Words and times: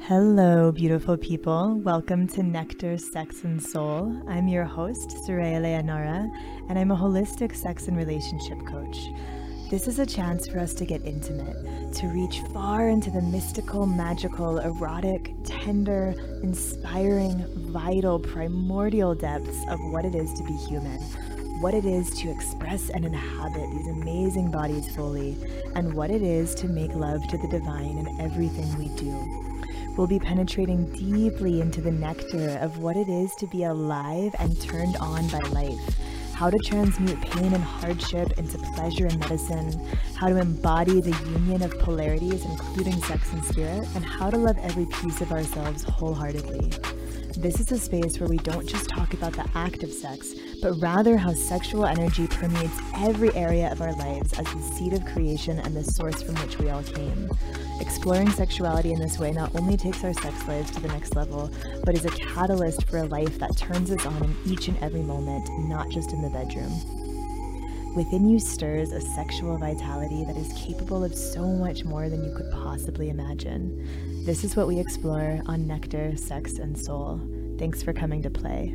Hello, 0.00 0.72
beautiful 0.72 1.18
people. 1.18 1.80
Welcome 1.84 2.26
to 2.28 2.42
Nectar, 2.42 2.96
Sex, 2.96 3.44
and 3.44 3.62
Soul. 3.62 4.22
I'm 4.26 4.48
your 4.48 4.64
host, 4.64 5.10
Soraya 5.10 5.60
Leonora, 5.60 6.30
and 6.68 6.78
I'm 6.78 6.90
a 6.90 6.96
holistic 6.96 7.54
sex 7.54 7.88
and 7.88 7.96
relationship 7.96 8.58
coach. 8.66 8.96
This 9.70 9.86
is 9.86 9.98
a 9.98 10.06
chance 10.06 10.48
for 10.48 10.60
us 10.60 10.72
to 10.74 10.86
get 10.86 11.04
intimate, 11.04 11.92
to 11.94 12.06
reach 12.06 12.40
far 12.54 12.88
into 12.88 13.10
the 13.10 13.20
mystical, 13.20 13.84
magical, 13.84 14.60
erotic, 14.60 15.34
tender, 15.44 16.14
inspiring, 16.42 17.44
vital, 17.70 18.18
primordial 18.18 19.14
depths 19.14 19.64
of 19.68 19.78
what 19.90 20.06
it 20.06 20.14
is 20.14 20.32
to 20.34 20.44
be 20.44 20.54
human 20.68 20.98
what 21.60 21.74
it 21.74 21.84
is 21.84 22.10
to 22.10 22.30
express 22.30 22.88
and 22.90 23.04
inhabit 23.04 23.68
these 23.72 23.88
amazing 23.88 24.48
bodies 24.48 24.94
fully, 24.94 25.36
and 25.74 25.92
what 25.92 26.08
it 26.08 26.22
is 26.22 26.54
to 26.54 26.68
make 26.68 26.94
love 26.94 27.26
to 27.26 27.36
the 27.36 27.48
divine 27.48 27.98
in 27.98 28.20
everything 28.20 28.78
we 28.78 28.86
do. 28.94 29.47
We'll 29.98 30.06
be 30.06 30.20
penetrating 30.20 30.86
deeply 30.92 31.60
into 31.60 31.80
the 31.80 31.90
nectar 31.90 32.56
of 32.60 32.78
what 32.78 32.96
it 32.96 33.08
is 33.08 33.34
to 33.34 33.48
be 33.48 33.64
alive 33.64 34.32
and 34.38 34.58
turned 34.60 34.96
on 34.98 35.26
by 35.26 35.40
life. 35.48 35.98
How 36.34 36.50
to 36.50 36.58
transmute 36.58 37.20
pain 37.20 37.52
and 37.52 37.64
hardship 37.64 38.38
into 38.38 38.58
pleasure 38.76 39.06
and 39.06 39.18
medicine, 39.18 39.72
how 40.14 40.28
to 40.28 40.36
embody 40.36 41.00
the 41.00 41.18
union 41.30 41.64
of 41.64 41.76
polarities, 41.80 42.44
including 42.44 43.02
sex 43.02 43.32
and 43.32 43.44
spirit, 43.44 43.88
and 43.96 44.04
how 44.04 44.30
to 44.30 44.36
love 44.36 44.56
every 44.58 44.86
piece 44.86 45.20
of 45.20 45.32
ourselves 45.32 45.82
wholeheartedly. 45.82 46.70
This 47.38 47.60
is 47.60 47.70
a 47.70 47.78
space 47.78 48.18
where 48.18 48.28
we 48.28 48.38
don't 48.38 48.68
just 48.68 48.88
talk 48.90 49.14
about 49.14 49.32
the 49.32 49.48
act 49.54 49.84
of 49.84 49.92
sex, 49.92 50.34
but 50.60 50.72
rather 50.80 51.16
how 51.16 51.32
sexual 51.32 51.86
energy 51.86 52.26
permeates 52.26 52.76
every 52.96 53.32
area 53.36 53.70
of 53.70 53.80
our 53.80 53.92
lives 53.92 54.32
as 54.32 54.52
the 54.52 54.74
seed 54.74 54.92
of 54.92 55.04
creation 55.04 55.60
and 55.60 55.72
the 55.72 55.84
source 55.84 56.20
from 56.20 56.34
which 56.34 56.58
we 56.58 56.68
all 56.70 56.82
came. 56.82 57.30
Exploring 57.80 58.28
sexuality 58.30 58.92
in 58.92 58.98
this 58.98 59.20
way 59.20 59.30
not 59.30 59.54
only 59.54 59.76
takes 59.76 60.02
our 60.02 60.12
sex 60.14 60.48
lives 60.48 60.72
to 60.72 60.80
the 60.80 60.88
next 60.88 61.14
level, 61.14 61.48
but 61.84 61.94
is 61.94 62.06
a 62.06 62.10
catalyst 62.10 62.88
for 62.88 62.98
a 62.98 63.04
life 63.04 63.38
that 63.38 63.56
turns 63.56 63.92
us 63.92 64.04
on 64.04 64.20
in 64.24 64.36
each 64.44 64.66
and 64.66 64.76
every 64.78 65.02
moment, 65.02 65.48
not 65.68 65.88
just 65.90 66.12
in 66.12 66.20
the 66.20 66.30
bedroom. 66.30 66.72
Within 67.94 68.28
you 68.28 68.40
stirs 68.40 68.90
a 68.90 69.00
sexual 69.00 69.56
vitality 69.58 70.24
that 70.24 70.36
is 70.36 70.52
capable 70.54 71.04
of 71.04 71.14
so 71.14 71.46
much 71.46 71.84
more 71.84 72.08
than 72.08 72.24
you 72.24 72.34
could 72.34 72.50
possibly 72.50 73.10
imagine. 73.10 74.17
This 74.28 74.44
is 74.44 74.54
what 74.56 74.68
we 74.68 74.78
explore 74.78 75.40
on 75.46 75.66
Nectar, 75.66 76.14
Sex, 76.18 76.58
and 76.58 76.78
Soul. 76.78 77.18
Thanks 77.58 77.82
for 77.82 77.94
coming 77.94 78.20
to 78.20 78.28
play. 78.28 78.74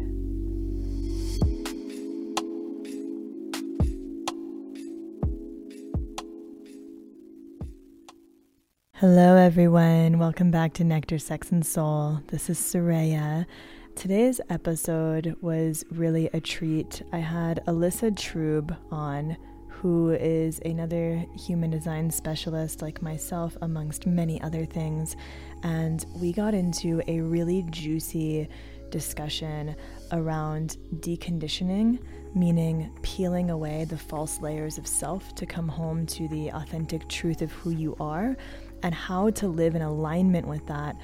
Hello, 8.93 9.35
everyone. 9.35 10.17
Welcome 10.17 10.49
back 10.49 10.73
to 10.73 10.83
Nectar, 10.83 11.19
Sex, 11.19 11.51
and 11.51 11.63
Soul. 11.63 12.21
This 12.29 12.49
is 12.49 12.57
Soraya. 12.57 13.45
Today's 13.93 14.41
episode 14.49 15.35
was 15.41 15.85
really 15.91 16.31
a 16.33 16.41
treat. 16.41 17.03
I 17.11 17.19
had 17.19 17.63
Alyssa 17.67 18.09
Troob 18.15 18.75
on, 18.91 19.37
who 19.83 20.11
is 20.11 20.61
another 20.63 21.25
human 21.37 21.69
design 21.69 22.09
specialist 22.09 22.81
like 22.81 23.01
myself, 23.01 23.57
amongst 23.61 24.07
many 24.07 24.41
other 24.41 24.63
things. 24.63 25.17
And 25.61 26.05
we 26.15 26.31
got 26.31 26.53
into 26.53 27.01
a 27.05 27.19
really 27.19 27.65
juicy 27.69 28.47
discussion 28.91 29.75
around 30.13 30.77
deconditioning, 30.99 31.99
meaning 32.33 32.97
peeling 33.01 33.49
away 33.49 33.83
the 33.83 33.97
false 33.97 34.39
layers 34.39 34.77
of 34.77 34.87
self 34.87 35.35
to 35.35 35.45
come 35.45 35.67
home 35.67 36.05
to 36.05 36.29
the 36.29 36.49
authentic 36.53 37.09
truth 37.09 37.41
of 37.41 37.51
who 37.51 37.71
you 37.71 37.97
are, 37.99 38.37
and 38.83 38.95
how 38.95 39.31
to 39.31 39.49
live 39.49 39.75
in 39.75 39.81
alignment 39.81 40.47
with 40.47 40.65
that 40.67 40.95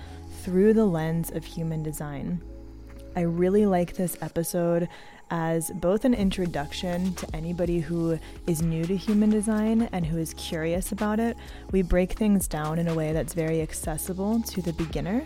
through 0.42 0.74
the 0.74 0.86
lens 0.86 1.32
of 1.32 1.44
human 1.44 1.84
design. 1.84 2.42
I 3.14 3.22
really 3.24 3.66
like 3.66 3.96
this 3.96 4.16
episode 4.22 4.88
as 5.32 5.72
both 5.72 6.06
an 6.06 6.14
introduction 6.14 7.14
to 7.16 7.36
anybody 7.36 7.80
who 7.80 8.20
is 8.48 8.62
new 8.62 8.86
to 8.86 8.96
human 8.96 9.30
design 9.30 9.90
and 9.92 10.06
who 10.06 10.18
is 10.18 10.34
curious 10.36 10.92
about 10.92 11.20
it. 11.20 11.38
We 11.72 11.82
break 11.82 12.14
things 12.14 12.48
down 12.48 12.80
in 12.80 12.88
a 12.88 12.96
way 12.96 13.14
that's 13.14 13.34
very 13.34 13.62
accessible 13.62 14.42
to 14.42 14.62
the 14.62 14.74
beginner. 14.74 15.24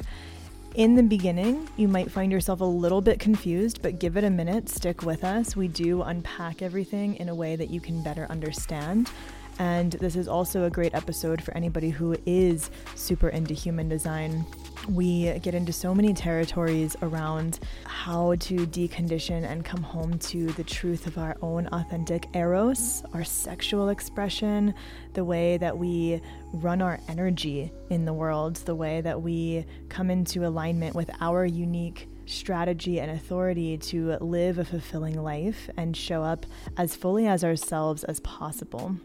In 0.75 0.95
the 0.95 1.03
beginning, 1.03 1.69
you 1.77 1.87
might 1.87 2.11
find 2.11 2.31
yourself 2.31 2.61
a 2.61 2.65
little 2.65 3.01
bit 3.01 3.19
confused, 3.19 3.81
but 3.83 3.99
give 3.99 4.17
it 4.17 4.23
a 4.23 4.29
minute, 4.29 4.69
stick 4.69 5.03
with 5.03 5.23
us. 5.23 5.55
We 5.55 5.67
do 5.67 6.01
unpack 6.01 6.63
everything 6.63 7.15
in 7.17 7.29
a 7.29 7.35
way 7.35 7.55
that 7.55 7.69
you 7.69 7.79
can 7.79 8.01
better 8.01 8.25
understand. 8.29 9.11
And 9.59 9.91
this 9.93 10.15
is 10.15 10.27
also 10.27 10.63
a 10.63 10.71
great 10.71 10.95
episode 10.95 11.43
for 11.43 11.55
anybody 11.55 11.91
who 11.91 12.17
is 12.25 12.71
super 12.95 13.29
into 13.29 13.53
human 13.53 13.87
design. 13.87 14.45
We 14.89 15.39
get 15.39 15.55
into 15.55 15.71
so 15.71 15.95
many 15.95 16.13
territories 16.13 16.97
around 17.01 17.59
how 17.85 18.35
to 18.35 18.67
decondition 18.67 19.49
and 19.49 19.63
come 19.63 19.81
home 19.81 20.19
to 20.19 20.47
the 20.47 20.63
truth 20.63 21.07
of 21.07 21.17
our 21.17 21.37
own 21.41 21.67
authentic 21.67 22.27
eros, 22.33 23.03
our 23.13 23.23
sexual 23.23 23.89
expression, 23.89 24.73
the 25.13 25.23
way 25.23 25.57
that 25.57 25.77
we 25.77 26.21
run 26.51 26.81
our 26.81 26.99
energy 27.07 27.71
in 27.89 28.03
the 28.03 28.13
world, 28.13 28.57
the 28.57 28.75
way 28.75 28.99
that 29.01 29.21
we 29.21 29.65
come 29.87 30.09
into 30.09 30.45
alignment 30.45 30.95
with 30.95 31.09
our 31.21 31.45
unique 31.45 32.09
strategy 32.25 32.99
and 32.99 33.11
authority 33.11 33.77
to 33.77 34.17
live 34.19 34.57
a 34.59 34.65
fulfilling 34.65 35.21
life 35.21 35.69
and 35.77 35.95
show 35.95 36.23
up 36.23 36.45
as 36.77 36.95
fully 36.95 37.25
as 37.27 37.43
ourselves 37.43 38.03
as 38.03 38.19
possible. 38.19 38.97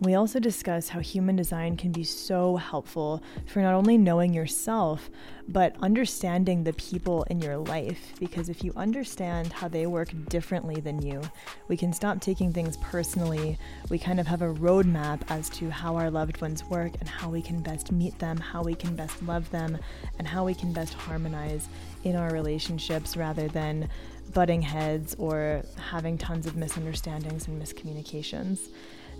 We 0.00 0.14
also 0.14 0.40
discuss 0.40 0.88
how 0.88 0.98
human 0.98 1.36
design 1.36 1.76
can 1.76 1.92
be 1.92 2.02
so 2.02 2.56
helpful 2.56 3.22
for 3.46 3.60
not 3.60 3.74
only 3.74 3.96
knowing 3.96 4.34
yourself, 4.34 5.08
but 5.48 5.76
understanding 5.80 6.64
the 6.64 6.72
people 6.72 7.22
in 7.30 7.40
your 7.40 7.56
life. 7.56 8.12
Because 8.18 8.48
if 8.48 8.64
you 8.64 8.72
understand 8.76 9.52
how 9.52 9.68
they 9.68 9.86
work 9.86 10.08
differently 10.28 10.80
than 10.80 11.00
you, 11.00 11.22
we 11.68 11.76
can 11.76 11.92
stop 11.92 12.20
taking 12.20 12.52
things 12.52 12.76
personally. 12.78 13.56
We 13.88 13.98
kind 13.98 14.18
of 14.18 14.26
have 14.26 14.42
a 14.42 14.52
roadmap 14.52 15.22
as 15.28 15.48
to 15.50 15.70
how 15.70 15.96
our 15.96 16.10
loved 16.10 16.40
ones 16.40 16.64
work 16.64 16.92
and 16.98 17.08
how 17.08 17.30
we 17.30 17.40
can 17.40 17.62
best 17.62 17.92
meet 17.92 18.18
them, 18.18 18.36
how 18.36 18.62
we 18.62 18.74
can 18.74 18.96
best 18.96 19.22
love 19.22 19.48
them, 19.50 19.78
and 20.18 20.26
how 20.26 20.44
we 20.44 20.54
can 20.54 20.72
best 20.72 20.94
harmonize 20.94 21.68
in 22.02 22.16
our 22.16 22.32
relationships 22.32 23.16
rather 23.16 23.46
than 23.48 23.88
butting 24.32 24.62
heads 24.62 25.14
or 25.18 25.62
having 25.78 26.18
tons 26.18 26.46
of 26.46 26.56
misunderstandings 26.56 27.46
and 27.46 27.62
miscommunications. 27.62 28.68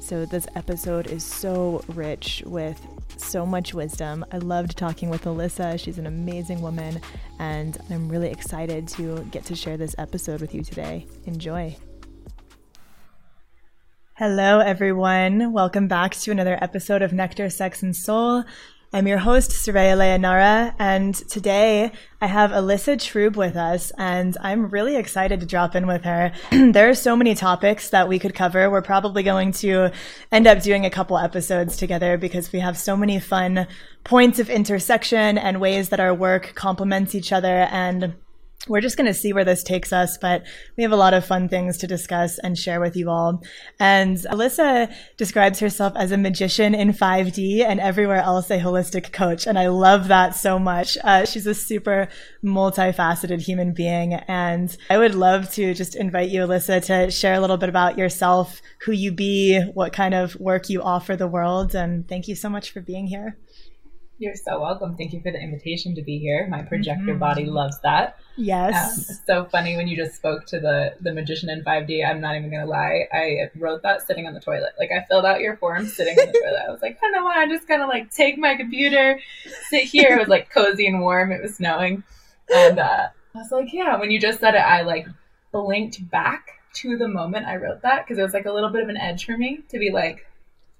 So, 0.00 0.26
this 0.26 0.46
episode 0.54 1.06
is 1.06 1.24
so 1.24 1.82
rich 1.88 2.42
with 2.46 2.80
so 3.16 3.46
much 3.46 3.72
wisdom. 3.72 4.24
I 4.32 4.38
loved 4.38 4.76
talking 4.76 5.08
with 5.08 5.24
Alyssa. 5.24 5.78
She's 5.78 5.98
an 5.98 6.06
amazing 6.06 6.60
woman, 6.60 7.00
and 7.38 7.78
I'm 7.90 8.08
really 8.08 8.28
excited 8.28 8.86
to 8.88 9.24
get 9.30 9.44
to 9.46 9.56
share 9.56 9.76
this 9.76 9.94
episode 9.98 10.40
with 10.40 10.54
you 10.54 10.62
today. 10.62 11.06
Enjoy. 11.24 11.76
Hello, 14.16 14.60
everyone. 14.60 15.52
Welcome 15.52 15.88
back 15.88 16.14
to 16.14 16.30
another 16.30 16.56
episode 16.60 17.02
of 17.02 17.12
Nectar, 17.12 17.50
Sex, 17.50 17.82
and 17.82 17.96
Soul. 17.96 18.44
I'm 18.94 19.08
your 19.08 19.18
host, 19.18 19.50
Soraya 19.50 19.98
Leonora, 19.98 20.72
and 20.78 21.16
today 21.16 21.90
I 22.20 22.28
have 22.28 22.52
Alyssa 22.52 22.94
Troob 22.94 23.34
with 23.34 23.56
us, 23.56 23.90
and 23.98 24.36
I'm 24.40 24.68
really 24.68 24.94
excited 24.94 25.40
to 25.40 25.46
drop 25.46 25.74
in 25.74 25.88
with 25.88 26.04
her. 26.04 26.30
there 26.52 26.88
are 26.88 26.94
so 26.94 27.16
many 27.16 27.34
topics 27.34 27.90
that 27.90 28.08
we 28.08 28.20
could 28.20 28.36
cover. 28.36 28.70
We're 28.70 28.82
probably 28.82 29.24
going 29.24 29.50
to 29.54 29.90
end 30.30 30.46
up 30.46 30.62
doing 30.62 30.86
a 30.86 30.90
couple 30.90 31.18
episodes 31.18 31.76
together 31.76 32.16
because 32.16 32.52
we 32.52 32.60
have 32.60 32.78
so 32.78 32.96
many 32.96 33.18
fun 33.18 33.66
points 34.04 34.38
of 34.38 34.48
intersection 34.48 35.38
and 35.38 35.60
ways 35.60 35.88
that 35.88 35.98
our 35.98 36.14
work 36.14 36.52
complements 36.54 37.16
each 37.16 37.32
other 37.32 37.66
and 37.72 38.14
we're 38.68 38.80
just 38.80 38.96
going 38.96 39.06
to 39.06 39.14
see 39.14 39.32
where 39.32 39.44
this 39.44 39.62
takes 39.62 39.92
us, 39.92 40.16
but 40.16 40.42
we 40.76 40.82
have 40.82 40.92
a 40.92 40.96
lot 40.96 41.14
of 41.14 41.24
fun 41.24 41.48
things 41.48 41.76
to 41.78 41.86
discuss 41.86 42.38
and 42.38 42.58
share 42.58 42.80
with 42.80 42.96
you 42.96 43.10
all. 43.10 43.42
And 43.78 44.16
Alyssa 44.16 44.94
describes 45.16 45.60
herself 45.60 45.92
as 45.96 46.12
a 46.12 46.16
magician 46.16 46.74
in 46.74 46.92
5D 46.92 47.60
and 47.60 47.78
everywhere 47.78 48.22
else 48.22 48.50
a 48.50 48.58
holistic 48.58 49.12
coach. 49.12 49.46
And 49.46 49.58
I 49.58 49.68
love 49.68 50.08
that 50.08 50.34
so 50.34 50.58
much. 50.58 50.96
Uh, 51.04 51.26
she's 51.26 51.46
a 51.46 51.54
super 51.54 52.08
multifaceted 52.42 53.42
human 53.42 53.72
being. 53.74 54.14
And 54.14 54.74
I 54.88 54.96
would 54.96 55.14
love 55.14 55.52
to 55.54 55.74
just 55.74 55.94
invite 55.94 56.30
you, 56.30 56.40
Alyssa, 56.40 56.82
to 56.86 57.10
share 57.10 57.34
a 57.34 57.40
little 57.40 57.58
bit 57.58 57.68
about 57.68 57.98
yourself, 57.98 58.62
who 58.80 58.92
you 58.92 59.12
be, 59.12 59.60
what 59.74 59.92
kind 59.92 60.14
of 60.14 60.36
work 60.36 60.70
you 60.70 60.82
offer 60.82 61.16
the 61.16 61.28
world. 61.28 61.74
And 61.74 62.08
thank 62.08 62.28
you 62.28 62.34
so 62.34 62.48
much 62.48 62.70
for 62.70 62.80
being 62.80 63.06
here. 63.06 63.36
You're 64.18 64.36
so 64.36 64.60
welcome. 64.60 64.96
Thank 64.96 65.12
you 65.12 65.20
for 65.20 65.32
the 65.32 65.40
invitation 65.40 65.96
to 65.96 66.02
be 66.02 66.18
here. 66.18 66.46
My 66.48 66.62
projector 66.62 67.10
mm-hmm. 67.10 67.18
body 67.18 67.46
loves 67.46 67.80
that. 67.80 68.16
Yes. 68.36 68.74
Um, 68.74 69.04
it's 69.08 69.26
so 69.26 69.44
funny 69.46 69.76
when 69.76 69.88
you 69.88 69.96
just 69.96 70.14
spoke 70.14 70.46
to 70.46 70.60
the 70.60 70.94
the 71.00 71.12
magician 71.12 71.50
in 71.50 71.64
5D. 71.64 72.08
I'm 72.08 72.20
not 72.20 72.36
even 72.36 72.48
gonna 72.48 72.66
lie. 72.66 73.08
I 73.12 73.50
wrote 73.56 73.82
that 73.82 74.06
sitting 74.06 74.28
on 74.28 74.34
the 74.34 74.40
toilet. 74.40 74.74
Like 74.78 74.90
I 74.92 75.04
filled 75.06 75.24
out 75.24 75.40
your 75.40 75.56
form 75.56 75.86
sitting 75.86 76.16
on 76.16 76.26
the 76.26 76.32
toilet. 76.32 76.62
I 76.66 76.70
was 76.70 76.80
like, 76.80 76.96
I 76.96 77.06
don't 77.06 77.12
know 77.12 77.24
why. 77.24 77.42
I 77.42 77.48
just 77.48 77.66
kind 77.66 77.82
of 77.82 77.88
like 77.88 78.12
take 78.12 78.38
my 78.38 78.54
computer, 78.54 79.18
sit 79.68 79.84
here. 79.84 80.16
It 80.16 80.20
was 80.20 80.28
like 80.28 80.48
cozy 80.48 80.86
and 80.86 81.00
warm. 81.00 81.32
It 81.32 81.42
was 81.42 81.56
snowing, 81.56 82.04
and 82.54 82.78
uh, 82.78 83.08
I 83.34 83.38
was 83.38 83.50
like, 83.50 83.72
yeah. 83.72 83.98
When 83.98 84.12
you 84.12 84.20
just 84.20 84.38
said 84.38 84.54
it, 84.54 84.58
I 84.58 84.82
like 84.82 85.08
blinked 85.50 86.08
back 86.08 86.46
to 86.74 86.96
the 86.96 87.08
moment 87.08 87.46
I 87.46 87.56
wrote 87.56 87.82
that 87.82 88.04
because 88.04 88.18
it 88.18 88.22
was 88.22 88.34
like 88.34 88.46
a 88.46 88.52
little 88.52 88.70
bit 88.70 88.82
of 88.82 88.88
an 88.88 88.96
edge 88.96 89.24
for 89.24 89.36
me 89.36 89.60
to 89.70 89.78
be 89.78 89.90
like, 89.90 90.24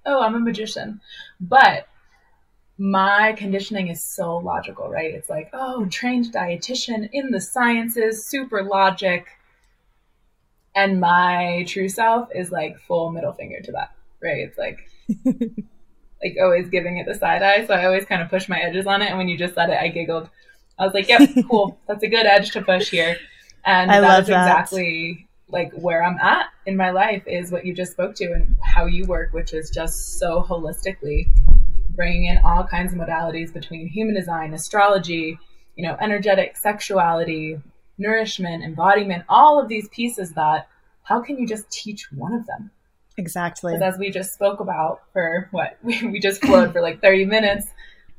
oh, 0.06 0.22
I'm 0.22 0.36
a 0.36 0.40
magician, 0.40 1.00
but 1.40 1.88
my 2.79 3.35
conditioning 3.37 3.88
is 3.88 4.03
so 4.03 4.38
logical, 4.38 4.88
right? 4.88 5.15
It's 5.15 5.29
like, 5.29 5.50
oh, 5.53 5.87
trained 5.87 6.32
dietitian 6.32 7.09
in 7.12 7.31
the 7.31 7.41
sciences, 7.41 8.26
super 8.26 8.62
logic. 8.62 9.26
And 10.75 11.00
my 11.00 11.65
true 11.69 11.88
self 11.88 12.29
is 12.35 12.50
like 12.50 12.79
full 12.81 13.12
middle 13.12 13.32
finger 13.32 13.61
to 13.61 13.73
that, 13.73 13.94
right? 14.21 14.38
It's 14.38 14.59
like, 14.59 14.79
like 16.23 16.37
always 16.43 16.69
giving 16.69 16.99
it 16.99 17.06
the 17.06 17.15
side 17.15 17.43
eye. 17.43 17.65
So 17.65 17.75
I 17.75 17.85
always 17.85 18.06
kind 18.06 18.23
of 18.23 18.29
push 18.29 18.49
my 18.49 18.59
edges 18.59 18.87
on 18.87 19.03
it. 19.03 19.09
And 19.09 19.19
when 19.19 19.29
you 19.29 19.38
just 19.38 19.55
said 19.55 19.70
it, 19.70 19.79
I 19.81 19.88
giggled. 19.88 20.29
I 20.77 20.85
was 20.85 20.94
like, 20.94 21.09
yep, 21.09 21.31
cool. 21.49 21.79
That's 21.87 22.03
a 22.03 22.09
good 22.09 22.27
edge 22.27 22.50
to 22.53 22.62
push 22.62 22.91
here. 22.91 23.17
And 23.65 23.91
I 23.91 24.00
that 24.00 24.23
is 24.23 24.27
that. 24.27 24.49
exactly 24.49 25.29
like 25.49 25.73
where 25.75 26.03
I'm 26.03 26.19
at 26.19 26.47
in 26.67 26.77
my 26.77 26.91
life 26.91 27.23
is 27.27 27.53
what 27.53 27.65
you 27.65 27.73
just 27.73 27.93
spoke 27.93 28.17
to 28.17 28.32
and 28.32 28.56
how 28.61 28.87
you 28.87 29.05
work, 29.05 29.32
which 29.32 29.53
is 29.53 29.70
just 29.70 30.19
so 30.19 30.43
holistically 30.43 31.29
bringing 31.94 32.26
in 32.26 32.38
all 32.44 32.64
kinds 32.64 32.93
of 32.93 32.99
modalities 32.99 33.52
between 33.52 33.88
human 33.88 34.14
design, 34.14 34.55
astrology, 34.55 35.38
you 35.76 35.87
know, 35.87 35.96
energetic 36.00 36.56
sexuality, 36.56 37.58
nourishment, 37.99 38.64
embodiment, 38.64 39.25
all 39.29 39.61
of 39.61 39.69
these 39.69 39.88
pieces 39.88 40.32
that 40.32 40.69
how 41.02 41.20
can 41.20 41.38
you 41.38 41.46
just 41.46 41.70
teach 41.70 42.11
one 42.12 42.32
of 42.32 42.46
them? 42.46 42.70
Exactly. 43.17 43.73
Because 43.73 43.94
as 43.94 43.99
we 43.99 44.11
just 44.11 44.32
spoke 44.32 44.61
about 44.61 45.02
for 45.12 45.49
what 45.52 45.79
we 45.82 46.19
just 46.20 46.43
flowed 46.44 46.73
for 46.73 46.81
like 46.81 47.00
30 47.00 47.26
minutes, 47.26 47.67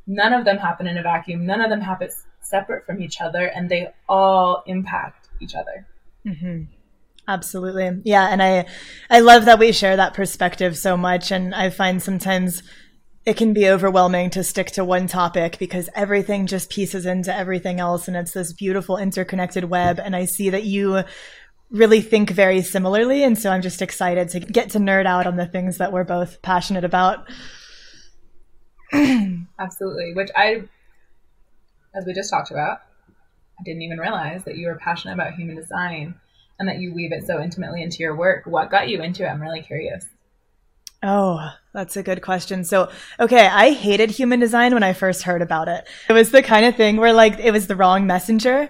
none 0.07 0.33
of 0.33 0.45
them 0.45 0.57
happen 0.57 0.88
in 0.88 0.98
a 0.98 1.04
vacuum. 1.04 1.45
None 1.45 1.62
of 1.62 1.69
them 1.69 1.81
happen 1.81 2.10
separate 2.42 2.86
from 2.86 3.01
each 3.01 3.19
other, 3.19 3.48
and 3.48 3.69
they 3.69 3.92
all 4.07 4.63
impact 4.68 5.30
each 5.42 5.56
other. 5.56 5.88
Mm-hmm. 6.25 6.63
Absolutely. 7.27 8.01
Yeah. 8.04 8.27
And 8.27 8.42
I, 8.42 8.66
I 9.10 9.19
love 9.19 9.45
that 9.45 9.57
we 9.57 9.72
share 9.72 9.95
that 9.95 10.13
perspective 10.13 10.77
so 10.77 10.95
much. 10.95 11.31
And 11.31 11.56
I 11.56 11.72
find 11.72 12.01
sometimes 12.01 12.62
it 13.25 13.38
can 13.38 13.54
be 13.54 13.68
overwhelming 13.68 14.30
to 14.31 14.44
stick 14.44 14.68
to 14.72 14.86
one 14.86 15.07
topic 15.07 15.57
because 15.57 15.89
everything 15.95 16.45
just 16.45 16.69
pieces 16.69 17.06
into 17.06 17.36
everything 17.36 17.80
else 17.80 18.07
and 18.07 18.16
it's 18.16 18.33
this 18.33 18.54
beautiful 18.54 18.98
interconnected 18.98 19.66
web. 19.66 20.00
And 20.00 20.16
i 20.16 20.25
see 20.25 20.51
that 20.51 20.63
you 20.63 21.04
really 21.72 22.01
think 22.01 22.30
very 22.30 22.62
similarly. 22.62 23.24
And 23.24 23.38
so 23.38 23.50
i'm 23.50 23.62
just 23.62 23.81
excited 23.81 24.30
to 24.30 24.39
get 24.39 24.72
to 24.72 24.80
nerd 24.80 25.06
out 25.06 25.25
on 25.25 25.38
the 25.38 25.48
things 25.48 25.77
that 25.80 25.92
we're 25.92 26.04
both 26.04 26.42
passionate 26.42 26.83
about. 26.83 27.25
Absolutely. 28.94 30.13
Which 30.13 30.30
i 30.36 30.63
as 31.95 32.06
we 32.06 32.13
just 32.13 32.30
talked 32.30 32.51
about 32.51 32.80
i 33.60 33.63
didn't 33.63 33.81
even 33.81 33.98
realize 33.98 34.44
that 34.44 34.57
you 34.57 34.68
were 34.68 34.75
passionate 34.75 35.13
about 35.13 35.33
human 35.33 35.56
design 35.56 36.16
and 36.60 36.69
that 36.69 36.80
you 36.80 36.94
weave 36.94 37.12
it 37.12 37.25
so 37.25 37.42
intimately 37.42 37.81
into 37.81 37.98
your 37.98 38.16
work. 38.16 38.45
What 38.45 38.69
got 38.69 38.88
you 38.88 39.01
into 39.01 39.24
it? 39.24 39.27
I'm 39.27 39.42
really 39.42 39.62
curious. 39.62 40.06
Oh, 41.04 41.50
that's 41.75 41.98
a 41.98 42.04
good 42.04 42.22
question. 42.22 42.63
So, 42.63 42.89
okay, 43.19 43.48
I 43.48 43.72
hated 43.72 44.10
human 44.10 44.39
design 44.39 44.74
when 44.74 44.81
I 44.83 44.94
first 44.94 45.24
heard 45.24 45.42
about 45.42 45.68
it. 45.68 45.86
It 46.10 46.13
was 46.13 46.31
the 46.31 46.42
kind 46.42 46.66
of 46.66 46.75
thing 46.75 46.98
where 46.98 47.13
like 47.13 47.38
it 47.38 47.51
was 47.51 47.68
the 47.68 47.75
wrong 47.75 48.07
messenger. 48.07 48.69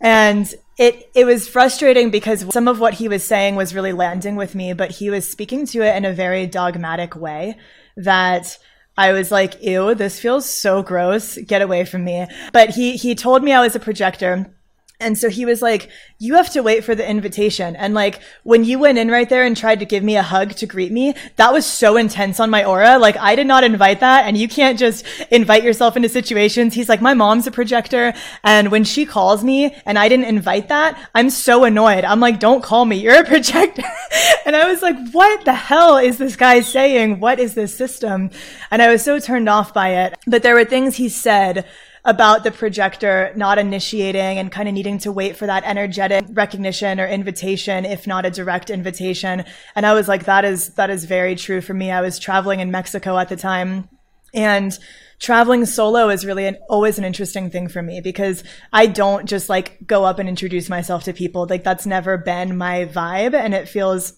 And 0.00 0.52
it 0.78 1.10
it 1.14 1.24
was 1.24 1.48
frustrating 1.48 2.10
because 2.10 2.52
some 2.52 2.66
of 2.66 2.80
what 2.80 2.94
he 2.94 3.08
was 3.08 3.22
saying 3.22 3.56
was 3.56 3.74
really 3.74 3.92
landing 3.92 4.36
with 4.36 4.54
me, 4.54 4.72
but 4.72 4.90
he 4.90 5.10
was 5.10 5.28
speaking 5.28 5.66
to 5.66 5.82
it 5.82 5.96
in 5.96 6.04
a 6.04 6.12
very 6.12 6.46
dogmatic 6.46 7.14
way 7.14 7.56
that 7.96 8.58
I 8.96 9.12
was 9.12 9.30
like, 9.30 9.62
ew, 9.62 9.94
this 9.94 10.18
feels 10.18 10.48
so 10.48 10.82
gross. 10.82 11.36
Get 11.36 11.60
away 11.60 11.84
from 11.84 12.04
me. 12.04 12.26
But 12.52 12.70
he 12.70 12.96
he 12.96 13.14
told 13.14 13.42
me 13.42 13.52
I 13.52 13.60
was 13.60 13.76
a 13.76 13.80
projector 13.80 14.50
and 14.98 15.18
so 15.18 15.28
he 15.28 15.44
was 15.44 15.60
like, 15.60 15.90
you 16.18 16.36
have 16.36 16.48
to 16.50 16.62
wait 16.62 16.82
for 16.82 16.94
the 16.94 17.08
invitation. 17.08 17.76
And 17.76 17.92
like, 17.92 18.20
when 18.44 18.64
you 18.64 18.78
went 18.78 18.96
in 18.96 19.10
right 19.10 19.28
there 19.28 19.44
and 19.44 19.54
tried 19.54 19.80
to 19.80 19.84
give 19.84 20.02
me 20.02 20.16
a 20.16 20.22
hug 20.22 20.52
to 20.52 20.66
greet 20.66 20.90
me, 20.90 21.14
that 21.36 21.52
was 21.52 21.66
so 21.66 21.98
intense 21.98 22.40
on 22.40 22.48
my 22.48 22.64
aura. 22.64 22.98
Like, 22.98 23.18
I 23.18 23.36
did 23.36 23.46
not 23.46 23.62
invite 23.62 24.00
that. 24.00 24.24
And 24.24 24.38
you 24.38 24.48
can't 24.48 24.78
just 24.78 25.04
invite 25.30 25.64
yourself 25.64 25.96
into 25.96 26.08
situations. 26.08 26.72
He's 26.72 26.88
like, 26.88 27.02
my 27.02 27.12
mom's 27.12 27.46
a 27.46 27.50
projector. 27.50 28.14
And 28.42 28.70
when 28.70 28.84
she 28.84 29.04
calls 29.04 29.44
me 29.44 29.76
and 29.84 29.98
I 29.98 30.08
didn't 30.08 30.26
invite 30.26 30.68
that, 30.68 30.98
I'm 31.14 31.28
so 31.28 31.64
annoyed. 31.64 32.04
I'm 32.04 32.20
like, 32.20 32.40
don't 32.40 32.62
call 32.62 32.86
me. 32.86 32.96
You're 32.96 33.20
a 33.20 33.24
projector. 33.24 33.82
and 34.46 34.56
I 34.56 34.66
was 34.66 34.80
like, 34.80 34.96
what 35.10 35.44
the 35.44 35.52
hell 35.52 35.98
is 35.98 36.16
this 36.16 36.36
guy 36.36 36.62
saying? 36.62 37.20
What 37.20 37.38
is 37.38 37.54
this 37.54 37.76
system? 37.76 38.30
And 38.70 38.80
I 38.80 38.90
was 38.90 39.02
so 39.02 39.18
turned 39.18 39.50
off 39.50 39.74
by 39.74 40.06
it. 40.06 40.14
But 40.26 40.42
there 40.42 40.54
were 40.54 40.64
things 40.64 40.96
he 40.96 41.10
said 41.10 41.66
about 42.06 42.44
the 42.44 42.52
projector 42.52 43.32
not 43.34 43.58
initiating 43.58 44.38
and 44.38 44.50
kind 44.50 44.68
of 44.68 44.74
needing 44.74 44.96
to 44.96 45.10
wait 45.10 45.36
for 45.36 45.46
that 45.46 45.64
energetic 45.64 46.24
recognition 46.30 47.00
or 47.00 47.06
invitation, 47.06 47.84
if 47.84 48.06
not 48.06 48.24
a 48.24 48.30
direct 48.30 48.70
invitation. 48.70 49.44
And 49.74 49.84
I 49.84 49.92
was 49.92 50.06
like, 50.06 50.24
that 50.24 50.44
is, 50.44 50.70
that 50.74 50.88
is 50.88 51.04
very 51.04 51.34
true 51.34 51.60
for 51.60 51.74
me. 51.74 51.90
I 51.90 52.00
was 52.00 52.20
traveling 52.20 52.60
in 52.60 52.70
Mexico 52.70 53.18
at 53.18 53.28
the 53.28 53.36
time 53.36 53.88
and 54.32 54.78
traveling 55.18 55.66
solo 55.66 56.08
is 56.08 56.24
really 56.24 56.46
an, 56.46 56.58
always 56.68 56.96
an 56.96 57.04
interesting 57.04 57.50
thing 57.50 57.66
for 57.66 57.82
me 57.82 58.00
because 58.00 58.44
I 58.72 58.86
don't 58.86 59.26
just 59.26 59.48
like 59.48 59.84
go 59.84 60.04
up 60.04 60.20
and 60.20 60.28
introduce 60.28 60.68
myself 60.68 61.04
to 61.04 61.12
people. 61.12 61.48
Like 61.50 61.64
that's 61.64 61.86
never 61.86 62.16
been 62.16 62.56
my 62.56 62.84
vibe 62.84 63.34
and 63.34 63.52
it 63.52 63.68
feels 63.68 64.12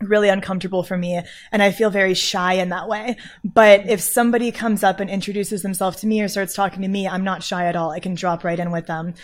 really 0.00 0.28
uncomfortable 0.28 0.82
for 0.82 0.96
me 0.96 1.20
and 1.52 1.62
I 1.62 1.70
feel 1.70 1.88
very 1.90 2.14
shy 2.14 2.54
in 2.54 2.68
that 2.68 2.88
way. 2.88 3.16
But 3.44 3.88
if 3.88 4.00
somebody 4.00 4.52
comes 4.52 4.84
up 4.84 5.00
and 5.00 5.08
introduces 5.08 5.62
themselves 5.62 5.98
to 6.00 6.06
me 6.06 6.20
or 6.20 6.28
starts 6.28 6.54
talking 6.54 6.82
to 6.82 6.88
me, 6.88 7.08
I'm 7.08 7.24
not 7.24 7.42
shy 7.42 7.66
at 7.66 7.76
all. 7.76 7.90
I 7.90 8.00
can 8.00 8.14
drop 8.14 8.44
right 8.44 8.58
in 8.58 8.70
with 8.72 8.86
them. 8.86 9.14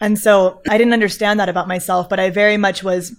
And 0.00 0.18
so 0.18 0.62
I 0.68 0.78
didn't 0.78 0.94
understand 0.94 1.38
that 1.40 1.48
about 1.48 1.68
myself, 1.68 2.08
but 2.08 2.18
I 2.18 2.30
very 2.30 2.56
much 2.56 2.82
was 2.82 3.14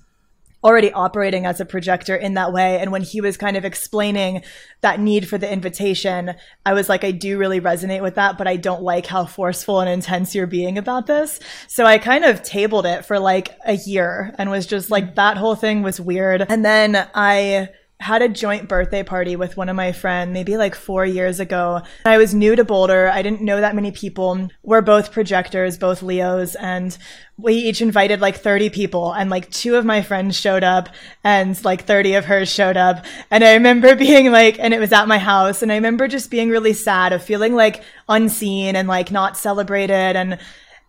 already 0.63 0.91
operating 0.91 1.45
as 1.45 1.59
a 1.59 1.65
projector 1.65 2.15
in 2.15 2.35
that 2.35 2.53
way. 2.53 2.79
And 2.79 2.91
when 2.91 3.01
he 3.01 3.21
was 3.21 3.37
kind 3.37 3.57
of 3.57 3.65
explaining 3.65 4.43
that 4.81 4.99
need 4.99 5.27
for 5.27 5.37
the 5.37 5.51
invitation, 5.51 6.35
I 6.65 6.73
was 6.73 6.89
like, 6.89 7.03
I 7.03 7.11
do 7.11 7.37
really 7.37 7.59
resonate 7.59 8.01
with 8.01 8.15
that, 8.15 8.37
but 8.37 8.47
I 8.47 8.57
don't 8.57 8.81
like 8.81 9.05
how 9.05 9.25
forceful 9.25 9.79
and 9.79 9.89
intense 9.89 10.33
you're 10.33 10.47
being 10.47 10.77
about 10.77 11.07
this. 11.07 11.39
So 11.67 11.85
I 11.85 11.97
kind 11.97 12.23
of 12.23 12.43
tabled 12.43 12.85
it 12.85 13.05
for 13.05 13.19
like 13.19 13.49
a 13.65 13.73
year 13.73 14.33
and 14.37 14.49
was 14.49 14.65
just 14.65 14.89
like, 14.89 15.11
mm. 15.11 15.15
that 15.15 15.37
whole 15.37 15.55
thing 15.55 15.83
was 15.83 15.99
weird. 15.99 16.45
And 16.49 16.63
then 16.63 17.07
I, 17.13 17.69
had 18.03 18.21
a 18.21 18.27
joint 18.27 18.67
birthday 18.67 19.01
party 19.01 19.37
with 19.37 19.55
one 19.55 19.69
of 19.69 19.77
my 19.77 19.93
friends 19.93 20.33
maybe 20.33 20.57
like 20.57 20.75
four 20.75 21.05
years 21.05 21.39
ago. 21.39 21.81
I 22.05 22.17
was 22.17 22.33
new 22.33 22.55
to 22.55 22.65
Boulder. 22.65 23.09
I 23.09 23.21
didn't 23.21 23.41
know 23.41 23.61
that 23.61 23.75
many 23.75 23.91
people. 23.91 24.49
We're 24.61 24.81
both 24.81 25.13
projectors, 25.13 25.77
both 25.77 26.03
Leos, 26.03 26.55
and 26.55 26.97
we 27.37 27.53
each 27.53 27.81
invited 27.81 28.19
like 28.19 28.35
30 28.35 28.69
people 28.69 29.13
and 29.13 29.29
like 29.29 29.49
two 29.49 29.75
of 29.75 29.85
my 29.85 30.01
friends 30.01 30.37
showed 30.37 30.63
up 30.63 30.89
and 31.23 31.63
like 31.63 31.85
30 31.85 32.15
of 32.15 32.25
hers 32.25 32.49
showed 32.49 32.75
up. 32.75 33.05
And 33.31 33.43
I 33.43 33.53
remember 33.53 33.95
being 34.07 34.31
like, 34.31 34.59
and 34.59 34.73
it 34.73 34.79
was 34.79 34.91
at 34.91 35.07
my 35.07 35.17
house. 35.17 35.61
And 35.61 35.71
I 35.71 35.75
remember 35.75 36.07
just 36.09 36.29
being 36.29 36.49
really 36.49 36.73
sad 36.73 37.13
of 37.13 37.23
feeling 37.23 37.55
like 37.55 37.83
unseen 38.09 38.75
and 38.75 38.87
like 38.87 39.11
not 39.11 39.37
celebrated 39.37 40.15
and 40.15 40.37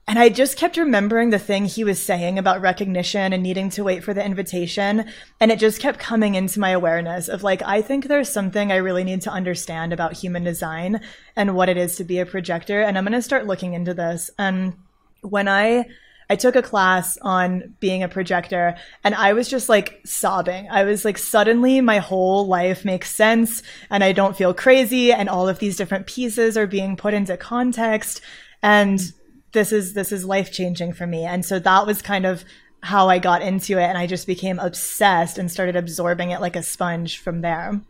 and 0.06 0.18
I 0.18 0.28
just 0.28 0.58
kept 0.58 0.76
remembering 0.76 1.30
the 1.30 1.38
thing 1.38 1.64
he 1.64 1.82
was 1.82 2.04
saying 2.04 2.38
about 2.38 2.60
recognition 2.60 3.32
and 3.32 3.42
needing 3.42 3.70
to 3.70 3.84
wait 3.84 4.04
for 4.04 4.12
the 4.12 4.24
invitation. 4.24 5.06
And 5.40 5.50
it 5.50 5.58
just 5.58 5.80
kept 5.80 5.98
coming 5.98 6.34
into 6.34 6.60
my 6.60 6.70
awareness 6.70 7.28
of 7.28 7.42
like, 7.42 7.62
I 7.62 7.80
think 7.80 8.06
there's 8.06 8.28
something 8.28 8.70
I 8.70 8.76
really 8.76 9.02
need 9.02 9.22
to 9.22 9.30
understand 9.30 9.94
about 9.94 10.12
human 10.12 10.44
design 10.44 11.00
and 11.36 11.54
what 11.54 11.70
it 11.70 11.78
is 11.78 11.96
to 11.96 12.04
be 12.04 12.18
a 12.18 12.26
projector. 12.26 12.82
And 12.82 12.98
I'm 12.98 13.04
going 13.04 13.12
to 13.12 13.22
start 13.22 13.46
looking 13.46 13.72
into 13.72 13.94
this. 13.94 14.30
And 14.38 14.74
when 15.22 15.48
I, 15.48 15.86
I 16.28 16.36
took 16.36 16.54
a 16.54 16.62
class 16.62 17.16
on 17.22 17.74
being 17.80 18.02
a 18.02 18.08
projector 18.08 18.76
and 19.04 19.14
I 19.14 19.32
was 19.32 19.48
just 19.48 19.70
like 19.70 20.02
sobbing. 20.04 20.68
I 20.70 20.84
was 20.84 21.06
like, 21.06 21.16
suddenly 21.16 21.80
my 21.80 21.98
whole 21.98 22.46
life 22.46 22.84
makes 22.84 23.10
sense 23.10 23.62
and 23.88 24.04
I 24.04 24.12
don't 24.12 24.36
feel 24.36 24.52
crazy 24.52 25.14
and 25.14 25.30
all 25.30 25.48
of 25.48 25.60
these 25.60 25.78
different 25.78 26.06
pieces 26.06 26.58
are 26.58 26.66
being 26.66 26.94
put 26.94 27.14
into 27.14 27.38
context. 27.38 28.20
And 28.62 29.00
this 29.54 29.72
is 29.72 29.94
this 29.94 30.12
is 30.12 30.24
life 30.26 30.52
changing 30.52 30.92
for 30.92 31.06
me. 31.06 31.24
And 31.24 31.44
so 31.44 31.58
that 31.58 31.86
was 31.86 32.02
kind 32.02 32.26
of 32.26 32.44
how 32.84 33.08
i 33.08 33.18
got 33.18 33.40
into 33.40 33.78
it 33.78 33.84
and 33.84 33.96
i 33.96 34.06
just 34.06 34.26
became 34.26 34.58
obsessed 34.58 35.38
and 35.38 35.50
started 35.50 35.74
absorbing 35.74 36.32
it 36.32 36.40
like 36.42 36.54
a 36.54 36.62
sponge 36.62 37.18
from 37.18 37.40
there. 37.40 37.80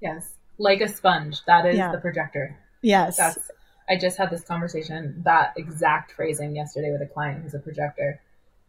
Yes. 0.00 0.32
Like 0.56 0.80
a 0.80 0.88
sponge. 0.88 1.44
That 1.46 1.66
is 1.66 1.76
yeah. 1.76 1.92
the 1.92 1.98
projector. 1.98 2.58
Yes. 2.80 3.18
That's 3.18 3.50
i 3.90 3.96
just 3.96 4.16
had 4.16 4.30
this 4.30 4.42
conversation 4.44 5.22
that 5.24 5.52
exact 5.56 6.12
phrasing 6.12 6.56
yesterday 6.56 6.90
with 6.90 7.02
a 7.02 7.12
client 7.12 7.42
who's 7.42 7.54
a 7.54 7.58
projector. 7.58 8.20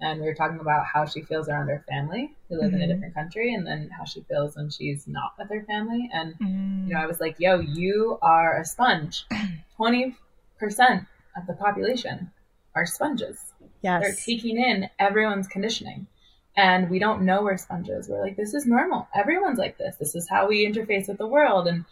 And 0.02 0.20
we 0.20 0.28
were 0.28 0.36
talking 0.36 0.60
about 0.60 0.86
how 0.86 1.06
she 1.06 1.22
feels 1.22 1.50
around 1.50 1.68
her 1.68 1.84
family 1.90 2.34
who 2.48 2.56
live 2.56 2.72
mm-hmm. 2.72 2.76
in 2.76 2.82
a 2.82 2.84
mm-hmm. 2.86 2.94
different 2.94 3.16
country 3.16 3.54
and 3.54 3.66
then 3.66 3.90
how 3.98 4.06
she 4.06 4.22
feels 4.22 4.56
when 4.56 4.70
she's 4.70 5.08
not 5.08 5.34
with 5.38 5.50
her 5.50 5.64
family. 5.68 6.10
And 6.14 6.34
mm. 6.40 6.88
you 6.88 6.94
know 6.94 7.00
i 7.00 7.06
was 7.06 7.22
like 7.22 7.38
yo 7.40 7.60
you 7.62 8.18
are 8.22 8.60
a 8.60 8.66
sponge. 8.66 9.26
20% 9.80 10.16
of 11.40 11.48
the 11.48 11.54
population 11.54 12.32
are 12.76 12.86
sponges. 12.86 13.54
Yes. 13.82 14.02
They're 14.02 14.14
taking 14.14 14.58
in 14.58 14.90
everyone's 15.00 15.48
conditioning. 15.48 16.08
And 16.56 16.90
we 16.90 17.00
don't 17.00 17.22
know 17.22 17.44
we're 17.44 17.58
sponges. 17.58 18.10
We're 18.10 18.22
like, 18.22 18.36
this 18.36 18.54
is 18.54 18.66
normal. 18.66 19.08
Everyone's 19.16 19.60
like 19.60 19.78
this. 19.78 19.96
This 19.96 20.16
is 20.16 20.28
how 20.30 20.48
we 20.48 20.66
interface 20.66 21.08
with 21.08 21.18
the 21.18 21.28
world. 21.28 21.68
And 21.68 21.86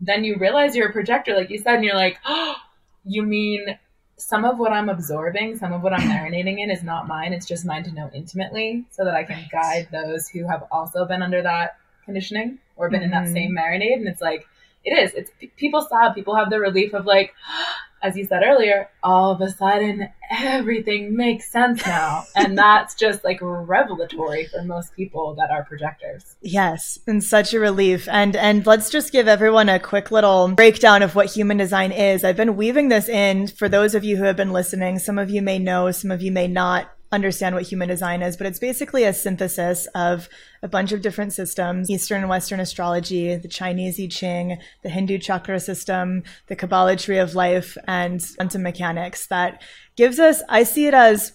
then 0.00 0.24
you 0.24 0.36
realize 0.38 0.74
you're 0.74 0.88
a 0.88 0.92
projector, 0.92 1.36
like 1.36 1.50
you 1.50 1.58
said, 1.58 1.76
and 1.76 1.84
you're 1.84 1.94
like, 1.94 2.18
oh, 2.26 2.56
you 3.04 3.22
mean 3.22 3.78
some 4.16 4.44
of 4.44 4.58
what 4.58 4.72
I'm 4.72 4.88
absorbing, 4.88 5.56
some 5.56 5.72
of 5.72 5.82
what 5.82 5.92
I'm 5.92 6.08
marinating 6.10 6.58
in 6.58 6.70
is 6.70 6.82
not 6.82 7.06
mine. 7.06 7.32
It's 7.32 7.46
just 7.46 7.64
mine 7.64 7.84
to 7.84 7.92
know 7.92 8.10
intimately 8.12 8.84
so 8.90 9.04
that 9.04 9.14
I 9.14 9.24
can 9.24 9.46
guide 9.52 9.88
those 9.92 10.28
who 10.28 10.48
have 10.48 10.64
also 10.72 11.04
been 11.04 11.22
under 11.22 11.42
that 11.42 11.78
conditioning 12.04 12.58
or 12.76 12.88
been 12.88 13.00
mm-hmm. 13.00 13.04
in 13.04 13.10
that 13.12 13.24
mm-hmm. 13.24 13.34
same 13.34 13.56
marinade. 13.56 13.94
And 13.94 14.08
it's 14.08 14.22
like, 14.22 14.46
it 14.84 14.98
is. 14.98 15.12
It's 15.14 15.30
people 15.56 15.82
stop. 15.82 16.14
People 16.14 16.36
have 16.36 16.50
the 16.50 16.60
relief 16.60 16.94
of 16.94 17.06
like, 17.06 17.34
as 18.06 18.16
you 18.16 18.24
said 18.24 18.42
earlier, 18.44 18.88
all 19.02 19.32
of 19.32 19.40
a 19.40 19.50
sudden 19.50 20.08
everything 20.30 21.16
makes 21.16 21.50
sense 21.50 21.84
now. 21.84 22.24
and 22.36 22.56
that's 22.66 22.94
just 22.94 23.24
like 23.24 23.38
revelatory 23.40 24.46
for 24.46 24.62
most 24.62 24.94
people 24.94 25.34
that 25.34 25.50
are 25.50 25.64
projectors. 25.64 26.36
Yes, 26.40 26.98
and 27.06 27.22
such 27.22 27.52
a 27.52 27.60
relief. 27.60 28.08
And 28.08 28.36
and 28.36 28.64
let's 28.66 28.90
just 28.90 29.12
give 29.12 29.28
everyone 29.28 29.68
a 29.68 29.80
quick 29.80 30.10
little 30.10 30.48
breakdown 30.48 31.02
of 31.02 31.14
what 31.14 31.26
human 31.26 31.56
design 31.56 31.92
is. 31.92 32.24
I've 32.24 32.36
been 32.36 32.56
weaving 32.56 32.88
this 32.88 33.08
in 33.08 33.48
for 33.48 33.68
those 33.68 33.94
of 33.94 34.04
you 34.04 34.16
who 34.16 34.24
have 34.24 34.36
been 34.36 34.52
listening. 34.52 34.98
Some 34.98 35.18
of 35.18 35.30
you 35.30 35.42
may 35.42 35.58
know, 35.58 35.90
some 35.90 36.10
of 36.10 36.22
you 36.22 36.30
may 36.30 36.48
not 36.48 36.90
understand 37.12 37.54
what 37.54 37.64
human 37.64 37.88
design 37.88 38.22
is, 38.22 38.36
but 38.36 38.46
it's 38.46 38.58
basically 38.58 39.04
a 39.04 39.12
synthesis 39.12 39.86
of 39.94 40.28
a 40.62 40.68
bunch 40.68 40.92
of 40.92 41.02
different 41.02 41.32
systems 41.32 41.88
Eastern 41.90 42.22
and 42.22 42.28
Western 42.28 42.60
astrology, 42.60 43.34
the 43.36 43.48
Chinese 43.48 44.00
I 44.00 44.06
Ching, 44.08 44.58
the 44.82 44.88
Hindu 44.88 45.18
chakra 45.18 45.60
system, 45.60 46.22
the 46.48 46.56
Kabbalah 46.56 46.96
tree 46.96 47.18
of 47.18 47.34
life, 47.34 47.76
and 47.86 48.24
quantum 48.36 48.62
mechanics 48.62 49.26
that 49.28 49.62
gives 49.96 50.18
us, 50.18 50.42
I 50.48 50.64
see 50.64 50.86
it 50.86 50.94
as 50.94 51.32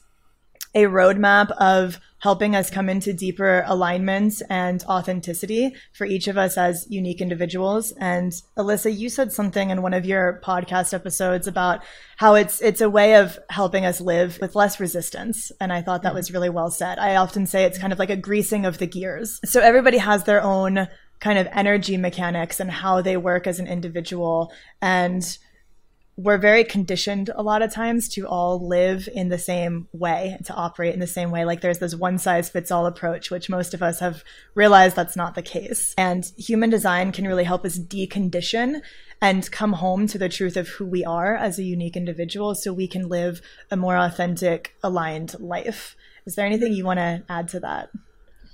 a 0.75 0.83
roadmap 0.83 1.51
of 1.51 1.99
helping 2.21 2.55
us 2.55 2.69
come 2.69 2.87
into 2.87 3.11
deeper 3.13 3.63
alignment 3.67 4.41
and 4.49 4.83
authenticity 4.83 5.75
for 5.93 6.05
each 6.05 6.27
of 6.27 6.37
us 6.37 6.57
as 6.57 6.85
unique 6.89 7.19
individuals. 7.19 7.91
And 7.99 8.31
Alyssa, 8.57 8.95
you 8.95 9.09
said 9.09 9.33
something 9.33 9.69
in 9.69 9.81
one 9.81 9.93
of 9.93 10.05
your 10.05 10.39
podcast 10.43 10.93
episodes 10.93 11.47
about 11.47 11.83
how 12.17 12.35
it's 12.35 12.61
it's 12.61 12.81
a 12.81 12.89
way 12.89 13.15
of 13.15 13.39
helping 13.49 13.85
us 13.85 13.99
live 13.99 14.37
with 14.39 14.55
less 14.55 14.79
resistance. 14.79 15.51
And 15.59 15.73
I 15.73 15.81
thought 15.81 16.03
that 16.03 16.13
mm. 16.13 16.15
was 16.15 16.31
really 16.31 16.49
well 16.49 16.69
said. 16.69 16.99
I 16.99 17.15
often 17.15 17.47
say 17.47 17.65
it's 17.65 17.79
kind 17.79 17.91
of 17.91 17.99
like 17.99 18.11
a 18.11 18.15
greasing 18.15 18.65
of 18.65 18.77
the 18.77 18.87
gears. 18.87 19.39
So 19.43 19.59
everybody 19.59 19.97
has 19.97 20.23
their 20.23 20.43
own 20.43 20.87
kind 21.19 21.37
of 21.37 21.47
energy 21.51 21.97
mechanics 21.97 22.59
and 22.59 22.69
how 22.69 23.01
they 23.01 23.15
work 23.15 23.47
as 23.47 23.59
an 23.59 23.67
individual 23.67 24.51
and 24.81 25.37
we're 26.23 26.37
very 26.37 26.63
conditioned 26.63 27.29
a 27.35 27.41
lot 27.41 27.61
of 27.61 27.73
times 27.73 28.07
to 28.09 28.27
all 28.27 28.65
live 28.67 29.09
in 29.13 29.29
the 29.29 29.37
same 29.37 29.87
way, 29.91 30.37
to 30.45 30.53
operate 30.53 30.93
in 30.93 30.99
the 30.99 31.07
same 31.07 31.31
way. 31.31 31.45
Like 31.45 31.61
there's 31.61 31.79
this 31.79 31.95
one 31.95 32.17
size 32.17 32.49
fits 32.49 32.71
all 32.71 32.85
approach, 32.85 33.31
which 33.31 33.49
most 33.49 33.73
of 33.73 33.81
us 33.81 33.99
have 33.99 34.23
realized 34.53 34.95
that's 34.95 35.15
not 35.15 35.35
the 35.35 35.41
case. 35.41 35.95
And 35.97 36.25
human 36.37 36.69
design 36.69 37.11
can 37.11 37.27
really 37.27 37.43
help 37.43 37.65
us 37.65 37.79
decondition 37.79 38.81
and 39.21 39.51
come 39.51 39.73
home 39.73 40.07
to 40.07 40.17
the 40.17 40.29
truth 40.29 40.57
of 40.57 40.67
who 40.67 40.85
we 40.85 41.03
are 41.03 41.35
as 41.35 41.57
a 41.57 41.63
unique 41.63 41.97
individual 41.97 42.55
so 42.55 42.71
we 42.71 42.87
can 42.87 43.07
live 43.07 43.41
a 43.69 43.77
more 43.77 43.97
authentic, 43.97 44.75
aligned 44.83 45.39
life. 45.39 45.95
Is 46.25 46.35
there 46.35 46.45
anything 46.45 46.73
you 46.73 46.85
want 46.85 46.99
to 46.99 47.23
add 47.29 47.47
to 47.49 47.59
that? 47.61 47.89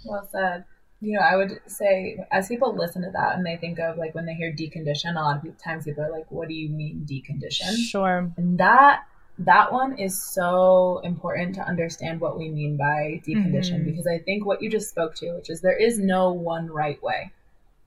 Well 0.05 0.27
said 0.31 0.65
you 0.99 1.13
know, 1.13 1.21
I 1.21 1.35
would 1.35 1.59
say 1.67 2.25
as 2.31 2.47
people 2.47 2.75
listen 2.75 3.03
to 3.03 3.11
that 3.11 3.35
and 3.35 3.45
they 3.45 3.57
think 3.57 3.79
of 3.79 3.97
like 3.97 4.15
when 4.15 4.25
they 4.25 4.33
hear 4.33 4.51
decondition, 4.51 5.11
a 5.11 5.21
lot 5.21 5.45
of 5.45 5.57
times 5.57 5.85
people 5.85 6.03
are 6.03 6.11
like, 6.11 6.31
"What 6.31 6.47
do 6.47 6.55
you 6.55 6.69
mean 6.69 7.05
decondition?" 7.09 7.75
Sure. 7.75 8.31
And 8.37 8.57
that 8.57 9.03
that 9.39 9.71
one 9.71 9.99
is 9.99 10.19
so 10.21 10.99
important 11.03 11.53
to 11.55 11.61
understand 11.61 12.19
what 12.19 12.39
we 12.39 12.49
mean 12.49 12.75
by 12.75 13.21
decondition 13.27 13.75
mm-hmm. 13.75 13.91
because 13.91 14.07
I 14.07 14.17
think 14.17 14.45
what 14.45 14.63
you 14.63 14.69
just 14.69 14.89
spoke 14.89 15.13
to, 15.15 15.33
which 15.33 15.51
is 15.51 15.61
there 15.61 15.77
is 15.77 15.99
no 15.99 16.31
one 16.31 16.67
right 16.67 17.01
way. 17.03 17.31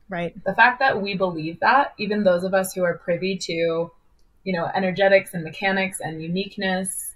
Right. 0.08 0.32
The 0.44 0.54
fact 0.54 0.78
that 0.78 1.02
we 1.02 1.16
believe 1.16 1.58
that, 1.60 1.94
even 1.98 2.22
those 2.22 2.44
of 2.44 2.54
us 2.54 2.72
who 2.72 2.84
are 2.84 2.98
privy 2.98 3.36
to, 3.38 3.90
you 4.44 4.52
know, 4.52 4.70
energetics 4.72 5.34
and 5.34 5.42
mechanics 5.42 5.98
and 6.00 6.22
uniqueness 6.22 7.09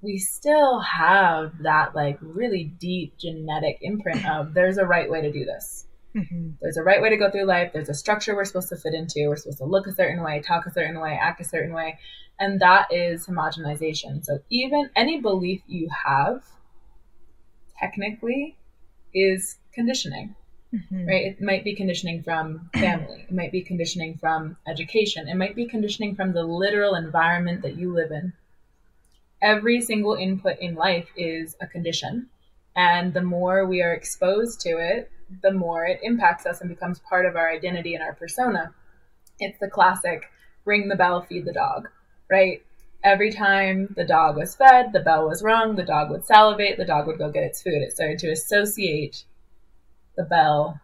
we 0.00 0.18
still 0.18 0.80
have 0.80 1.52
that 1.62 1.94
like 1.94 2.18
really 2.20 2.64
deep 2.64 3.18
genetic 3.18 3.78
imprint 3.80 4.28
of 4.28 4.54
there's 4.54 4.78
a 4.78 4.84
right 4.84 5.10
way 5.10 5.22
to 5.22 5.32
do 5.32 5.44
this. 5.44 5.86
Mm-hmm. 6.14 6.50
There's 6.60 6.76
a 6.76 6.82
right 6.82 7.02
way 7.02 7.10
to 7.10 7.16
go 7.16 7.30
through 7.30 7.44
life. 7.44 7.72
There's 7.72 7.88
a 7.88 7.94
structure 7.94 8.34
we're 8.34 8.44
supposed 8.44 8.70
to 8.70 8.76
fit 8.76 8.94
into. 8.94 9.28
We're 9.28 9.36
supposed 9.36 9.58
to 9.58 9.64
look 9.64 9.86
a 9.86 9.92
certain 9.92 10.22
way, 10.22 10.40
talk 10.40 10.66
a 10.66 10.72
certain 10.72 11.00
way, 11.00 11.18
act 11.20 11.40
a 11.40 11.44
certain 11.44 11.74
way. 11.74 11.98
And 12.40 12.60
that 12.60 12.92
is 12.92 13.26
homogenization. 13.26 14.24
So 14.24 14.38
even 14.50 14.90
any 14.94 15.20
belief 15.20 15.60
you 15.66 15.88
have, 16.04 16.42
technically, 17.78 18.56
is 19.12 19.58
conditioning. 19.72 20.34
Mm-hmm. 20.72 21.06
Right? 21.06 21.26
It 21.26 21.42
might 21.42 21.64
be 21.64 21.74
conditioning 21.74 22.22
from 22.22 22.70
family. 22.74 23.26
It 23.28 23.34
might 23.34 23.52
be 23.52 23.62
conditioning 23.62 24.18
from 24.18 24.56
education. 24.68 25.28
It 25.28 25.36
might 25.36 25.56
be 25.56 25.66
conditioning 25.66 26.14
from 26.14 26.32
the 26.32 26.44
literal 26.44 26.94
environment 26.94 27.62
that 27.62 27.76
you 27.76 27.92
live 27.92 28.10
in 28.10 28.32
every 29.42 29.80
single 29.80 30.14
input 30.14 30.58
in 30.60 30.74
life 30.74 31.08
is 31.16 31.56
a 31.60 31.66
condition. 31.66 32.28
And 32.76 33.12
the 33.12 33.22
more 33.22 33.66
we 33.66 33.82
are 33.82 33.92
exposed 33.92 34.60
to 34.62 34.78
it, 34.78 35.10
the 35.42 35.52
more 35.52 35.84
it 35.84 36.00
impacts 36.02 36.46
us 36.46 36.60
and 36.60 36.70
becomes 36.70 37.00
part 37.00 37.26
of 37.26 37.36
our 37.36 37.50
identity 37.50 37.94
and 37.94 38.02
our 38.02 38.14
persona. 38.14 38.72
It's 39.38 39.58
the 39.58 39.68
classic 39.68 40.30
ring 40.64 40.88
the 40.88 40.96
bell, 40.96 41.22
feed 41.22 41.44
the 41.44 41.52
dog, 41.52 41.88
right? 42.30 42.62
Every 43.04 43.32
time 43.32 43.94
the 43.96 44.04
dog 44.04 44.36
was 44.36 44.56
fed, 44.56 44.92
the 44.92 45.00
bell 45.00 45.28
was 45.28 45.42
rung, 45.42 45.76
the 45.76 45.84
dog 45.84 46.10
would 46.10 46.24
salivate, 46.24 46.76
the 46.76 46.84
dog 46.84 47.06
would 47.06 47.18
go 47.18 47.30
get 47.30 47.44
its 47.44 47.62
food. 47.62 47.82
It 47.82 47.92
started 47.92 48.18
to 48.20 48.30
associate 48.30 49.24
the 50.16 50.24
bell 50.24 50.80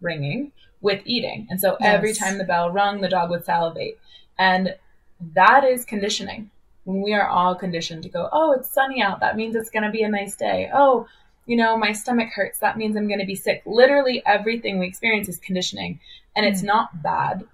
ringing 0.00 0.52
with 0.80 1.02
eating. 1.04 1.46
And 1.50 1.60
so 1.60 1.76
yes. 1.80 1.94
every 1.94 2.14
time 2.14 2.38
the 2.38 2.44
bell 2.44 2.70
rung, 2.70 3.00
the 3.00 3.08
dog 3.08 3.30
would 3.30 3.44
salivate. 3.44 3.98
And 4.38 4.74
that 5.34 5.64
is 5.64 5.84
conditioning 5.84 6.50
when 6.84 7.02
we 7.02 7.14
are 7.14 7.28
all 7.28 7.54
conditioned 7.54 8.02
to 8.04 8.08
go, 8.08 8.28
oh, 8.32 8.52
it's 8.52 8.72
sunny 8.72 9.02
out. 9.02 9.20
That 9.20 9.36
means 9.36 9.54
it's 9.54 9.70
going 9.70 9.82
to 9.84 9.90
be 9.90 10.02
a 10.02 10.08
nice 10.08 10.36
day. 10.36 10.70
Oh, 10.72 11.06
you 11.46 11.56
know, 11.56 11.76
my 11.76 11.92
stomach 11.92 12.28
hurts. 12.34 12.58
That 12.58 12.78
means 12.78 12.96
I'm 12.96 13.08
going 13.08 13.20
to 13.20 13.26
be 13.26 13.34
sick. 13.34 13.62
Literally 13.66 14.22
everything 14.24 14.78
we 14.78 14.86
experience 14.86 15.28
is 15.28 15.38
conditioning. 15.38 16.00
And 16.36 16.46
it's 16.46 16.60
hmm. 16.60 16.66
not 16.66 17.02
bad. 17.02 17.44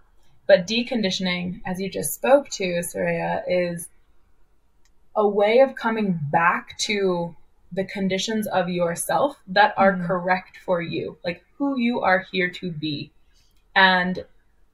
But 0.47 0.67
deconditioning, 0.67 1.61
as 1.67 1.81
you 1.81 1.91
just 1.91 2.15
spoke 2.15 2.49
to, 2.51 2.81
Soraya, 2.81 3.43
is 3.49 3.89
a 5.17 5.27
way 5.27 5.61
of 5.61 5.75
coming 5.75 6.21
back 6.31 6.79
to 6.79 7.35
the 7.73 7.85
conditions 7.85 8.47
of 8.47 8.69
yourself 8.69 9.37
that 9.49 9.75
are 9.77 9.95
mm. 9.95 10.07
correct 10.07 10.59
for 10.59 10.81
you, 10.81 11.19
like 11.25 11.45
who 11.59 11.79
you 11.79 12.01
are 12.01 12.25
here 12.31 12.49
to 12.49 12.71
be. 12.71 13.11
And 13.75 14.25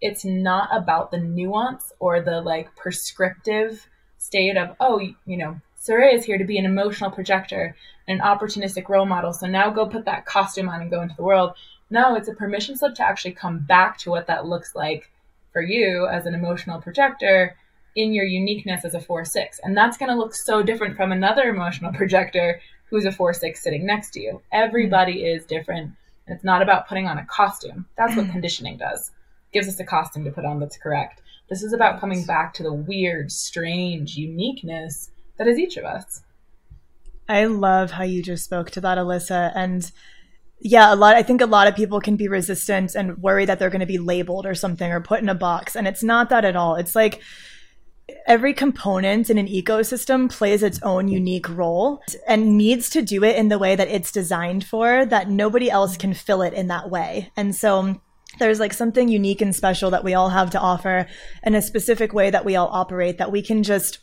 it's 0.01 0.25
not 0.25 0.69
about 0.73 1.11
the 1.11 1.19
nuance 1.19 1.93
or 2.01 2.21
the 2.21 2.41
like 2.41 2.75
prescriptive 2.77 3.89
state 4.23 4.57
of, 4.57 4.77
oh, 4.79 5.01
you 5.01 5.37
know, 5.37 5.61
Soraya 5.81 6.15
is 6.15 6.25
here 6.25 6.39
to 6.39 6.45
be 6.45 6.59
an 6.59 6.65
emotional 6.65 7.11
projector, 7.11 7.75
and 8.07 8.21
an 8.21 8.27
opportunistic 8.27 8.89
role 8.89 9.07
model. 9.07 9.33
So 9.33 9.47
now 9.47 9.71
go 9.71 9.87
put 9.87 10.05
that 10.05 10.27
costume 10.27 10.69
on 10.69 10.81
and 10.81 10.91
go 10.91 11.03
into 11.03 11.17
the 11.17 11.25
world. 11.25 11.55
No, 11.91 12.15
it's 12.15 12.29
a 12.29 12.35
permission 12.35 12.77
slip 12.77 12.95
to 12.97 13.05
actually 13.05 13.33
come 13.33 13.59
back 13.61 13.99
to 13.99 14.11
what 14.11 14.29
that 14.29 14.47
looks 14.47 14.75
like 14.75 15.11
for 15.53 15.61
you 15.61 16.07
as 16.07 16.25
an 16.25 16.35
emotional 16.35 16.81
projector 16.81 17.57
in 17.95 18.15
your 18.15 18.25
uniqueness 18.25 18.85
as 18.85 18.95
a 18.95 19.01
4 19.01 19.25
6. 19.25 19.61
And 19.65 19.77
that's 19.77 19.99
going 19.99 20.09
to 20.09 20.17
look 20.17 20.35
so 20.35 20.63
different 20.63 20.97
from 20.97 21.13
another 21.13 21.49
emotional 21.49 21.93
projector 22.01 22.61
who's 22.91 23.05
a 23.05 23.13
4 23.13 23.35
6 23.35 23.63
sitting 23.63 23.85
next 23.85 24.11
to 24.13 24.21
you. 24.21 24.41
Everybody 24.53 25.17
mm-hmm. 25.17 25.39
is 25.39 25.45
different. 25.45 25.93
It's 26.29 26.45
not 26.45 26.63
about 26.63 26.89
putting 26.89 27.09
on 27.09 27.19
a 27.19 27.27
costume. 27.27 27.87
That's 27.97 28.17
what 28.17 28.31
conditioning 28.31 28.79
does. 28.79 29.11
It 29.51 29.55
gives 29.55 29.69
us 29.69 29.81
a 29.81 29.85
costume 29.85 30.25
to 30.25 30.31
put 30.31 30.45
on 30.45 30.61
that's 30.61 30.77
correct. 30.77 31.22
This 31.53 31.63
is 31.63 31.75
about 31.75 32.01
coming 32.01 32.25
back 32.25 32.55
to 32.55 32.63
the 32.63 32.73
weird, 32.73 33.31
strange 33.31 34.17
uniqueness 34.17 35.11
that 35.37 35.47
is 35.47 35.59
each 35.59 35.77
of 35.77 35.85
us. 35.85 36.23
I 37.29 37.45
love 37.45 37.91
how 37.91 38.05
you 38.05 38.23
just 38.23 38.47
spoke 38.47 38.71
to 38.71 38.81
that, 38.81 38.97
Alyssa. 38.97 39.53
And 39.55 39.93
yeah, 40.61 40.95
a 40.95 40.97
lot 40.97 41.15
I 41.15 41.23
think 41.23 41.43
a 41.43 41.47
lot 41.47 41.69
of 41.69 41.77
people 41.77 42.01
can 42.01 42.17
be 42.17 42.27
resistant 42.27 42.95
and 42.95 43.19
worry 43.19 43.45
that 43.45 43.59
they're 43.59 43.69
going 43.69 43.81
to 43.81 43.87
be 43.87 43.99
labeled 43.99 44.47
or 44.47 44.55
something 44.55 44.91
or 44.91 45.03
put 45.03 45.21
in 45.21 45.29
a 45.29 45.35
box. 45.35 45.77
And 45.77 45.87
it's 45.87 46.03
not 46.03 46.31
that 46.31 46.47
at 46.47 46.57
all. 46.57 46.77
It's 46.77 46.95
like 46.95 47.21
every 48.27 48.55
component 48.55 49.29
in 49.29 49.37
an 49.37 49.47
ecosystem 49.47 50.31
plays 50.31 50.63
its 50.63 50.81
own 50.83 51.09
unique 51.09 51.51
role 51.51 52.01
and 52.27 52.57
needs 52.57 52.89
to 52.89 53.03
do 53.03 53.23
it 53.25 53.37
in 53.37 53.51
the 53.51 53.59
way 53.59 53.77
that 53.77 53.89
it's 53.89 54.11
designed 54.11 54.65
for 54.65 55.05
that 55.05 55.29
nobody 55.29 55.71
else 55.71 55.99
can 55.99 56.15
fill 56.15 56.41
it 56.41 56.55
in 56.55 56.69
that 56.69 56.89
way. 56.89 57.31
And 57.37 57.55
so 57.55 58.01
there's 58.39 58.61
like 58.61 58.73
something 58.73 59.09
unique 59.09 59.41
and 59.41 59.55
special 59.55 59.91
that 59.91 60.05
we 60.05 60.15
all 60.15 60.31
have 60.31 60.51
to 60.51 60.61
offer 60.61 61.07
and 61.43 61.57
a 61.57 61.63
specific 61.63 62.13
way 62.13 62.31
that 62.31 62.45
we 62.45 62.57
all 62.57 62.69
operate 62.73 63.19
that 63.19 63.33
we 63.33 63.43
can 63.43 63.63
just 63.63 63.99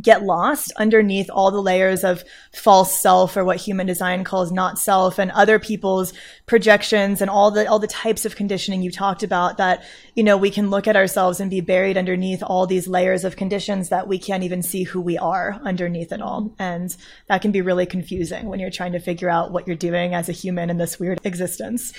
get 0.00 0.22
lost 0.22 0.72
underneath 0.76 1.30
all 1.30 1.50
the 1.50 1.62
layers 1.62 2.02
of 2.02 2.24
false 2.52 3.00
self 3.00 3.36
or 3.36 3.44
what 3.44 3.58
human 3.58 3.86
design 3.86 4.24
calls 4.24 4.50
not 4.50 4.78
self 4.78 5.18
and 5.18 5.30
other 5.32 5.58
people's 5.58 6.12
projections 6.46 7.20
and 7.20 7.30
all 7.30 7.50
the 7.50 7.66
all 7.68 7.78
the 7.78 7.86
types 7.86 8.24
of 8.24 8.34
conditioning 8.34 8.82
you 8.82 8.90
talked 8.90 9.22
about 9.22 9.56
that 9.56 9.84
you 10.14 10.24
know 10.24 10.36
we 10.36 10.50
can 10.50 10.68
look 10.68 10.88
at 10.88 10.96
ourselves 10.96 11.38
and 11.38 11.50
be 11.50 11.60
buried 11.60 11.96
underneath 11.96 12.42
all 12.42 12.66
these 12.66 12.88
layers 12.88 13.24
of 13.24 13.36
conditions 13.36 13.88
that 13.88 14.08
we 14.08 14.18
can't 14.18 14.42
even 14.42 14.62
see 14.62 14.82
who 14.82 15.00
we 15.00 15.16
are 15.16 15.60
underneath 15.64 16.12
it 16.12 16.20
all. 16.20 16.52
And 16.58 16.94
that 17.28 17.42
can 17.42 17.52
be 17.52 17.60
really 17.60 17.86
confusing 17.86 18.46
when 18.46 18.58
you're 18.58 18.70
trying 18.70 18.92
to 18.92 18.98
figure 18.98 19.30
out 19.30 19.52
what 19.52 19.66
you're 19.66 19.76
doing 19.76 20.14
as 20.14 20.28
a 20.28 20.32
human 20.32 20.70
in 20.70 20.78
this 20.78 20.98
weird 20.98 21.20
existence 21.24 21.92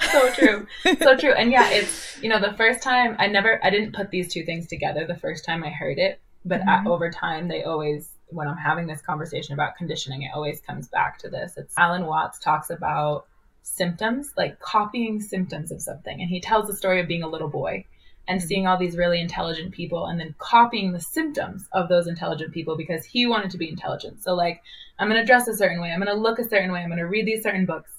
so 0.00 0.32
true 0.32 0.66
so 0.98 1.16
true 1.18 1.32
and 1.32 1.50
yeah 1.50 1.70
it's 1.70 2.20
you 2.22 2.28
know 2.28 2.40
the 2.40 2.56
first 2.56 2.82
time 2.82 3.16
i 3.18 3.26
never 3.26 3.64
i 3.64 3.70
didn't 3.70 3.94
put 3.94 4.10
these 4.10 4.32
two 4.32 4.44
things 4.44 4.66
together 4.66 5.06
the 5.06 5.16
first 5.16 5.44
time 5.44 5.62
i 5.64 5.70
heard 5.70 5.98
it 5.98 6.20
but 6.44 6.60
mm-hmm. 6.60 6.68
at, 6.68 6.86
over 6.86 7.10
time 7.10 7.48
they 7.48 7.62
always 7.62 8.10
when 8.28 8.48
i'm 8.48 8.56
having 8.56 8.86
this 8.86 9.00
conversation 9.00 9.54
about 9.54 9.76
conditioning 9.76 10.22
it 10.22 10.30
always 10.34 10.60
comes 10.60 10.88
back 10.88 11.18
to 11.18 11.28
this 11.28 11.56
it's 11.56 11.74
alan 11.78 12.06
watts 12.06 12.38
talks 12.38 12.70
about 12.70 13.26
symptoms 13.62 14.32
like 14.36 14.58
copying 14.60 15.20
symptoms 15.20 15.70
of 15.70 15.80
something 15.80 16.20
and 16.20 16.28
he 16.28 16.40
tells 16.40 16.66
the 16.66 16.76
story 16.76 17.00
of 17.00 17.08
being 17.08 17.22
a 17.22 17.28
little 17.28 17.48
boy 17.48 17.84
and 18.26 18.40
mm-hmm. 18.40 18.46
seeing 18.46 18.66
all 18.66 18.78
these 18.78 18.96
really 18.96 19.20
intelligent 19.20 19.72
people 19.72 20.06
and 20.06 20.18
then 20.18 20.34
copying 20.38 20.92
the 20.92 21.00
symptoms 21.00 21.68
of 21.72 21.88
those 21.88 22.06
intelligent 22.06 22.52
people 22.52 22.76
because 22.76 23.04
he 23.04 23.26
wanted 23.26 23.50
to 23.50 23.58
be 23.58 23.68
intelligent. 23.68 24.22
So, 24.22 24.34
like, 24.34 24.62
I'm 24.98 25.08
going 25.08 25.20
to 25.20 25.26
dress 25.26 25.48
a 25.48 25.56
certain 25.56 25.80
way, 25.80 25.90
I'm 25.90 26.00
going 26.00 26.14
to 26.14 26.20
look 26.20 26.38
a 26.38 26.48
certain 26.48 26.72
way, 26.72 26.80
I'm 26.80 26.88
going 26.88 26.98
to 26.98 27.06
read 27.06 27.26
these 27.26 27.42
certain 27.42 27.66
books. 27.66 27.90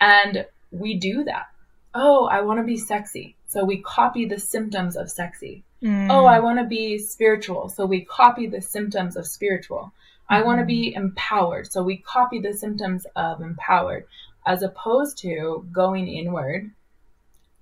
And 0.00 0.46
we 0.70 0.96
do 0.96 1.24
that. 1.24 1.46
Oh, 1.94 2.26
I 2.26 2.40
want 2.42 2.58
to 2.60 2.64
be 2.64 2.76
sexy. 2.76 3.36
So 3.46 3.64
we 3.64 3.82
copy 3.82 4.24
the 4.24 4.38
symptoms 4.38 4.96
of 4.96 5.10
sexy. 5.10 5.64
Mm. 5.82 6.08
Oh, 6.10 6.24
I 6.24 6.40
want 6.40 6.58
to 6.58 6.64
be 6.64 6.98
spiritual. 6.98 7.68
So 7.68 7.84
we 7.86 8.04
copy 8.04 8.46
the 8.46 8.60
symptoms 8.60 9.16
of 9.16 9.26
spiritual. 9.26 9.92
Mm. 10.30 10.36
I 10.36 10.42
want 10.42 10.60
to 10.60 10.66
be 10.66 10.94
empowered. 10.94 11.70
So 11.70 11.82
we 11.82 11.98
copy 11.98 12.40
the 12.40 12.52
symptoms 12.52 13.06
of 13.16 13.40
empowered 13.40 14.06
as 14.46 14.62
opposed 14.62 15.18
to 15.18 15.66
going 15.72 16.08
inward 16.08 16.70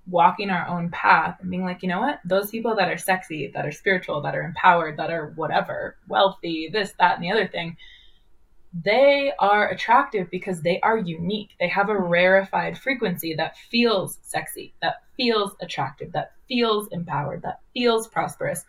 walking 0.09 0.49
our 0.49 0.67
own 0.67 0.89
path 0.89 1.37
and 1.41 1.49
being 1.49 1.65
like, 1.65 1.83
you 1.83 1.89
know 1.89 1.99
what? 1.99 2.19
Those 2.25 2.49
people 2.49 2.75
that 2.75 2.89
are 2.89 2.97
sexy, 2.97 3.51
that 3.53 3.65
are 3.65 3.71
spiritual, 3.71 4.21
that 4.21 4.35
are 4.35 4.43
empowered, 4.43 4.97
that 4.97 5.11
are 5.11 5.33
whatever, 5.35 5.97
wealthy, 6.07 6.69
this, 6.71 6.93
that, 6.99 7.15
and 7.15 7.23
the 7.23 7.31
other 7.31 7.47
thing, 7.47 7.77
they 8.73 9.33
are 9.39 9.69
attractive 9.69 10.29
because 10.29 10.61
they 10.61 10.79
are 10.81 10.97
unique. 10.97 11.51
They 11.59 11.67
have 11.69 11.89
a 11.89 11.97
rarefied 11.97 12.77
frequency 12.77 13.33
that 13.35 13.57
feels 13.57 14.19
sexy, 14.21 14.73
that 14.81 15.03
feels 15.17 15.55
attractive, 15.61 16.11
that 16.11 16.33
feels 16.47 16.87
empowered, 16.89 17.41
that 17.41 17.61
feels 17.73 18.07
prosperous. 18.07 18.63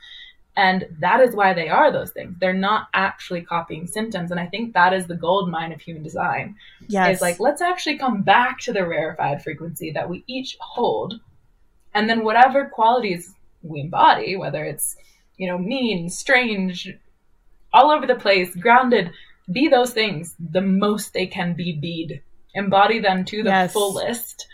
And 0.56 0.86
that 1.00 1.20
is 1.20 1.34
why 1.34 1.54
they 1.54 1.68
are 1.68 1.92
those 1.92 2.10
things. 2.10 2.34
They're 2.40 2.52
not 2.52 2.88
actually 2.92 3.42
copying 3.42 3.86
symptoms. 3.86 4.30
And 4.30 4.40
I 4.40 4.46
think 4.46 4.74
that 4.74 4.92
is 4.92 5.06
the 5.06 5.14
gold 5.14 5.50
mine 5.50 5.72
of 5.72 5.80
human 5.80 6.02
design. 6.02 6.56
Yes. 6.88 7.14
It's 7.14 7.22
like, 7.22 7.38
let's 7.38 7.62
actually 7.62 7.98
come 7.98 8.22
back 8.22 8.58
to 8.60 8.72
the 8.72 8.86
rarefied 8.86 9.42
frequency 9.42 9.92
that 9.92 10.08
we 10.08 10.24
each 10.26 10.56
hold 10.60 11.20
and 11.94 12.08
then 12.08 12.24
whatever 12.24 12.66
qualities 12.66 13.34
we 13.62 13.80
embody, 13.80 14.36
whether 14.36 14.64
it's, 14.64 14.96
you 15.36 15.46
know, 15.46 15.58
mean, 15.58 16.08
strange, 16.08 16.88
all 17.72 17.90
over 17.90 18.06
the 18.06 18.14
place, 18.14 18.54
grounded, 18.54 19.12
be 19.52 19.68
those 19.68 19.92
things 19.92 20.34
the 20.38 20.60
most 20.60 21.12
they 21.12 21.26
can 21.26 21.54
be 21.54 21.72
bead. 21.72 22.22
Embody 22.54 22.98
them 22.98 23.24
to 23.26 23.42
the 23.42 23.50
yes. 23.50 23.72
fullest. 23.72 24.46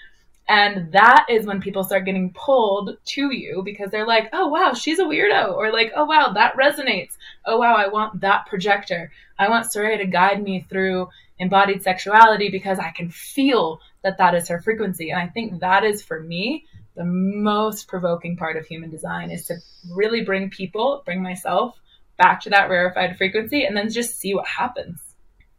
And 0.48 0.92
that 0.92 1.26
is 1.28 1.44
when 1.44 1.60
people 1.60 1.82
start 1.82 2.04
getting 2.04 2.32
pulled 2.32 2.96
to 3.04 3.34
you 3.34 3.62
because 3.64 3.90
they're 3.90 4.06
like, 4.06 4.28
oh, 4.32 4.46
wow, 4.46 4.74
she's 4.74 5.00
a 5.00 5.04
weirdo. 5.04 5.52
Or 5.54 5.72
like, 5.72 5.92
oh, 5.96 6.04
wow, 6.04 6.32
that 6.34 6.54
resonates. 6.56 7.16
Oh, 7.44 7.58
wow, 7.58 7.74
I 7.74 7.88
want 7.88 8.20
that 8.20 8.46
projector. 8.46 9.10
I 9.38 9.48
want 9.48 9.66
Soraya 9.66 9.98
to 9.98 10.06
guide 10.06 10.42
me 10.42 10.64
through 10.68 11.08
embodied 11.38 11.82
sexuality 11.82 12.48
because 12.48 12.78
I 12.78 12.90
can 12.90 13.10
feel 13.10 13.80
that 14.02 14.18
that 14.18 14.34
is 14.34 14.48
her 14.48 14.60
frequency. 14.60 15.10
And 15.10 15.20
I 15.20 15.26
think 15.26 15.60
that 15.60 15.84
is 15.84 16.02
for 16.02 16.20
me 16.20 16.64
the 16.96 17.04
most 17.04 17.88
provoking 17.88 18.36
part 18.36 18.56
of 18.56 18.66
human 18.66 18.90
design 18.90 19.30
is 19.30 19.46
to 19.46 19.56
really 19.90 20.22
bring 20.22 20.48
people, 20.48 21.02
bring 21.04 21.22
myself 21.22 21.76
back 22.18 22.40
to 22.42 22.50
that 22.50 22.68
rarefied 22.68 23.16
frequency 23.16 23.64
and 23.64 23.76
then 23.76 23.90
just 23.90 24.18
see 24.18 24.34
what 24.34 24.46
happens. 24.46 25.00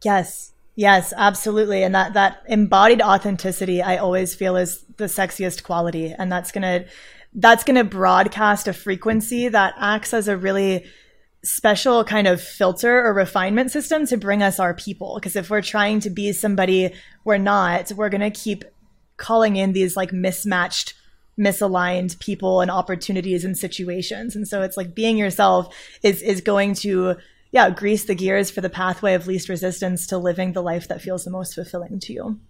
Yes. 0.04 0.52
Yes, 0.74 1.12
absolutely. 1.16 1.82
And 1.82 1.94
that 1.94 2.12
that 2.14 2.42
embodied 2.46 3.02
authenticity 3.02 3.82
I 3.82 3.96
always 3.96 4.34
feel 4.34 4.56
is 4.56 4.84
the 4.96 5.06
sexiest 5.06 5.64
quality 5.64 6.14
and 6.16 6.30
that's 6.30 6.52
going 6.52 6.62
to 6.62 6.88
that's 7.34 7.64
going 7.64 7.76
to 7.76 7.84
broadcast 7.84 8.68
a 8.68 8.72
frequency 8.72 9.48
that 9.48 9.74
acts 9.78 10.14
as 10.14 10.28
a 10.28 10.36
really 10.36 10.84
special 11.44 12.04
kind 12.04 12.26
of 12.26 12.40
filter 12.40 13.04
or 13.04 13.12
refinement 13.12 13.70
system 13.70 14.06
to 14.06 14.16
bring 14.16 14.42
us 14.42 14.58
our 14.58 14.74
people 14.74 15.16
because 15.16 15.36
if 15.36 15.50
we're 15.50 15.62
trying 15.62 16.00
to 16.00 16.10
be 16.10 16.32
somebody 16.32 16.92
we're 17.24 17.38
not, 17.38 17.92
we're 17.92 18.08
going 18.08 18.20
to 18.20 18.30
keep 18.30 18.64
calling 19.16 19.56
in 19.56 19.72
these 19.72 19.96
like 19.96 20.12
mismatched 20.12 20.94
misaligned 21.38 22.18
people 22.18 22.60
and 22.60 22.70
opportunities 22.70 23.44
and 23.44 23.56
situations. 23.56 24.34
And 24.34 24.46
so 24.46 24.62
it's 24.62 24.76
like 24.76 24.94
being 24.94 25.16
yourself 25.16 25.74
is 26.02 26.22
is 26.22 26.40
going 26.40 26.74
to 26.74 27.16
yeah, 27.50 27.70
grease 27.70 28.04
the 28.04 28.14
gears 28.14 28.50
for 28.50 28.60
the 28.60 28.68
pathway 28.68 29.14
of 29.14 29.26
least 29.26 29.48
resistance 29.48 30.06
to 30.08 30.18
living 30.18 30.52
the 30.52 30.62
life 30.62 30.88
that 30.88 31.00
feels 31.00 31.24
the 31.24 31.30
most 31.30 31.54
fulfilling 31.54 31.98
to 32.00 32.12
you. 32.12 32.40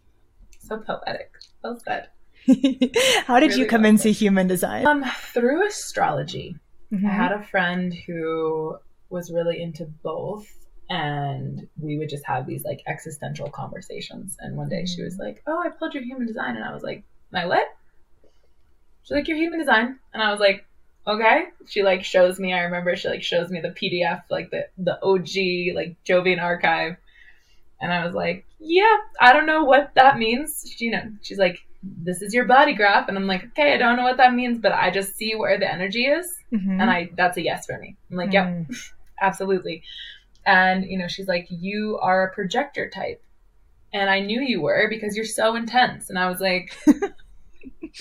So 0.58 0.78
poetic. 0.78 1.30
Well 1.62 1.80
said. 1.84 2.08
How 3.26 3.38
did 3.38 3.50
really 3.50 3.60
you 3.60 3.66
come 3.66 3.82
well 3.82 3.90
into 3.90 4.08
human 4.08 4.48
design? 4.48 4.86
Um, 4.86 5.04
through 5.32 5.66
astrology. 5.66 6.56
Mm-hmm. 6.92 7.06
I 7.06 7.10
had 7.10 7.32
a 7.32 7.44
friend 7.44 7.94
who 7.94 8.76
was 9.10 9.30
really 9.30 9.62
into 9.62 9.84
both 10.02 10.48
and 10.90 11.68
we 11.80 11.98
would 11.98 12.08
just 12.08 12.24
have 12.26 12.46
these 12.46 12.64
like 12.64 12.82
existential 12.86 13.50
conversations. 13.50 14.36
And 14.40 14.56
one 14.56 14.68
day 14.68 14.86
she 14.86 15.02
was 15.02 15.16
mm. 15.16 15.20
like, 15.20 15.42
"Oh, 15.46 15.62
I 15.64 15.68
pulled 15.70 15.94
your 15.94 16.02
human 16.02 16.26
design," 16.26 16.56
and 16.56 16.64
I 16.64 16.72
was 16.72 16.82
like, 16.82 17.04
"My 17.30 17.46
what?" 17.46 17.66
She's 19.08 19.14
like, 19.14 19.28
"Your 19.28 19.38
human 19.38 19.58
design," 19.58 19.98
and 20.12 20.22
I 20.22 20.30
was 20.30 20.38
like, 20.38 20.66
"Okay." 21.06 21.44
She 21.66 21.82
like 21.82 22.04
shows 22.04 22.38
me. 22.38 22.52
I 22.52 22.60
remember 22.64 22.94
she 22.94 23.08
like 23.08 23.22
shows 23.22 23.48
me 23.48 23.58
the 23.58 23.70
PDF, 23.70 24.22
like 24.28 24.50
the 24.50 24.68
the 24.76 25.02
OG 25.02 25.74
like 25.74 25.96
Jovian 26.04 26.42
archive, 26.42 26.96
and 27.80 27.90
I 27.90 28.04
was 28.04 28.14
like, 28.14 28.44
"Yeah, 28.58 28.98
I 29.18 29.32
don't 29.32 29.46
know 29.46 29.64
what 29.64 29.92
that 29.94 30.18
means." 30.18 30.70
She, 30.76 30.86
you 30.86 30.90
know, 30.90 31.10
she's 31.22 31.38
like, 31.38 31.58
"This 31.82 32.20
is 32.20 32.34
your 32.34 32.44
body 32.44 32.74
graph," 32.74 33.08
and 33.08 33.16
I'm 33.16 33.26
like, 33.26 33.46
"Okay, 33.46 33.72
I 33.72 33.78
don't 33.78 33.96
know 33.96 34.02
what 34.02 34.18
that 34.18 34.34
means, 34.34 34.58
but 34.58 34.72
I 34.72 34.90
just 34.90 35.16
see 35.16 35.34
where 35.34 35.58
the 35.58 35.72
energy 35.72 36.04
is, 36.04 36.26
mm-hmm. 36.52 36.78
and 36.78 36.90
I 36.90 37.08
that's 37.16 37.38
a 37.38 37.42
yes 37.42 37.64
for 37.64 37.78
me." 37.78 37.96
I'm 38.10 38.16
like, 38.18 38.30
mm. 38.30 38.34
"Yep, 38.68 38.76
absolutely." 39.22 39.84
And 40.44 40.84
you 40.84 40.98
know, 40.98 41.08
she's 41.08 41.28
like, 41.28 41.46
"You 41.48 41.98
are 42.02 42.26
a 42.26 42.34
projector 42.34 42.90
type." 42.90 43.22
And 43.94 44.10
I 44.10 44.20
knew 44.20 44.42
you 44.42 44.60
were 44.60 44.86
because 44.90 45.16
you're 45.16 45.24
so 45.24 45.54
intense. 45.54 46.10
And 46.10 46.18
I 46.18 46.28
was 46.28 46.40
like, 46.40 46.76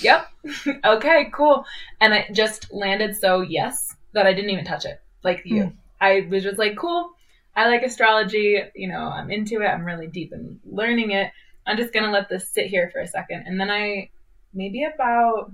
yep. 0.02 0.28
okay, 0.86 1.30
cool. 1.34 1.66
And 2.00 2.14
it 2.14 2.34
just 2.34 2.74
landed 2.74 3.16
so 3.16 3.42
yes 3.42 3.96
that 4.14 4.26
I 4.26 4.34
didn't 4.34 4.52
even 4.52 4.66
touch 4.66 4.86
it 4.86 5.02
like 5.24 5.42
you. 5.46 5.64
Mm. 5.64 5.74
I 6.00 6.28
was 6.30 6.44
just 6.44 6.60
like, 6.60 6.78
cool. 6.78 7.12
I 7.56 7.68
like 7.68 7.84
astrology. 7.84 8.62
You 8.76 8.88
know, 8.88 9.00
I'm 9.00 9.32
into 9.32 9.62
it. 9.62 9.68
I'm 9.68 9.86
really 9.86 10.08
deep 10.08 10.34
in 10.34 10.60
learning 10.66 11.12
it. 11.12 11.32
I'm 11.66 11.78
just 11.78 11.94
going 11.94 12.06
to 12.06 12.12
let 12.12 12.30
this 12.30 12.48
sit 12.48 12.68
here 12.68 12.90
for 12.92 13.02
a 13.02 13.08
second. 13.08 13.44
And 13.46 13.60
then 13.60 13.70
I, 13.70 14.10
maybe 14.54 14.86
about 14.86 15.52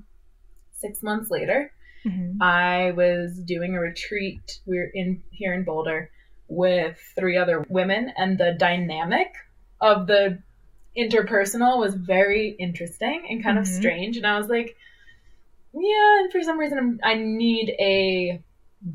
six 0.80 1.02
months 1.02 1.32
later, 1.32 1.72
mm-hmm. 2.06 2.42
I 2.42 2.92
was 2.92 3.40
doing 3.40 3.76
a 3.76 3.80
retreat. 3.80 4.60
We 4.66 4.78
are 4.78 4.92
in 4.94 5.24
here 5.32 5.54
in 5.54 5.64
Boulder 5.64 6.12
with 6.48 7.00
three 7.16 7.38
other 7.38 7.66
women, 7.70 8.14
and 8.16 8.38
the 8.38 8.56
dynamic 8.60 9.34
of 9.82 10.08
the 10.08 10.40
interpersonal 10.98 11.80
was 11.80 11.96
very 11.96 12.56
interesting 12.60 13.26
and 13.30 13.44
kind 13.44 13.58
mm-hmm. 13.58 13.62
of 13.62 13.68
strange. 13.68 14.18
And 14.18 14.28
I 14.28 14.38
was 14.38 14.48
like, 14.48 14.76
yeah, 15.74 16.20
and 16.20 16.32
for 16.32 16.42
some 16.42 16.60
reason, 16.60 17.00
i 17.04 17.16
need 17.16 17.76
a 17.80 18.42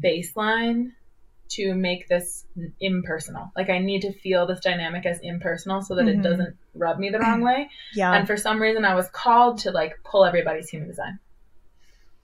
baseline 0.00 0.92
to 1.50 1.74
make 1.74 2.08
this 2.08 2.44
impersonal. 2.80 3.50
Like, 3.56 3.70
I 3.70 3.78
need 3.78 4.02
to 4.02 4.12
feel 4.12 4.46
this 4.46 4.60
dynamic 4.60 5.06
as 5.06 5.18
impersonal 5.22 5.82
so 5.82 5.94
that 5.96 6.04
mm-hmm. 6.04 6.20
it 6.20 6.22
doesn't 6.22 6.56
rub 6.74 6.98
me 6.98 7.10
the 7.10 7.18
wrong 7.18 7.40
way. 7.40 7.70
Yeah. 7.94 8.12
And 8.12 8.26
for 8.26 8.36
some 8.36 8.60
reason, 8.60 8.84
I 8.84 8.94
was 8.94 9.08
called 9.08 9.58
to 9.60 9.70
like 9.70 9.94
pull 10.04 10.24
everybody's 10.24 10.68
human 10.68 10.88
design. 10.88 11.18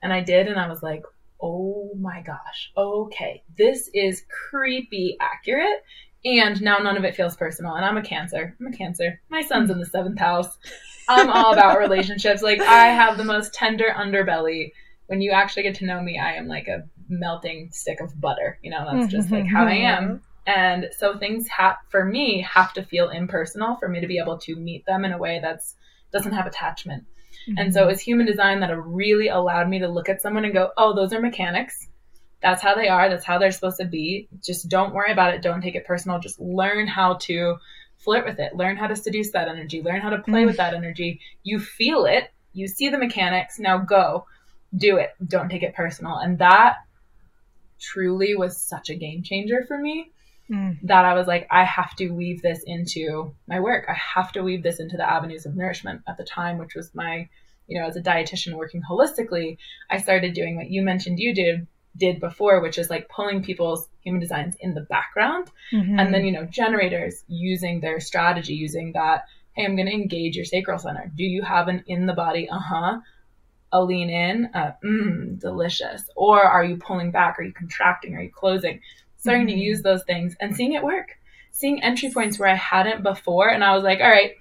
And 0.03 0.13
I 0.13 0.21
did, 0.21 0.47
and 0.47 0.61
I 0.61 0.69
was 0.69 0.83
like, 0.83 1.03
oh 1.41 1.91
my 1.99 2.23
gosh, 2.23 2.73
okay, 2.77 3.43
this 3.57 3.91
is 3.93 4.23
creepy 4.51 5.17
accurate 5.21 5.83
and 6.25 6.61
now 6.63 6.79
none 6.79 6.97
of 6.97 7.05
it 7.05 7.15
feels 7.15 7.37
personal. 7.37 7.75
And 7.75 7.85
I'm 7.85 7.97
a 7.97 8.03
cancer. 8.03 8.57
I'm 8.59 8.67
a 8.67 8.77
cancer. 8.77 9.21
My 9.29 9.43
sun's 9.43 9.71
in 9.71 9.79
the 9.79 9.87
seventh 9.87 10.19
house. 10.19 10.59
I'm 11.09 11.29
all 11.29 11.53
about 11.53 11.79
relationships. 11.79 12.43
Like 12.43 12.61
I 12.61 12.87
have 12.87 13.19
the 13.19 13.25
most 13.25 13.53
tender 13.53 13.95
underbelly. 13.95 14.73
When 15.07 15.21
you 15.21 15.33
actually 15.33 15.65
get 15.65 15.75
to 15.77 15.87
know 15.87 16.01
me, 16.01 16.19
I 16.19 16.35
am 16.35 16.49
like 16.49 16.67
a 16.67 16.85
melting 17.09 17.69
stick 17.73 18.01
of 18.01 18.19
butter. 18.19 18.59
You 18.63 18.71
know, 18.71 18.87
that's 18.91 19.13
just 19.13 19.31
like 19.31 19.47
how 19.47 19.67
I 19.67 19.75
am. 19.75 20.23
And 20.47 20.89
so 20.97 21.19
things 21.19 21.47
have 21.49 21.77
for 21.91 22.05
me 22.05 22.41
have 22.43 22.73
to 22.75 22.83
feel 22.83 23.11
impersonal 23.11 23.77
for 23.77 23.89
me 23.89 24.01
to 24.01 24.07
be 24.07 24.19
able 24.19 24.39
to 24.39 24.57
meet 24.57 24.85
them 24.87 25.05
in 25.05 25.13
a 25.13 25.19
way 25.19 25.41
that's 25.43 25.77
doesn't 26.13 26.33
have 26.33 26.47
attachment. 26.47 27.05
Mm-hmm. 27.49 27.59
And 27.59 27.75
so 27.75 27.89
it's 27.89 28.01
human 28.01 28.27
design 28.27 28.61
that 28.61 28.75
really 28.79 29.29
allowed 29.29 29.69
me 29.69 29.79
to 29.81 29.89
look 29.89 30.09
at 30.09 30.23
someone 30.23 30.45
and 30.45 30.55
go, 30.55 30.71
"Oh, 30.77 30.95
those 30.95 31.13
are 31.13 31.21
mechanics." 31.21 31.89
That's 32.45 32.63
how 32.63 32.75
they 32.75 32.89
are. 32.89 33.09
That's 33.09 33.25
how 33.25 33.39
they're 33.39 33.51
supposed 33.51 33.79
to 33.79 33.87
be. 33.87 34.29
Just 34.45 34.69
don't 34.69 34.93
worry 34.93 35.11
about 35.11 35.33
it. 35.33 35.41
Don't 35.41 35.63
take 35.63 35.77
it 35.77 35.87
personal. 35.87 36.19
Just 36.19 36.39
learn 36.39 36.87
how 36.87 37.15
to 37.23 37.57
flirt 37.97 38.27
with 38.27 38.39
it. 38.39 38.55
Learn 38.55 38.77
how 38.77 38.87
to 38.87 38.95
seduce 38.95 39.31
that 39.31 39.49
energy. 39.49 39.81
Learn 39.81 40.03
how 40.03 40.11
to 40.11 40.19
play 40.19 40.43
mm. 40.43 40.47
with 40.47 40.59
that 40.59 40.75
energy. 40.75 41.21
You 41.43 41.59
feel 41.59 42.05
it. 42.05 42.31
You 42.53 42.69
see 42.69 42.91
the 42.91 42.99
mechanics. 42.99 43.59
Now 43.59 43.79
go 43.79 44.27
do 44.77 44.99
it. 44.99 45.15
Don't 45.27 45.49
take 45.49 45.63
it 45.63 45.75
personal. 45.75 46.19
And 46.19 46.39
that 46.39 46.77
truly 47.81 48.37
was 48.37 48.61
such 48.61 48.91
a 48.91 48.95
game 48.95 49.23
changer 49.23 49.65
for 49.67 49.79
me 49.79 50.13
mm. 50.51 50.77
that 50.83 51.07
I 51.07 51.15
was 51.15 51.27
like, 51.27 51.47
I 51.51 51.65
have 51.65 51.97
to 51.97 52.11
weave 52.11 52.43
this 52.43 52.63
into 52.67 53.35
my 53.49 53.59
work. 53.59 53.87
I 53.89 53.95
have 53.95 54.33
to 54.33 54.43
weave 54.43 54.63
this 54.63 54.81
into 54.81 54.99
the 54.99 55.11
avenues 55.11 55.47
of 55.47 55.57
nourishment 55.57 56.03
at 56.07 56.19
the 56.19 56.25
time, 56.25 56.59
which 56.59 56.75
was 56.75 56.95
my, 56.95 57.27
you 57.69 57.81
know, 57.81 57.87
as 57.87 57.97
a 57.97 58.03
dietitian 58.03 58.53
working 58.53 58.83
holistically, 58.83 59.57
I 59.89 59.97
started 59.97 60.35
doing 60.35 60.57
what 60.57 60.69
you 60.69 60.83
mentioned 60.83 61.19
you 61.19 61.35
did 61.35 61.67
did 61.97 62.21
before, 62.21 62.61
which 62.61 62.79
is 62.79 62.91
like 62.91 63.09
pulling 63.09 63.43
people's 63.43 63.89
human 64.01 64.21
designs 64.21 64.57
in 64.61 64.75
the 64.75 64.81
background. 64.83 65.51
Mm-hmm. 65.73 65.99
And 65.99 66.13
then, 66.13 66.25
you 66.25 66.33
know, 66.33 66.45
generators 66.45 67.23
using 67.29 67.81
their 67.81 68.01
strategy, 68.01 68.55
using 68.55 68.93
that, 68.93 69.25
hey, 69.53 69.65
I'm 69.65 69.77
going 69.77 69.87
to 69.87 69.93
engage 69.93 70.37
your 70.37 70.45
sacral 70.45 70.79
center. 70.79 71.11
Do 71.15 71.25
you 71.25 71.43
have 71.43 71.69
an 71.69 71.85
in 71.87 72.07
the 72.07 72.13
body? 72.13 72.49
Uh 72.49 72.59
huh. 72.59 72.99
a 73.73 73.83
lean 73.83 74.09
in, 74.09 74.51
a 74.55 74.77
mmm, 74.85 75.41
delicious? 75.41 76.03
Or 76.15 76.43
are 76.43 76.65
you 76.65 76.77
pulling 76.77 77.11
back? 77.11 77.39
Are 77.39 77.43
you 77.43 77.53
contracting? 77.53 78.15
Are 78.15 78.23
you 78.23 78.31
closing? 78.31 78.81
Starting 79.17 79.47
mm-hmm. 79.47 79.57
to 79.57 79.65
use 79.65 79.83
those 79.83 80.05
things 80.05 80.37
and 80.41 80.55
seeing 80.55 80.75
it 80.75 80.83
work. 80.83 81.09
Seeing 81.51 81.83
entry 81.83 82.11
points 82.11 82.39
where 82.39 82.49
I 82.49 82.55
hadn't 82.55 83.03
before. 83.03 83.49
And 83.49 83.65
I 83.65 83.75
was 83.75 83.85
like, 83.85 84.01
all 84.01 84.09
right, 84.09 84.33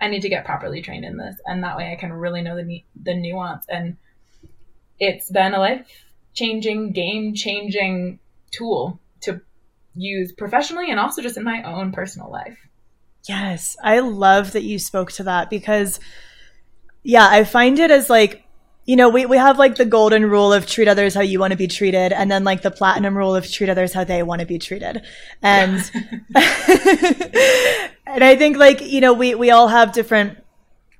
I 0.00 0.08
need 0.08 0.22
to 0.22 0.28
get 0.28 0.44
properly 0.44 0.82
trained 0.82 1.04
in 1.04 1.16
this. 1.16 1.36
And 1.46 1.62
that 1.62 1.76
way 1.76 1.92
I 1.92 1.96
can 1.96 2.12
really 2.12 2.42
know 2.42 2.56
the, 2.56 2.84
the 3.00 3.14
nuance. 3.14 3.64
And 3.68 3.96
it's 4.98 5.30
been 5.30 5.54
a 5.54 5.58
life 5.58 5.86
changing, 6.34 6.92
game 6.92 7.34
changing 7.34 8.18
tool 8.50 9.00
to 9.22 9.40
use 9.94 10.32
professionally 10.32 10.90
and 10.90 11.00
also 11.00 11.22
just 11.22 11.36
in 11.36 11.44
my 11.44 11.62
own 11.62 11.92
personal 11.92 12.30
life. 12.30 12.58
Yes, 13.28 13.76
I 13.82 14.00
love 14.00 14.52
that 14.52 14.64
you 14.64 14.78
spoke 14.78 15.12
to 15.12 15.22
that 15.24 15.48
because, 15.48 15.98
yeah, 17.02 17.26
I 17.26 17.44
find 17.44 17.78
it 17.78 17.90
as 17.90 18.10
like, 18.10 18.42
you 18.84 18.96
know, 18.96 19.08
we, 19.08 19.24
we 19.24 19.38
have 19.38 19.58
like 19.58 19.76
the 19.76 19.86
golden 19.86 20.26
rule 20.26 20.52
of 20.52 20.66
treat 20.66 20.88
others 20.88 21.14
how 21.14 21.22
you 21.22 21.40
want 21.40 21.52
to 21.52 21.56
be 21.56 21.66
treated, 21.66 22.12
and 22.12 22.30
then 22.30 22.44
like 22.44 22.60
the 22.60 22.70
platinum 22.70 23.16
rule 23.16 23.34
of 23.34 23.50
treat 23.50 23.70
others 23.70 23.94
how 23.94 24.04
they 24.04 24.22
want 24.22 24.40
to 24.40 24.46
be 24.46 24.58
treated. 24.58 25.02
And, 25.40 25.78
and 28.06 28.22
I 28.22 28.36
think 28.36 28.58
like, 28.58 28.82
you 28.82 29.00
know, 29.00 29.14
we, 29.14 29.34
we 29.34 29.50
all 29.50 29.68
have 29.68 29.92
different 29.92 30.36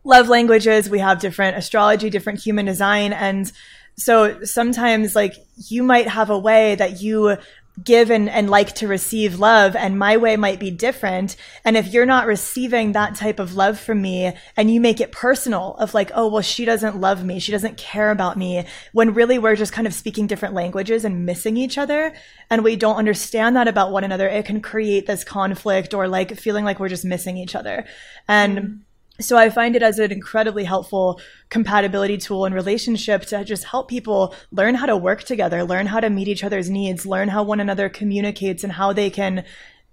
love 0.03 0.29
languages, 0.29 0.89
we 0.89 1.01
have 1.01 1.21
different 1.21 1.59
astrology, 1.59 2.09
different 2.09 2.41
human 2.41 2.65
design. 2.65 3.13
And 3.13 3.53
so 3.97 4.43
sometimes 4.45 5.15
like 5.15 5.35
you 5.69 5.83
might 5.83 6.09
have 6.09 6.31
a 6.31 6.39
way 6.39 6.75
that 6.75 7.01
you 7.01 7.37
give 7.83 8.11
and, 8.11 8.29
and 8.29 8.49
like 8.49 8.73
to 8.77 8.87
receive 8.87 9.41
love 9.41 9.75
and 9.75 9.99
my 9.99 10.17
way 10.17 10.37
might 10.37 10.61
be 10.61 10.71
different. 10.71 11.35
And 11.65 11.77
if 11.77 11.93
you're 11.93 12.07
not 12.07 12.27
receiving 12.27 12.93
that 12.93 13.17
type 13.17 13.41
of 13.41 13.57
love 13.57 13.81
from 13.81 14.01
me 14.01 14.33
and 14.57 14.71
you 14.71 14.81
make 14.81 15.01
it 15.01 15.11
personal 15.11 15.75
of 15.77 15.93
like 15.93 16.13
oh 16.15 16.29
well 16.29 16.43
she 16.43 16.65
doesn't 16.65 17.01
love 17.01 17.25
me 17.25 17.41
she 17.41 17.51
doesn't 17.51 17.77
care 17.77 18.11
about 18.11 18.39
me 18.39 18.65
when 18.93 19.13
really 19.13 19.39
we're 19.41 19.57
just 19.57 19.73
kind 19.73 19.89
of 19.89 19.95
speaking 19.95 20.29
different 20.29 20.55
languages 20.55 21.05
and 21.05 21.27
missing 21.27 21.57
each 21.57 21.77
other 21.77 22.15
and 22.49 22.63
we 22.63 22.77
don't 22.77 22.97
understand 22.97 23.57
that 23.57 23.67
about 23.67 23.91
one 23.91 24.05
another 24.05 24.29
it 24.29 24.45
can 24.45 24.61
create 24.61 25.07
this 25.07 25.25
conflict 25.25 25.95
or 25.95 26.07
like 26.07 26.37
feeling 26.37 26.65
like 26.65 26.79
we're 26.79 26.89
just 26.89 27.05
missing 27.05 27.37
each 27.37 27.57
other. 27.57 27.85
And 28.29 28.59
mm-hmm 28.59 28.75
so 29.21 29.37
I 29.37 29.49
find 29.49 29.77
it 29.77 29.83
as 29.83 29.99
an 29.99 30.11
incredibly 30.11 30.65
helpful 30.65 31.21
compatibility 31.49 32.19
tool 32.19 32.45
and 32.45 32.55
relationship 32.55 33.23
to 33.27 33.45
just 33.45 33.65
help 33.65 33.89
people 33.89 34.35
learn 34.51 34.75
how 34.75 34.87
to 34.87 34.97
work 34.97 35.23
together, 35.23 35.63
learn 35.63 35.87
how 35.87 36.01
to 36.01 36.11
meet 36.11 36.27
each 36.27 36.43
other's 36.43 36.69
needs, 36.69 37.07
learn 37.07 37.29
how 37.29 37.45
one 37.45 37.61
another 37.61 37.89
communicates 37.89 38.65
and 38.65 38.73
how 38.73 38.93
they 38.93 39.11
can 39.11 39.45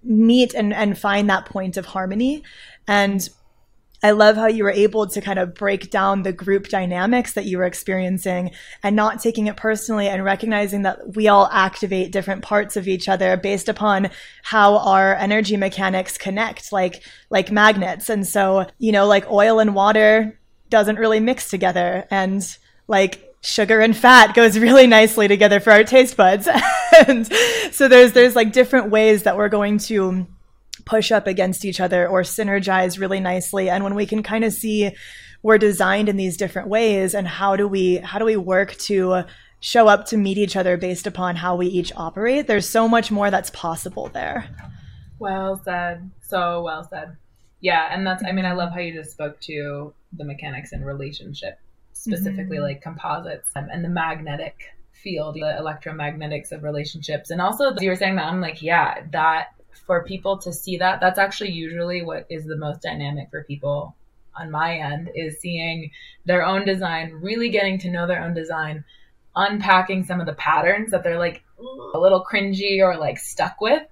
meet 0.03 0.55
and, 0.55 0.73
and 0.73 0.97
find 0.97 1.29
that 1.29 1.45
point 1.45 1.77
of 1.77 1.85
harmony. 1.85 2.43
And 2.87 3.29
I 4.03 4.11
love 4.11 4.35
how 4.35 4.47
you 4.47 4.63
were 4.63 4.71
able 4.71 5.07
to 5.07 5.21
kind 5.21 5.37
of 5.37 5.53
break 5.53 5.91
down 5.91 6.23
the 6.23 6.33
group 6.33 6.69
dynamics 6.69 7.33
that 7.33 7.45
you 7.45 7.59
were 7.59 7.65
experiencing 7.65 8.51
and 8.81 8.95
not 8.95 9.21
taking 9.21 9.47
it 9.47 9.57
personally 9.57 10.07
and 10.07 10.23
recognizing 10.23 10.81
that 10.83 11.15
we 11.15 11.27
all 11.27 11.47
activate 11.51 12.11
different 12.11 12.41
parts 12.41 12.75
of 12.75 12.87
each 12.87 13.07
other 13.07 13.37
based 13.37 13.69
upon 13.69 14.09
how 14.43 14.77
our 14.77 15.13
energy 15.15 15.55
mechanics 15.55 16.17
connect, 16.17 16.71
like, 16.71 17.03
like 17.29 17.51
magnets. 17.51 18.09
And 18.09 18.27
so, 18.27 18.65
you 18.79 18.91
know, 18.91 19.05
like 19.05 19.29
oil 19.29 19.59
and 19.59 19.75
water 19.75 20.39
doesn't 20.69 20.97
really 20.97 21.19
mix 21.19 21.49
together 21.49 22.07
and 22.09 22.57
like 22.87 23.35
sugar 23.41 23.81
and 23.81 23.95
fat 23.95 24.33
goes 24.33 24.57
really 24.57 24.87
nicely 24.87 25.27
together 25.27 25.59
for 25.59 25.71
our 25.71 25.83
taste 25.83 26.17
buds. 26.17 26.47
and 27.07 27.27
so 27.71 27.87
there's, 27.87 28.13
there's 28.13 28.35
like 28.35 28.51
different 28.51 28.89
ways 28.89 29.23
that 29.23 29.37
we're 29.37 29.49
going 29.49 29.77
to 29.77 30.25
push 30.85 31.11
up 31.11 31.27
against 31.27 31.65
each 31.65 31.79
other 31.79 32.07
or 32.07 32.21
synergize 32.21 32.99
really 32.99 33.19
nicely. 33.19 33.69
And 33.69 33.83
when 33.83 33.95
we 33.95 34.05
can 34.05 34.23
kind 34.23 34.43
of 34.43 34.53
see 34.53 34.91
we're 35.43 35.57
designed 35.57 36.07
in 36.07 36.17
these 36.17 36.37
different 36.37 36.67
ways 36.67 37.13
and 37.15 37.27
how 37.27 37.55
do 37.55 37.67
we 37.67 37.97
how 37.97 38.19
do 38.19 38.25
we 38.25 38.37
work 38.37 38.75
to 38.77 39.23
show 39.59 39.87
up 39.87 40.05
to 40.07 40.17
meet 40.17 40.37
each 40.37 40.55
other 40.55 40.75
based 40.77 41.07
upon 41.07 41.35
how 41.35 41.55
we 41.55 41.67
each 41.67 41.91
operate, 41.95 42.47
there's 42.47 42.67
so 42.67 42.87
much 42.87 43.11
more 43.11 43.29
that's 43.29 43.51
possible 43.51 44.09
there. 44.09 44.49
Well 45.19 45.61
said. 45.63 46.09
So 46.21 46.63
well 46.63 46.87
said. 46.89 47.15
Yeah, 47.59 47.87
and 47.91 48.05
that's 48.05 48.23
I 48.23 48.31
mean 48.31 48.45
I 48.45 48.53
love 48.53 48.73
how 48.73 48.79
you 48.79 48.93
just 48.93 49.11
spoke 49.11 49.39
to 49.41 49.93
the 50.13 50.25
mechanics 50.25 50.73
in 50.73 50.83
relationship, 50.83 51.59
specifically 51.93 52.57
mm-hmm. 52.57 52.63
like 52.63 52.81
composites 52.81 53.49
and 53.55 53.83
the 53.83 53.89
magnetic 53.89 54.63
field, 54.91 55.35
the 55.35 55.41
electromagnetics 55.41 56.51
of 56.51 56.63
relationships. 56.63 57.29
And 57.29 57.41
also 57.41 57.75
you 57.79 57.89
were 57.89 57.95
saying 57.95 58.15
that 58.15 58.25
I'm 58.25 58.41
like, 58.41 58.61
yeah, 58.61 59.03
that 59.11 59.49
for 59.85 60.03
people 60.03 60.37
to 60.37 60.53
see 60.53 60.77
that 60.77 60.99
that's 60.99 61.19
actually 61.19 61.51
usually 61.51 62.01
what 62.01 62.25
is 62.29 62.45
the 62.45 62.55
most 62.55 62.81
dynamic 62.81 63.29
for 63.29 63.43
people 63.43 63.95
on 64.39 64.49
my 64.49 64.77
end 64.77 65.09
is 65.13 65.39
seeing 65.39 65.91
their 66.25 66.45
own 66.45 66.65
design 66.65 67.11
really 67.21 67.49
getting 67.49 67.77
to 67.79 67.91
know 67.91 68.07
their 68.07 68.23
own 68.23 68.33
design 68.33 68.83
unpacking 69.35 70.03
some 70.03 70.19
of 70.19 70.25
the 70.25 70.33
patterns 70.33 70.91
that 70.91 71.03
they're 71.03 71.19
like 71.19 71.43
a 71.93 71.99
little 71.99 72.23
cringy 72.23 72.79
or 72.79 72.97
like 72.97 73.17
stuck 73.17 73.59
with 73.61 73.83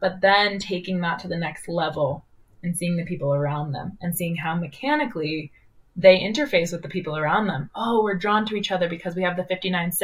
but 0.00 0.20
then 0.20 0.58
taking 0.58 1.00
that 1.00 1.18
to 1.18 1.28
the 1.28 1.36
next 1.36 1.68
level 1.68 2.24
and 2.62 2.76
seeing 2.76 2.96
the 2.96 3.04
people 3.04 3.32
around 3.32 3.72
them 3.72 3.96
and 4.00 4.16
seeing 4.16 4.36
how 4.36 4.54
mechanically 4.54 5.52
they 5.96 6.18
interface 6.18 6.72
with 6.72 6.82
the 6.82 6.88
people 6.88 7.16
around 7.16 7.46
them. 7.46 7.70
Oh, 7.74 8.02
we're 8.02 8.18
drawn 8.18 8.44
to 8.46 8.56
each 8.56 8.70
other 8.70 8.88
because 8.88 9.16
we 9.16 9.22
have 9.22 9.36
the 9.36 9.44
59-6, 9.44 9.96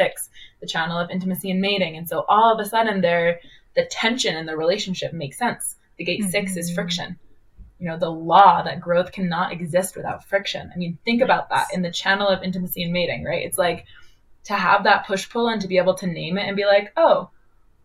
the 0.59 0.67
channel 0.67 0.97
of 0.97 1.11
intimacy 1.11 1.51
and 1.51 1.61
mating. 1.61 1.97
And 1.97 2.09
so 2.09 2.25
all 2.27 2.53
of 2.53 2.59
a 2.59 2.67
sudden 2.67 3.01
they're 3.01 3.39
the 3.75 3.85
tension 3.85 4.35
in 4.35 4.45
the 4.45 4.57
relationship 4.57 5.13
makes 5.13 5.37
sense. 5.37 5.75
The 5.97 6.05
gate 6.05 6.21
mm-hmm. 6.21 6.29
six 6.29 6.57
is 6.57 6.67
mm-hmm. 6.67 6.75
friction. 6.75 7.19
You 7.79 7.89
know, 7.89 7.97
the 7.97 8.09
law 8.09 8.61
that 8.63 8.79
growth 8.79 9.11
cannot 9.11 9.51
exist 9.51 9.95
without 9.95 10.25
friction. 10.25 10.71
I 10.73 10.77
mean, 10.77 10.97
think 11.03 11.21
about 11.21 11.49
that 11.49 11.67
in 11.73 11.81
the 11.81 11.91
channel 11.91 12.27
of 12.27 12.43
intimacy 12.43 12.83
and 12.83 12.93
mating, 12.93 13.23
right? 13.23 13.43
It's 13.43 13.57
like 13.57 13.85
to 14.45 14.53
have 14.53 14.83
that 14.83 15.05
push 15.05 15.29
pull 15.29 15.49
and 15.49 15.61
to 15.61 15.67
be 15.67 15.77
able 15.77 15.95
to 15.95 16.07
name 16.07 16.37
it 16.37 16.47
and 16.47 16.55
be 16.55 16.65
like, 16.65 16.93
oh, 16.95 17.29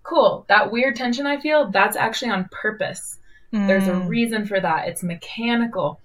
cool, 0.02 0.44
that 0.48 0.70
weird 0.70 0.96
tension 0.96 1.26
I 1.26 1.40
feel, 1.40 1.70
that's 1.70 1.96
actually 1.96 2.30
on 2.30 2.48
purpose. 2.50 3.18
Mm. 3.52 3.66
There's 3.66 3.88
a 3.88 3.92
mm. 3.92 4.08
reason 4.08 4.46
for 4.46 4.60
that. 4.60 4.88
It's 4.88 5.02
mechanical. 5.02 6.00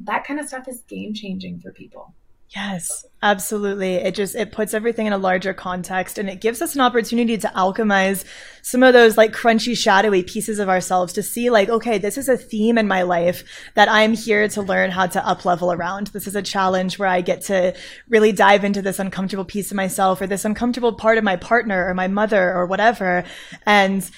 That 0.00 0.24
kind 0.24 0.40
of 0.40 0.46
stuff 0.46 0.68
is 0.68 0.82
game 0.82 1.14
changing 1.14 1.60
for 1.60 1.72
people. 1.72 2.14
Yes, 2.54 3.04
absolutely. 3.20 3.96
It 3.96 4.14
just 4.14 4.36
it 4.36 4.52
puts 4.52 4.74
everything 4.74 5.08
in 5.08 5.12
a 5.12 5.18
larger 5.18 5.52
context 5.52 6.18
and 6.18 6.30
it 6.30 6.40
gives 6.40 6.62
us 6.62 6.76
an 6.76 6.82
opportunity 6.82 7.36
to 7.36 7.48
alchemize 7.48 8.24
some 8.62 8.84
of 8.84 8.92
those 8.92 9.16
like 9.16 9.32
crunchy 9.32 9.76
shadowy 9.76 10.22
pieces 10.22 10.60
of 10.60 10.68
ourselves 10.68 11.12
to 11.14 11.22
see 11.22 11.50
like 11.50 11.68
okay, 11.68 11.98
this 11.98 12.16
is 12.16 12.28
a 12.28 12.36
theme 12.36 12.78
in 12.78 12.86
my 12.86 13.02
life 13.02 13.42
that 13.74 13.88
I'm 13.88 14.14
here 14.14 14.46
to 14.46 14.62
learn 14.62 14.92
how 14.92 15.08
to 15.08 15.26
up 15.26 15.44
level 15.44 15.72
around. 15.72 16.08
This 16.08 16.28
is 16.28 16.36
a 16.36 16.42
challenge 16.42 16.96
where 16.96 17.08
I 17.08 17.22
get 17.22 17.40
to 17.46 17.74
really 18.08 18.30
dive 18.30 18.62
into 18.62 18.82
this 18.82 19.00
uncomfortable 19.00 19.44
piece 19.44 19.72
of 19.72 19.76
myself 19.76 20.20
or 20.20 20.28
this 20.28 20.44
uncomfortable 20.44 20.92
part 20.92 21.18
of 21.18 21.24
my 21.24 21.34
partner 21.34 21.88
or 21.88 21.94
my 21.94 22.06
mother 22.06 22.54
or 22.54 22.66
whatever 22.66 23.24
and 23.66 24.08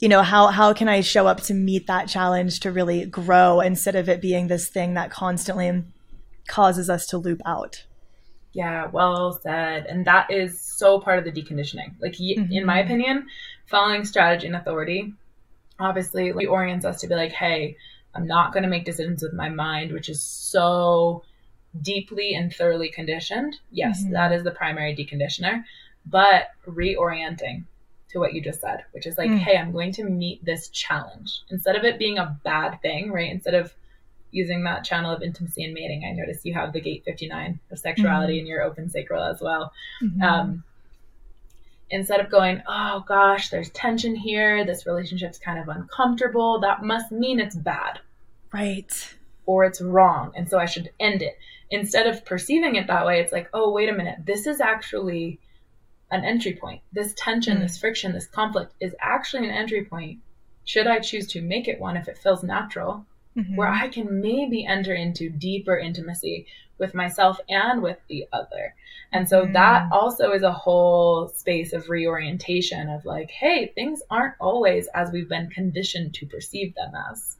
you 0.00 0.10
know 0.10 0.20
how 0.20 0.48
how 0.48 0.74
can 0.74 0.88
i 0.88 1.00
show 1.00 1.26
up 1.26 1.40
to 1.40 1.54
meet 1.54 1.86
that 1.86 2.06
challenge 2.06 2.60
to 2.60 2.70
really 2.70 3.06
grow 3.06 3.60
instead 3.60 3.94
of 3.94 4.10
it 4.10 4.20
being 4.20 4.46
this 4.46 4.68
thing 4.68 4.92
that 4.92 5.10
constantly 5.10 5.82
causes 6.46 6.88
us 6.88 7.06
to 7.06 7.18
loop 7.18 7.42
out. 7.44 7.84
Yeah, 8.56 8.86
well 8.86 9.38
said. 9.42 9.84
And 9.84 10.06
that 10.06 10.30
is 10.30 10.58
so 10.58 10.98
part 10.98 11.18
of 11.18 11.26
the 11.26 11.30
deconditioning. 11.30 11.92
Like, 12.00 12.14
mm-hmm. 12.14 12.50
in 12.50 12.64
my 12.64 12.78
opinion, 12.78 13.26
following 13.66 14.06
strategy 14.06 14.46
and 14.46 14.56
authority 14.56 15.12
obviously 15.78 16.32
orients 16.46 16.86
us 16.86 17.02
to 17.02 17.06
be 17.06 17.14
like, 17.14 17.32
hey, 17.32 17.76
I'm 18.14 18.26
not 18.26 18.54
going 18.54 18.62
to 18.62 18.70
make 18.70 18.86
decisions 18.86 19.22
with 19.22 19.34
my 19.34 19.50
mind, 19.50 19.92
which 19.92 20.08
is 20.08 20.22
so 20.22 21.22
deeply 21.82 22.32
and 22.34 22.50
thoroughly 22.50 22.88
conditioned. 22.88 23.56
Yes, 23.70 24.02
mm-hmm. 24.02 24.14
that 24.14 24.32
is 24.32 24.42
the 24.42 24.52
primary 24.52 24.96
deconditioner. 24.96 25.62
But 26.06 26.48
reorienting 26.66 27.64
to 28.12 28.18
what 28.20 28.32
you 28.32 28.40
just 28.40 28.62
said, 28.62 28.84
which 28.92 29.06
is 29.06 29.18
like, 29.18 29.28
mm-hmm. 29.28 29.36
hey, 29.36 29.58
I'm 29.58 29.72
going 29.72 29.92
to 29.92 30.04
meet 30.04 30.42
this 30.42 30.70
challenge. 30.70 31.42
Instead 31.50 31.76
of 31.76 31.84
it 31.84 31.98
being 31.98 32.16
a 32.16 32.40
bad 32.42 32.80
thing, 32.80 33.12
right? 33.12 33.30
Instead 33.30 33.52
of 33.52 33.74
using 34.30 34.64
that 34.64 34.84
channel 34.84 35.14
of 35.14 35.22
intimacy 35.22 35.64
and 35.64 35.74
mating. 35.74 36.04
I 36.04 36.12
notice 36.12 36.44
you 36.44 36.54
have 36.54 36.72
the 36.72 36.80
gate 36.80 37.04
59 37.04 37.60
of 37.70 37.78
sexuality 37.78 38.34
mm-hmm. 38.34 38.40
in 38.40 38.46
your 38.46 38.62
open 38.62 38.90
sacral 38.90 39.22
as 39.22 39.40
well. 39.40 39.72
Mm-hmm. 40.02 40.22
Um, 40.22 40.64
instead 41.90 42.20
of 42.20 42.30
going, 42.30 42.62
oh 42.66 43.04
gosh, 43.06 43.50
there's 43.50 43.70
tension 43.70 44.14
here, 44.14 44.64
this 44.64 44.86
relationship's 44.86 45.38
kind 45.38 45.58
of 45.58 45.68
uncomfortable, 45.68 46.60
that 46.60 46.82
must 46.82 47.12
mean 47.12 47.40
it's 47.40 47.56
bad. 47.56 48.00
Right. 48.52 49.14
Or 49.46 49.64
it's 49.64 49.80
wrong, 49.80 50.32
and 50.34 50.48
so 50.48 50.58
I 50.58 50.66
should 50.66 50.90
end 50.98 51.22
it. 51.22 51.38
Instead 51.70 52.06
of 52.06 52.24
perceiving 52.24 52.76
it 52.76 52.86
that 52.88 53.06
way, 53.06 53.20
it's 53.20 53.32
like, 53.32 53.48
oh, 53.52 53.72
wait 53.72 53.88
a 53.88 53.92
minute, 53.92 54.18
this 54.24 54.46
is 54.46 54.60
actually 54.60 55.38
an 56.10 56.24
entry 56.24 56.54
point. 56.54 56.82
This 56.92 57.14
tension, 57.16 57.58
mm. 57.58 57.60
this 57.60 57.78
friction, 57.78 58.12
this 58.12 58.26
conflict 58.26 58.74
is 58.80 58.94
actually 59.00 59.48
an 59.48 59.54
entry 59.54 59.84
point. 59.84 60.20
Should 60.64 60.86
I 60.86 60.98
choose 60.98 61.28
to 61.28 61.42
make 61.42 61.68
it 61.68 61.80
one 61.80 61.96
if 61.96 62.08
it 62.08 62.18
feels 62.18 62.42
natural? 62.42 63.06
Mm-hmm. 63.36 63.56
where 63.56 63.68
I 63.68 63.88
can 63.88 64.20
maybe 64.20 64.66
enter 64.66 64.94
into 64.94 65.28
deeper 65.30 65.76
intimacy 65.76 66.46
with 66.78 66.94
myself 66.94 67.38
and 67.48 67.82
with 67.82 67.98
the 68.08 68.26
other. 68.32 68.74
And 69.12 69.28
so 69.28 69.42
mm-hmm. 69.42 69.52
that 69.54 69.88
also 69.92 70.32
is 70.32 70.42
a 70.42 70.52
whole 70.52 71.28
space 71.28 71.72
of 71.72 71.88
reorientation 71.88 72.88
of 72.88 73.04
like, 73.04 73.30
hey, 73.30 73.72
things 73.74 74.02
aren't 74.10 74.34
always 74.40 74.88
as 74.88 75.10
we've 75.10 75.28
been 75.28 75.48
conditioned 75.50 76.14
to 76.14 76.26
perceive 76.26 76.74
them 76.74 76.92
as. 77.10 77.36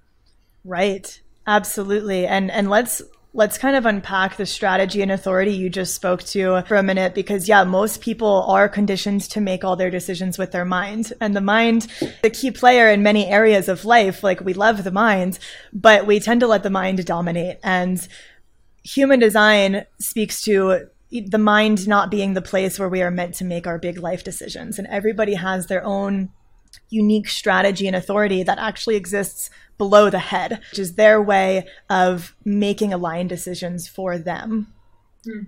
Right. 0.64 1.20
Absolutely. 1.46 2.26
And 2.26 2.50
and 2.50 2.68
let's 2.68 3.02
let's 3.36 3.58
kind 3.58 3.76
of 3.76 3.84
unpack 3.84 4.36
the 4.36 4.46
strategy 4.46 5.02
and 5.02 5.12
authority 5.12 5.52
you 5.52 5.68
just 5.68 5.94
spoke 5.94 6.22
to 6.22 6.62
for 6.62 6.76
a 6.76 6.82
minute 6.82 7.14
because 7.14 7.46
yeah 7.46 7.62
most 7.64 8.00
people 8.00 8.44
are 8.48 8.66
conditioned 8.66 9.20
to 9.20 9.42
make 9.42 9.62
all 9.62 9.76
their 9.76 9.90
decisions 9.90 10.38
with 10.38 10.52
their 10.52 10.64
mind. 10.64 11.12
And 11.20 11.36
the 11.36 11.42
mind 11.42 11.86
the 12.22 12.30
key 12.30 12.50
player 12.50 12.88
in 12.88 13.02
many 13.02 13.26
areas 13.26 13.68
of 13.68 13.84
life 13.84 14.24
like 14.24 14.40
we 14.40 14.54
love 14.54 14.84
the 14.84 14.90
mind 14.90 15.38
but 15.72 16.06
we 16.06 16.18
tend 16.18 16.40
to 16.40 16.46
let 16.46 16.62
the 16.62 16.70
mind 16.70 17.04
dominate. 17.04 17.58
And 17.62 18.06
human 18.82 19.20
design 19.20 19.84
speaks 20.00 20.40
to 20.42 20.88
the 21.10 21.38
mind 21.38 21.86
not 21.86 22.10
being 22.10 22.32
the 22.32 22.42
place 22.42 22.78
where 22.78 22.88
we 22.88 23.02
are 23.02 23.10
meant 23.10 23.34
to 23.34 23.44
make 23.44 23.66
our 23.66 23.78
big 23.78 23.98
life 23.98 24.24
decisions. 24.24 24.78
And 24.78 24.88
everybody 24.88 25.34
has 25.34 25.66
their 25.66 25.84
own 25.84 26.30
unique 26.88 27.28
strategy 27.28 27.86
and 27.86 27.96
authority 27.96 28.42
that 28.42 28.58
actually 28.58 28.96
exists 28.96 29.50
below 29.78 30.10
the 30.10 30.18
head, 30.18 30.60
which 30.70 30.78
is 30.78 30.94
their 30.94 31.20
way 31.20 31.66
of 31.90 32.34
making 32.44 32.92
aligned 32.92 33.28
decisions 33.28 33.88
for 33.88 34.18
them. 34.18 34.72
Hmm. 35.24 35.44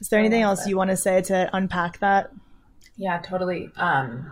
Is 0.00 0.08
there 0.08 0.20
anything 0.20 0.42
else 0.42 0.66
you 0.66 0.76
want 0.76 0.90
to 0.90 0.96
say 0.96 1.22
to 1.22 1.48
unpack 1.52 1.98
that? 2.00 2.30
Yeah, 2.96 3.18
totally. 3.18 3.70
Um, 3.76 4.30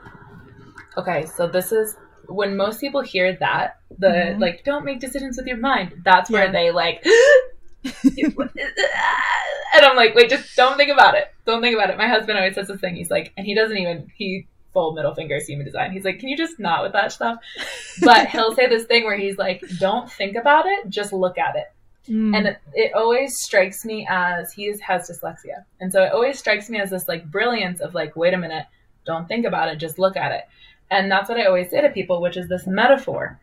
okay, 0.97 1.27
so 1.27 1.47
this 1.47 1.73
is 1.73 1.97
when 2.29 2.57
most 2.57 2.81
people 2.81 3.03
hear 3.03 3.35
that, 3.37 3.79
the 3.99 4.09
mm-hmm. 4.09 4.41
like, 4.41 4.65
don't 4.65 4.85
make 4.85 5.01
decisions 5.01 5.37
with 5.37 5.47
your 5.47 5.57
mind, 5.57 6.03
that's 6.05 6.31
where 6.31 6.47
yeah. 6.47 6.53
they 6.53 6.71
like, 6.71 7.05
and 7.85 9.85
I'm 9.85 9.97
like, 9.97 10.15
wait, 10.15 10.31
just 10.31 10.57
don't 10.57 10.77
think 10.77 10.91
about 10.91 11.15
it. 11.15 11.35
Don't 11.45 11.61
think 11.61 11.75
about 11.75 11.91
it. 11.91 11.99
My 11.99 12.09
husband 12.09 12.39
always 12.39 12.55
says 12.55 12.69
this 12.69 12.81
thing. 12.81 12.97
He's 12.97 13.11
like, 13.11 13.33
and 13.37 13.47
he 13.47 13.55
doesn't 13.55 13.77
even, 13.77 14.11
he 14.17 14.47
full 14.75 14.93
middle 14.93 15.15
fingers 15.15 15.47
human 15.47 15.65
design. 15.65 15.93
He's 15.93 16.05
like, 16.05 16.19
can 16.19 16.29
you 16.29 16.37
just 16.37 16.59
not 16.59 16.83
with 16.83 16.93
that 16.93 17.13
stuff? 17.13 17.39
But 18.03 18.27
he'll 18.31 18.55
say 18.55 18.67
this 18.67 18.85
thing 18.85 19.05
where 19.05 19.17
he's 19.17 19.39
like, 19.39 19.65
don't 19.79 20.11
think 20.11 20.37
about 20.37 20.67
it, 20.67 20.91
just 20.91 21.15
look 21.15 21.39
at 21.39 21.57
it. 21.57 21.73
Mm. 22.11 22.37
And 22.37 22.47
it, 22.49 22.59
it, 22.75 22.93
always 22.95 23.33
strikes 23.41 23.87
me 23.87 24.07
as 24.11 24.53
he 24.53 24.67
has 24.87 25.09
dyslexia. 25.09 25.65
And 25.81 25.91
so 25.91 26.03
it 26.03 26.13
always 26.13 26.39
strikes 26.39 26.69
me 26.69 26.79
as 26.79 26.91
this 26.91 27.09
like 27.09 27.31
brilliance 27.31 27.81
of 27.81 27.95
like, 27.95 28.15
wait 28.15 28.35
a 28.35 28.39
minute, 28.39 28.67
don't 29.07 29.27
think 29.27 29.47
about 29.47 29.71
it, 29.71 29.79
just 29.79 29.99
look 29.99 30.15
at 30.15 30.33
it. 30.33 30.45
And 30.91 31.11
that's 31.11 31.31
what 31.31 31.39
I 31.39 31.47
always 31.47 31.71
say 31.71 31.81
to 31.81 31.89
people, 31.89 32.21
which 32.21 32.37
is 32.37 32.47
this 32.49 32.67
metaphor 32.67 33.41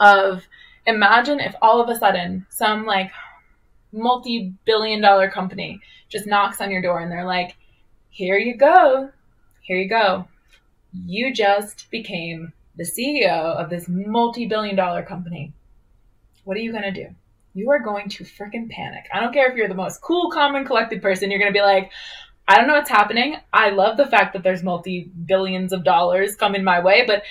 of 0.00 0.44
imagine 0.86 1.40
if 1.40 1.54
all 1.62 1.80
of 1.80 1.88
a 1.88 1.98
sudden 1.98 2.46
some 2.50 2.84
like 2.84 3.10
multi 3.90 4.52
billion 4.66 5.00
dollar 5.00 5.30
company 5.30 5.80
just 6.10 6.26
knocks 6.26 6.60
on 6.60 6.70
your 6.70 6.82
door 6.82 7.00
and 7.00 7.10
they're 7.10 7.24
like, 7.24 7.56
here 8.10 8.36
you 8.36 8.54
go. 8.54 9.08
Here 9.62 9.78
you 9.78 9.88
go 9.88 10.28
you 10.92 11.32
just 11.32 11.90
became 11.90 12.52
the 12.76 12.84
CEO 12.84 13.56
of 13.56 13.70
this 13.70 13.88
multi 13.88 14.46
billion 14.46 14.76
dollar 14.76 15.02
company. 15.02 15.52
What 16.44 16.56
are 16.56 16.60
you 16.60 16.72
going 16.72 16.84
to 16.84 16.92
do? 16.92 17.08
You 17.54 17.70
are 17.70 17.80
going 17.80 18.08
to 18.10 18.24
freaking 18.24 18.70
panic. 18.70 19.06
I 19.12 19.20
don't 19.20 19.32
care 19.32 19.50
if 19.50 19.56
you're 19.56 19.68
the 19.68 19.74
most 19.74 20.00
cool, 20.00 20.30
calm, 20.30 20.54
and 20.54 20.66
collected 20.66 21.02
person. 21.02 21.30
You're 21.30 21.40
going 21.40 21.52
to 21.52 21.58
be 21.58 21.62
like, 21.62 21.90
I 22.46 22.56
don't 22.56 22.66
know 22.66 22.74
what's 22.74 22.88
happening. 22.88 23.36
I 23.52 23.70
love 23.70 23.96
the 23.96 24.06
fact 24.06 24.32
that 24.32 24.42
there's 24.42 24.62
multi 24.62 25.10
billions 25.26 25.72
of 25.72 25.84
dollars 25.84 26.36
coming 26.36 26.64
my 26.64 26.80
way, 26.80 27.04
but 27.06 27.22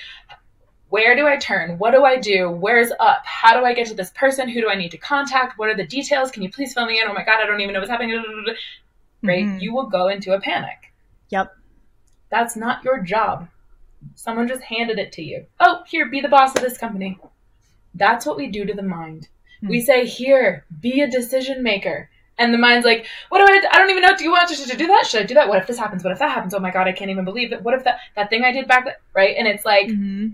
where 0.89 1.15
do 1.15 1.27
I 1.27 1.37
turn? 1.37 1.77
What 1.79 1.91
do 1.91 2.05
I 2.05 2.17
do? 2.17 2.49
Where's 2.49 2.91
up? 2.99 3.25
How 3.25 3.59
do 3.59 3.65
I 3.65 3.73
get 3.73 3.87
to 3.87 3.93
this 3.93 4.11
person? 4.11 4.47
Who 4.47 4.61
do 4.61 4.69
I 4.69 4.75
need 4.75 4.91
to 4.91 4.97
contact? 4.97 5.57
What 5.57 5.69
are 5.69 5.75
the 5.75 5.87
details? 5.87 6.31
Can 6.31 6.43
you 6.43 6.51
please 6.51 6.73
fill 6.73 6.85
me 6.85 7.01
in? 7.01 7.07
Oh 7.07 7.13
my 7.13 7.25
God, 7.25 7.41
I 7.41 7.45
don't 7.45 7.59
even 7.59 7.73
know 7.73 7.79
what's 7.79 7.89
happening. 7.89 8.23
Right? 9.23 9.45
Mm-hmm. 9.45 9.59
You 9.59 9.73
will 9.73 9.87
go 9.87 10.07
into 10.07 10.33
a 10.33 10.39
panic. 10.39 10.93
Yep. 11.29 11.56
That's 12.29 12.55
not 12.55 12.83
your 12.83 13.01
job. 13.01 13.47
Someone 14.15 14.47
just 14.47 14.63
handed 14.63 14.99
it 14.99 15.11
to 15.13 15.21
you. 15.21 15.45
Oh, 15.59 15.83
here, 15.87 16.09
be 16.09 16.21
the 16.21 16.27
boss 16.27 16.55
of 16.55 16.61
this 16.61 16.77
company. 16.77 17.19
That's 17.93 18.25
what 18.25 18.37
we 18.37 18.47
do 18.47 18.65
to 18.65 18.73
the 18.73 18.83
mind. 18.83 19.27
Hmm. 19.61 19.69
We 19.69 19.81
say, 19.81 20.05
here, 20.05 20.65
be 20.79 21.01
a 21.01 21.09
decision 21.09 21.63
maker. 21.63 22.09
And 22.37 22.53
the 22.53 22.59
mind's 22.59 22.85
like, 22.85 23.07
what 23.29 23.39
do 23.39 23.51
I, 23.51 23.61
I 23.71 23.77
don't 23.79 23.89
even 23.89 24.03
know. 24.03 24.15
Do 24.15 24.23
you 24.23 24.31
want 24.31 24.49
to, 24.49 24.55
to 24.55 24.77
do 24.77 24.87
that? 24.87 25.07
Should 25.07 25.23
I 25.23 25.25
do 25.25 25.33
that? 25.33 25.47
What 25.47 25.59
if 25.59 25.65
this 25.65 25.79
happens? 25.79 26.03
What 26.03 26.13
if 26.13 26.19
that 26.19 26.29
happens? 26.29 26.53
Oh 26.53 26.59
my 26.59 26.69
God, 26.69 26.87
I 26.87 26.91
can't 26.91 27.09
even 27.09 27.25
believe 27.25 27.51
it. 27.51 27.63
What 27.63 27.73
if 27.73 27.83
that, 27.85 27.99
that 28.15 28.29
thing 28.29 28.43
I 28.43 28.51
did 28.51 28.67
back, 28.67 28.85
right? 29.13 29.35
And 29.35 29.47
it's 29.47 29.65
like, 29.65 29.87
mm-hmm. 29.87 30.29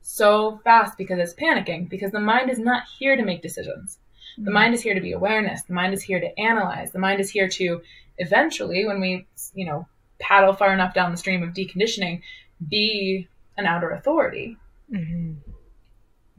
so 0.00 0.60
fast 0.64 0.96
because 0.96 1.18
it's 1.18 1.34
panicking 1.34 1.90
because 1.90 2.10
the 2.10 2.20
mind 2.20 2.50
is 2.50 2.58
not 2.58 2.84
here 2.98 3.16
to 3.16 3.22
make 3.22 3.42
decisions. 3.42 3.98
The 4.38 4.50
hmm. 4.50 4.52
mind 4.52 4.74
is 4.74 4.82
here 4.82 4.94
to 4.94 5.00
be 5.00 5.12
awareness. 5.12 5.62
The 5.62 5.74
mind 5.74 5.94
is 5.94 6.02
here 6.02 6.20
to 6.20 6.38
analyze. 6.38 6.92
The 6.92 6.98
mind 6.98 7.20
is 7.20 7.30
here 7.30 7.48
to 7.48 7.82
eventually, 8.18 8.86
when 8.86 9.00
we, 9.00 9.26
you 9.54 9.66
know, 9.66 9.86
paddle 10.18 10.52
far 10.52 10.72
enough 10.72 10.94
down 10.94 11.10
the 11.10 11.16
stream 11.16 11.42
of 11.42 11.50
deconditioning, 11.50 12.22
be 12.68 13.28
an 13.56 13.66
outer 13.66 13.90
authority. 13.90 14.56
Mm-hmm. 14.92 15.32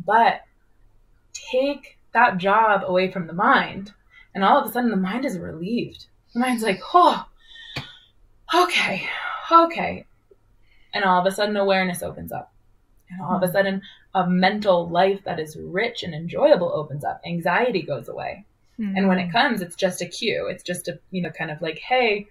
But 0.06 0.42
take 1.52 1.98
that 2.14 2.38
job 2.38 2.84
away 2.86 3.12
from 3.12 3.28
the 3.28 3.34
mind, 3.34 3.92
and 4.34 4.44
all 4.44 4.60
of 4.60 4.70
a 4.70 4.72
sudden 4.72 4.92
the 4.92 4.98
mind 4.98 5.26
is 5.26 5.38
relieved. 5.38 6.06
The 6.34 6.40
mind's 6.40 6.64
like, 6.64 6.82
oh, 6.94 7.26
okay, 8.54 9.08
okay. 9.52 10.06
And 10.94 11.04
all 11.04 11.20
of 11.20 11.26
a 11.26 11.36
sudden 11.36 11.58
awareness 11.58 12.04
opens 12.04 12.32
up. 12.32 12.54
And 13.10 13.22
all 13.22 13.36
of 13.36 13.44
a 13.44 13.46
mm-hmm. 13.46 13.56
sudden 13.56 13.82
a 14.16 14.28
mental 14.28 14.88
life 14.90 15.22
that 15.26 15.40
is 15.40 15.58
rich 15.58 16.04
and 16.04 16.14
enjoyable 16.14 16.72
opens 16.74 17.04
up. 17.04 17.22
Anxiety 17.26 17.82
goes 17.82 18.08
away. 18.08 18.46
Mm-hmm. 18.80 18.98
And 18.98 19.08
when 19.08 19.20
it 19.20 19.32
comes, 19.32 19.62
it's 19.62 19.76
just 19.76 20.02
a 20.02 20.06
cue. 20.06 20.48
It's 20.50 20.64
just 20.64 20.88
a, 20.88 21.00
you 21.12 21.22
know, 21.22 21.32
kind 21.32 21.52
of 21.52 21.62
like, 21.62 21.80
hey, 21.80 22.28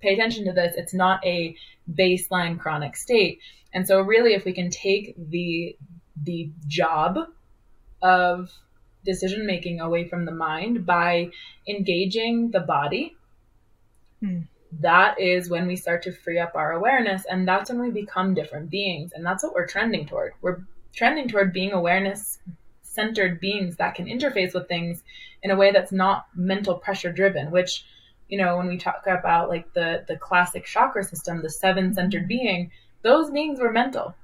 pay 0.00 0.14
attention 0.14 0.44
to 0.46 0.52
this. 0.52 0.74
It's 0.76 0.94
not 0.94 1.24
a 1.24 1.56
baseline 1.92 2.58
chronic 2.58 2.96
state. 2.96 3.40
And 3.72 3.86
so 3.86 4.00
really 4.00 4.34
if 4.34 4.44
we 4.44 4.52
can 4.52 4.70
take 4.70 5.14
the 5.16 5.76
the 6.22 6.50
job 6.66 7.18
of 8.02 8.50
decision 9.04 9.46
making 9.46 9.80
away 9.80 10.06
from 10.06 10.26
the 10.26 10.32
mind 10.32 10.84
by 10.84 11.30
engaging 11.66 12.50
the 12.50 12.60
body, 12.60 13.16
hmm. 14.20 14.40
that 14.80 15.18
is 15.18 15.48
when 15.48 15.66
we 15.66 15.76
start 15.76 16.02
to 16.02 16.12
free 16.12 16.38
up 16.38 16.54
our 16.54 16.72
awareness 16.72 17.24
and 17.30 17.48
that's 17.48 17.70
when 17.70 17.80
we 17.80 17.90
become 17.90 18.34
different 18.34 18.70
beings. 18.70 19.12
And 19.14 19.24
that's 19.24 19.42
what 19.42 19.54
we're 19.54 19.66
trending 19.66 20.06
toward. 20.06 20.32
We're 20.42 20.58
trending 20.92 21.28
toward 21.28 21.52
being 21.52 21.72
awareness 21.72 22.38
centered 22.82 23.40
beings 23.40 23.76
that 23.76 23.94
can 23.94 24.06
interface 24.06 24.52
with 24.52 24.68
things 24.68 25.02
in 25.42 25.50
a 25.50 25.56
way 25.56 25.70
that's 25.70 25.92
not 25.92 26.26
mental 26.34 26.74
pressure 26.74 27.12
driven, 27.12 27.50
which 27.50 27.84
you 28.30 28.38
know, 28.38 28.56
when 28.56 28.68
we 28.68 28.78
talk 28.78 29.04
about 29.06 29.48
like 29.48 29.72
the 29.74 30.04
the 30.06 30.16
classic 30.16 30.64
chakra 30.64 31.02
system, 31.02 31.42
the 31.42 31.50
seven 31.50 31.92
centered 31.92 32.28
being, 32.28 32.70
those 33.02 33.30
beings 33.30 33.58
were 33.58 33.72
mental. 33.72 34.14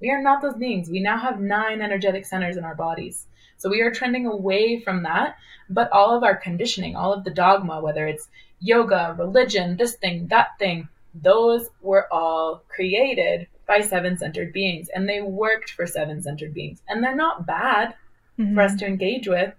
We 0.00 0.10
are 0.10 0.20
not 0.20 0.42
those 0.42 0.56
beings. 0.56 0.90
We 0.90 1.00
now 1.00 1.18
have 1.18 1.40
nine 1.40 1.80
energetic 1.80 2.26
centers 2.26 2.56
in 2.56 2.64
our 2.64 2.74
bodies. 2.74 3.26
So 3.56 3.70
we 3.70 3.80
are 3.80 3.92
trending 3.92 4.26
away 4.26 4.80
from 4.80 5.04
that, 5.04 5.36
but 5.70 5.90
all 5.92 6.16
of 6.16 6.24
our 6.24 6.36
conditioning, 6.36 6.96
all 6.96 7.12
of 7.12 7.24
the 7.24 7.30
dogma, 7.30 7.80
whether 7.80 8.06
it's 8.06 8.28
yoga, 8.60 9.14
religion, 9.18 9.76
this 9.76 9.94
thing, 9.94 10.26
that 10.28 10.58
thing, 10.58 10.88
those 11.14 11.70
were 11.80 12.12
all 12.12 12.64
created 12.68 13.46
by 13.66 13.80
seven 13.80 14.18
centered 14.18 14.52
beings 14.52 14.88
and 14.94 15.08
they 15.08 15.20
worked 15.20 15.70
for 15.70 15.86
seven 15.86 16.22
centered 16.22 16.54
beings. 16.54 16.82
And 16.88 17.02
they're 17.02 17.16
not 17.16 17.46
bad 17.46 17.94
mm-hmm. 18.38 18.54
for 18.54 18.62
us 18.62 18.76
to 18.76 18.86
engage 18.86 19.28
with 19.28 19.54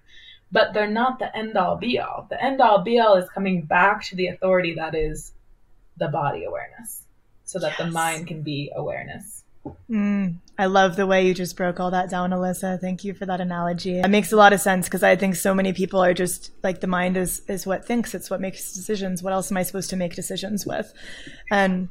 but 0.53 0.71
they're 0.71 0.89
not 0.89 1.17
the 1.17 1.35
end 1.35 1.57
all 1.57 1.75
be 1.75 1.99
all. 1.99 2.27
The 2.29 2.41
end 2.41 2.61
all 2.61 2.83
be 2.83 2.99
all 2.99 3.15
is 3.15 3.27
coming 3.31 3.63
back 3.63 4.03
to 4.05 4.15
the 4.15 4.27
authority 4.27 4.75
that 4.75 4.93
is 4.93 5.33
the 5.97 6.07
body 6.07 6.43
awareness 6.43 7.01
so 7.43 7.59
that 7.59 7.73
yes. 7.77 7.77
the 7.79 7.91
mind 7.91 8.27
can 8.27 8.43
be 8.43 8.71
awareness. 8.75 9.43
Mm, 9.89 10.35
I 10.59 10.67
love 10.67 10.95
the 10.95 11.07
way 11.07 11.25
you 11.25 11.33
just 11.33 11.57
broke 11.57 11.79
all 11.79 11.89
that 11.91 12.09
down, 12.09 12.29
Alyssa. 12.29 12.79
Thank 12.79 13.03
you 13.03 13.13
for 13.13 13.25
that 13.25 13.41
analogy. 13.41 13.99
It 13.99 14.09
makes 14.09 14.31
a 14.31 14.35
lot 14.35 14.53
of 14.53 14.61
sense 14.61 14.85
because 14.85 15.01
I 15.01 15.15
think 15.15 15.35
so 15.35 15.55
many 15.55 15.73
people 15.73 16.03
are 16.03 16.13
just 16.13 16.51
like 16.61 16.81
the 16.81 16.87
mind 16.87 17.17
is 17.17 17.41
is 17.47 17.65
what 17.65 17.85
thinks, 17.85 18.13
it's 18.13 18.29
what 18.29 18.41
makes 18.41 18.73
decisions. 18.73 19.23
What 19.23 19.33
else 19.33 19.51
am 19.51 19.57
I 19.57 19.63
supposed 19.63 19.89
to 19.91 19.95
make 19.95 20.15
decisions 20.15 20.65
with? 20.65 20.93
And 21.49 21.89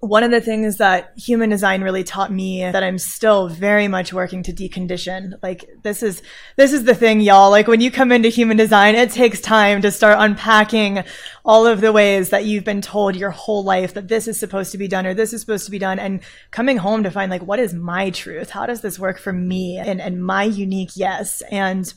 one 0.00 0.22
of 0.22 0.30
the 0.30 0.40
things 0.40 0.78
that 0.78 1.12
human 1.18 1.50
design 1.50 1.82
really 1.82 2.02
taught 2.02 2.32
me 2.32 2.62
that 2.62 2.82
I'm 2.82 2.98
still 2.98 3.48
very 3.48 3.86
much 3.86 4.14
working 4.14 4.42
to 4.44 4.52
decondition. 4.52 5.34
Like 5.42 5.68
this 5.82 6.02
is 6.02 6.22
this 6.56 6.72
is 6.72 6.84
the 6.84 6.94
thing, 6.94 7.20
y'all. 7.20 7.50
Like 7.50 7.68
when 7.68 7.82
you 7.82 7.90
come 7.90 8.10
into 8.10 8.30
human 8.30 8.56
design, 8.56 8.94
it 8.94 9.10
takes 9.10 9.42
time 9.42 9.82
to 9.82 9.90
start 9.90 10.16
unpacking 10.18 11.04
all 11.44 11.66
of 11.66 11.82
the 11.82 11.92
ways 11.92 12.30
that 12.30 12.46
you've 12.46 12.64
been 12.64 12.80
told 12.80 13.14
your 13.14 13.30
whole 13.30 13.62
life 13.62 13.92
that 13.92 14.08
this 14.08 14.26
is 14.26 14.40
supposed 14.40 14.72
to 14.72 14.78
be 14.78 14.88
done 14.88 15.06
or 15.06 15.12
this 15.12 15.34
is 15.34 15.42
supposed 15.42 15.66
to 15.66 15.70
be 15.70 15.78
done 15.78 15.98
and 15.98 16.20
coming 16.50 16.78
home 16.78 17.02
to 17.02 17.10
find 17.10 17.30
like 17.30 17.42
what 17.42 17.58
is 17.58 17.74
my 17.74 18.08
truth? 18.08 18.48
How 18.48 18.64
does 18.64 18.80
this 18.80 18.98
work 18.98 19.18
for 19.18 19.34
me 19.34 19.76
and, 19.76 20.00
and 20.00 20.24
my 20.24 20.44
unique 20.44 20.92
yes? 20.96 21.42
And 21.50 21.92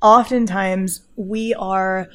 oftentimes 0.00 1.02
we 1.16 1.52
are 1.52 2.08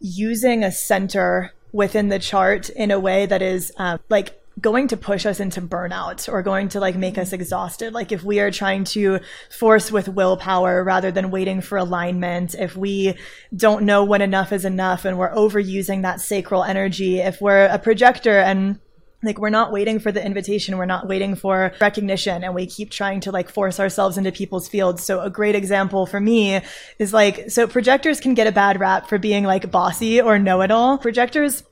using 0.00 0.64
a 0.64 0.72
center 0.72 1.54
within 1.72 2.08
the 2.08 2.18
chart 2.18 2.68
in 2.68 2.90
a 2.90 3.00
way 3.00 3.26
that 3.26 3.42
is 3.42 3.72
uh, 3.78 3.98
like 4.08 4.38
going 4.60 4.88
to 4.88 4.96
push 4.96 5.24
us 5.24 5.40
into 5.40 5.60
burnout 5.62 6.30
or 6.30 6.42
going 6.42 6.68
to 6.68 6.80
like 6.80 6.94
make 6.94 7.16
us 7.16 7.32
exhausted. 7.32 7.92
Like 7.92 8.12
if 8.12 8.22
we 8.22 8.40
are 8.40 8.50
trying 8.50 8.84
to 8.84 9.20
force 9.50 9.90
with 9.90 10.08
willpower 10.08 10.84
rather 10.84 11.10
than 11.10 11.30
waiting 11.30 11.60
for 11.60 11.78
alignment, 11.78 12.54
if 12.54 12.76
we 12.76 13.14
don't 13.56 13.84
know 13.84 14.04
when 14.04 14.20
enough 14.20 14.52
is 14.52 14.64
enough 14.64 15.04
and 15.04 15.18
we're 15.18 15.34
overusing 15.34 16.02
that 16.02 16.20
sacral 16.20 16.64
energy, 16.64 17.20
if 17.20 17.40
we're 17.40 17.66
a 17.66 17.78
projector 17.78 18.38
and 18.38 18.78
like 19.22 19.38
we're 19.38 19.50
not 19.50 19.72
waiting 19.72 20.00
for 20.00 20.10
the 20.10 20.24
invitation. 20.24 20.76
We're 20.76 20.86
not 20.86 21.06
waiting 21.06 21.34
for 21.34 21.72
recognition. 21.80 22.42
And 22.42 22.54
we 22.54 22.66
keep 22.66 22.90
trying 22.90 23.20
to 23.20 23.30
like 23.30 23.48
force 23.48 23.78
ourselves 23.78 24.18
into 24.18 24.32
people's 24.32 24.68
fields. 24.68 25.04
So 25.04 25.20
a 25.20 25.30
great 25.30 25.54
example 25.54 26.06
for 26.06 26.20
me 26.20 26.60
is 26.98 27.12
like 27.12 27.50
so 27.50 27.66
projectors 27.66 28.20
can 28.20 28.34
get 28.34 28.46
a 28.46 28.52
bad 28.52 28.80
rap 28.80 29.08
for 29.08 29.18
being 29.18 29.44
like 29.44 29.70
bossy 29.70 30.20
or 30.20 30.38
know-it-all. 30.38 30.98
Projectors 30.98 31.62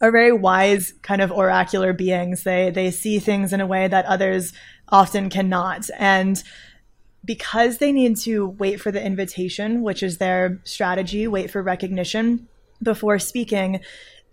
are 0.00 0.10
very 0.10 0.32
wise 0.32 0.92
kind 1.02 1.22
of 1.22 1.32
oracular 1.32 1.92
beings. 1.92 2.42
They 2.42 2.70
they 2.70 2.90
see 2.90 3.18
things 3.18 3.52
in 3.52 3.60
a 3.60 3.66
way 3.66 3.88
that 3.88 4.04
others 4.04 4.52
often 4.88 5.30
cannot. 5.30 5.88
And 5.98 6.42
because 7.24 7.78
they 7.78 7.92
need 7.92 8.16
to 8.18 8.48
wait 8.48 8.80
for 8.80 8.90
the 8.90 9.04
invitation 9.04 9.82
which 9.82 10.02
is 10.02 10.18
their 10.18 10.60
strategy 10.64 11.28
wait 11.28 11.50
for 11.50 11.62
recognition 11.62 12.48
before 12.82 13.18
speaking 13.20 13.80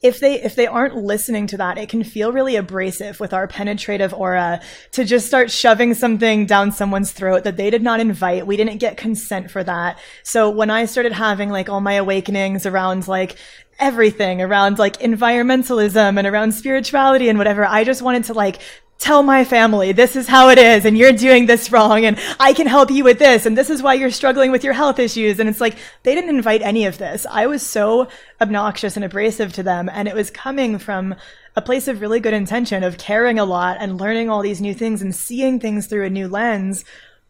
if 0.02 0.20
they 0.20 0.42
if 0.42 0.56
they 0.56 0.68
aren't 0.68 0.96
listening 0.96 1.48
to 1.48 1.58
that 1.58 1.78
it 1.78 1.90
can 1.90 2.04
feel 2.04 2.32
really 2.32 2.56
abrasive 2.56 3.20
with 3.20 3.34
our 3.34 3.48
penetrative 3.48 4.14
aura 4.14 4.62
to 4.92 5.04
just 5.04 5.28
start 5.28 5.52
shoving 5.52 5.94
something 5.94 6.46
down 6.46 6.72
someone's 6.72 7.12
throat 7.12 7.44
that 7.44 7.58
they 7.58 7.70
did 7.70 7.84
not 7.84 8.00
invite. 8.00 8.48
We 8.48 8.58
didn't 8.58 8.78
get 8.78 8.98
consent 8.98 9.52
for 9.52 9.64
that. 9.64 10.00
So 10.24 10.50
when 10.50 10.70
i 10.70 10.86
started 10.86 11.12
having 11.12 11.50
like 11.50 11.70
all 11.70 11.82
my 11.82 11.94
awakenings 11.94 12.66
around 12.66 13.08
like 13.08 13.36
everything 13.80 14.42
around 14.42 14.78
like 14.78 15.00
environmentalism 15.00 16.18
and 16.18 16.28
around 16.28 16.52
spirituality 16.52 17.30
and 17.30 17.38
whatever 17.38 17.66
i 17.66 17.86
just 17.86 18.02
wanted 18.02 18.26
to 18.26 18.34
like 18.34 18.60
tell 19.00 19.24
my 19.24 19.46
family 19.46 19.94
this 19.94 20.18
is 20.18 20.28
how 20.28 20.50
it 20.50 20.58
is 20.58 20.84
and 20.84 20.98
you're 20.98 21.14
doing 21.14 21.46
this 21.46 21.72
wrong 21.72 22.04
and 22.04 22.20
I 22.38 22.52
can 22.52 22.68
help 22.68 22.92
you 22.92 23.06
with 23.06 23.18
this 23.18 23.46
and 23.46 23.58
this 23.58 23.70
is 23.70 23.82
why 23.82 23.94
you're 23.94 24.12
struggling 24.12 24.52
with 24.52 24.64
your 24.64 24.74
health 24.74 25.00
issues. 25.00 25.40
And 25.40 25.48
it's 25.48 25.62
like 25.62 25.78
they 26.04 26.14
didn't 26.14 26.36
invite 26.36 26.62
any 26.62 26.86
of 26.86 26.98
this. 26.98 27.26
I 27.30 27.48
was 27.48 27.66
so 27.66 28.10
obnoxious 28.42 28.98
and 28.98 29.06
abrasive 29.06 29.54
to 29.54 29.64
them 29.64 29.90
and 29.92 30.10
it 30.10 30.16
was 30.16 30.30
coming 30.30 30.78
from 30.78 31.16
a 31.56 31.62
place 31.62 31.88
of 31.88 32.02
really 32.02 32.20
good 32.20 32.34
intention 32.34 32.84
of 32.84 32.98
caring 32.98 33.40
a 33.40 33.46
lot 33.46 33.78
and 33.80 34.00
learning 34.00 34.30
all 34.30 34.42
these 34.42 34.62
new 34.62 34.74
things 34.74 35.02
and 35.02 35.16
seeing 35.16 35.60
things 35.60 35.88
through 35.88 36.06
a 36.06 36.10
new 36.10 36.28
lens. 36.28 36.84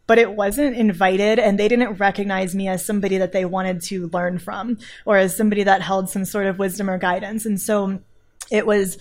But 0.08 0.18
it 0.18 0.32
wasn't 0.32 0.76
invited 0.76 1.38
and 1.38 1.56
they 1.56 1.68
didn't 1.68 1.94
recognize 1.94 2.52
me 2.52 2.66
as 2.66 2.84
somebody 2.84 3.16
that 3.18 3.30
they 3.30 3.44
wanted 3.44 3.80
to 3.82 4.08
learn 4.08 4.40
from 4.40 4.76
or 5.06 5.18
as 5.18 5.36
somebody 5.36 5.62
that 5.62 5.82
held 5.82 6.10
some 6.10 6.24
sort 6.24 6.46
of 6.46 6.58
wisdom 6.58 6.90
or 6.90 6.98
guidance. 6.98 7.46
And 7.46 7.60
so 7.60 8.00
it 8.50 8.66
was 8.66 8.98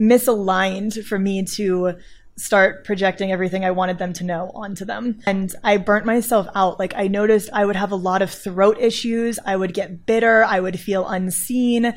misaligned 0.00 1.04
for 1.04 1.18
me 1.18 1.44
to 1.44 1.94
start 2.36 2.84
projecting 2.84 3.30
everything 3.30 3.64
I 3.64 3.70
wanted 3.70 3.98
them 3.98 4.14
to 4.14 4.24
know 4.24 4.50
onto 4.54 4.86
them. 4.86 5.20
And 5.26 5.54
I 5.62 5.76
burnt 5.76 6.06
myself 6.06 6.46
out. 6.54 6.78
Like 6.78 6.94
I 6.96 7.06
noticed 7.06 7.50
I 7.52 7.66
would 7.66 7.76
have 7.76 7.92
a 7.92 7.96
lot 7.96 8.22
of 8.22 8.30
throat 8.30 8.78
issues. 8.80 9.38
I 9.44 9.56
would 9.56 9.74
get 9.74 10.06
bitter. 10.06 10.42
I 10.44 10.60
would 10.60 10.80
feel 10.80 11.06
unseen. 11.06 11.92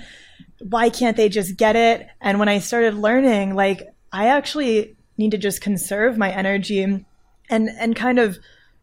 Why 0.59 0.89
can't 0.89 1.15
they 1.15 1.29
just 1.29 1.55
get 1.55 1.77
it? 1.77 2.07
And 2.19 2.39
when 2.39 2.49
I 2.49 2.59
started 2.59 2.95
learning, 2.95 3.55
like 3.55 3.87
I 4.11 4.27
actually 4.27 4.97
need 5.17 5.31
to 5.31 5.37
just 5.37 5.61
conserve 5.61 6.17
my 6.17 6.31
energy 6.31 6.81
and 6.81 7.05
and 7.49 7.95
kind 7.95 8.19
of 8.19 8.37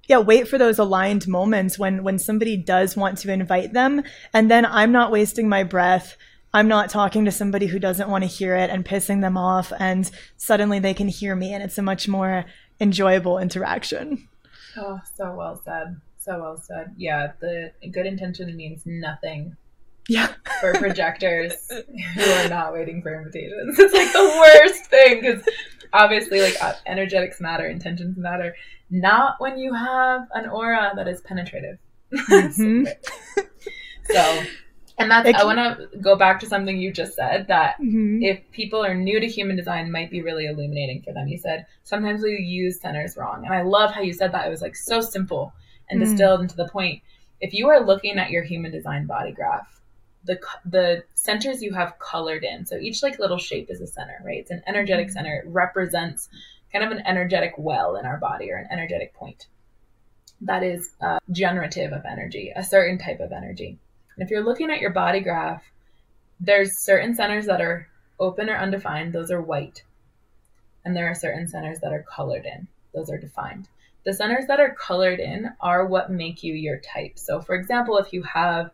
yeah 0.08 0.18
wait 0.18 0.48
for 0.48 0.58
those 0.58 0.78
aligned 0.78 1.26
moments 1.26 1.78
when 1.78 2.02
when 2.02 2.18
somebody 2.18 2.56
does 2.56 2.96
want 2.96 3.18
to 3.18 3.32
invite 3.32 3.72
them 3.72 4.02
and 4.32 4.50
then 4.50 4.66
i'm 4.66 4.92
not 4.92 5.10
wasting 5.10 5.48
my 5.48 5.64
breath 5.64 6.16
I'm 6.52 6.68
not 6.68 6.90
talking 6.90 7.24
to 7.24 7.30
somebody 7.30 7.66
who 7.66 7.78
doesn't 7.78 8.08
want 8.10 8.24
to 8.24 8.28
hear 8.28 8.56
it 8.56 8.70
and 8.70 8.84
pissing 8.84 9.20
them 9.20 9.36
off, 9.36 9.72
and 9.78 10.10
suddenly 10.36 10.78
they 10.78 10.94
can 10.94 11.08
hear 11.08 11.36
me, 11.36 11.54
and 11.54 11.62
it's 11.62 11.78
a 11.78 11.82
much 11.82 12.08
more 12.08 12.44
enjoyable 12.80 13.38
interaction. 13.38 14.28
Oh, 14.76 15.00
so 15.16 15.34
well 15.34 15.60
said. 15.64 16.00
So 16.18 16.40
well 16.40 16.56
said. 16.56 16.94
Yeah, 16.96 17.32
the 17.40 17.72
good 17.92 18.06
intention 18.06 18.54
means 18.56 18.82
nothing. 18.84 19.56
Yeah. 20.08 20.32
for 20.60 20.72
projectors 20.78 21.54
who 22.14 22.22
are 22.22 22.48
not 22.48 22.72
waiting 22.72 23.00
for 23.00 23.14
invitations. 23.14 23.78
It's 23.78 23.94
like 23.94 24.12
the 24.12 24.38
worst 24.40 24.86
thing 24.86 25.20
because 25.20 25.42
obviously, 25.92 26.40
like, 26.40 26.56
uh, 26.60 26.72
energetics 26.86 27.40
matter, 27.40 27.66
intentions 27.66 28.16
matter. 28.18 28.56
Not 28.90 29.36
when 29.38 29.56
you 29.58 29.72
have 29.72 30.22
an 30.34 30.48
aura 30.48 30.92
that 30.96 31.06
is 31.06 31.20
penetrative. 31.20 31.78
Mm-hmm. 32.12 32.86
so 34.10 34.42
and 35.00 35.10
that's, 35.10 35.40
I 35.40 35.44
want 35.44 35.58
to 35.58 35.98
go 35.98 36.16
back 36.16 36.40
to 36.40 36.46
something 36.46 36.78
you 36.78 36.92
just 36.92 37.14
said 37.14 37.46
that 37.48 37.76
mm-hmm. 37.80 38.22
if 38.22 38.40
people 38.52 38.84
are 38.84 38.94
new 38.94 39.20
to 39.20 39.26
human 39.26 39.56
design, 39.56 39.90
might 39.90 40.10
be 40.10 40.22
really 40.22 40.46
illuminating 40.46 41.02
for 41.02 41.12
them. 41.12 41.28
You 41.28 41.38
said 41.38 41.66
sometimes 41.84 42.22
we 42.22 42.30
use 42.30 42.80
centers 42.80 43.16
wrong. 43.16 43.44
And 43.44 43.54
I 43.54 43.62
love 43.62 43.92
how 43.92 44.02
you 44.02 44.12
said 44.12 44.32
that. 44.32 44.46
It 44.46 44.50
was 44.50 44.62
like 44.62 44.76
so 44.76 45.00
simple 45.00 45.52
and 45.88 46.00
mm-hmm. 46.00 46.10
distilled 46.10 46.40
into 46.40 46.56
the 46.56 46.68
point. 46.68 47.02
If 47.40 47.54
you 47.54 47.68
are 47.68 47.84
looking 47.84 48.18
at 48.18 48.30
your 48.30 48.44
human 48.44 48.70
design 48.70 49.06
body 49.06 49.32
graph, 49.32 49.80
the, 50.24 50.38
the 50.64 51.04
centers 51.14 51.62
you 51.62 51.72
have 51.72 51.98
colored 51.98 52.44
in. 52.44 52.66
So 52.66 52.76
each 52.76 53.02
like 53.02 53.18
little 53.18 53.38
shape 53.38 53.70
is 53.70 53.80
a 53.80 53.86
center, 53.86 54.18
right? 54.24 54.38
It's 54.38 54.50
an 54.50 54.62
energetic 54.66 55.06
mm-hmm. 55.06 55.14
center. 55.14 55.42
It 55.44 55.48
represents 55.48 56.28
kind 56.72 56.84
of 56.84 56.92
an 56.92 57.02
energetic 57.06 57.54
well 57.56 57.96
in 57.96 58.04
our 58.04 58.18
body 58.18 58.50
or 58.50 58.56
an 58.56 58.68
energetic 58.70 59.14
point 59.14 59.46
that 60.42 60.62
is 60.62 60.94
uh, 61.00 61.18
generative 61.30 61.92
of 61.92 62.04
energy, 62.04 62.52
a 62.54 62.64
certain 62.64 62.98
type 62.98 63.20
of 63.20 63.32
energy. 63.32 63.78
If 64.20 64.30
you're 64.30 64.44
looking 64.44 64.70
at 64.70 64.80
your 64.80 64.90
body 64.90 65.20
graph, 65.20 65.62
there's 66.38 66.78
certain 66.78 67.14
centers 67.14 67.46
that 67.46 67.60
are 67.60 67.88
open 68.18 68.50
or 68.50 68.56
undefined, 68.56 69.12
those 69.12 69.30
are 69.30 69.40
white. 69.40 69.82
And 70.84 70.94
there 70.94 71.10
are 71.10 71.14
certain 71.14 71.48
centers 71.48 71.80
that 71.80 71.92
are 71.92 72.02
colored 72.02 72.44
in, 72.44 72.68
those 72.94 73.10
are 73.10 73.18
defined. 73.18 73.68
The 74.04 74.12
centers 74.12 74.46
that 74.46 74.60
are 74.60 74.74
colored 74.74 75.20
in 75.20 75.50
are 75.60 75.86
what 75.86 76.10
make 76.10 76.42
you 76.42 76.54
your 76.54 76.78
type. 76.80 77.18
So, 77.18 77.40
for 77.40 77.54
example, 77.54 77.98
if 77.98 78.12
you 78.12 78.22
have 78.22 78.70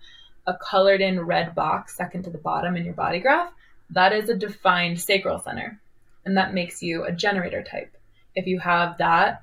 a 0.47 0.55
colored 0.55 1.01
in 1.01 1.21
red 1.21 1.55
box 1.55 1.97
second 1.97 2.23
to 2.25 2.31
the 2.31 2.39
bottom 2.39 2.77
in 2.77 2.85
your 2.85 2.95
body 2.95 3.21
graph, 3.21 3.53
that 3.91 4.13
is 4.13 4.29
a 4.29 4.37
defined 4.37 5.01
sacral 5.01 5.41
center. 5.41 5.81
And 6.25 6.37
that 6.37 6.55
makes 6.55 6.83
you 6.83 7.05
a 7.05 7.13
generator 7.13 7.63
type. 7.63 7.97
If 8.35 8.47
you 8.47 8.59
have 8.61 8.99
that 8.99 9.43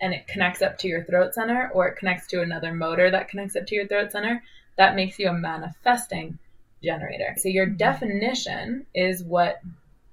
and 0.00 0.12
it 0.12 0.26
connects 0.26 0.62
up 0.62 0.78
to 0.78 0.88
your 0.88 1.04
throat 1.04 1.34
center 1.34 1.70
or 1.72 1.88
it 1.88 1.96
connects 1.96 2.26
to 2.28 2.42
another 2.42 2.74
motor 2.74 3.10
that 3.10 3.28
connects 3.28 3.56
up 3.56 3.66
to 3.66 3.74
your 3.74 3.86
throat 3.86 4.12
center, 4.12 4.42
that 4.76 4.96
makes 4.96 5.18
you 5.18 5.28
a 5.28 5.32
manifesting 5.32 6.38
generator. 6.82 7.34
So 7.36 7.48
your 7.48 7.66
definition 7.66 8.86
is 8.94 9.22
what 9.22 9.60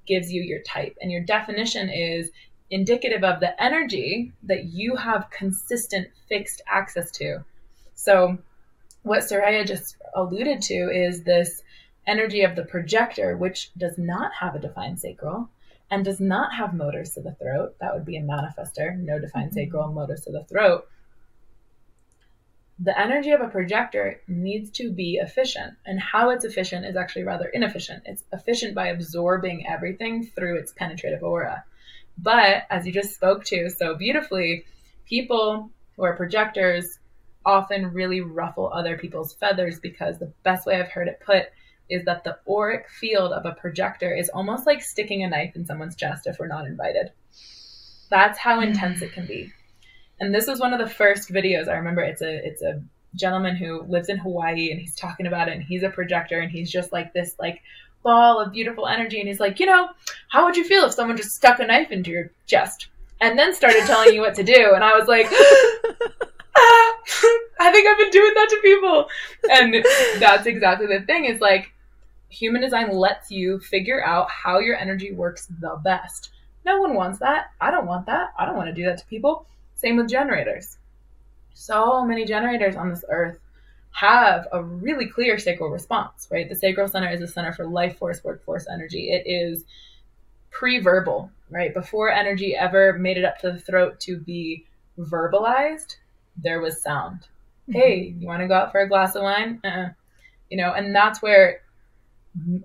gives 0.06 0.32
you 0.32 0.42
your 0.42 0.62
type, 0.62 0.98
and 1.02 1.12
your 1.12 1.22
definition 1.22 1.90
is 1.90 2.32
indicative 2.72 3.24
of 3.24 3.40
the 3.40 3.62
energy 3.62 4.32
that 4.44 4.66
you 4.66 4.96
have 4.96 5.30
consistent 5.32 6.08
fixed 6.28 6.62
access 6.68 7.12
to. 7.12 7.44
So 7.96 8.38
what 9.04 9.22
Soraya 9.22 9.66
just 9.66 9.98
alluded 10.16 10.62
to 10.64 10.74
is 10.74 11.24
this 11.24 11.64
energy 12.06 12.42
of 12.42 12.56
the 12.56 12.66
projector, 12.66 13.38
which 13.38 13.72
does 13.78 13.98
not 13.98 14.32
have 14.40 14.56
a 14.56 14.60
defined 14.60 15.00
sacral 15.00 15.50
and 15.92 16.06
does 16.06 16.20
not 16.20 16.54
have 16.54 16.74
motors 16.74 17.14
to 17.14 17.22
the 17.22 17.34
throat. 17.34 17.76
That 17.80 17.94
would 17.94 18.06
be 18.06 18.18
a 18.18 18.22
manifester, 18.22 18.98
no 18.98 19.20
defined 19.20 19.52
mm-hmm. 19.52 19.56
sacral, 19.56 19.92
motors 19.92 20.22
to 20.22 20.32
the 20.32 20.44
throat 20.44 20.88
the 22.82 22.98
energy 22.98 23.32
of 23.32 23.42
a 23.42 23.50
projector 23.50 24.22
needs 24.28 24.72
to 24.72 24.92
be 24.92 25.20
efficient. 25.22 25.74
And 25.86 26.00
how 26.00 26.30
it's 26.30 26.46
efficient 26.46 26.86
is 26.86 26.96
actually 26.96 27.24
rather 27.24 27.48
inefficient. 27.48 28.04
It's 28.06 28.24
efficient 28.32 28.74
by 28.74 28.88
absorbing 28.88 29.66
everything 29.68 30.28
through 30.28 30.60
its 30.60 30.72
penetrative 30.72 31.22
aura. 31.22 31.66
But 32.18 32.64
as 32.70 32.86
you 32.86 32.94
just 32.94 33.16
spoke 33.16 33.44
to 33.46 33.70
so 33.70 33.96
beautifully, 33.96 34.66
people 35.06 35.70
who 35.96 36.04
are 36.04 36.16
projectors 36.16 37.00
often 37.46 37.94
really 37.94 38.22
ruffle 38.22 38.72
other 38.74 38.98
people's 38.98 39.34
feathers 39.34 39.80
because 39.80 40.18
the 40.18 40.32
best 40.44 40.66
way 40.66 40.80
I've 40.80 40.92
heard 40.92 41.08
it 41.08 41.22
put 41.26 41.46
is 41.90 42.06
that 42.06 42.24
the 42.24 42.38
auric 42.50 42.90
field 42.90 43.34
of 43.34 43.46
a 43.46 43.56
projector 43.56 44.14
is 44.14 44.30
almost 44.30 44.66
like 44.66 44.82
sticking 44.82 45.24
a 45.24 45.30
knife 45.30 45.56
in 45.56 45.66
someone's 45.66 45.96
chest 45.96 46.28
if 46.28 46.38
we're 46.40 46.48
not 46.48 46.66
invited. 46.66 47.12
That's 48.10 48.38
how 48.38 48.58
hmm. 48.58 48.68
intense 48.68 49.02
it 49.02 49.14
can 49.14 49.26
be. 49.26 49.52
And 50.20 50.34
this 50.34 50.48
was 50.48 50.60
one 50.60 50.74
of 50.74 50.80
the 50.80 50.94
first 50.94 51.32
videos 51.32 51.68
I 51.68 51.74
remember. 51.74 52.02
It's 52.02 52.22
a 52.22 52.46
it's 52.46 52.62
a 52.62 52.82
gentleman 53.16 53.56
who 53.56 53.84
lives 53.84 54.10
in 54.10 54.18
Hawaii 54.18 54.72
and 54.72 54.80
he's 54.80 54.96
talking 54.96 55.26
about 55.26 55.48
it 55.48 55.56
and 55.56 55.64
he's 55.64 55.84
a 55.84 55.90
projector 55.90 56.40
and 56.40 56.52
he's 56.52 56.72
just 56.72 56.92
like 56.92 57.14
this 57.14 57.36
like 57.40 57.62
ball 58.04 58.40
of 58.40 58.52
beautiful 58.52 58.88
energy 58.88 59.20
and 59.20 59.28
he's 59.28 59.40
like, 59.40 59.60
you 59.60 59.66
know, 59.66 59.90
how 60.30 60.46
would 60.46 60.56
you 60.56 60.64
feel 60.64 60.86
if 60.86 60.94
someone 60.94 61.18
just 61.18 61.32
stuck 61.32 61.60
a 61.60 61.66
knife 61.66 61.92
into 61.92 62.12
your 62.12 62.32
chest 62.48 62.88
and 63.20 63.38
then 63.38 63.54
started 63.54 63.84
telling 63.86 64.14
you 64.14 64.22
what 64.22 64.36
to 64.36 64.44
do? 64.44 64.72
And 64.74 64.84
I 64.84 64.98
was 64.98 65.08
like, 65.08 65.28
ah, 65.32 66.96
I 67.60 67.72
think 67.72 67.88
I've 67.88 67.98
been 67.98 68.12
doing 68.12 68.34
that 68.36 68.50
to 68.50 68.60
people. 68.62 69.10
And 69.50 69.86
that's 70.20 70.46
exactly 70.46 70.88
the 70.88 71.06
thing 71.06 71.26
is 71.26 71.42
like 71.42 71.74
human 72.30 72.62
design 72.62 72.92
lets 72.92 73.32
you 73.32 73.60
figure 73.60 74.04
out 74.06 74.30
how 74.30 74.60
your 74.60 74.78
energy 74.78 75.12
works 75.12 75.48
the 75.60 75.80
best. 75.84 76.32
No 76.66 76.80
one 76.80 76.94
wants 76.94 77.20
that. 77.20 77.48
I 77.60 77.72
don't 77.72 77.88
want 77.88 78.06
that. 78.06 78.34
I 78.38 78.46
don't 78.46 78.56
want 78.56 78.70
to 78.70 78.74
do 78.74 78.86
that 78.86 79.00
to 79.00 79.06
people. 79.08 79.46
Same 79.80 79.96
with 79.96 80.10
generators. 80.10 80.78
So 81.54 82.04
many 82.06 82.26
generators 82.26 82.76
on 82.76 82.90
this 82.90 83.06
earth 83.10 83.40
have 83.92 84.46
a 84.52 84.62
really 84.62 85.08
clear 85.08 85.40
sacral 85.40 85.70
response, 85.70 86.28
right? 86.30 86.48
The 86.50 86.56
sacral 86.56 86.90
center 86.90 87.10
is 87.10 87.22
a 87.22 87.28
center 87.28 87.54
for 87.54 87.66
life 87.66 87.98
force, 87.98 88.22
workforce 88.24 88.68
energy. 88.72 89.10
It 89.10 89.24
is 89.26 89.64
pre 90.52 90.80
verbal, 90.80 91.32
right? 91.50 91.74
Before 91.74 92.12
energy 92.12 92.56
ever 92.56 92.94
made 92.94 93.18
it 93.18 93.24
up 93.24 93.38
to 93.40 93.52
the 93.52 93.60
throat 93.60 94.00
to 94.02 94.18
be 94.18 94.66
verbalized, 95.00 95.96
there 96.36 96.60
was 96.60 96.84
sound. 96.84 97.22
Mm-hmm. 97.70 97.72
Hey, 97.72 98.16
you 98.20 98.28
want 98.28 98.42
to 98.42 98.48
go 98.48 98.56
out 98.56 98.74
for 98.74 98.82
a 98.82 98.90
glass 98.90 99.16
of 99.16 99.24
wine? 99.24 99.62
Uh-uh. 99.64 99.90
You 100.50 100.58
know, 100.58 100.74
and 100.74 100.94
that's 100.94 101.22
where 101.22 101.62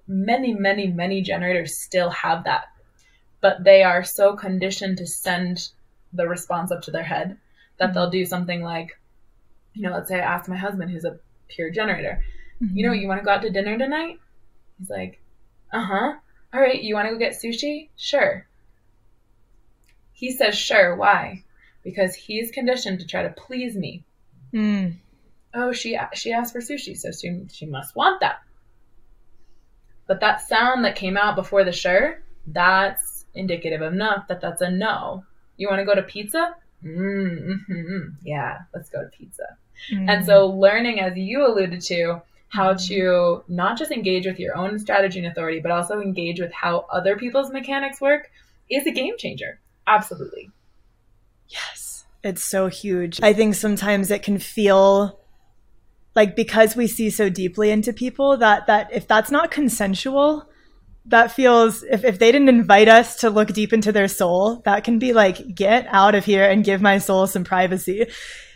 many, 0.08 0.52
many, 0.52 0.88
many 0.88 1.22
generators 1.22 1.80
still 1.80 2.10
have 2.10 2.44
that 2.44 2.64
but 3.44 3.62
they 3.62 3.82
are 3.82 4.02
so 4.02 4.34
conditioned 4.34 4.96
to 4.96 5.06
send 5.06 5.68
the 6.14 6.28
response 6.28 6.70
up 6.70 6.82
to 6.82 6.90
their 6.90 7.02
head 7.02 7.36
that 7.78 7.86
mm-hmm. 7.86 7.94
they'll 7.94 8.10
do 8.10 8.24
something 8.24 8.62
like, 8.62 8.98
you 9.74 9.82
know, 9.82 9.92
let's 9.92 10.08
say 10.08 10.16
I 10.16 10.34
ask 10.34 10.48
my 10.48 10.56
husband, 10.56 10.90
who's 10.90 11.04
a 11.04 11.18
pure 11.48 11.70
generator, 11.70 12.22
mm-hmm. 12.62 12.76
you 12.76 12.86
know, 12.86 12.92
you 12.92 13.08
want 13.08 13.20
to 13.20 13.24
go 13.24 13.32
out 13.32 13.42
to 13.42 13.50
dinner 13.50 13.76
tonight? 13.76 14.18
He's 14.78 14.90
like, 14.90 15.20
uh 15.72 15.84
huh. 15.84 16.14
All 16.52 16.60
right, 16.60 16.82
you 16.82 16.94
want 16.94 17.08
to 17.08 17.14
go 17.14 17.18
get 17.18 17.34
sushi? 17.34 17.88
Sure. 17.96 18.46
He 20.12 20.30
says, 20.30 20.56
sure. 20.56 20.94
Why? 20.94 21.42
Because 21.82 22.14
he's 22.14 22.52
conditioned 22.52 23.00
to 23.00 23.06
try 23.06 23.24
to 23.24 23.30
please 23.30 23.74
me. 23.74 24.04
Mm. 24.52 24.96
Oh, 25.52 25.72
she 25.72 25.98
she 26.14 26.32
asked 26.32 26.52
for 26.52 26.60
sushi, 26.60 26.96
so 26.96 27.10
she 27.10 27.42
she 27.52 27.66
must 27.66 27.96
want 27.96 28.20
that. 28.20 28.40
But 30.06 30.20
that 30.20 30.42
sound 30.42 30.84
that 30.84 30.96
came 30.96 31.16
out 31.16 31.34
before 31.34 31.64
the 31.64 31.72
sure, 31.72 32.22
that's 32.46 33.24
indicative 33.34 33.82
enough 33.82 34.28
that 34.28 34.40
that's 34.40 34.62
a 34.62 34.70
no. 34.70 35.24
You 35.56 35.68
want 35.68 35.80
to 35.80 35.84
go 35.84 35.94
to 35.94 36.02
pizza? 36.02 36.54
Mm-hmm. 36.84 38.08
Yeah, 38.22 38.58
let's 38.74 38.88
go 38.90 39.02
to 39.02 39.08
pizza. 39.08 39.56
Mm. 39.92 40.10
And 40.10 40.26
so, 40.26 40.46
learning, 40.46 41.00
as 41.00 41.16
you 41.16 41.46
alluded 41.46 41.80
to, 41.82 42.22
how 42.48 42.74
mm-hmm. 42.74 42.94
to 42.94 43.44
not 43.48 43.78
just 43.78 43.90
engage 43.90 44.26
with 44.26 44.38
your 44.38 44.56
own 44.56 44.78
strategy 44.78 45.18
and 45.18 45.28
authority, 45.28 45.60
but 45.60 45.70
also 45.70 46.00
engage 46.00 46.40
with 46.40 46.52
how 46.52 46.86
other 46.92 47.16
people's 47.16 47.50
mechanics 47.50 48.00
work 48.00 48.30
is 48.70 48.86
a 48.86 48.92
game 48.92 49.14
changer. 49.18 49.60
Absolutely. 49.86 50.50
Yes, 51.48 52.06
it's 52.22 52.42
so 52.42 52.68
huge. 52.68 53.20
I 53.22 53.32
think 53.32 53.54
sometimes 53.54 54.10
it 54.10 54.22
can 54.22 54.38
feel 54.38 55.20
like 56.14 56.36
because 56.36 56.76
we 56.76 56.86
see 56.86 57.10
so 57.10 57.28
deeply 57.28 57.70
into 57.70 57.92
people 57.92 58.36
that 58.38 58.66
that 58.66 58.92
if 58.92 59.06
that's 59.06 59.30
not 59.30 59.50
consensual, 59.50 60.48
that 61.06 61.32
feels 61.32 61.82
if, 61.82 62.04
if 62.04 62.18
they 62.18 62.32
didn't 62.32 62.48
invite 62.48 62.88
us 62.88 63.16
to 63.16 63.30
look 63.30 63.48
deep 63.48 63.72
into 63.72 63.92
their 63.92 64.08
soul, 64.08 64.62
that 64.64 64.84
can 64.84 64.98
be 64.98 65.12
like, 65.12 65.54
get 65.54 65.86
out 65.88 66.14
of 66.14 66.24
here 66.24 66.48
and 66.48 66.64
give 66.64 66.80
my 66.80 66.98
soul 66.98 67.26
some 67.26 67.44
privacy 67.44 68.06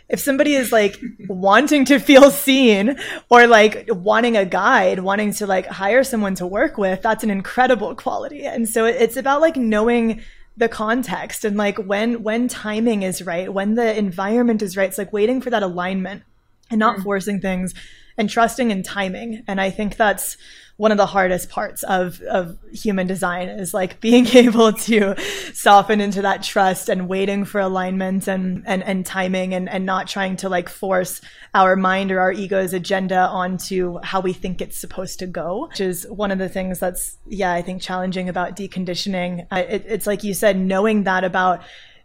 if 0.08 0.20
somebody 0.20 0.54
is 0.54 0.72
like 0.72 1.00
wanting 1.28 1.84
to 1.86 1.98
feel 1.98 2.30
seen 2.30 2.98
or 3.28 3.46
like 3.46 3.88
wanting 3.90 4.36
a 4.36 4.44
guide, 4.44 5.00
wanting 5.00 5.32
to 5.34 5.46
like 5.46 5.66
hire 5.66 6.04
someone 6.04 6.34
to 6.36 6.46
work 6.46 6.78
with, 6.78 7.02
that's 7.02 7.24
an 7.24 7.30
incredible 7.30 7.94
quality. 7.94 8.44
And 8.44 8.68
so 8.68 8.84
it's 8.84 9.16
about 9.16 9.40
like 9.40 9.56
knowing 9.56 10.22
the 10.56 10.68
context 10.68 11.44
and 11.44 11.56
like 11.56 11.78
when 11.78 12.22
when 12.24 12.48
timing 12.48 13.02
is 13.02 13.22
right, 13.22 13.52
when 13.52 13.74
the 13.74 13.96
environment 13.96 14.60
is 14.62 14.76
right. 14.76 14.88
It's 14.88 14.98
like 14.98 15.12
waiting 15.12 15.40
for 15.40 15.50
that 15.50 15.62
alignment 15.62 16.24
and 16.70 16.80
not 16.80 16.98
mm. 16.98 17.02
forcing 17.04 17.40
things 17.40 17.74
and 18.16 18.28
trusting 18.28 18.70
in 18.70 18.82
timing. 18.82 19.44
And 19.46 19.60
I 19.60 19.70
think 19.70 19.96
that's 19.96 20.36
one 20.78 20.92
of 20.92 20.96
the 20.96 21.06
hardest 21.06 21.50
parts 21.50 21.82
of, 21.82 22.20
of 22.22 22.56
human 22.72 23.06
design 23.06 23.48
is 23.48 23.74
like 23.74 24.00
being 24.08 24.26
able 24.28 24.72
to 24.72 25.14
soften 25.52 26.00
into 26.00 26.22
that 26.22 26.42
trust 26.42 26.88
and 26.88 27.08
waiting 27.08 27.44
for 27.44 27.60
alignment 27.60 28.28
and, 28.28 28.62
and, 28.64 28.82
and 28.84 29.04
timing 29.04 29.52
and, 29.52 29.68
and 29.68 29.84
not 29.84 30.06
trying 30.06 30.36
to 30.36 30.48
like 30.48 30.68
force 30.68 31.20
our 31.52 31.74
mind 31.74 32.12
or 32.12 32.20
our 32.20 32.32
ego's 32.32 32.72
agenda 32.72 33.18
onto 33.18 33.98
how 34.04 34.20
we 34.20 34.32
think 34.32 34.62
it's 34.62 34.80
supposed 34.80 35.18
to 35.18 35.26
go, 35.26 35.66
which 35.68 35.80
is 35.80 36.06
one 36.08 36.30
of 36.30 36.38
the 36.38 36.48
things 36.48 36.78
that's, 36.78 37.18
yeah, 37.26 37.52
I 37.52 37.60
think 37.60 37.82
challenging 37.82 38.28
about 38.28 38.54
deconditioning. 38.54 39.48
it, 39.50 39.84
it's 39.84 40.06
like 40.06 40.22
you 40.22 40.32
said, 40.32 40.56
knowing 40.56 41.02
that 41.04 41.24
about 41.24 41.60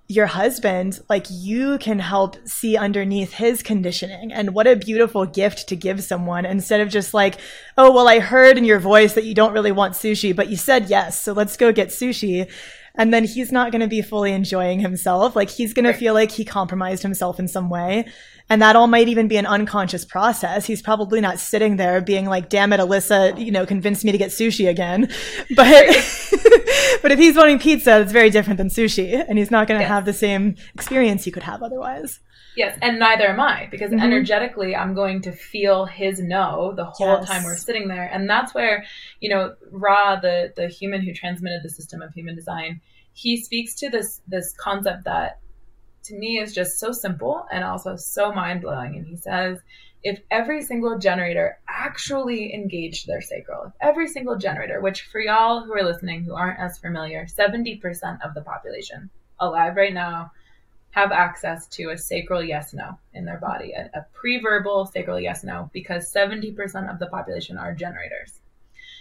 your 0.07 0.25
husband, 0.25 0.99
like 1.09 1.25
you 1.29 1.77
can 1.79 1.99
help 1.99 2.35
see 2.47 2.77
underneath 2.77 3.33
his 3.33 3.63
conditioning. 3.63 4.33
And 4.33 4.53
what 4.53 4.67
a 4.67 4.75
beautiful 4.75 5.25
gift 5.25 5.69
to 5.69 5.75
give 5.75 6.03
someone 6.03 6.45
instead 6.45 6.81
of 6.81 6.89
just 6.89 7.13
like, 7.13 7.37
oh, 7.77 7.91
well, 7.91 8.07
I 8.07 8.19
heard 8.19 8.57
in 8.57 8.65
your 8.65 8.79
voice 8.79 9.13
that 9.13 9.23
you 9.23 9.33
don't 9.33 9.53
really 9.53 9.71
want 9.71 9.93
sushi, 9.93 10.35
but 10.35 10.49
you 10.49 10.57
said 10.57 10.89
yes. 10.89 11.21
So 11.21 11.33
let's 11.33 11.57
go 11.57 11.71
get 11.71 11.89
sushi. 11.89 12.51
And 12.95 13.13
then 13.13 13.23
he's 13.23 13.51
not 13.51 13.71
going 13.71 13.81
to 13.81 13.87
be 13.87 14.01
fully 14.01 14.33
enjoying 14.33 14.79
himself. 14.79 15.35
Like 15.35 15.49
he's 15.49 15.73
going 15.73 15.85
to 15.85 15.93
feel 15.93 16.13
like 16.13 16.31
he 16.31 16.45
compromised 16.45 17.01
himself 17.01 17.39
in 17.39 17.47
some 17.47 17.69
way. 17.69 18.05
And 18.49 18.61
that 18.61 18.75
all 18.75 18.87
might 18.87 19.07
even 19.07 19.27
be 19.27 19.37
an 19.37 19.45
unconscious 19.45 20.05
process. 20.05 20.65
He's 20.65 20.81
probably 20.81 21.21
not 21.21 21.39
sitting 21.39 21.77
there 21.77 22.01
being 22.01 22.25
like, 22.25 22.49
damn 22.49 22.73
it, 22.73 22.79
Alyssa, 22.79 23.43
you 23.43 23.51
know, 23.51 23.65
convinced 23.65 24.03
me 24.03 24.11
to 24.11 24.17
get 24.17 24.31
sushi 24.31 24.69
again. 24.69 25.09
But, 25.55 25.85
but 27.01 27.11
if 27.11 27.19
he's 27.19 27.35
wanting 27.35 27.59
pizza, 27.59 28.01
it's 28.01 28.11
very 28.11 28.29
different 28.29 28.57
than 28.57 28.69
sushi. 28.69 29.23
And 29.27 29.37
he's 29.37 29.51
not 29.51 29.67
going 29.67 29.79
to 29.79 29.83
yes. 29.83 29.89
have 29.89 30.05
the 30.05 30.13
same 30.13 30.55
experience 30.73 31.23
he 31.23 31.31
could 31.31 31.43
have 31.43 31.61
otherwise. 31.61 32.19
Yes, 32.55 32.77
and 32.81 32.99
neither 32.99 33.27
am 33.27 33.39
I 33.39 33.67
because 33.71 33.91
mm-hmm. 33.91 34.03
energetically 34.03 34.75
I'm 34.75 34.93
going 34.93 35.21
to 35.23 35.31
feel 35.31 35.85
his 35.85 36.19
no 36.19 36.73
the 36.75 36.85
whole 36.85 37.17
yes. 37.19 37.27
time 37.27 37.43
we're 37.43 37.57
sitting 37.57 37.87
there. 37.87 38.09
And 38.11 38.29
that's 38.29 38.53
where, 38.53 38.85
you 39.19 39.29
know, 39.29 39.55
Ra, 39.71 40.19
the 40.19 40.53
the 40.55 40.67
human 40.67 41.01
who 41.01 41.13
transmitted 41.13 41.61
the 41.63 41.69
system 41.69 42.01
of 42.01 42.13
human 42.13 42.35
design, 42.35 42.81
he 43.13 43.41
speaks 43.41 43.73
to 43.75 43.89
this 43.89 44.21
this 44.27 44.53
concept 44.57 45.05
that 45.05 45.39
to 46.03 46.15
me 46.15 46.39
is 46.39 46.53
just 46.53 46.79
so 46.79 46.91
simple 46.91 47.45
and 47.51 47.63
also 47.63 47.95
so 47.95 48.33
mind 48.33 48.61
blowing. 48.61 48.95
And 48.95 49.07
he 49.07 49.15
says, 49.15 49.59
if 50.03 50.19
every 50.29 50.61
single 50.61 50.99
generator 50.99 51.59
actually 51.67 52.53
engaged 52.53 53.07
their 53.07 53.21
sacral, 53.21 53.65
if 53.67 53.73
every 53.79 54.07
single 54.07 54.35
generator, 54.35 54.81
which 54.81 55.03
for 55.03 55.21
y'all 55.21 55.63
who 55.63 55.73
are 55.73 55.83
listening 55.83 56.23
who 56.23 56.35
aren't 56.35 56.59
as 56.59 56.77
familiar, 56.77 57.25
70% 57.25 58.25
of 58.25 58.33
the 58.33 58.41
population 58.41 59.09
alive 59.39 59.75
right 59.77 59.93
now 59.93 60.31
have 60.91 61.11
access 61.11 61.67
to 61.67 61.89
a 61.89 61.97
sacral 61.97 62.43
yes 62.43 62.73
no 62.73 62.97
in 63.13 63.25
their 63.25 63.39
body, 63.39 63.71
a, 63.71 63.89
a 63.97 64.05
pre 64.13 64.39
verbal 64.39 64.85
sacral 64.85 65.19
yes 65.19 65.43
no, 65.43 65.69
because 65.73 66.13
70% 66.13 66.91
of 66.91 66.99
the 66.99 67.07
population 67.07 67.57
are 67.57 67.73
generators. 67.73 68.39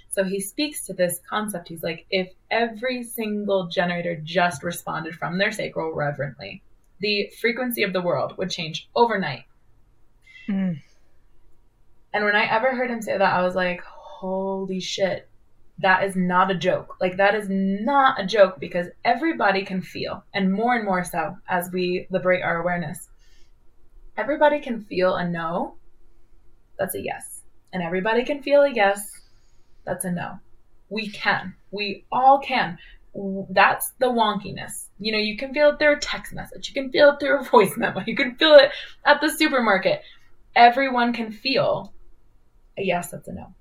So 0.08 0.24
he 0.24 0.40
speaks 0.40 0.86
to 0.86 0.92
this 0.92 1.20
concept. 1.28 1.68
He's 1.68 1.82
like, 1.82 2.06
if 2.10 2.28
every 2.50 3.02
single 3.02 3.66
generator 3.68 4.14
just 4.22 4.62
responded 4.62 5.14
from 5.16 5.38
their 5.38 5.50
sacral 5.50 5.94
reverently, 5.94 6.62
the 7.02 7.30
frequency 7.40 7.82
of 7.82 7.92
the 7.92 8.00
world 8.00 8.38
would 8.38 8.50
change 8.50 8.88
overnight. 8.94 9.44
Mm. 10.48 10.80
And 12.14 12.24
when 12.24 12.36
I 12.36 12.44
ever 12.44 12.74
heard 12.74 12.90
him 12.90 13.02
say 13.02 13.18
that, 13.18 13.32
I 13.32 13.42
was 13.42 13.54
like, 13.54 13.82
holy 13.82 14.80
shit, 14.80 15.28
that 15.78 16.04
is 16.04 16.14
not 16.14 16.50
a 16.50 16.54
joke. 16.54 16.96
Like, 17.00 17.16
that 17.16 17.34
is 17.34 17.48
not 17.48 18.20
a 18.20 18.26
joke 18.26 18.60
because 18.60 18.86
everybody 19.04 19.64
can 19.64 19.82
feel, 19.82 20.24
and 20.32 20.52
more 20.52 20.76
and 20.76 20.84
more 20.84 21.02
so 21.02 21.36
as 21.48 21.70
we 21.72 22.06
liberate 22.10 22.42
our 22.42 22.60
awareness. 22.60 23.08
Everybody 24.16 24.60
can 24.60 24.84
feel 24.84 25.16
a 25.16 25.28
no, 25.28 25.74
that's 26.78 26.94
a 26.94 27.00
yes. 27.00 27.40
And 27.72 27.82
everybody 27.82 28.24
can 28.24 28.42
feel 28.42 28.62
a 28.62 28.72
yes, 28.72 29.10
that's 29.84 30.04
a 30.04 30.12
no. 30.12 30.38
We 30.88 31.08
can. 31.08 31.54
We 31.70 32.04
all 32.12 32.38
can. 32.38 32.78
That's 33.14 33.92
the 33.98 34.06
wonkiness. 34.06 34.86
You 34.98 35.12
know, 35.12 35.18
you 35.18 35.36
can 35.36 35.52
feel 35.52 35.70
it 35.70 35.78
through 35.78 35.96
a 35.96 36.00
text 36.00 36.32
message, 36.32 36.68
you 36.68 36.74
can 36.74 36.90
feel 36.90 37.10
it 37.10 37.20
through 37.20 37.40
a 37.40 37.44
voice 37.50 37.76
memo, 37.76 38.02
you 38.06 38.16
can 38.16 38.36
feel 38.36 38.54
it 38.54 38.70
at 39.04 39.20
the 39.20 39.28
supermarket. 39.28 40.02
Everyone 40.54 41.12
can 41.12 41.32
feel 41.32 41.92
a 42.78 42.82
yes, 42.82 43.10
that's 43.10 43.28
a 43.28 43.32
no. 43.32 43.54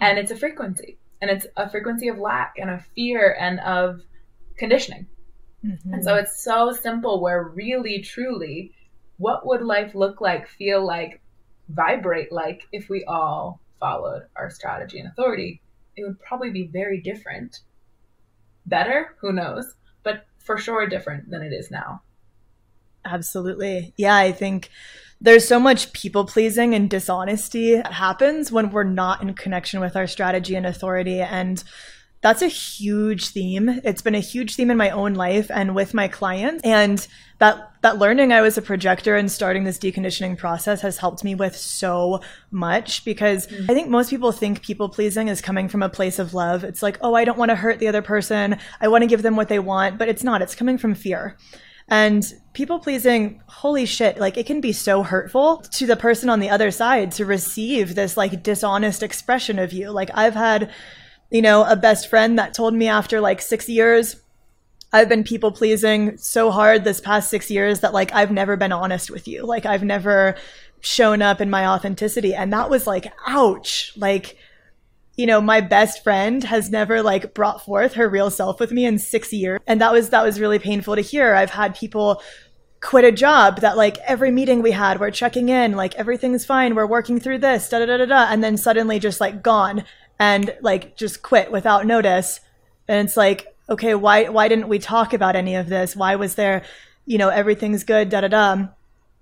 And 0.00 0.18
it's 0.18 0.30
a 0.30 0.36
frequency. 0.36 0.98
And 1.20 1.30
it's 1.30 1.46
a 1.56 1.68
frequency 1.68 2.08
of 2.08 2.18
lack 2.18 2.54
and 2.58 2.70
of 2.70 2.86
fear 2.94 3.36
and 3.38 3.58
of 3.60 4.00
conditioning. 4.56 5.06
Mm-hmm. 5.64 5.94
And 5.94 6.04
so 6.04 6.14
it's 6.14 6.42
so 6.42 6.72
simple 6.72 7.20
where 7.20 7.42
really, 7.42 8.00
truly, 8.00 8.72
what 9.16 9.44
would 9.46 9.62
life 9.62 9.94
look 9.94 10.20
like, 10.20 10.48
feel 10.48 10.84
like, 10.84 11.20
vibrate 11.68 12.32
like 12.32 12.62
if 12.72 12.88
we 12.88 13.04
all 13.04 13.60
followed 13.80 14.22
our 14.36 14.50
strategy 14.50 15.00
and 15.00 15.08
authority? 15.08 15.60
It 15.96 16.04
would 16.04 16.20
probably 16.20 16.50
be 16.50 16.68
very 16.68 17.00
different. 17.00 17.58
Better? 18.68 19.16
Who 19.20 19.32
knows? 19.32 19.74
But 20.02 20.26
for 20.38 20.58
sure 20.58 20.86
different 20.86 21.30
than 21.30 21.42
it 21.42 21.52
is 21.52 21.70
now. 21.70 22.02
Absolutely. 23.04 23.94
Yeah, 23.96 24.16
I 24.16 24.32
think 24.32 24.70
there's 25.20 25.48
so 25.48 25.58
much 25.58 25.92
people 25.92 26.24
pleasing 26.24 26.74
and 26.74 26.88
dishonesty 26.88 27.76
that 27.76 27.92
happens 27.92 28.52
when 28.52 28.70
we're 28.70 28.84
not 28.84 29.22
in 29.22 29.34
connection 29.34 29.80
with 29.80 29.96
our 29.96 30.06
strategy 30.06 30.54
and 30.54 30.66
authority. 30.66 31.20
And 31.20 31.62
that's 32.20 32.42
a 32.42 32.48
huge 32.48 33.28
theme. 33.28 33.80
It's 33.84 34.02
been 34.02 34.14
a 34.14 34.20
huge 34.20 34.56
theme 34.56 34.70
in 34.70 34.76
my 34.76 34.90
own 34.90 35.14
life 35.14 35.50
and 35.50 35.74
with 35.74 35.94
my 35.94 36.08
clients. 36.08 36.62
And 36.64 37.06
that 37.38 37.72
that 37.82 37.98
learning 37.98 38.32
I 38.32 38.40
was 38.40 38.58
a 38.58 38.62
projector 38.62 39.14
and 39.14 39.30
starting 39.30 39.62
this 39.62 39.78
deconditioning 39.78 40.36
process 40.36 40.80
has 40.80 40.98
helped 40.98 41.22
me 41.22 41.36
with 41.36 41.56
so 41.56 42.20
much 42.50 43.04
because 43.04 43.46
mm-hmm. 43.46 43.70
I 43.70 43.74
think 43.74 43.88
most 43.88 44.10
people 44.10 44.32
think 44.32 44.62
people 44.62 44.88
pleasing 44.88 45.28
is 45.28 45.40
coming 45.40 45.68
from 45.68 45.82
a 45.84 45.88
place 45.88 46.18
of 46.18 46.34
love. 46.34 46.64
It's 46.64 46.82
like, 46.82 46.98
"Oh, 47.00 47.14
I 47.14 47.24
don't 47.24 47.38
want 47.38 47.50
to 47.50 47.54
hurt 47.54 47.78
the 47.78 47.86
other 47.86 48.02
person. 48.02 48.58
I 48.80 48.88
want 48.88 49.02
to 49.02 49.08
give 49.08 49.22
them 49.22 49.36
what 49.36 49.48
they 49.48 49.60
want." 49.60 49.98
But 49.98 50.08
it's 50.08 50.24
not. 50.24 50.42
It's 50.42 50.56
coming 50.56 50.78
from 50.78 50.94
fear. 50.94 51.36
And 51.90 52.34
people 52.52 52.80
pleasing, 52.80 53.40
holy 53.46 53.86
shit, 53.86 54.18
like 54.18 54.36
it 54.36 54.44
can 54.44 54.60
be 54.60 54.72
so 54.72 55.02
hurtful 55.02 55.58
to 55.58 55.86
the 55.86 55.96
person 55.96 56.28
on 56.28 56.40
the 56.40 56.50
other 56.50 56.70
side 56.70 57.12
to 57.12 57.24
receive 57.24 57.94
this 57.94 58.16
like 58.16 58.42
dishonest 58.42 59.02
expression 59.02 59.58
of 59.58 59.72
you. 59.72 59.90
Like 59.90 60.10
I've 60.12 60.34
had 60.34 60.70
you 61.30 61.42
know, 61.42 61.64
a 61.64 61.76
best 61.76 62.08
friend 62.08 62.38
that 62.38 62.54
told 62.54 62.74
me 62.74 62.88
after 62.88 63.20
like 63.20 63.40
six 63.40 63.68
years, 63.68 64.16
I've 64.92 65.08
been 65.08 65.24
people 65.24 65.52
pleasing 65.52 66.16
so 66.16 66.50
hard 66.50 66.84
this 66.84 67.00
past 67.00 67.28
six 67.28 67.50
years 67.50 67.80
that 67.80 67.92
like 67.92 68.12
I've 68.14 68.30
never 68.30 68.56
been 68.56 68.72
honest 68.72 69.10
with 69.10 69.28
you. 69.28 69.44
Like 69.44 69.66
I've 69.66 69.84
never 69.84 70.36
shown 70.80 71.20
up 71.20 71.40
in 71.40 71.50
my 71.50 71.66
authenticity. 71.66 72.34
And 72.34 72.52
that 72.52 72.70
was 72.70 72.86
like, 72.86 73.12
ouch. 73.26 73.92
Like, 73.96 74.38
you 75.16 75.26
know, 75.26 75.40
my 75.40 75.60
best 75.60 76.02
friend 76.02 76.42
has 76.44 76.70
never 76.70 77.02
like 77.02 77.34
brought 77.34 77.64
forth 77.64 77.94
her 77.94 78.08
real 78.08 78.30
self 78.30 78.60
with 78.60 78.70
me 78.70 78.86
in 78.86 78.98
six 78.98 79.32
years. 79.32 79.60
And 79.66 79.80
that 79.80 79.92
was, 79.92 80.10
that 80.10 80.24
was 80.24 80.40
really 80.40 80.58
painful 80.58 80.94
to 80.94 81.02
hear. 81.02 81.34
I've 81.34 81.50
had 81.50 81.74
people 81.74 82.22
quit 82.80 83.04
a 83.04 83.12
job 83.12 83.60
that 83.60 83.76
like 83.76 83.98
every 83.98 84.30
meeting 84.30 84.62
we 84.62 84.70
had, 84.70 85.00
we're 85.00 85.10
checking 85.10 85.48
in, 85.48 85.72
like 85.72 85.96
everything's 85.96 86.44
fine, 86.46 86.76
we're 86.76 86.86
working 86.86 87.18
through 87.18 87.38
this, 87.38 87.68
da 87.68 87.80
da 87.80 87.86
da 87.86 87.96
da 87.96 88.06
da, 88.06 88.26
and 88.30 88.42
then 88.42 88.56
suddenly 88.56 89.00
just 89.00 89.20
like 89.20 89.42
gone 89.42 89.84
and 90.18 90.54
like 90.60 90.96
just 90.96 91.22
quit 91.22 91.50
without 91.52 91.86
notice. 91.86 92.40
And 92.88 93.06
it's 93.06 93.16
like, 93.16 93.46
okay, 93.68 93.94
why 93.94 94.28
why 94.28 94.48
didn't 94.48 94.68
we 94.68 94.78
talk 94.78 95.12
about 95.12 95.36
any 95.36 95.54
of 95.54 95.68
this? 95.68 95.94
Why 95.94 96.16
was 96.16 96.34
there, 96.34 96.62
you 97.06 97.18
know, 97.18 97.28
everything's 97.28 97.84
good, 97.84 98.08
da 98.08 98.22
da 98.22 98.28
da. 98.28 98.68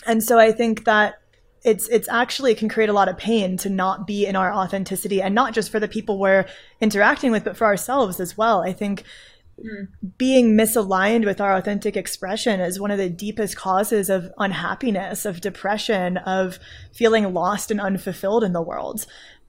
And 0.07 0.23
so 0.23 0.39
I 0.39 0.53
think 0.53 0.85
that 0.85 1.17
it's 1.65 1.89
it's 1.89 2.09
actually 2.09 2.55
can 2.55 2.69
create 2.69 2.89
a 2.89 2.93
lot 2.93 3.09
of 3.09 3.19
pain 3.19 3.57
to 3.59 3.69
not 3.69 4.07
be 4.07 4.25
in 4.25 4.37
our 4.37 4.53
authenticity 4.53 5.21
and 5.21 5.35
not 5.35 5.53
just 5.53 5.71
for 5.71 5.81
the 5.81 5.89
people 5.89 6.19
we're 6.19 6.47
interacting 6.81 7.33
with, 7.33 7.45
but 7.45 7.57
for 7.57 7.65
ourselves 7.65 8.21
as 8.21 8.37
well. 8.37 8.63
I 8.63 8.73
think 8.73 9.05
Mm. 9.59 9.89
being 10.19 10.55
misaligned 10.55 11.25
with 11.25 11.41
our 11.41 11.55
authentic 11.57 11.97
expression 11.97 12.61
is 12.61 12.79
one 12.79 12.91
of 12.91 12.99
the 12.99 13.09
deepest 13.09 13.57
causes 13.57 14.11
of 14.11 14.31
unhappiness, 14.37 15.25
of 15.25 15.41
depression, 15.41 16.19
of 16.19 16.59
feeling 16.93 17.33
lost 17.33 17.71
and 17.71 17.81
unfulfilled 17.81 18.45
in 18.45 18.53
the 18.53 18.61
world. 18.61 19.07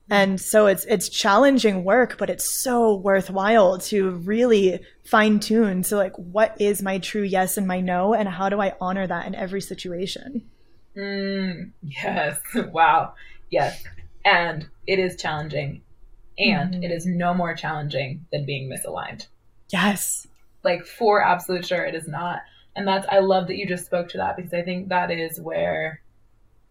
And 0.10 0.40
so 0.40 0.68
it's 0.68 0.86
it's 0.86 1.10
challenging 1.10 1.84
work, 1.84 2.18
but 2.18 2.30
it's 2.30 2.62
so 2.62 2.96
worthwhile 2.96 3.78
to 3.80 4.12
really 4.12 4.80
fine 5.04 5.40
tune. 5.40 5.84
So 5.84 5.98
like, 5.98 6.16
what 6.16 6.56
is 6.60 6.82
my 6.82 7.00
true 7.00 7.24
yes 7.24 7.58
and 7.58 7.68
my 7.68 7.82
no, 7.82 8.14
and 8.14 8.30
how 8.30 8.48
do 8.50 8.62
I 8.62 8.74
honor 8.80 9.06
that 9.06 9.28
in 9.28 9.36
every 9.36 9.62
situation? 9.62 10.44
Mm, 10.96 11.72
yes. 11.82 12.40
Wow. 12.72 13.14
Yes. 13.50 13.84
And 14.26 14.68
it 14.88 15.00
is 15.00 15.16
challenging, 15.16 15.82
and 16.38 16.74
mm-hmm. 16.74 16.84
it 16.84 16.92
is 16.92 17.06
no 17.06 17.34
more 17.34 17.56
challenging 17.56 18.26
than 18.32 18.46
being 18.46 18.70
misaligned. 18.70 19.28
Yes. 19.70 20.26
Like 20.64 20.86
for 20.86 21.22
absolute 21.22 21.66
sure 21.66 21.86
it 21.86 21.96
is 21.96 22.08
not. 22.08 22.40
And 22.76 22.88
that's 22.88 23.08
I 23.10 23.20
love 23.20 23.48
that 23.48 23.58
you 23.58 23.68
just 23.68 23.86
spoke 23.86 24.10
to 24.10 24.18
that 24.18 24.38
because 24.38 24.54
I 24.54 24.62
think 24.62 24.90
that 24.90 25.12
is 25.12 25.40
where 25.40 26.02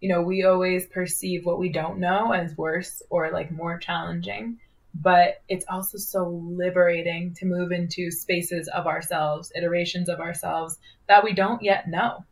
you 0.00 0.08
know, 0.08 0.22
we 0.22 0.44
always 0.44 0.86
perceive 0.86 1.44
what 1.44 1.58
we 1.58 1.70
don't 1.70 1.98
know 1.98 2.32
as 2.32 2.56
worse 2.56 3.02
or 3.10 3.30
like 3.30 3.50
more 3.50 3.78
challenging, 3.78 4.58
but 4.94 5.42
it's 5.48 5.64
also 5.68 5.98
so 5.98 6.28
liberating 6.28 7.34
to 7.34 7.46
move 7.46 7.72
into 7.72 8.10
spaces 8.10 8.68
of 8.68 8.86
ourselves, 8.86 9.52
iterations 9.56 10.08
of 10.08 10.20
ourselves 10.20 10.78
that 11.08 11.24
we 11.24 11.32
don't 11.32 11.62
yet 11.62 11.88
know. 11.88 12.24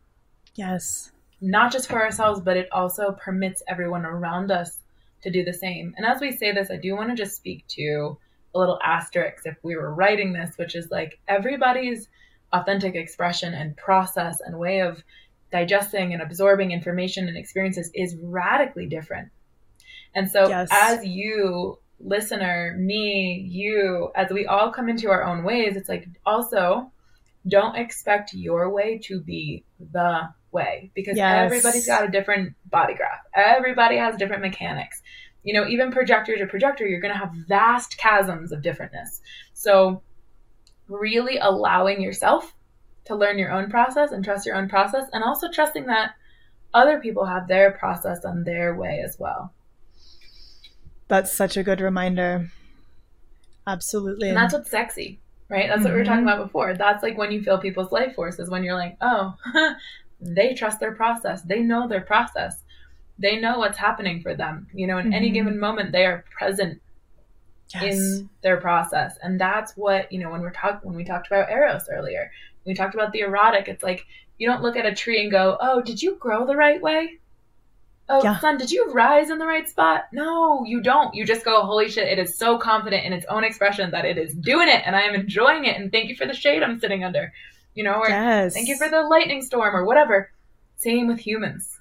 Yes. 0.55 1.11
Not 1.41 1.71
just 1.71 1.89
for 1.89 2.01
ourselves, 2.01 2.39
but 2.39 2.57
it 2.57 2.69
also 2.71 3.11
permits 3.11 3.61
everyone 3.67 4.05
around 4.05 4.51
us 4.51 4.79
to 5.21 5.31
do 5.31 5.43
the 5.43 5.53
same. 5.53 5.93
And 5.97 6.05
as 6.05 6.21
we 6.21 6.31
say 6.31 6.51
this, 6.51 6.71
I 6.71 6.77
do 6.77 6.95
want 6.95 7.09
to 7.09 7.15
just 7.15 7.35
speak 7.35 7.65
to 7.69 8.17
a 8.53 8.59
little 8.59 8.79
asterisk 8.83 9.45
if 9.45 9.57
we 9.63 9.75
were 9.75 9.93
writing 9.93 10.33
this, 10.33 10.57
which 10.57 10.75
is 10.75 10.89
like 10.89 11.19
everybody's 11.27 12.07
authentic 12.53 12.95
expression 12.95 13.53
and 13.53 13.75
process 13.75 14.39
and 14.39 14.57
way 14.57 14.79
of 14.79 15.03
digesting 15.51 16.13
and 16.13 16.21
absorbing 16.21 16.71
information 16.71 17.27
and 17.27 17.37
experiences 17.37 17.89
is 17.93 18.15
radically 18.21 18.87
different. 18.87 19.29
And 20.13 20.29
so, 20.29 20.47
yes. 20.47 20.69
as 20.71 21.05
you, 21.05 21.79
listener, 21.99 22.75
me, 22.77 23.45
you, 23.49 24.11
as 24.15 24.29
we 24.31 24.45
all 24.45 24.71
come 24.71 24.89
into 24.89 25.09
our 25.09 25.23
own 25.23 25.43
ways, 25.43 25.75
it's 25.75 25.89
like 25.89 26.07
also 26.25 26.91
don't 27.47 27.75
expect 27.75 28.33
your 28.33 28.69
way 28.69 28.99
to 29.03 29.21
be 29.21 29.63
the 29.91 30.21
way 30.51 30.91
because 30.95 31.17
yes. 31.17 31.45
everybody's 31.45 31.85
got 31.85 32.03
a 32.03 32.11
different 32.11 32.53
body 32.69 32.95
graph. 32.95 33.19
Everybody 33.35 33.97
has 33.97 34.15
different 34.15 34.41
mechanics 34.41 35.01
you 35.45 35.53
know, 35.53 35.67
even 35.67 35.91
projector 35.91 36.35
to 36.35 36.47
projector, 36.47 36.85
you're 36.85 36.99
going 36.99 37.13
to 37.13 37.19
have 37.19 37.31
vast 37.47 37.97
chasms 37.99 38.51
of 38.51 38.61
differentness. 38.61 39.21
So, 39.53 40.01
really 40.87 41.37
allowing 41.37 42.01
yourself 42.01 42.53
to 43.05 43.15
learn 43.15 43.37
your 43.37 43.51
own 43.51 43.69
process 43.69 44.11
and 44.11 44.23
trust 44.23 44.45
your 44.45 44.55
own 44.55 44.69
process, 44.69 45.05
and 45.13 45.23
also 45.23 45.49
trusting 45.51 45.85
that 45.85 46.15
other 46.73 46.99
people 46.99 47.25
have 47.25 47.47
their 47.47 47.71
process 47.71 48.25
on 48.25 48.43
their 48.43 48.75
way 48.75 49.01
as 49.03 49.17
well. 49.19 49.53
That's 51.07 51.31
such 51.31 51.55
a 51.55 51.63
good 51.63 51.81
reminder. 51.81 52.49
Absolutely. 53.67 54.29
And 54.29 54.37
that's 54.37 54.53
what's 54.53 54.69
sexy, 54.69 55.19
right? 55.49 55.67
That's 55.67 55.79
mm-hmm. 55.79 55.85
what 55.85 55.93
we 55.93 55.99
were 55.99 56.05
talking 56.05 56.23
about 56.23 56.43
before. 56.43 56.73
That's 56.75 57.03
like 57.03 57.17
when 57.17 57.31
you 57.31 57.41
feel 57.41 57.57
people's 57.57 57.91
life 57.91 58.15
forces, 58.15 58.49
when 58.49 58.63
you're 58.63 58.75
like, 58.75 58.97
oh, 59.01 59.35
they 60.19 60.53
trust 60.53 60.79
their 60.79 60.93
process, 60.93 61.41
they 61.43 61.61
know 61.61 61.87
their 61.87 62.01
process 62.01 62.63
they 63.17 63.39
know 63.39 63.59
what's 63.59 63.77
happening 63.77 64.21
for 64.21 64.35
them. 64.35 64.67
You 64.73 64.87
know, 64.87 64.97
in 64.97 65.05
mm-hmm. 65.05 65.13
any 65.13 65.29
given 65.31 65.59
moment, 65.59 65.91
they 65.91 66.05
are 66.05 66.25
present 66.31 66.81
yes. 67.73 67.83
in 67.83 68.29
their 68.41 68.57
process, 68.57 69.17
and 69.21 69.39
that's 69.39 69.75
what 69.77 70.11
you 70.11 70.19
know 70.19 70.29
when 70.29 70.41
we're 70.41 70.51
talk 70.51 70.81
when 70.83 70.95
we 70.95 71.03
talked 71.03 71.27
about 71.27 71.49
eros 71.49 71.87
earlier. 71.91 72.31
We 72.65 72.73
talked 72.73 72.95
about 72.95 73.11
the 73.11 73.21
erotic. 73.21 73.67
It's 73.67 73.83
like 73.83 74.05
you 74.37 74.47
don't 74.47 74.61
look 74.61 74.75
at 74.75 74.85
a 74.85 74.93
tree 74.93 75.21
and 75.21 75.31
go, 75.31 75.57
"Oh, 75.59 75.81
did 75.81 76.01
you 76.01 76.15
grow 76.15 76.45
the 76.45 76.55
right 76.55 76.81
way?" 76.81 77.19
Oh, 78.07 78.23
yeah. 78.23 78.39
son, 78.39 78.57
did 78.57 78.71
you 78.71 78.91
rise 78.91 79.31
in 79.31 79.39
the 79.39 79.47
right 79.47 79.67
spot? 79.67 80.05
No, 80.13 80.63
you 80.63 80.79
don't. 80.79 81.15
You 81.15 81.25
just 81.25 81.43
go, 81.43 81.63
holy 81.63 81.89
shit, 81.89 82.07
it 82.07 82.19
is 82.19 82.37
so 82.37 82.59
confident 82.59 83.03
in 83.03 83.13
its 83.13 83.25
own 83.27 83.43
expression 83.43 83.89
that 83.91 84.05
it 84.05 84.17
is 84.17 84.31
doing 84.33 84.69
it 84.69 84.83
and 84.85 84.95
I 84.95 85.01
am 85.01 85.15
enjoying 85.15 85.65
it. 85.65 85.75
And 85.75 85.91
thank 85.91 86.09
you 86.09 86.15
for 86.15 86.27
the 86.27 86.33
shade 86.33 86.61
I'm 86.61 86.79
sitting 86.79 87.03
under, 87.03 87.33
you 87.73 87.83
know, 87.83 87.95
or 87.95 88.07
yes. 88.07 88.53
thank 88.53 88.67
you 88.67 88.77
for 88.77 88.89
the 88.89 89.01
lightning 89.01 89.41
storm 89.41 89.75
or 89.75 89.85
whatever. 89.85 90.29
Same 90.77 91.07
with 91.07 91.19
humans. 91.19 91.74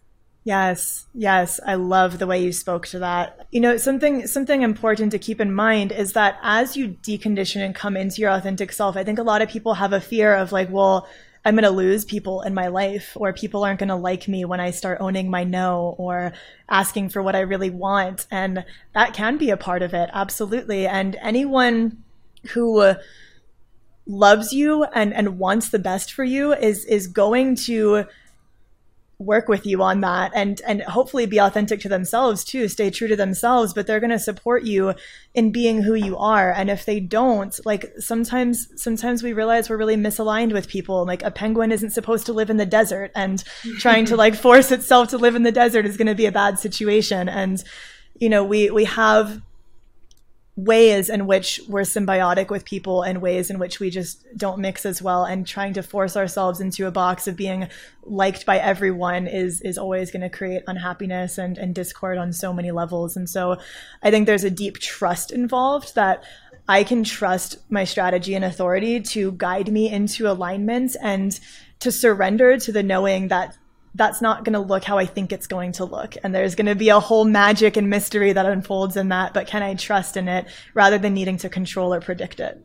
Yes, 0.47 1.07
yes, 1.15 1.59
I 1.67 1.77
love 1.77 2.19
the 2.19 2.27
way 2.27 2.43
you 2.43 2.53
spoke 2.53 2.87
to 2.89 2.99
that. 2.99 3.47
You 3.51 3.61
know, 3.61 3.79
something 3.79 4.27
something 4.27 4.61
important 4.61 5.13
to 5.13 5.19
keep 5.19 5.41
in 5.41 5.55
mind 5.55 5.91
is 5.91 6.13
that 6.13 6.39
as 6.43 6.77
you 6.77 6.91
decondition 7.03 7.65
and 7.65 7.75
come 7.75 7.97
into 7.97 8.21
your 8.21 8.31
authentic 8.31 8.71
self, 8.71 8.95
I 8.95 9.05
think 9.05 9.19
a 9.19 9.23
lot 9.23 9.41
of 9.41 9.49
people 9.49 9.73
have 9.73 9.95
a 9.95 10.03
fear 10.03 10.35
of 10.35 10.53
like, 10.53 10.69
well, 10.71 11.09
I'm 11.47 11.55
going 11.55 11.65
to 11.65 11.71
lose 11.71 12.05
people 12.05 12.43
in 12.43 12.53
my 12.53 12.69
life 12.69 13.17
or 13.17 13.33
people 13.33 13.65
aren't 13.65 13.79
going 13.79 13.89
to 13.89 13.97
like 13.97 14.29
me 14.29 14.45
when 14.45 14.61
I 14.61 14.71
start 14.71 14.99
owning 15.01 15.31
my 15.31 15.45
no 15.45 15.95
or 15.99 16.35
asking 16.69 17.09
for 17.09 17.23
what 17.23 17.37
I 17.37 17.41
really 17.41 17.71
want. 17.71 18.27
And 18.31 18.65
that 18.95 19.15
can 19.15 19.39
be 19.39 19.49
a 19.49 19.57
part 19.57 19.83
of 19.83 19.95
it. 19.95 20.11
Absolutely. 20.13 20.87
And 20.87 21.17
anyone 21.23 22.03
who 22.53 22.95
loves 24.07 24.53
you 24.53 24.85
and, 24.85 25.15
and 25.15 25.39
wants 25.39 25.71
the 25.71 25.79
best 25.79 26.13
for 26.13 26.25
you 26.25 26.53
is, 26.53 26.85
is 26.85 27.07
going 27.07 27.57
to 27.57 28.07
work 29.19 29.49
with 29.49 29.65
you 29.65 29.83
on 29.83 30.01
that 30.01 30.33
and 30.35 30.61
and 30.67 30.83
hopefully 30.83 31.25
be 31.25 31.39
authentic 31.39 31.81
to 31.81 31.89
themselves 31.89 32.43
too 32.43 32.67
stay 32.67 32.91
true 32.91 33.07
to 33.07 33.15
themselves 33.15 33.73
but 33.73 33.87
they're 33.87 34.01
going 34.01 34.11
to 34.11 34.19
support 34.19 34.65
you 34.65 34.93
in 35.35 35.51
being 35.51 35.83
who 35.83 35.95
you 35.95 36.17
are. 36.17 36.53
And 36.53 36.71
if 36.71 36.85
they 36.85 37.01
don't 37.01 37.59
like 37.67 37.93
sometimes 37.99 38.69
sometimes 38.81 39.23
we 39.23 39.33
realize 39.33 39.69
we're 39.69 39.77
really 39.77 39.97
misaligned 39.97 40.53
with 40.53 40.69
people. 40.69 41.05
Like 41.05 41.23
a 41.23 41.31
penguin 41.31 41.73
isn't 41.73 41.91
supposed 41.91 42.27
to 42.27 42.33
live 42.33 42.51
in 42.51 42.57
the 42.57 42.67
desert 42.67 43.11
and 43.15 43.43
trying 43.79 44.05
to 44.07 44.17
like 44.17 44.35
force 44.35 44.71
itself 44.71 45.09
to 45.09 45.19
live 45.19 45.35
in 45.35 45.43
the 45.43 45.53
desert 45.53 45.87
is 45.87 45.97
going 45.97 46.07
to 46.07 46.15
be 46.15 46.27
a 46.27 46.33
bad 46.33 46.59
situation. 46.59 47.29
And 47.29 47.63
you 48.19 48.29
know 48.29 48.45
we 48.45 48.71
we 48.71 48.85
have 48.85 49.43
ways 50.57 51.09
in 51.09 51.27
which 51.27 51.61
we're 51.69 51.83
symbiotic 51.83 52.49
with 52.49 52.65
people 52.65 53.03
and 53.03 53.21
ways 53.21 53.51
in 53.51 53.59
which 53.59 53.81
we 53.81 53.91
just 53.91 54.25
don't 54.37 54.61
mix 54.61 54.87
as 54.87 55.03
well. 55.03 55.25
And 55.25 55.47
trying 55.47 55.73
to 55.75 55.83
force 55.83 56.17
ourselves 56.17 56.61
into 56.61 56.87
a 56.87 56.93
box 56.93 57.27
of 57.27 57.37
being 57.37 57.69
liked 58.05 58.47
by 58.47 58.59
everyone 58.59 59.27
is 59.27 59.61
is 59.63 59.79
always 59.79 60.11
going 60.11 60.23
to 60.23 60.29
create 60.29 60.63
unhappiness 60.67 61.39
and, 61.39 61.59
and 61.59 61.75
discord 61.75 62.19
on 62.19 62.33
so 62.33 62.53
many 62.53 62.71
levels. 62.71 63.17
And 63.17 63.29
so 63.29 63.57
i 64.03 64.11
think 64.11 64.27
there's 64.27 64.45
a 64.45 64.51
deep 64.51 64.79
trust 64.79 65.31
involved 65.31 65.95
that 65.95 66.25
i 66.69 66.85
can 66.85 67.05
trust 67.05 67.59
my 67.71 67.85
strategy 67.85 68.35
and 68.35 68.45
authority 68.45 69.01
to 69.01 69.33
guide 69.33 69.69
me 69.69 69.91
into 69.91 70.31
alignment 70.31 70.97
and 71.03 71.41
to 71.81 71.91
surrender 71.91 72.59
to 72.59 72.73
the 72.73 72.83
knowing 72.83 73.29
that 73.29 73.57
that's 73.95 74.21
not 74.21 74.45
going 74.45 74.55
to 74.55 74.61
look 74.61 74.85
how 74.85 74.99
I 74.99 75.07
think 75.07 75.33
it's 75.33 75.47
going 75.47 75.73
to 75.73 75.85
look. 75.85 76.17
And 76.23 76.35
there's 76.35 76.55
going 76.55 76.67
to 76.67 76.75
be 76.75 76.89
a 76.89 77.01
whole 77.01 77.25
magic 77.25 77.77
and 77.77 77.89
mystery 77.89 78.33
that 78.33 78.47
unfolds 78.47 78.97
in 78.97 79.09
that, 79.11 79.33
but 79.33 79.47
can 79.47 79.63
I 79.63 79.75
trust 79.75 80.17
in 80.17 80.29
it 80.29 80.47
rather 80.75 80.99
than 80.99 81.15
needing 81.15 81.37
to 81.39 81.49
control 81.49 81.95
or 81.95 82.01
predict 82.01 82.41
it? 82.41 82.61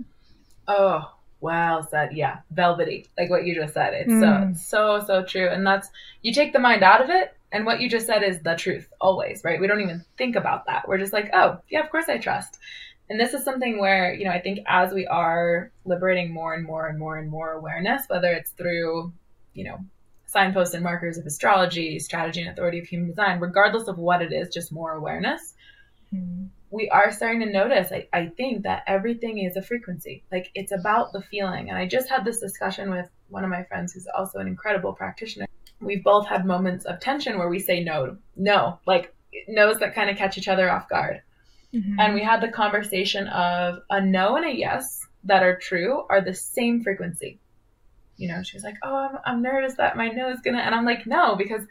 Oh, 0.68 1.14
well 1.40 1.88
said. 1.90 2.14
Yeah. 2.14 2.40
Velvety, 2.52 3.08
like 3.18 3.30
what 3.30 3.46
you 3.46 3.54
just 3.54 3.74
said. 3.74 3.94
It's 3.94 4.12
mm. 4.12 4.58
so, 4.58 5.00
so, 5.00 5.06
so 5.06 5.24
true. 5.24 5.48
And 5.48 5.66
that's, 5.66 5.90
you 6.22 6.34
take 6.34 6.52
the 6.52 6.60
mind 6.60 6.84
out 6.84 7.02
of 7.02 7.10
it. 7.10 7.36
And 7.52 7.66
what 7.66 7.80
you 7.80 7.90
just 7.90 8.06
said 8.06 8.24
is 8.24 8.42
the 8.42 8.56
truth 8.56 8.88
always, 9.02 9.44
right? 9.44 9.60
We 9.60 9.68
don't 9.68 9.82
even 9.82 10.06
think 10.18 10.36
about 10.36 10.66
that. 10.68 10.88
We're 10.88 11.00
just 11.00 11.14
like, 11.14 11.32
oh, 11.34 11.60
yeah, 11.70 11.82
of 11.82 11.90
course 11.90 12.06
I 12.08 12.18
trust. 12.18 12.60
And 13.10 13.20
this 13.20 13.34
is 13.34 13.44
something 13.44 13.80
where, 13.80 14.14
you 14.14 14.26
know, 14.26 14.32
I 14.32 14.40
think 14.40 14.60
as 14.68 14.94
we 14.94 15.08
are 15.08 15.72
liberating 15.84 16.32
more 16.32 16.54
and 16.54 16.64
more 16.64 16.88
and 16.88 17.00
more 17.00 17.18
and 17.18 17.30
more 17.30 17.52
awareness, 17.54 18.04
whether 18.08 18.32
it's 18.32 18.52
through, 18.52 19.12
you 19.56 19.64
know, 19.64 19.80
signposts 20.30 20.76
and 20.76 20.84
markers 20.84 21.18
of 21.18 21.26
astrology, 21.26 21.98
strategy 21.98 22.42
and 22.42 22.50
authority 22.52 22.78
of 22.78 22.86
human 22.86 23.10
design, 23.10 23.40
regardless 23.40 23.88
of 23.88 23.98
what 23.98 24.22
it 24.22 24.32
is, 24.32 24.54
just 24.54 24.72
more 24.72 24.94
awareness. 24.94 25.56
Mm-hmm. 26.14 26.46
We 26.70 26.88
are 26.90 27.12
starting 27.12 27.40
to 27.40 27.52
notice, 27.52 27.92
I, 27.92 28.08
I 28.14 28.28
think, 28.28 28.62
that 28.64 28.84
everything 28.86 29.40
is 29.40 29.58
a 29.58 29.64
frequency. 29.64 30.24
Like 30.32 30.52
it's 30.54 30.72
about 30.72 31.14
the 31.14 31.22
feeling. 31.22 31.70
And 31.70 31.80
I 31.80 31.88
just 31.88 32.10
had 32.10 32.24
this 32.24 32.40
discussion 32.40 32.92
with 32.92 33.10
one 33.30 33.44
of 33.44 33.50
my 33.50 33.64
friends 33.64 33.94
who's 33.94 34.08
also 34.16 34.38
an 34.38 34.48
incredible 34.48 34.94
practitioner. 34.94 35.48
We've 35.82 36.04
both 36.04 36.28
had 36.28 36.46
moments 36.46 36.86
of 36.86 37.00
tension 37.00 37.40
where 37.40 37.50
we 37.50 37.58
say 37.58 37.84
no, 37.84 38.18
no, 38.36 38.80
like 38.86 39.16
no's 39.48 39.80
that 39.80 39.96
kind 39.96 40.12
of 40.12 40.18
catch 40.18 40.38
each 40.38 40.48
other 40.48 40.70
off 40.70 40.88
guard. 40.90 41.24
Mm-hmm. 41.74 42.00
And 42.00 42.14
we 42.14 42.24
had 42.24 42.42
the 42.42 42.50
conversation 42.50 43.28
of 43.30 43.80
a 43.90 44.00
no 44.00 44.36
and 44.36 44.46
a 44.46 44.56
yes 44.56 45.08
that 45.24 45.42
are 45.42 45.58
true 45.58 46.04
are 46.08 46.22
the 46.22 46.36
same 46.36 46.84
frequency. 46.84 47.40
You 48.20 48.28
know, 48.28 48.44
she 48.44 48.58
was 48.58 48.64
like, 48.64 48.76
"Oh, 48.84 48.96
I'm, 48.96 49.18
I'm 49.26 49.42
nervous 49.42 49.76
that 49.76 49.96
my 49.96 50.10
no 50.10 50.30
is 50.30 50.42
gonna," 50.42 50.60
and 50.60 50.76
I'm 50.76 50.86
like, 50.86 51.08
"No," 51.08 51.36
because 51.36 51.66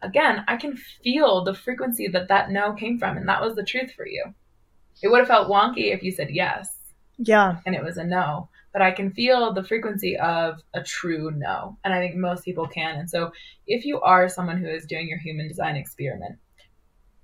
again, 0.00 0.42
I 0.48 0.56
can 0.56 0.76
feel 0.76 1.44
the 1.44 1.54
frequency 1.54 2.08
that 2.08 2.28
that 2.28 2.50
no 2.50 2.72
came 2.72 2.98
from, 2.98 3.18
and 3.18 3.28
that 3.28 3.42
was 3.42 3.54
the 3.54 3.62
truth 3.62 3.92
for 3.92 4.06
you. 4.06 4.24
It 5.02 5.08
would 5.08 5.18
have 5.18 5.28
felt 5.28 5.50
wonky 5.50 5.92
if 5.92 6.02
you 6.02 6.10
said 6.10 6.30
yes, 6.30 6.74
yeah, 7.18 7.58
and 7.66 7.74
it 7.74 7.84
was 7.84 7.98
a 7.98 8.04
no, 8.04 8.48
but 8.72 8.80
I 8.80 8.92
can 8.92 9.12
feel 9.12 9.52
the 9.52 9.62
frequency 9.62 10.16
of 10.16 10.62
a 10.72 10.82
true 10.82 11.30
no, 11.36 11.76
and 11.84 11.92
I 11.92 12.00
think 12.00 12.16
most 12.16 12.46
people 12.46 12.66
can. 12.66 12.96
And 12.98 13.10
so, 13.10 13.32
if 13.66 13.84
you 13.84 14.00
are 14.00 14.26
someone 14.30 14.56
who 14.56 14.68
is 14.68 14.86
doing 14.86 15.06
your 15.06 15.18
human 15.18 15.48
design 15.48 15.76
experiment, 15.76 16.38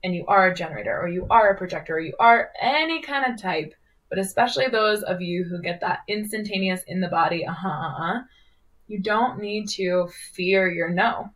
and 0.05 0.15
you 0.15 0.27
are 0.27 0.49
a 0.49 0.55
generator, 0.55 1.01
or 1.01 1.09
you 1.09 1.27
are 1.31 1.49
a 1.49 1.57
projector, 1.57 1.95
or 1.95 2.01
you 2.01 2.15
are 2.21 2.51
any 2.61 3.01
kind 3.01 3.33
of 3.33 3.41
type 3.41 3.73
but 4.09 4.19
especially 4.19 4.69
those 4.69 5.03
of 5.03 5.21
you 5.21 5.45
who 5.45 5.61
get 5.61 5.81
that 5.81 6.01
instantaneous 6.09 6.83
in 6.87 7.01
the 7.01 7.09
body, 7.09 7.45
uh 7.47 7.53
huh, 7.53 7.69
uh 7.69 7.93
huh, 7.97 8.21
you 8.87 9.01
don't 9.01 9.41
need 9.41 9.69
to 9.71 10.09
fear 10.35 10.71
your 10.71 10.91
no. 10.91 11.31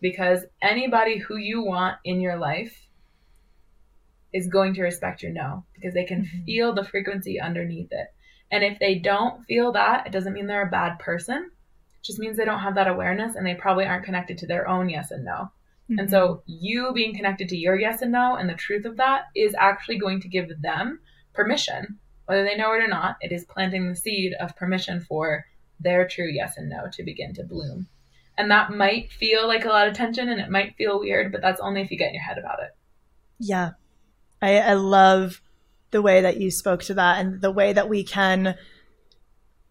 Because 0.00 0.44
anybody 0.60 1.18
who 1.18 1.36
you 1.36 1.64
want 1.64 1.96
in 2.04 2.20
your 2.20 2.36
life 2.36 2.86
is 4.32 4.48
going 4.48 4.74
to 4.74 4.82
respect 4.82 5.22
your 5.22 5.32
no 5.32 5.64
because 5.74 5.94
they 5.94 6.04
can 6.04 6.22
mm-hmm. 6.22 6.44
feel 6.44 6.74
the 6.74 6.84
frequency 6.84 7.40
underneath 7.40 7.88
it. 7.90 8.08
And 8.50 8.62
if 8.62 8.78
they 8.78 8.96
don't 8.96 9.44
feel 9.46 9.72
that, 9.72 10.06
it 10.06 10.12
doesn't 10.12 10.34
mean 10.34 10.46
they're 10.46 10.66
a 10.66 10.70
bad 10.70 10.98
person. 10.98 11.50
It 11.98 12.04
just 12.04 12.18
means 12.18 12.36
they 12.36 12.44
don't 12.44 12.60
have 12.60 12.74
that 12.76 12.86
awareness 12.86 13.34
and 13.34 13.46
they 13.46 13.54
probably 13.54 13.86
aren't 13.86 14.04
connected 14.04 14.38
to 14.38 14.46
their 14.46 14.68
own 14.68 14.88
yes 14.88 15.10
and 15.10 15.24
no. 15.24 15.50
Mm-hmm. 15.90 15.98
And 16.00 16.10
so, 16.10 16.42
you 16.46 16.92
being 16.92 17.14
connected 17.14 17.48
to 17.48 17.56
your 17.56 17.78
yes 17.78 18.02
and 18.02 18.12
no 18.12 18.36
and 18.36 18.48
the 18.48 18.54
truth 18.54 18.84
of 18.84 18.96
that 18.98 19.24
is 19.34 19.54
actually 19.58 19.98
going 19.98 20.20
to 20.20 20.28
give 20.28 20.50
them 20.60 21.00
permission, 21.32 21.98
whether 22.26 22.44
they 22.44 22.56
know 22.56 22.72
it 22.72 22.82
or 22.82 22.88
not, 22.88 23.16
it 23.20 23.32
is 23.32 23.44
planting 23.44 23.88
the 23.88 23.96
seed 23.96 24.32
of 24.40 24.56
permission 24.56 25.00
for 25.00 25.44
their 25.80 26.06
true 26.06 26.28
yes 26.28 26.56
and 26.56 26.68
no 26.68 26.86
to 26.92 27.02
begin 27.02 27.34
to 27.34 27.44
bloom. 27.44 27.88
And 28.38 28.50
that 28.50 28.72
might 28.72 29.12
feel 29.12 29.46
like 29.46 29.64
a 29.64 29.68
lot 29.68 29.88
of 29.88 29.94
tension 29.94 30.28
and 30.28 30.40
it 30.40 30.50
might 30.50 30.76
feel 30.76 31.00
weird, 31.00 31.32
but 31.32 31.40
that's 31.40 31.60
only 31.60 31.80
if 31.80 31.90
you 31.90 31.98
get 31.98 32.08
in 32.08 32.14
your 32.14 32.22
head 32.22 32.38
about 32.38 32.62
it. 32.62 32.70
Yeah. 33.38 33.70
I, 34.42 34.58
I 34.58 34.74
love 34.74 35.40
the 35.90 36.02
way 36.02 36.20
that 36.20 36.36
you 36.38 36.50
spoke 36.50 36.82
to 36.84 36.94
that 36.94 37.18
and 37.18 37.40
the 37.40 37.50
way 37.50 37.72
that 37.72 37.88
we 37.88 38.04
can 38.04 38.56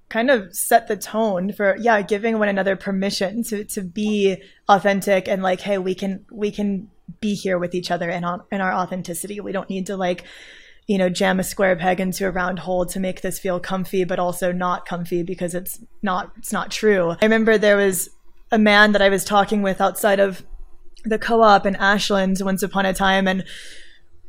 kind 0.10 0.30
of 0.30 0.56
set 0.56 0.88
the 0.88 0.96
tone 0.96 1.52
for 1.52 1.76
yeah 1.78 2.02
giving 2.02 2.38
one 2.38 2.48
another 2.48 2.76
permission 2.76 3.44
to 3.44 3.64
to 3.66 3.82
be 3.82 4.38
authentic 4.70 5.28
and 5.28 5.42
like 5.42 5.60
hey 5.62 5.78
we 5.78 5.96
can 5.96 6.24
we 6.32 6.52
can 6.52 6.90
be 7.20 7.34
here 7.34 7.58
with 7.58 7.74
each 7.74 7.90
other 7.92 8.10
in 8.10 8.24
on 8.24 8.42
in 8.52 8.62
our 8.62 8.72
authenticity 8.72 9.40
we 9.40 9.52
don't 9.52 9.70
need 9.70 9.88
to 9.88 9.98
like 9.98 10.24
you 10.88 10.98
know, 10.98 11.10
jam 11.10 11.40
a 11.40 11.44
square 11.44 11.76
peg 11.76 12.00
into 12.00 12.28
a 12.28 12.32
round 12.32 12.60
hole 12.60 12.86
to 12.86 13.00
make 13.00 13.22
this 13.22 13.40
feel 13.40 13.60
comfy, 13.60 14.04
but 14.04 14.20
also 14.20 14.52
not 14.52 14.86
comfy 14.86 15.24
because 15.24 15.56
it's 15.56 15.80
not, 16.02 16.32
it's 16.38 16.54
not 16.54 16.72
true. 16.72 17.16
I 17.22 17.26
remember 17.26 17.58
there 17.58 17.78
was 17.78 18.10
a 18.52 18.60
man 18.60 18.92
that 18.92 19.02
I 19.02 19.10
was 19.10 19.26
talking 19.26 19.64
with 19.64 19.82
outside 19.82 20.20
of 20.20 20.46
the 21.04 21.18
co-op 21.18 21.66
in 21.66 21.76
Ashland 21.76 22.38
once 22.42 22.64
upon 22.64 22.86
a 22.86 22.94
time 22.94 23.28
and 23.28 23.44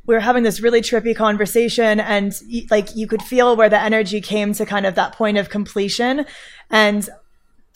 we 0.06 0.14
were 0.14 0.20
having 0.20 0.44
this 0.44 0.60
really 0.60 0.80
trippy 0.80 1.14
conversation 1.16 2.00
and 2.00 2.32
like 2.70 2.94
you 2.94 3.06
could 3.06 3.22
feel 3.22 3.56
where 3.56 3.68
the 3.68 3.80
energy 3.80 4.20
came 4.20 4.52
to 4.54 4.64
kind 4.64 4.86
of 4.86 4.94
that 4.94 5.12
point 5.12 5.36
of 5.36 5.50
completion 5.50 6.24
and 6.70 7.08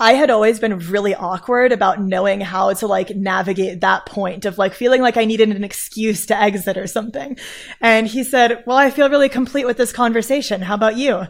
I 0.01 0.15
had 0.15 0.31
always 0.31 0.59
been 0.59 0.79
really 0.79 1.15
awkward 1.15 1.73
about 1.73 2.01
knowing 2.01 2.41
how 2.41 2.73
to 2.73 2.87
like 2.87 3.15
navigate 3.15 3.83
that 3.83 4.07
point 4.07 4.47
of 4.47 4.57
like 4.57 4.73
feeling 4.73 5.03
like 5.03 5.19
I 5.19 5.27
needed 5.27 5.51
an 5.51 5.63
excuse 5.63 6.25
to 6.27 6.41
exit 6.41 6.79
or 6.79 6.87
something. 6.87 7.37
And 7.83 8.07
he 8.07 8.25
said, 8.25 8.65
well, 8.67 8.79
I 8.79 8.91
feel 8.91 9.11
really 9.11 9.29
complete 9.29 9.67
with 9.67 9.77
this 9.77 9.93
conversation. 9.93 10.63
How 10.63 10.75
about 10.75 10.97
you? 10.97 11.25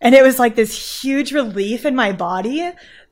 And 0.00 0.14
it 0.14 0.22
was 0.22 0.38
like 0.38 0.54
this 0.54 1.02
huge 1.02 1.32
relief 1.32 1.84
in 1.84 1.96
my 1.96 2.12
body. 2.12 2.70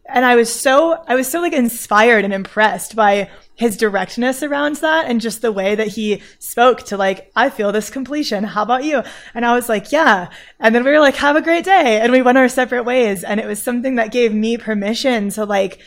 And 0.09 0.25
I 0.25 0.35
was 0.37 0.53
so, 0.53 1.03
I 1.07 1.15
was 1.15 1.29
so 1.29 1.41
like 1.41 1.53
inspired 1.53 2.25
and 2.25 2.35
impressed 2.35 2.97
by 2.97 3.31
his 3.55 3.77
directness 3.77 4.43
around 4.43 4.77
that 4.77 5.07
and 5.07 5.21
just 5.21 5.43
the 5.43 5.53
way 5.53 5.75
that 5.75 5.89
he 5.89 6.23
spoke 6.39 6.83
to 6.85 6.97
like, 6.97 7.31
I 7.37 7.51
feel 7.51 7.71
this 7.71 7.91
completion. 7.91 8.45
How 8.45 8.63
about 8.63 8.85
you? 8.85 9.03
And 9.35 9.47
I 9.47 9.55
was 9.55 9.69
like, 9.69 9.93
yeah. 9.93 10.31
And 10.59 10.75
then 10.75 10.85
we 10.85 10.91
were 10.91 11.01
like, 11.01 11.17
have 11.17 11.37
a 11.37 11.43
great 11.43 11.65
day. 11.65 12.01
And 12.01 12.11
we 12.11 12.23
went 12.23 12.39
our 12.39 12.49
separate 12.49 12.85
ways. 12.85 13.23
And 13.23 13.39
it 13.39 13.47
was 13.47 13.63
something 13.63 13.97
that 13.97 14.11
gave 14.11 14.35
me 14.35 14.59
permission 14.59 15.31
to 15.31 15.45
like, 15.45 15.81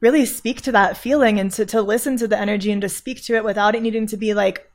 really 0.00 0.26
speak 0.26 0.62
to 0.62 0.72
that 0.72 0.96
feeling 0.96 1.40
and 1.40 1.50
to, 1.52 1.66
to 1.66 1.82
listen 1.82 2.16
to 2.18 2.28
the 2.28 2.38
energy 2.38 2.70
and 2.70 2.82
to 2.82 2.88
speak 2.88 3.24
to 3.24 3.34
it 3.34 3.44
without 3.44 3.74
it 3.74 3.82
needing 3.82 4.06
to 4.06 4.16
be 4.16 4.34
like 4.34 4.70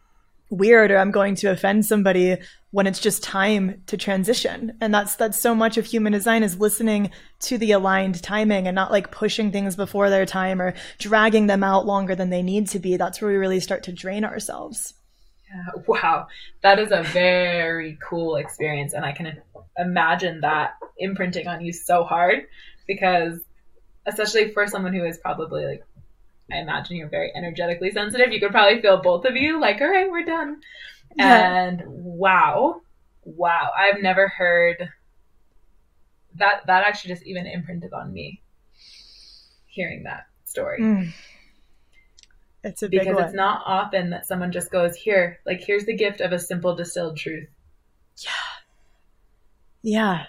weird 0.49 0.91
or 0.91 0.97
I'm 0.97 1.11
going 1.11 1.35
to 1.35 1.47
offend 1.47 1.85
somebody 1.85 2.37
when 2.73 2.87
it's 2.87 2.99
just 2.99 3.21
time 3.21 3.83
to 3.85 3.95
transition. 3.95 4.75
And 4.81 4.91
that's 4.91 5.13
that's 5.13 5.39
so 5.39 5.53
much 5.53 5.77
of 5.77 5.85
human 5.85 6.11
design 6.11 6.41
is 6.41 6.59
listening 6.59 7.11
to 7.41 7.59
the 7.59 7.71
aligned 7.71 8.23
timing 8.23 8.65
and 8.65 8.73
not 8.73 8.91
like 8.91 9.11
pushing 9.11 9.51
things 9.51 9.75
before 9.75 10.09
their 10.09 10.25
time 10.25 10.59
or 10.59 10.73
dragging 10.97 11.45
them 11.45 11.63
out 11.63 11.85
longer 11.85 12.15
than 12.15 12.31
they 12.31 12.41
need 12.41 12.67
to 12.69 12.79
be. 12.79 12.97
That's 12.97 13.21
where 13.21 13.29
we 13.29 13.37
really 13.37 13.59
start 13.59 13.83
to 13.83 13.91
drain 13.91 14.25
ourselves. 14.25 14.95
Yeah, 15.47 15.83
wow. 15.87 16.25
That 16.63 16.79
is 16.79 16.91
a 16.91 17.03
very 17.03 17.99
cool 18.01 18.37
experience 18.37 18.93
and 18.93 19.05
I 19.05 19.11
can 19.11 19.39
imagine 19.77 20.41
that 20.41 20.71
imprinting 20.97 21.47
on 21.47 21.63
you 21.63 21.73
so 21.73 22.03
hard 22.03 22.47
because 22.87 23.39
especially 24.07 24.49
for 24.49 24.65
someone 24.65 24.93
who 24.93 25.05
is 25.05 25.19
probably 25.19 25.63
like 25.63 25.83
I 26.51 26.57
imagine 26.57 26.97
you're 26.97 27.07
very 27.07 27.31
energetically 27.35 27.91
sensitive. 27.91 28.31
You 28.31 28.39
could 28.39 28.51
probably 28.51 28.81
feel 28.81 28.99
both 28.99 29.25
of 29.25 29.35
you 29.35 29.59
like, 29.61 29.79
all 29.79 29.89
right, 29.89 30.09
we're 30.09 30.25
done. 30.25 30.61
Yeah. 31.17 31.67
And 31.67 31.83
wow, 31.85 32.81
wow, 33.23 33.71
I've 33.77 34.01
never 34.01 34.27
heard 34.27 34.89
that. 36.35 36.65
That 36.67 36.83
actually 36.85 37.13
just 37.13 37.25
even 37.25 37.45
imprinted 37.45 37.93
on 37.93 38.11
me 38.11 38.41
hearing 39.67 40.03
that 40.03 40.27
story. 40.45 40.81
Mm. 40.81 41.13
It's 42.63 42.81
a 42.81 42.89
because 42.89 43.17
it's 43.19 43.33
not 43.33 43.63
often 43.65 44.11
that 44.11 44.25
someone 44.25 44.51
just 44.51 44.71
goes 44.71 44.95
here, 44.95 45.39
like 45.45 45.61
here's 45.61 45.85
the 45.85 45.95
gift 45.95 46.21
of 46.21 46.31
a 46.31 46.39
simple 46.39 46.75
distilled 46.75 47.17
truth. 47.17 47.49
Yeah, 48.17 48.31
yeah. 49.81 50.25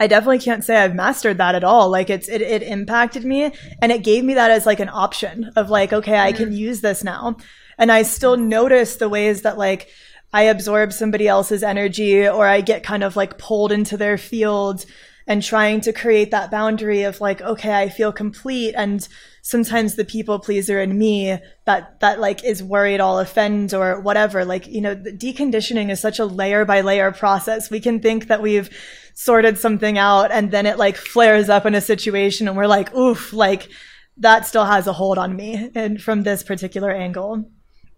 I 0.00 0.08
definitely 0.08 0.40
can't 0.40 0.64
say 0.64 0.78
I've 0.78 0.96
mastered 0.96 1.38
that 1.38 1.54
at 1.54 1.62
all. 1.62 1.88
Like 1.88 2.10
it's 2.10 2.28
it, 2.28 2.42
it 2.42 2.64
impacted 2.64 3.24
me 3.24 3.52
and 3.80 3.92
it 3.92 4.02
gave 4.02 4.24
me 4.24 4.34
that 4.34 4.50
as 4.50 4.66
like 4.66 4.80
an 4.80 4.88
option 4.88 5.52
of 5.54 5.70
like, 5.70 5.92
okay, 5.92 6.18
I 6.18 6.32
can 6.32 6.50
mm. 6.50 6.56
use 6.56 6.80
this 6.80 7.04
now. 7.04 7.36
And 7.82 7.90
I 7.90 8.02
still 8.02 8.36
notice 8.36 8.94
the 8.94 9.08
ways 9.08 9.42
that 9.42 9.58
like 9.58 9.88
I 10.32 10.42
absorb 10.42 10.92
somebody 10.92 11.26
else's 11.26 11.64
energy 11.64 12.28
or 12.28 12.46
I 12.46 12.60
get 12.60 12.84
kind 12.84 13.02
of 13.02 13.16
like 13.16 13.38
pulled 13.38 13.72
into 13.72 13.96
their 13.96 14.16
field 14.16 14.86
and 15.26 15.42
trying 15.42 15.80
to 15.80 15.92
create 15.92 16.30
that 16.30 16.52
boundary 16.52 17.02
of 17.02 17.20
like, 17.20 17.42
okay, 17.42 17.74
I 17.74 17.88
feel 17.88 18.12
complete. 18.12 18.76
And 18.76 19.08
sometimes 19.42 19.96
the 19.96 20.04
people 20.04 20.38
pleaser 20.38 20.80
in 20.80 20.96
me 20.96 21.36
that, 21.64 21.98
that 21.98 22.20
like 22.20 22.44
is 22.44 22.62
worried 22.62 23.00
I'll 23.00 23.18
offend 23.18 23.74
or 23.74 23.98
whatever. 23.98 24.44
Like, 24.44 24.68
you 24.68 24.80
know, 24.80 24.94
deconditioning 24.94 25.90
is 25.90 25.98
such 25.98 26.20
a 26.20 26.24
layer 26.24 26.64
by 26.64 26.82
layer 26.82 27.10
process. 27.10 27.68
We 27.68 27.80
can 27.80 27.98
think 27.98 28.28
that 28.28 28.42
we've 28.42 28.70
sorted 29.14 29.58
something 29.58 29.98
out 29.98 30.30
and 30.30 30.52
then 30.52 30.66
it 30.66 30.78
like 30.78 30.96
flares 30.96 31.48
up 31.48 31.66
in 31.66 31.74
a 31.74 31.80
situation 31.80 32.46
and 32.46 32.56
we're 32.56 32.68
like, 32.68 32.94
oof, 32.94 33.32
like 33.32 33.68
that 34.18 34.46
still 34.46 34.66
has 34.66 34.86
a 34.86 34.92
hold 34.92 35.18
on 35.18 35.34
me 35.34 35.72
and 35.74 36.00
from 36.00 36.22
this 36.22 36.44
particular 36.44 36.92
angle. 36.92 37.50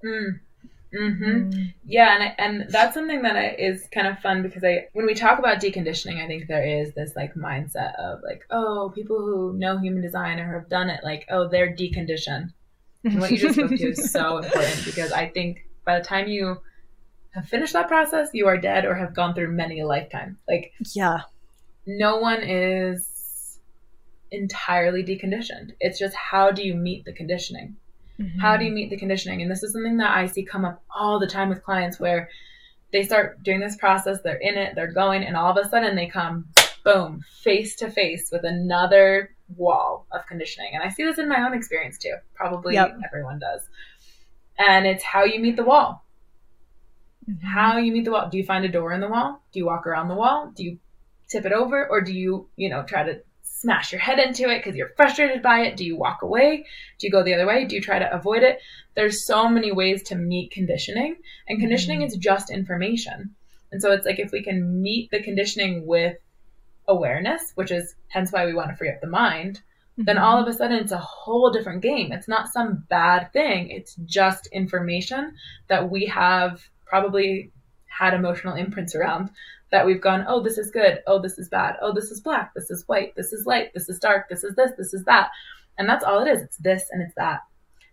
Mm. 0.04 0.40
Mm-hmm. 0.94 1.50
Mm. 1.50 1.74
Yeah, 1.84 2.16
and 2.16 2.34
and 2.38 2.70
that's 2.70 2.94
something 2.94 3.22
that 3.22 3.36
I, 3.36 3.56
is 3.58 3.88
kind 3.92 4.06
of 4.06 4.18
fun 4.20 4.42
because 4.42 4.62
I 4.62 4.88
when 4.92 5.06
we 5.06 5.14
talk 5.14 5.38
about 5.38 5.60
deconditioning, 5.60 6.22
I 6.22 6.26
think 6.26 6.46
there 6.46 6.64
is 6.64 6.94
this 6.94 7.16
like 7.16 7.34
mindset 7.34 7.94
of 7.98 8.20
like, 8.22 8.42
oh, 8.50 8.92
people 8.94 9.18
who 9.18 9.54
know 9.54 9.78
human 9.78 10.02
design 10.02 10.38
or 10.38 10.52
have 10.52 10.68
done 10.68 10.90
it, 10.90 11.00
like, 11.02 11.26
oh, 11.30 11.48
they're 11.48 11.74
deconditioned. 11.74 12.52
And 13.04 13.20
what 13.20 13.30
you 13.30 13.38
just 13.38 13.56
spoke 13.56 13.70
to 13.70 13.88
is 13.90 14.12
so 14.12 14.38
important 14.44 14.84
because 14.84 15.10
I 15.12 15.28
think 15.28 15.66
by 15.84 15.98
the 15.98 16.04
time 16.04 16.28
you 16.28 16.58
have 17.30 17.48
finished 17.48 17.72
that 17.72 17.88
process, 17.88 18.28
you 18.32 18.46
are 18.46 18.56
dead 18.56 18.84
or 18.84 18.94
have 18.94 19.14
gone 19.14 19.34
through 19.34 19.52
many 19.52 19.80
a 19.80 19.86
lifetime. 19.86 20.38
Like, 20.46 20.72
yeah, 20.94 21.22
no 21.86 22.18
one 22.18 22.42
is 22.42 23.58
entirely 24.30 25.02
deconditioned. 25.02 25.72
It's 25.80 25.98
just 25.98 26.14
how 26.14 26.52
do 26.52 26.62
you 26.62 26.74
meet 26.74 27.04
the 27.04 27.12
conditioning? 27.12 27.76
Mm-hmm. 28.20 28.38
How 28.38 28.56
do 28.56 28.64
you 28.64 28.72
meet 28.72 28.90
the 28.90 28.96
conditioning? 28.96 29.42
And 29.42 29.50
this 29.50 29.62
is 29.62 29.72
something 29.72 29.96
that 29.98 30.16
I 30.16 30.26
see 30.26 30.44
come 30.44 30.64
up 30.64 30.82
all 30.94 31.18
the 31.18 31.26
time 31.26 31.48
with 31.48 31.64
clients 31.64 31.98
where 31.98 32.28
they 32.92 33.02
start 33.02 33.42
doing 33.42 33.60
this 33.60 33.76
process, 33.76 34.18
they're 34.22 34.36
in 34.36 34.56
it, 34.56 34.74
they're 34.74 34.92
going, 34.92 35.24
and 35.24 35.36
all 35.36 35.50
of 35.50 35.64
a 35.64 35.68
sudden 35.68 35.96
they 35.96 36.06
come, 36.06 36.46
boom, 36.84 37.22
face 37.42 37.74
to 37.76 37.90
face 37.90 38.28
with 38.30 38.44
another 38.44 39.34
wall 39.56 40.06
of 40.12 40.26
conditioning. 40.26 40.70
And 40.74 40.82
I 40.82 40.90
see 40.90 41.02
this 41.02 41.18
in 41.18 41.28
my 41.28 41.44
own 41.44 41.54
experience 41.54 41.98
too. 41.98 42.14
Probably 42.34 42.74
yep. 42.74 42.96
everyone 43.04 43.40
does. 43.40 43.62
And 44.58 44.86
it's 44.86 45.02
how 45.02 45.24
you 45.24 45.40
meet 45.40 45.56
the 45.56 45.64
wall 45.64 46.04
mm-hmm. 47.28 47.46
how 47.46 47.78
you 47.78 47.92
meet 47.92 48.04
the 48.04 48.12
wall. 48.12 48.28
Do 48.28 48.38
you 48.38 48.44
find 48.44 48.64
a 48.64 48.68
door 48.68 48.92
in 48.92 49.00
the 49.00 49.08
wall? 49.08 49.42
Do 49.52 49.58
you 49.58 49.66
walk 49.66 49.86
around 49.86 50.08
the 50.08 50.14
wall? 50.14 50.52
Do 50.54 50.64
you 50.64 50.78
tip 51.28 51.44
it 51.44 51.52
over? 51.52 51.86
Or 51.88 52.00
do 52.00 52.12
you, 52.12 52.48
you 52.56 52.68
know, 52.68 52.82
try 52.84 53.02
to 53.04 53.22
smash 53.64 53.92
your 53.92 54.00
head 54.00 54.18
into 54.18 54.50
it 54.50 54.58
because 54.58 54.76
you're 54.76 54.92
frustrated 54.94 55.42
by 55.42 55.60
it? 55.60 55.76
Do 55.76 55.84
you 55.86 55.96
walk 55.96 56.20
away? 56.20 56.66
Do 56.98 57.06
you 57.06 57.10
go 57.10 57.22
the 57.22 57.32
other 57.32 57.46
way? 57.46 57.64
Do 57.64 57.74
you 57.74 57.80
try 57.80 57.98
to 57.98 58.14
avoid 58.14 58.42
it? 58.42 58.60
There's 58.94 59.26
so 59.26 59.48
many 59.48 59.72
ways 59.72 60.02
to 60.04 60.14
meet 60.14 60.50
conditioning, 60.50 61.16
and 61.48 61.58
conditioning 61.58 62.00
mm-hmm. 62.00 62.08
is 62.08 62.16
just 62.16 62.50
information. 62.50 63.34
And 63.72 63.80
so 63.80 63.90
it's 63.90 64.04
like 64.04 64.18
if 64.18 64.32
we 64.32 64.42
can 64.42 64.82
meet 64.82 65.10
the 65.10 65.22
conditioning 65.22 65.86
with 65.86 66.18
awareness, 66.86 67.52
which 67.54 67.70
is 67.70 67.94
hence 68.08 68.30
why 68.30 68.44
we 68.44 68.52
want 68.52 68.68
to 68.68 68.76
free 68.76 68.90
up 68.90 69.00
the 69.00 69.08
mind, 69.08 69.56
mm-hmm. 69.56 70.04
then 70.04 70.18
all 70.18 70.40
of 70.40 70.46
a 70.46 70.52
sudden 70.52 70.78
it's 70.78 70.92
a 70.92 70.98
whole 70.98 71.50
different 71.50 71.80
game. 71.80 72.12
It's 72.12 72.28
not 72.28 72.52
some 72.52 72.84
bad 72.90 73.32
thing, 73.32 73.70
it's 73.70 73.94
just 74.04 74.46
information 74.48 75.34
that 75.68 75.90
we 75.90 76.04
have 76.06 76.62
probably 76.84 77.50
had 77.86 78.12
emotional 78.12 78.56
imprints 78.56 78.94
around 78.94 79.30
that 79.74 79.84
we've 79.84 80.00
gone, 80.00 80.24
oh, 80.28 80.40
this 80.40 80.56
is 80.56 80.70
good, 80.70 81.00
oh, 81.08 81.20
this 81.20 81.36
is 81.36 81.48
bad, 81.48 81.74
oh, 81.82 81.92
this 81.92 82.12
is 82.12 82.20
black, 82.20 82.54
this 82.54 82.70
is 82.70 82.84
white, 82.86 83.12
this 83.16 83.32
is 83.32 83.44
light, 83.44 83.74
this 83.74 83.88
is 83.88 83.98
dark, 83.98 84.28
this 84.28 84.44
is 84.44 84.54
this, 84.54 84.70
this 84.78 84.94
is 84.94 85.02
that. 85.06 85.30
And 85.76 85.88
that's 85.88 86.04
all 86.04 86.24
it 86.24 86.30
is. 86.30 86.42
It's 86.42 86.58
this 86.58 86.84
and 86.92 87.02
it's 87.02 87.16
that. 87.16 87.40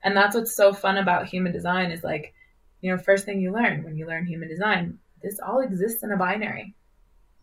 And 0.04 0.16
that's 0.16 0.36
what's 0.36 0.56
so 0.56 0.74
fun 0.74 1.00
about 1.00 1.26
human 1.26 1.52
design 1.52 1.90
is 1.92 2.04
like, 2.04 2.36
you 2.82 2.92
know, 2.92 3.02
first 3.02 3.26
thing 3.26 3.42
you 3.42 3.52
learn 3.52 3.84
when 3.84 3.96
you 3.96 4.06
learn 4.06 4.28
human 4.28 4.48
design, 4.48 5.00
this 5.24 5.40
all 5.40 5.62
exists 5.62 6.04
in 6.04 6.12
a 6.12 6.18
binary. 6.18 6.76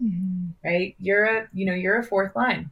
Mm-hmm. 0.01 0.51
Right? 0.65 0.95
You're 1.01 1.25
a, 1.25 1.49
you 1.53 1.67
know, 1.67 1.75
you're 1.75 1.99
a 1.99 2.05
fourth 2.05 2.37
line. 2.37 2.71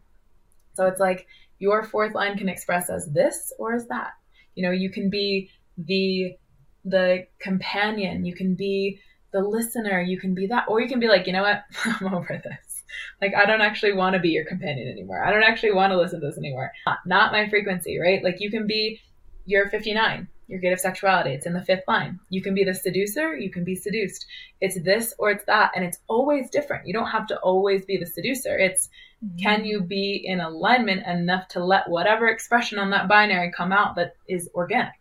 So 0.75 0.87
it's 0.87 1.01
like 1.01 1.27
your 1.59 1.83
fourth 1.83 2.15
line 2.15 2.39
can 2.39 2.49
express 2.49 2.89
as 2.91 3.07
this 3.07 3.53
or 3.59 3.75
as 3.75 3.89
that. 3.89 4.13
You 4.55 4.63
know, 4.63 4.71
you 4.71 4.89
can 4.89 5.11
be 5.11 5.51
the 5.77 6.37
the 6.85 7.27
companion, 7.41 8.25
you 8.25 8.37
can 8.37 8.55
be 8.55 9.01
the 9.37 9.47
listener, 9.47 10.01
you 10.01 10.19
can 10.19 10.35
be 10.35 10.47
that, 10.47 10.65
or 10.67 10.81
you 10.81 10.89
can 10.89 10.99
be 10.99 11.09
like, 11.09 11.27
you 11.27 11.33
know 11.35 11.43
what, 11.43 11.65
I'm 11.85 12.15
over 12.15 12.41
this. 12.43 12.83
Like, 13.21 13.35
I 13.35 13.45
don't 13.45 13.61
actually 13.61 13.93
want 13.93 14.15
to 14.15 14.21
be 14.21 14.31
your 14.31 14.47
companion 14.47 14.89
anymore. 14.89 15.23
I 15.23 15.31
don't 15.31 15.43
actually 15.43 15.75
want 15.75 15.91
to 15.91 15.99
listen 15.99 16.21
to 16.21 16.27
this 16.27 16.39
anymore. 16.39 16.73
Not, 16.87 16.99
not 17.05 17.33
my 17.33 17.49
frequency, 17.49 17.99
right? 17.99 18.25
Like, 18.25 18.37
you 18.41 18.51
can 18.51 18.67
be, 18.67 18.99
you're 19.45 19.69
59, 19.69 20.27
your 20.49 20.59
gate 20.59 20.73
of 20.73 20.81
sexuality. 20.81 21.33
It's 21.33 21.45
in 21.45 21.53
the 21.53 21.63
fifth 21.63 21.85
line. 21.87 22.19
You 22.31 22.41
can 22.41 22.55
be 22.55 22.65
the 22.65 22.73
seducer, 22.73 23.37
you 23.37 23.51
can 23.51 23.63
be 23.63 23.75
seduced. 23.75 24.25
It's 24.63 24.83
this 24.83 25.13
or 25.19 25.31
it's 25.31 25.45
that, 25.45 25.73
and 25.77 25.85
it's 25.85 25.99
always 26.09 26.49
different. 26.49 26.87
You 26.87 26.95
don't 26.95 27.11
have 27.11 27.27
to 27.27 27.39
always 27.41 27.85
be 27.85 27.99
the 27.99 28.07
seducer. 28.07 28.57
It's 28.57 28.89
mm-hmm. 29.23 29.37
can 29.37 29.65
you 29.67 29.83
be 29.83 30.23
in 30.25 30.41
alignment 30.41 31.07
enough 31.07 31.49
to 31.49 31.63
let 31.63 31.91
whatever 31.91 32.29
expression 32.29 32.79
on 32.79 32.89
that 32.91 33.07
binary 33.07 33.53
come 33.55 33.73
out 33.73 33.97
that 33.97 34.17
is 34.29 34.49
organic? 34.55 34.95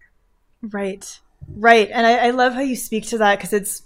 Right. 0.61 1.19
Right. 1.47 1.89
And 1.89 2.05
I, 2.05 2.27
I 2.27 2.29
love 2.31 2.53
how 2.53 2.61
you 2.61 2.75
speak 2.75 3.05
to 3.07 3.19
that 3.19 3.38
because 3.38 3.53
it's 3.53 3.83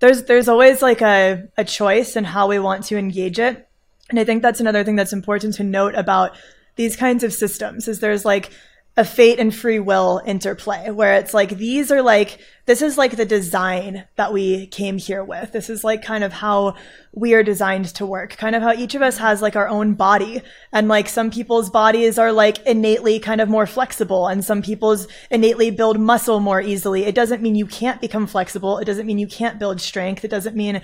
there's 0.00 0.24
there's 0.24 0.48
always 0.48 0.82
like 0.82 1.02
a, 1.02 1.48
a 1.56 1.64
choice 1.64 2.16
in 2.16 2.24
how 2.24 2.48
we 2.48 2.58
want 2.58 2.84
to 2.84 2.96
engage 2.96 3.38
it. 3.38 3.68
And 4.10 4.18
I 4.18 4.24
think 4.24 4.42
that's 4.42 4.60
another 4.60 4.84
thing 4.84 4.96
that's 4.96 5.12
important 5.12 5.54
to 5.54 5.64
note 5.64 5.94
about 5.94 6.36
these 6.76 6.96
kinds 6.96 7.24
of 7.24 7.32
systems 7.32 7.88
is 7.88 8.00
there's 8.00 8.24
like 8.24 8.50
a 8.98 9.04
fate 9.04 9.38
and 9.38 9.54
free 9.54 9.78
will 9.78 10.20
interplay 10.26 10.90
where 10.90 11.14
it's 11.14 11.32
like 11.32 11.50
these 11.50 11.92
are 11.92 12.02
like 12.02 12.40
this 12.66 12.82
is 12.82 12.98
like 12.98 13.16
the 13.16 13.24
design 13.24 14.04
that 14.16 14.32
we 14.32 14.66
came 14.66 14.98
here 14.98 15.22
with. 15.22 15.52
This 15.52 15.70
is 15.70 15.84
like 15.84 16.02
kind 16.02 16.24
of 16.24 16.32
how 16.32 16.74
we 17.12 17.32
are 17.32 17.44
designed 17.44 17.86
to 17.94 18.04
work 18.04 18.36
kind 18.36 18.56
of 18.56 18.62
how 18.62 18.72
each 18.72 18.96
of 18.96 19.00
us 19.00 19.16
has 19.18 19.40
like 19.40 19.54
our 19.54 19.68
own 19.68 19.94
body. 19.94 20.42
And 20.72 20.88
like 20.88 21.08
some 21.08 21.30
people's 21.30 21.70
bodies 21.70 22.18
are 22.18 22.32
like 22.32 22.58
innately 22.66 23.20
kind 23.20 23.40
of 23.40 23.48
more 23.48 23.68
flexible 23.68 24.26
and 24.26 24.44
some 24.44 24.62
people's 24.62 25.06
innately 25.30 25.70
build 25.70 26.00
muscle 26.00 26.40
more 26.40 26.60
easily. 26.60 27.04
It 27.04 27.14
doesn't 27.14 27.40
mean 27.40 27.54
you 27.54 27.66
can't 27.66 28.00
become 28.00 28.26
flexible. 28.26 28.78
It 28.78 28.84
doesn't 28.86 29.06
mean 29.06 29.20
you 29.20 29.28
can't 29.28 29.60
build 29.60 29.80
strength. 29.80 30.24
It 30.24 30.30
doesn't 30.30 30.56
mean 30.56 30.82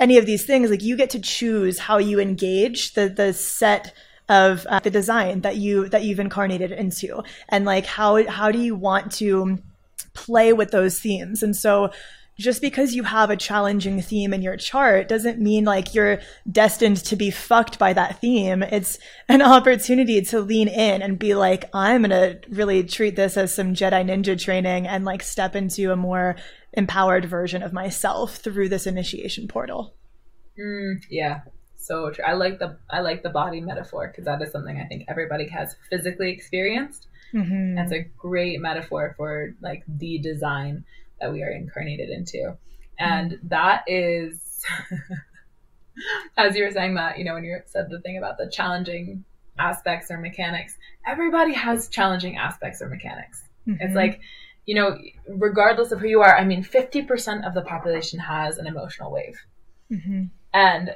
any 0.00 0.18
of 0.18 0.26
these 0.26 0.44
things. 0.44 0.68
Like 0.68 0.82
you 0.82 0.96
get 0.96 1.10
to 1.10 1.20
choose 1.20 1.78
how 1.78 1.98
you 1.98 2.18
engage 2.18 2.94
the 2.94 3.08
the 3.08 3.32
set 3.32 3.94
of 4.28 4.66
uh, 4.66 4.80
the 4.80 4.90
design 4.90 5.40
that 5.40 5.56
you 5.56 5.88
that 5.88 6.04
you've 6.04 6.20
incarnated 6.20 6.72
into 6.72 7.22
and 7.48 7.64
like 7.64 7.86
how 7.86 8.26
how 8.28 8.50
do 8.50 8.58
you 8.58 8.74
want 8.74 9.12
to 9.12 9.58
play 10.14 10.52
with 10.52 10.70
those 10.70 11.00
themes 11.00 11.42
and 11.42 11.56
so 11.56 11.90
just 12.38 12.62
because 12.62 12.94
you 12.94 13.04
have 13.04 13.30
a 13.30 13.36
challenging 13.36 14.00
theme 14.00 14.32
in 14.32 14.42
your 14.42 14.56
chart 14.56 15.06
doesn't 15.06 15.38
mean 15.38 15.64
like 15.64 15.94
you're 15.94 16.20
destined 16.50 16.96
to 16.96 17.14
be 17.14 17.30
fucked 17.30 17.78
by 17.78 17.92
that 17.92 18.20
theme. 18.20 18.62
It's 18.62 18.98
an 19.28 19.42
opportunity 19.42 20.22
to 20.22 20.40
lean 20.40 20.68
in 20.68 21.02
and 21.02 21.18
be 21.18 21.34
like, 21.34 21.66
I'm 21.74 22.02
going 22.02 22.10
to 22.10 22.40
really 22.48 22.84
treat 22.84 23.16
this 23.16 23.36
as 23.36 23.54
some 23.54 23.74
Jedi 23.74 24.04
ninja 24.04 24.40
training 24.40 24.86
and 24.86 25.04
like 25.04 25.22
step 25.22 25.54
into 25.54 25.92
a 25.92 25.96
more 25.96 26.36
empowered 26.72 27.26
version 27.26 27.62
of 27.62 27.74
myself 27.74 28.36
through 28.36 28.70
this 28.70 28.86
initiation 28.86 29.46
portal. 29.46 29.94
Mm, 30.58 31.02
yeah 31.10 31.40
so 31.86 32.10
true. 32.10 32.24
I 32.24 32.34
like 32.34 32.58
the 32.58 32.76
I 32.90 33.00
like 33.00 33.22
the 33.22 33.30
body 33.30 33.60
metaphor 33.60 34.08
because 34.08 34.24
that 34.24 34.40
is 34.42 34.52
something 34.52 34.80
I 34.80 34.86
think 34.86 35.04
everybody 35.08 35.48
has 35.48 35.76
physically 35.90 36.30
experienced. 36.30 37.08
Mm-hmm. 37.34 37.74
That's 37.74 37.92
a 37.92 38.06
great 38.18 38.60
metaphor 38.60 39.14
for 39.16 39.54
like 39.60 39.82
the 39.86 40.18
design 40.18 40.84
that 41.20 41.32
we 41.32 41.42
are 41.42 41.50
incarnated 41.50 42.10
into, 42.10 42.56
and 42.98 43.32
mm-hmm. 43.32 43.48
that 43.48 43.84
is, 43.86 44.64
as 46.36 46.56
you 46.56 46.64
were 46.64 46.70
saying 46.70 46.94
that 46.94 47.18
you 47.18 47.24
know 47.24 47.34
when 47.34 47.44
you 47.44 47.58
said 47.66 47.88
the 47.90 48.00
thing 48.00 48.18
about 48.18 48.38
the 48.38 48.48
challenging 48.50 49.24
aspects 49.58 50.10
or 50.10 50.18
mechanics, 50.18 50.76
everybody 51.06 51.52
has 51.52 51.88
challenging 51.88 52.36
aspects 52.36 52.80
or 52.80 52.88
mechanics. 52.88 53.44
Mm-hmm. 53.66 53.82
It's 53.82 53.94
like 53.94 54.20
you 54.66 54.74
know, 54.74 54.98
regardless 55.26 55.92
of 55.92 56.00
who 56.00 56.06
you 56.06 56.20
are, 56.20 56.36
I 56.36 56.44
mean, 56.44 56.62
50% 56.62 57.46
of 57.46 57.54
the 57.54 57.62
population 57.62 58.20
has 58.20 58.58
an 58.58 58.66
emotional 58.66 59.10
wave. 59.10 59.40
Mm-hmm. 59.90 60.24
And 60.54 60.94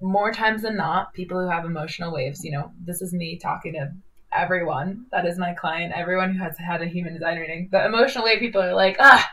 more 0.00 0.32
times 0.32 0.62
than 0.62 0.76
not, 0.76 1.12
people 1.12 1.40
who 1.40 1.48
have 1.48 1.64
emotional 1.64 2.12
waves, 2.12 2.44
you 2.44 2.52
know, 2.52 2.72
this 2.84 3.02
is 3.02 3.12
me 3.12 3.36
talking 3.36 3.72
to 3.72 3.92
everyone 4.32 5.06
that 5.10 5.26
is 5.26 5.38
my 5.38 5.54
client, 5.54 5.92
everyone 5.94 6.34
who 6.34 6.42
has 6.42 6.56
had 6.58 6.82
a 6.82 6.86
human 6.86 7.14
design 7.14 7.38
reading. 7.38 7.68
The 7.72 7.84
emotional 7.84 8.24
wave 8.24 8.38
people 8.38 8.62
are 8.62 8.74
like, 8.74 8.96
ah, 9.00 9.30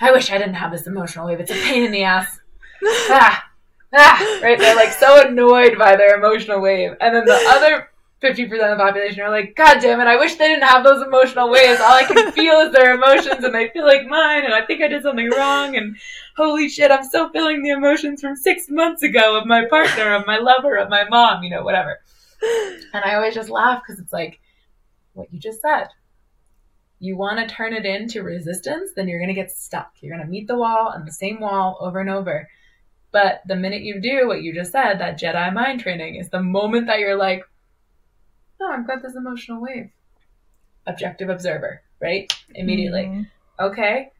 I 0.00 0.12
wish 0.12 0.30
I 0.30 0.38
didn't 0.38 0.54
have 0.54 0.72
this 0.72 0.86
emotional 0.86 1.26
wave. 1.26 1.40
It's 1.40 1.50
a 1.50 1.54
pain 1.54 1.84
in 1.84 1.92
the 1.92 2.02
ass. 2.02 2.38
ah, 2.84 3.44
ah, 3.94 4.38
right? 4.42 4.58
They're 4.58 4.76
like 4.76 4.92
so 4.92 5.26
annoyed 5.26 5.78
by 5.78 5.96
their 5.96 6.16
emotional 6.16 6.60
wave. 6.60 6.92
And 7.00 7.14
then 7.14 7.24
the 7.24 7.44
other 7.48 7.88
50% 8.22 8.44
of 8.44 8.50
the 8.78 8.82
population 8.82 9.20
are 9.20 9.30
like, 9.30 9.54
God 9.54 9.80
damn 9.80 10.00
it, 10.00 10.06
I 10.06 10.16
wish 10.16 10.36
they 10.36 10.48
didn't 10.48 10.66
have 10.66 10.82
those 10.82 11.02
emotional 11.02 11.50
waves. 11.50 11.80
All 11.80 11.92
I 11.92 12.04
can 12.04 12.32
feel 12.32 12.54
is 12.60 12.72
their 12.72 12.94
emotions 12.94 13.44
and 13.44 13.54
they 13.54 13.68
feel 13.68 13.86
like 13.86 14.06
mine 14.06 14.44
and 14.44 14.54
I 14.54 14.64
think 14.64 14.82
I 14.82 14.88
did 14.88 15.02
something 15.02 15.30
wrong 15.30 15.76
and 15.76 15.96
holy 16.36 16.68
shit, 16.68 16.90
I'm 16.90 17.04
still 17.04 17.28
feeling 17.30 17.62
the 17.62 17.70
emotions 17.70 18.22
from 18.22 18.34
six 18.34 18.70
months 18.70 19.02
ago 19.02 19.38
of 19.38 19.46
my 19.46 19.66
partner, 19.66 20.14
of 20.14 20.26
my 20.26 20.38
lover, 20.38 20.76
of 20.76 20.88
my 20.88 21.04
mom, 21.08 21.42
you 21.42 21.50
know, 21.50 21.62
whatever. 21.62 22.00
And 22.42 23.04
I 23.04 23.14
always 23.14 23.34
just 23.34 23.50
laugh 23.50 23.82
because 23.86 24.00
it's 24.00 24.12
like 24.12 24.40
what 25.12 25.32
you 25.32 25.38
just 25.38 25.60
said. 25.60 25.88
You 26.98 27.16
want 27.16 27.38
to 27.38 27.54
turn 27.54 27.74
it 27.74 27.84
into 27.84 28.22
resistance, 28.22 28.92
then 28.96 29.08
you're 29.08 29.18
going 29.18 29.28
to 29.28 29.34
get 29.34 29.50
stuck. 29.50 29.92
You're 30.00 30.14
going 30.14 30.26
to 30.26 30.30
meet 30.30 30.46
the 30.46 30.56
wall 30.56 30.90
and 30.94 31.06
the 31.06 31.12
same 31.12 31.40
wall 31.40 31.76
over 31.80 32.00
and 32.00 32.08
over. 32.08 32.48
But 33.12 33.42
the 33.46 33.56
minute 33.56 33.82
you 33.82 34.00
do 34.00 34.26
what 34.26 34.42
you 34.42 34.54
just 34.54 34.72
said, 34.72 34.98
that 34.98 35.18
Jedi 35.20 35.52
mind 35.52 35.80
training 35.80 36.16
is 36.16 36.30
the 36.30 36.42
moment 36.42 36.86
that 36.86 36.98
you're 36.98 37.16
like, 37.16 37.44
no, 38.60 38.70
I've 38.70 38.86
got 38.86 39.02
this 39.02 39.16
emotional 39.16 39.60
wave. 39.60 39.90
Objective 40.86 41.28
observer, 41.28 41.82
right? 42.00 42.32
Immediately. 42.54 43.02
Mm-hmm. 43.02 43.22
Okay, 43.64 44.10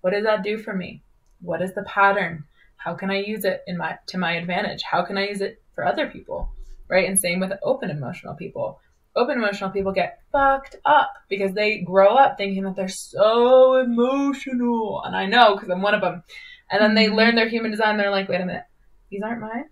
what 0.00 0.12
does 0.12 0.24
that 0.24 0.42
do 0.42 0.58
for 0.58 0.74
me? 0.74 1.02
What 1.40 1.62
is 1.62 1.74
the 1.74 1.82
pattern? 1.82 2.44
How 2.76 2.94
can 2.94 3.10
I 3.10 3.20
use 3.20 3.44
it 3.44 3.62
in 3.66 3.76
my 3.76 3.98
to 4.08 4.18
my 4.18 4.32
advantage? 4.32 4.82
How 4.82 5.02
can 5.04 5.18
I 5.18 5.28
use 5.28 5.40
it 5.40 5.62
for 5.74 5.84
other 5.84 6.08
people? 6.08 6.50
Right? 6.88 7.08
And 7.08 7.18
same 7.18 7.40
with 7.40 7.52
open 7.62 7.90
emotional 7.90 8.34
people. 8.34 8.80
Open 9.16 9.38
emotional 9.38 9.70
people 9.70 9.92
get 9.92 10.20
fucked 10.32 10.76
up 10.84 11.12
because 11.28 11.52
they 11.52 11.78
grow 11.78 12.16
up 12.16 12.36
thinking 12.36 12.64
that 12.64 12.76
they're 12.76 12.88
so 12.88 13.76
emotional. 13.76 15.02
And 15.04 15.16
I 15.16 15.26
know 15.26 15.54
because 15.54 15.70
I'm 15.70 15.82
one 15.82 15.94
of 15.94 16.00
them. 16.00 16.22
And 16.70 16.82
then 16.82 16.94
they 16.94 17.06
mm-hmm. 17.06 17.16
learn 17.16 17.34
their 17.34 17.48
human 17.48 17.70
design. 17.70 17.96
They're 17.96 18.10
like, 18.10 18.28
wait 18.28 18.40
a 18.40 18.46
minute, 18.46 18.64
these 19.10 19.22
aren't 19.22 19.40
mine 19.40 19.66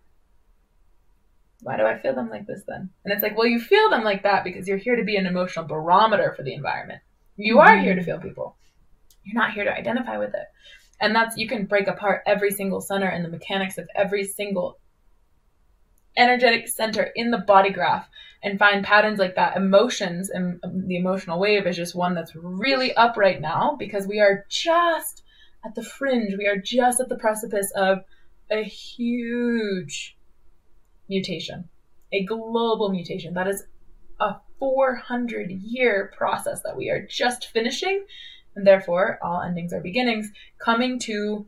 why 1.62 1.76
do 1.76 1.84
I 1.84 1.98
feel 1.98 2.14
them 2.14 2.28
like 2.28 2.46
this 2.46 2.62
then? 2.66 2.90
And 3.04 3.12
it's 3.12 3.22
like, 3.22 3.36
well, 3.36 3.46
you 3.46 3.60
feel 3.60 3.88
them 3.88 4.02
like 4.02 4.24
that 4.24 4.44
because 4.44 4.66
you're 4.66 4.76
here 4.76 4.96
to 4.96 5.04
be 5.04 5.16
an 5.16 5.26
emotional 5.26 5.64
barometer 5.64 6.34
for 6.36 6.42
the 6.42 6.54
environment. 6.54 7.00
You 7.36 7.60
are 7.60 7.78
here 7.78 7.94
to 7.94 8.00
mm-hmm. 8.00 8.10
feel 8.10 8.20
people. 8.20 8.56
You're 9.24 9.40
not 9.40 9.52
here 9.52 9.64
to 9.64 9.72
identify 9.72 10.18
with 10.18 10.34
it. 10.34 10.46
And 11.00 11.14
that's, 11.14 11.36
you 11.36 11.48
can 11.48 11.66
break 11.66 11.86
apart 11.86 12.22
every 12.26 12.50
single 12.50 12.80
center 12.80 13.08
and 13.08 13.24
the 13.24 13.28
mechanics 13.28 13.78
of 13.78 13.88
every 13.94 14.24
single 14.24 14.78
energetic 16.16 16.68
center 16.68 17.10
in 17.14 17.30
the 17.30 17.38
body 17.38 17.70
graph 17.70 18.08
and 18.42 18.58
find 18.58 18.84
patterns 18.84 19.18
like 19.18 19.36
that. 19.36 19.56
Emotions 19.56 20.30
and 20.30 20.60
the 20.62 20.96
emotional 20.96 21.38
wave 21.38 21.66
is 21.66 21.76
just 21.76 21.94
one 21.94 22.14
that's 22.14 22.34
really 22.34 22.92
up 22.94 23.16
right 23.16 23.40
now 23.40 23.76
because 23.78 24.06
we 24.06 24.20
are 24.20 24.44
just 24.48 25.22
at 25.64 25.74
the 25.74 25.82
fringe. 25.82 26.34
We 26.36 26.46
are 26.46 26.56
just 26.56 27.00
at 27.00 27.08
the 27.08 27.16
precipice 27.16 27.72
of 27.76 27.98
a 28.50 28.62
huge 28.62 30.16
mutation, 31.08 31.68
a 32.12 32.24
global 32.24 32.88
mutation. 32.88 33.34
That 33.34 33.48
is 33.48 33.64
a 34.20 34.36
400 34.58 35.50
year 35.50 36.12
process 36.16 36.62
that 36.62 36.76
we 36.76 36.90
are 36.90 37.06
just 37.06 37.46
finishing, 37.46 38.04
and 38.54 38.66
therefore 38.66 39.18
all 39.22 39.42
endings 39.42 39.72
are 39.72 39.80
beginnings, 39.80 40.30
coming 40.58 40.98
to 41.00 41.46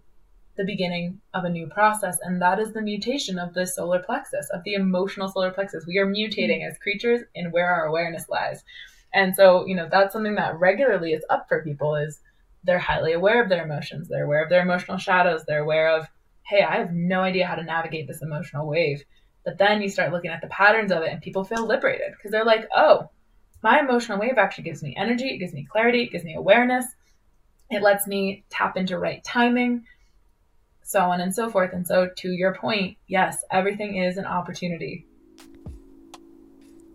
the 0.57 0.65
beginning 0.65 1.21
of 1.33 1.45
a 1.45 1.51
new 1.51 1.67
process. 1.67 2.19
And 2.23 2.41
that 2.41 2.61
is 2.61 2.73
the 2.73 2.83
mutation 2.83 3.39
of 3.39 3.55
the 3.55 3.67
solar 3.67 4.01
plexus, 4.01 4.49
of 4.51 4.63
the 4.65 4.75
emotional 4.75 5.29
solar 5.29 5.51
plexus. 5.51 5.87
We 5.87 5.99
are 5.99 6.07
mutating 6.07 6.69
as 6.69 6.79
creatures 6.79 7.23
in 7.35 7.51
where 7.51 7.69
our 7.69 7.87
awareness 7.87 8.29
lies. 8.29 8.63
And 9.13 9.35
so, 9.35 9.67
you 9.67 9.77
know, 9.77 9.89
that's 9.91 10.13
something 10.13 10.35
that 10.37 10.59
regularly 10.59 11.13
is 11.13 11.25
up 11.31 11.47
for 11.49 11.63
people 11.63 11.95
is 11.97 12.21
they're 12.65 12.79
highly 12.79 13.13
aware 13.13 13.43
of 13.43 13.49
their 13.49 13.65
emotions. 13.65 14.09
They're 14.09 14.25
aware 14.25 14.43
of 14.43 14.49
their 14.49 14.63
emotional 14.63 14.99
shadows. 14.99 15.45
They're 15.45 15.63
aware 15.63 15.97
of, 15.97 16.07
hey, 16.47 16.63
I 16.63 16.77
have 16.77 16.93
no 16.93 17.21
idea 17.21 17.47
how 17.47 17.55
to 17.55 17.63
navigate 17.63 18.09
this 18.09 18.23
emotional 18.23 18.67
wave. 18.67 19.05
But 19.45 19.59
then 19.59 19.83
you 19.83 19.89
start 19.89 20.13
looking 20.13 20.31
at 20.31 20.41
the 20.41 20.47
patterns 20.49 20.91
of 20.91 21.03
it 21.03 21.13
and 21.13 21.21
people 21.21 21.45
feel 21.45 21.67
liberated 21.67 22.13
because 22.17 22.31
they're 22.31 22.45
like, 22.45 22.67
oh, 22.75 23.11
my 23.63 23.81
emotional 23.81 24.19
wave 24.19 24.39
actually 24.39 24.65
gives 24.65 24.83
me 24.83 24.95
energy, 24.97 25.29
it 25.29 25.39
gives 25.39 25.53
me 25.53 25.67
clarity, 25.71 26.03
it 26.03 26.13
gives 26.13 26.25
me 26.25 26.35
awareness. 26.35 26.87
It 27.71 27.83
lets 27.83 28.07
me 28.07 28.45
tap 28.51 28.77
into 28.77 28.99
right 28.99 29.25
timing, 29.25 29.87
so 30.83 31.01
on 31.01 31.21
and 31.21 31.35
so 31.35 31.51
forth. 31.51 31.73
And 31.73 31.87
so, 31.87 32.11
to 32.19 32.29
your 32.31 32.55
point, 32.55 32.99
yes, 33.07 33.43
everything 33.51 33.97
is 33.97 34.19
an 34.19 34.27
opportunity. 34.27 35.07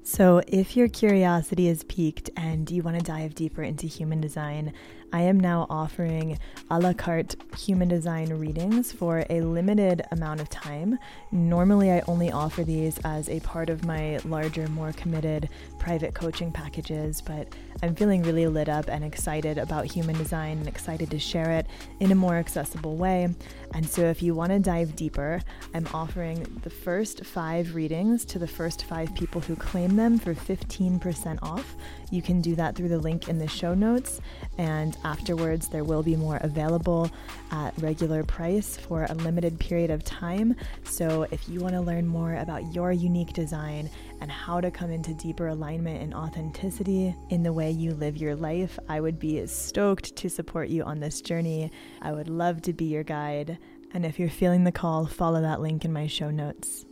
So, 0.04 0.42
if 0.48 0.78
your 0.78 0.88
curiosity 0.88 1.68
is 1.68 1.84
piqued 1.84 2.30
and 2.38 2.70
you 2.70 2.84
want 2.84 2.98
to 2.98 3.04
dive 3.04 3.36
deeper 3.36 3.64
into 3.64 3.88
human 3.88 4.22
design, 4.22 4.74
I 5.12 5.22
am 5.22 5.40
now 5.40 5.66
offering 5.70 6.38
a 6.70 6.80
la 6.80 6.94
carte 6.94 7.36
human 7.58 7.88
design 7.88 8.30
readings 8.30 8.92
for 8.92 9.26
a 9.30 9.42
limited 9.42 10.04
amount 10.12 10.40
of 10.40 10.50
time. 10.50 11.00
Normally, 11.32 11.92
I 11.92 12.02
only 12.08 12.32
offer 12.32 12.64
these 12.64 13.00
as 13.04 13.28
a 13.28 13.40
part 13.40 13.70
of 13.70 13.86
my 13.86 14.20
larger, 14.26 14.68
more 14.68 14.92
committed 14.94 15.50
private 15.80 16.14
coaching 16.14 16.52
packages, 16.52 17.22
but 17.22 17.48
I'm 17.82 17.96
feeling 17.96 18.22
really 18.22 18.46
lit 18.46 18.70
up 18.70 18.88
and 18.88 19.04
excited 19.04 19.58
about 19.58 19.86
human 19.86 20.18
design 20.18 20.60
and 20.60 20.68
excited 20.68 21.10
to 21.10 21.20
share 21.20 21.52
it 21.52 21.66
in 22.00 22.12
a 22.12 22.16
more 22.16 22.36
accessible 22.36 22.96
way. 22.96 23.30
And 23.74 23.88
so, 23.88 24.04
if 24.04 24.22
you 24.22 24.36
want 24.36 24.52
to 24.52 24.60
dive 24.60 24.96
deeper, 24.96 25.42
I'm 25.74 25.88
offering 25.94 26.44
the 26.62 26.70
first 26.70 27.26
five 27.26 27.74
readings 27.74 28.26
to 28.26 28.40
the 28.40 28.48
first 28.48 28.86
five 28.86 29.14
people 29.16 29.42
who 29.42 29.56
claim 29.56 29.96
them 29.96 30.20
for 30.20 30.36
15% 30.36 31.40
off. 31.42 31.76
You 32.12 32.22
can 32.22 32.42
do 32.42 32.56
that 32.56 32.76
through 32.76 32.90
the 32.90 33.00
link 33.00 33.28
in 33.28 33.40
the 33.40 33.48
show 33.48 33.74
notes. 33.74 34.22
And 34.58 34.98
afterwards, 35.04 35.68
there 35.68 35.84
will 35.84 36.04
be 36.04 36.16
more 36.16 36.38
available 36.42 37.10
at 37.52 37.74
regular 37.80 38.24
price 38.24 38.78
for 38.78 39.06
a 39.10 39.14
limited 39.14 39.60
period 39.60 39.92
of 39.92 40.04
time. 40.04 40.56
So, 40.84 41.26
if 41.32 41.48
you 41.50 41.60
want 41.60 41.74
to 41.76 41.82
learn 41.82 42.08
more 42.08 42.36
about 42.36 42.74
your 42.74 42.92
unique 42.92 43.34
design 43.34 43.90
and 44.22 44.32
how 44.32 44.62
to 44.62 44.72
come 44.72 44.92
into 44.92 45.14
deeper 45.14 45.48
alignment 45.48 46.02
and 46.02 46.14
authenticity 46.14 47.16
in 47.30 47.44
the 47.44 47.54
way 47.54 47.72
you 47.72 47.94
live 47.94 48.18
your 48.18 48.36
life, 48.36 48.78
I 48.88 49.00
would 49.00 49.20
be 49.20 49.46
stoked 49.48 50.16
to 50.18 50.30
support 50.30 50.70
you 50.70 50.84
on 50.84 51.00
this 51.00 51.22
journey. 51.22 51.72
I 52.02 52.12
would 52.12 52.30
love 52.30 52.62
to 52.64 52.74
be 52.74 52.86
your 52.86 53.04
guide. 53.04 53.58
And 53.94 54.06
if 54.06 54.20
you're 54.20 54.30
feeling 54.30 54.64
the 54.64 54.72
call, 54.72 55.08
follow 55.08 55.42
that 55.42 55.62
link 55.62 55.86
in 55.86 55.94
my 55.94 56.08
show 56.08 56.30
notes. 56.30 56.86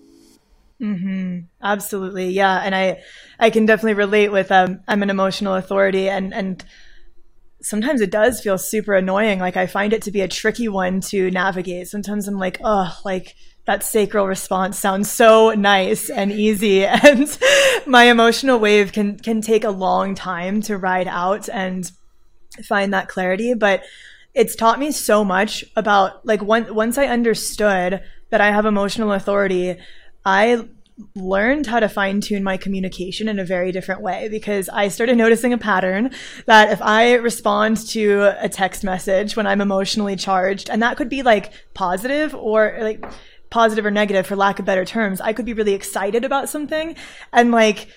Mm-hmm. 0.82 1.40
Absolutely. 1.62 2.30
Yeah. 2.30 2.62
And 2.64 2.76
I, 2.76 3.02
I 3.40 3.50
can 3.50 3.66
definitely 3.66 3.96
relate 3.96 4.32
with, 4.32 4.52
um, 4.52 4.82
I'm 4.88 5.04
an 5.04 5.10
emotional 5.10 5.56
authority 5.56 6.10
and, 6.10 6.34
and 6.34 6.64
sometimes 7.62 8.02
it 8.02 8.12
does 8.12 8.42
feel 8.42 8.58
super 8.58 8.96
annoying. 8.96 9.40
Like 9.40 9.58
I 9.58 9.68
find 9.68 9.94
it 9.94 10.04
to 10.04 10.12
be 10.12 10.22
a 10.22 10.28
tricky 10.28 10.68
one 10.68 11.02
to 11.02 11.32
navigate. 11.32 11.88
Sometimes 11.88 12.28
I'm 12.28 12.38
like, 12.38 12.60
oh, 12.64 12.98
like 13.04 13.36
that 13.66 13.84
sacral 13.84 14.28
response 14.28 14.80
sounds 14.80 15.12
so 15.12 15.52
nice 15.52 16.10
and 16.10 16.32
easy. 16.32 16.86
And 16.86 17.38
my 17.86 18.06
emotional 18.06 18.60
wave 18.60 18.92
can, 18.92 19.18
can 19.18 19.42
take 19.42 19.64
a 19.64 19.70
long 19.70 20.16
time 20.16 20.62
to 20.64 20.78
ride 20.78 21.08
out 21.08 21.50
and 21.50 21.90
find 22.66 22.94
that 22.94 23.08
clarity. 23.08 23.54
But 23.54 23.84
it's 24.34 24.56
taught 24.56 24.80
me 24.80 24.92
so 24.92 25.24
much 25.24 25.66
about 25.76 26.26
like 26.26 26.42
one, 26.42 26.74
once 26.74 26.98
I 26.98 27.08
understood 27.08 28.02
that 28.30 28.42
I 28.42 28.52
have 28.52 28.66
emotional 28.66 29.14
authority, 29.14 29.78
I 30.26 30.68
learned 31.16 31.68
how 31.68 31.80
to 31.80 31.88
fine 31.88 32.22
tune 32.22 32.44
my 32.44 32.58
communication 32.58 33.28
in 33.28 33.38
a 33.38 33.46
very 33.46 33.72
different 33.72 34.02
way 34.02 34.28
because 34.30 34.68
I 34.70 34.88
started 34.88 35.18
noticing 35.18 35.54
a 35.54 35.58
pattern 35.58 36.12
that 36.46 36.72
if 36.72 36.82
I 36.82 37.14
respond 37.16 37.78
to 37.90 38.34
a 38.40 38.50
text 38.50 38.84
message 38.84 39.36
when 39.36 39.46
I'm 39.46 39.62
emotionally 39.62 40.16
charged, 40.16 40.70
and 40.70 40.82
that 40.82 40.98
could 40.98 41.10
be 41.10 41.22
like 41.22 41.52
positive 41.74 42.34
or 42.34 42.78
like 42.82 43.06
positive 43.50 43.86
or 43.86 43.92
negative 43.92 44.26
for 44.26 44.36
lack 44.36 44.60
of 44.60 44.66
better 44.66 44.86
terms, 44.86 45.22
I 45.22 45.34
could 45.34 45.46
be 45.46 45.54
really 45.54 45.74
excited 45.74 46.26
about 46.26 46.50
something 46.50 46.96
and 47.32 47.52
like 47.52 47.90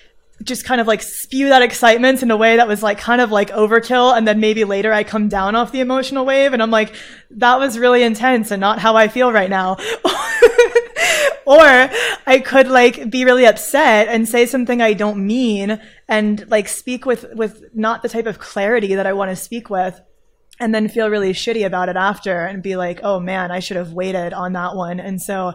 just 0.43 0.65
kind 0.65 0.81
of 0.81 0.87
like 0.87 1.01
spew 1.01 1.49
that 1.49 1.61
excitement 1.61 2.23
in 2.23 2.31
a 2.31 2.37
way 2.37 2.55
that 2.57 2.67
was 2.67 2.81
like 2.81 2.97
kind 2.97 3.21
of 3.21 3.31
like 3.31 3.49
overkill 3.51 4.15
and 4.15 4.27
then 4.27 4.39
maybe 4.39 4.63
later 4.63 4.91
I 4.91 5.03
come 5.03 5.27
down 5.27 5.55
off 5.55 5.71
the 5.71 5.81
emotional 5.81 6.25
wave 6.25 6.53
and 6.53 6.63
I'm 6.63 6.71
like 6.71 6.95
that 7.31 7.59
was 7.59 7.77
really 7.77 8.01
intense 8.01 8.49
and 8.49 8.59
not 8.59 8.79
how 8.79 8.95
I 8.95 9.07
feel 9.07 9.31
right 9.31 9.49
now 9.49 9.77
or 11.51 11.89
I 12.25 12.39
could 12.39 12.69
like 12.69 13.09
be 13.09 13.25
really 13.25 13.45
upset 13.45 14.07
and 14.07 14.27
say 14.27 14.45
something 14.45 14.81
I 14.81 14.93
don't 14.93 15.25
mean 15.25 15.81
and 16.07 16.49
like 16.49 16.69
speak 16.69 17.05
with 17.05 17.25
with 17.33 17.61
not 17.73 18.01
the 18.01 18.09
type 18.09 18.25
of 18.25 18.39
clarity 18.39 18.95
that 18.95 19.05
I 19.05 19.11
want 19.11 19.31
to 19.31 19.35
speak 19.35 19.69
with 19.69 19.99
and 20.61 20.73
then 20.73 20.87
feel 20.87 21.09
really 21.09 21.33
shitty 21.33 21.65
about 21.65 21.89
it 21.89 21.97
after 21.97 22.45
and 22.45 22.63
be 22.63 22.77
like, 22.77 23.01
"Oh 23.03 23.19
man, 23.19 23.51
I 23.51 23.59
should 23.59 23.77
have 23.77 23.91
waited 23.91 24.31
on 24.31 24.53
that 24.53 24.75
one." 24.75 24.99
And 24.99 25.21
so 25.21 25.53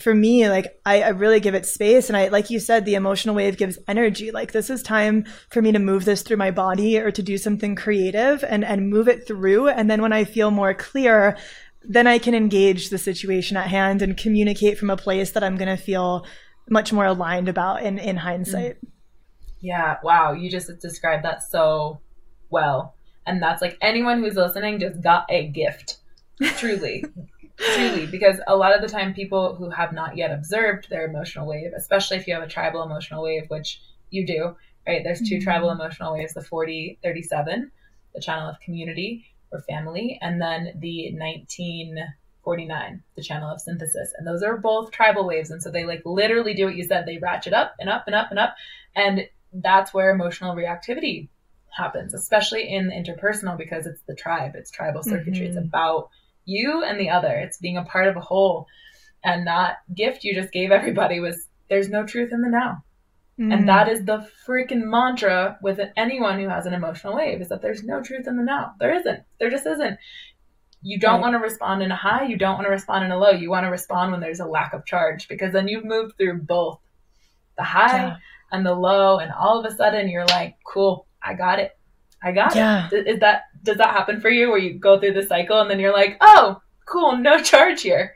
for 0.00 0.14
me, 0.14 0.48
like 0.48 0.78
I, 0.84 1.02
I, 1.02 1.08
really 1.08 1.40
give 1.40 1.54
it 1.54 1.64
space. 1.64 2.08
And 2.08 2.16
I, 2.16 2.28
like 2.28 2.50
you 2.50 2.60
said, 2.60 2.84
the 2.84 2.96
emotional 2.96 3.34
wave 3.34 3.56
gives 3.56 3.78
energy. 3.88 4.30
Like 4.30 4.52
this 4.52 4.68
is 4.68 4.82
time 4.82 5.24
for 5.50 5.62
me 5.62 5.72
to 5.72 5.78
move 5.78 6.04
this 6.04 6.22
through 6.22 6.36
my 6.36 6.50
body 6.50 6.98
or 6.98 7.10
to 7.10 7.22
do 7.22 7.38
something 7.38 7.74
creative 7.74 8.44
and, 8.44 8.62
and 8.62 8.90
move 8.90 9.08
it 9.08 9.26
through. 9.26 9.68
And 9.68 9.90
then 9.90 10.02
when 10.02 10.12
I 10.12 10.24
feel 10.24 10.50
more 10.50 10.74
clear, 10.74 11.38
then 11.88 12.06
I 12.06 12.18
can 12.18 12.34
engage 12.34 12.90
the 12.90 12.98
situation 12.98 13.56
at 13.56 13.68
hand 13.68 14.02
and 14.02 14.16
communicate 14.16 14.78
from 14.78 14.90
a 14.90 14.96
place 14.96 15.32
that 15.32 15.44
I'm 15.44 15.56
going 15.56 15.74
to 15.74 15.82
feel 15.82 16.26
much 16.68 16.92
more 16.92 17.06
aligned 17.06 17.48
about 17.48 17.82
in, 17.82 17.98
in 17.98 18.16
hindsight. 18.16 18.78
Yeah. 19.60 19.96
Wow. 20.02 20.32
You 20.32 20.50
just 20.50 20.70
described 20.80 21.24
that 21.24 21.42
so 21.42 22.00
well. 22.50 22.94
And 23.26 23.42
that's 23.42 23.62
like 23.62 23.78
anyone 23.80 24.22
who's 24.22 24.34
listening 24.34 24.80
just 24.80 25.00
got 25.00 25.26
a 25.30 25.48
gift. 25.48 25.98
Truly. 26.58 27.04
Truly. 27.56 28.06
Because 28.06 28.40
a 28.46 28.56
lot 28.56 28.74
of 28.74 28.82
the 28.82 28.88
time, 28.88 29.14
people 29.14 29.54
who 29.54 29.70
have 29.70 29.92
not 29.92 30.16
yet 30.16 30.30
observed 30.30 30.90
their 30.90 31.06
emotional 31.06 31.46
wave, 31.46 31.70
especially 31.76 32.16
if 32.16 32.26
you 32.26 32.34
have 32.34 32.42
a 32.42 32.48
tribal 32.48 32.82
emotional 32.82 33.22
wave, 33.22 33.44
which 33.48 33.80
you 34.10 34.26
do, 34.26 34.56
right? 34.86 35.02
There's 35.02 35.20
2 35.20 35.36
mm-hmm. 35.36 35.44
tribal 35.44 35.70
emotional 35.70 36.12
waves 36.12 36.34
the 36.34 36.42
40 36.42 36.98
37, 37.02 37.70
the 38.14 38.20
channel 38.20 38.48
of 38.48 38.60
community 38.60 39.24
or 39.52 39.60
family, 39.62 40.18
and 40.20 40.40
then 40.40 40.72
the 40.78 41.12
1949, 41.12 43.02
the 43.14 43.22
channel 43.22 43.50
of 43.50 43.60
synthesis. 43.60 44.12
And 44.16 44.26
those 44.26 44.42
are 44.42 44.56
both 44.56 44.90
tribal 44.90 45.26
waves. 45.26 45.50
And 45.50 45.62
so 45.62 45.70
they 45.70 45.84
like 45.84 46.02
literally 46.04 46.54
do 46.54 46.66
what 46.66 46.76
you 46.76 46.84
said. 46.84 47.06
They 47.06 47.18
ratchet 47.18 47.52
up 47.52 47.74
and 47.78 47.88
up 47.88 48.04
and 48.06 48.14
up 48.14 48.30
and 48.30 48.38
up. 48.38 48.56
And 48.94 49.28
that's 49.52 49.94
where 49.94 50.10
emotional 50.10 50.54
reactivity 50.54 51.28
happens, 51.70 52.14
especially 52.14 52.68
in 52.68 52.90
interpersonal 52.90 53.56
because 53.56 53.86
it's 53.86 54.02
the 54.06 54.14
tribe, 54.14 54.52
it's 54.54 54.70
tribal 54.70 55.02
circuitry. 55.02 55.48
Mm-hmm. 55.48 55.58
It's 55.58 55.66
about 55.66 56.10
you 56.44 56.82
and 56.82 56.98
the 56.98 57.10
other. 57.10 57.32
It's 57.32 57.58
being 57.58 57.76
a 57.76 57.84
part 57.84 58.08
of 58.08 58.16
a 58.16 58.20
whole. 58.20 58.66
And 59.22 59.46
that 59.46 59.78
gift 59.94 60.24
you 60.24 60.34
just 60.34 60.52
gave 60.52 60.70
everybody 60.70 61.20
was 61.20 61.46
there's 61.68 61.88
no 61.88 62.06
truth 62.06 62.32
in 62.32 62.42
the 62.42 62.48
now. 62.48 62.82
Mm. 63.38 63.52
And 63.52 63.68
that 63.68 63.88
is 63.88 64.04
the 64.04 64.26
freaking 64.46 64.84
mantra 64.84 65.58
with 65.60 65.78
anyone 65.96 66.40
who 66.40 66.48
has 66.48 66.64
an 66.64 66.72
emotional 66.72 67.16
wave 67.16 67.42
is 67.42 67.48
that 67.50 67.60
there's 67.60 67.82
no 67.82 68.02
truth 68.02 68.26
in 68.26 68.36
the 68.36 68.42
now. 68.42 68.72
There 68.80 68.94
isn't. 68.94 69.20
There 69.38 69.50
just 69.50 69.66
isn't. 69.66 69.98
You 70.80 70.98
don't 70.98 71.14
right. 71.14 71.20
want 71.20 71.34
to 71.34 71.38
respond 71.38 71.82
in 71.82 71.90
a 71.90 71.96
high, 71.96 72.24
you 72.24 72.38
don't 72.38 72.54
want 72.54 72.66
to 72.66 72.70
respond 72.70 73.04
in 73.04 73.10
a 73.10 73.18
low. 73.18 73.30
You 73.30 73.50
want 73.50 73.64
to 73.64 73.70
respond 73.70 74.12
when 74.12 74.20
there's 74.20 74.40
a 74.40 74.46
lack 74.46 74.72
of 74.72 74.86
charge 74.86 75.28
because 75.28 75.52
then 75.52 75.68
you've 75.68 75.84
moved 75.84 76.16
through 76.16 76.42
both 76.42 76.78
the 77.58 77.64
high 77.64 78.06
yeah. 78.06 78.16
and 78.52 78.64
the 78.64 78.74
low 78.74 79.18
and 79.18 79.32
all 79.32 79.58
of 79.58 79.70
a 79.70 79.74
sudden 79.74 80.08
you're 80.08 80.26
like, 80.26 80.56
"Cool, 80.66 81.06
I 81.22 81.34
got 81.34 81.58
it. 81.58 81.76
I 82.22 82.32
got 82.32 82.54
yeah. 82.54 82.88
it." 82.92 83.06
Is 83.06 83.20
that 83.20 83.44
does 83.62 83.78
that 83.78 83.90
happen 83.90 84.20
for 84.20 84.30
you 84.30 84.48
where 84.48 84.58
you 84.58 84.78
go 84.78 85.00
through 85.00 85.14
the 85.14 85.26
cycle 85.26 85.60
and 85.60 85.68
then 85.68 85.80
you're 85.80 85.92
like, 85.92 86.16
"Oh, 86.20 86.60
cool, 86.86 87.16
no 87.16 87.42
charge 87.42 87.82
here." 87.82 88.14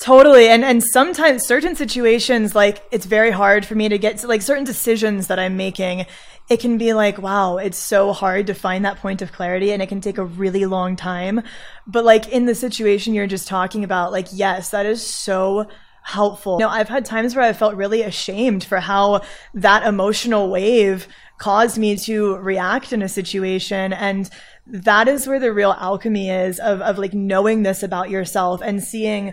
Totally. 0.00 0.48
And 0.48 0.64
and 0.64 0.82
sometimes 0.82 1.46
certain 1.46 1.76
situations 1.76 2.54
like 2.54 2.82
it's 2.90 3.04
very 3.04 3.30
hard 3.30 3.66
for 3.66 3.74
me 3.74 3.86
to 3.90 3.98
get 3.98 4.16
to 4.18 4.28
like 4.28 4.40
certain 4.40 4.64
decisions 4.64 5.26
that 5.26 5.38
I'm 5.38 5.58
making. 5.58 6.06
It 6.48 6.58
can 6.58 6.78
be 6.78 6.94
like, 6.94 7.18
wow, 7.18 7.58
it's 7.58 7.76
so 7.76 8.14
hard 8.14 8.46
to 8.46 8.54
find 8.54 8.84
that 8.86 8.96
point 8.96 9.20
of 9.20 9.30
clarity 9.30 9.72
and 9.72 9.82
it 9.82 9.90
can 9.90 10.00
take 10.00 10.16
a 10.16 10.24
really 10.24 10.64
long 10.64 10.96
time. 10.96 11.42
But 11.86 12.06
like 12.06 12.28
in 12.28 12.46
the 12.46 12.54
situation 12.54 13.12
you're 13.12 13.26
just 13.26 13.46
talking 13.46 13.84
about, 13.84 14.10
like 14.10 14.28
yes, 14.32 14.70
that 14.70 14.86
is 14.86 15.06
so 15.06 15.66
helpful. 16.02 16.54
You 16.54 16.64
know, 16.64 16.70
I've 16.70 16.88
had 16.88 17.04
times 17.04 17.36
where 17.36 17.44
I 17.44 17.52
felt 17.52 17.74
really 17.74 18.00
ashamed 18.00 18.64
for 18.64 18.80
how 18.80 19.20
that 19.52 19.86
emotional 19.86 20.48
wave 20.48 21.08
caused 21.36 21.76
me 21.76 21.96
to 21.96 22.36
react 22.36 22.94
in 22.94 23.02
a 23.02 23.08
situation 23.08 23.92
and 23.92 24.30
that 24.66 25.08
is 25.08 25.26
where 25.26 25.40
the 25.40 25.52
real 25.52 25.74
alchemy 25.78 26.30
is 26.30 26.58
of, 26.58 26.80
of 26.80 26.98
like 26.98 27.12
knowing 27.12 27.62
this 27.62 27.82
about 27.82 28.08
yourself 28.08 28.60
and 28.62 28.82
seeing 28.82 29.32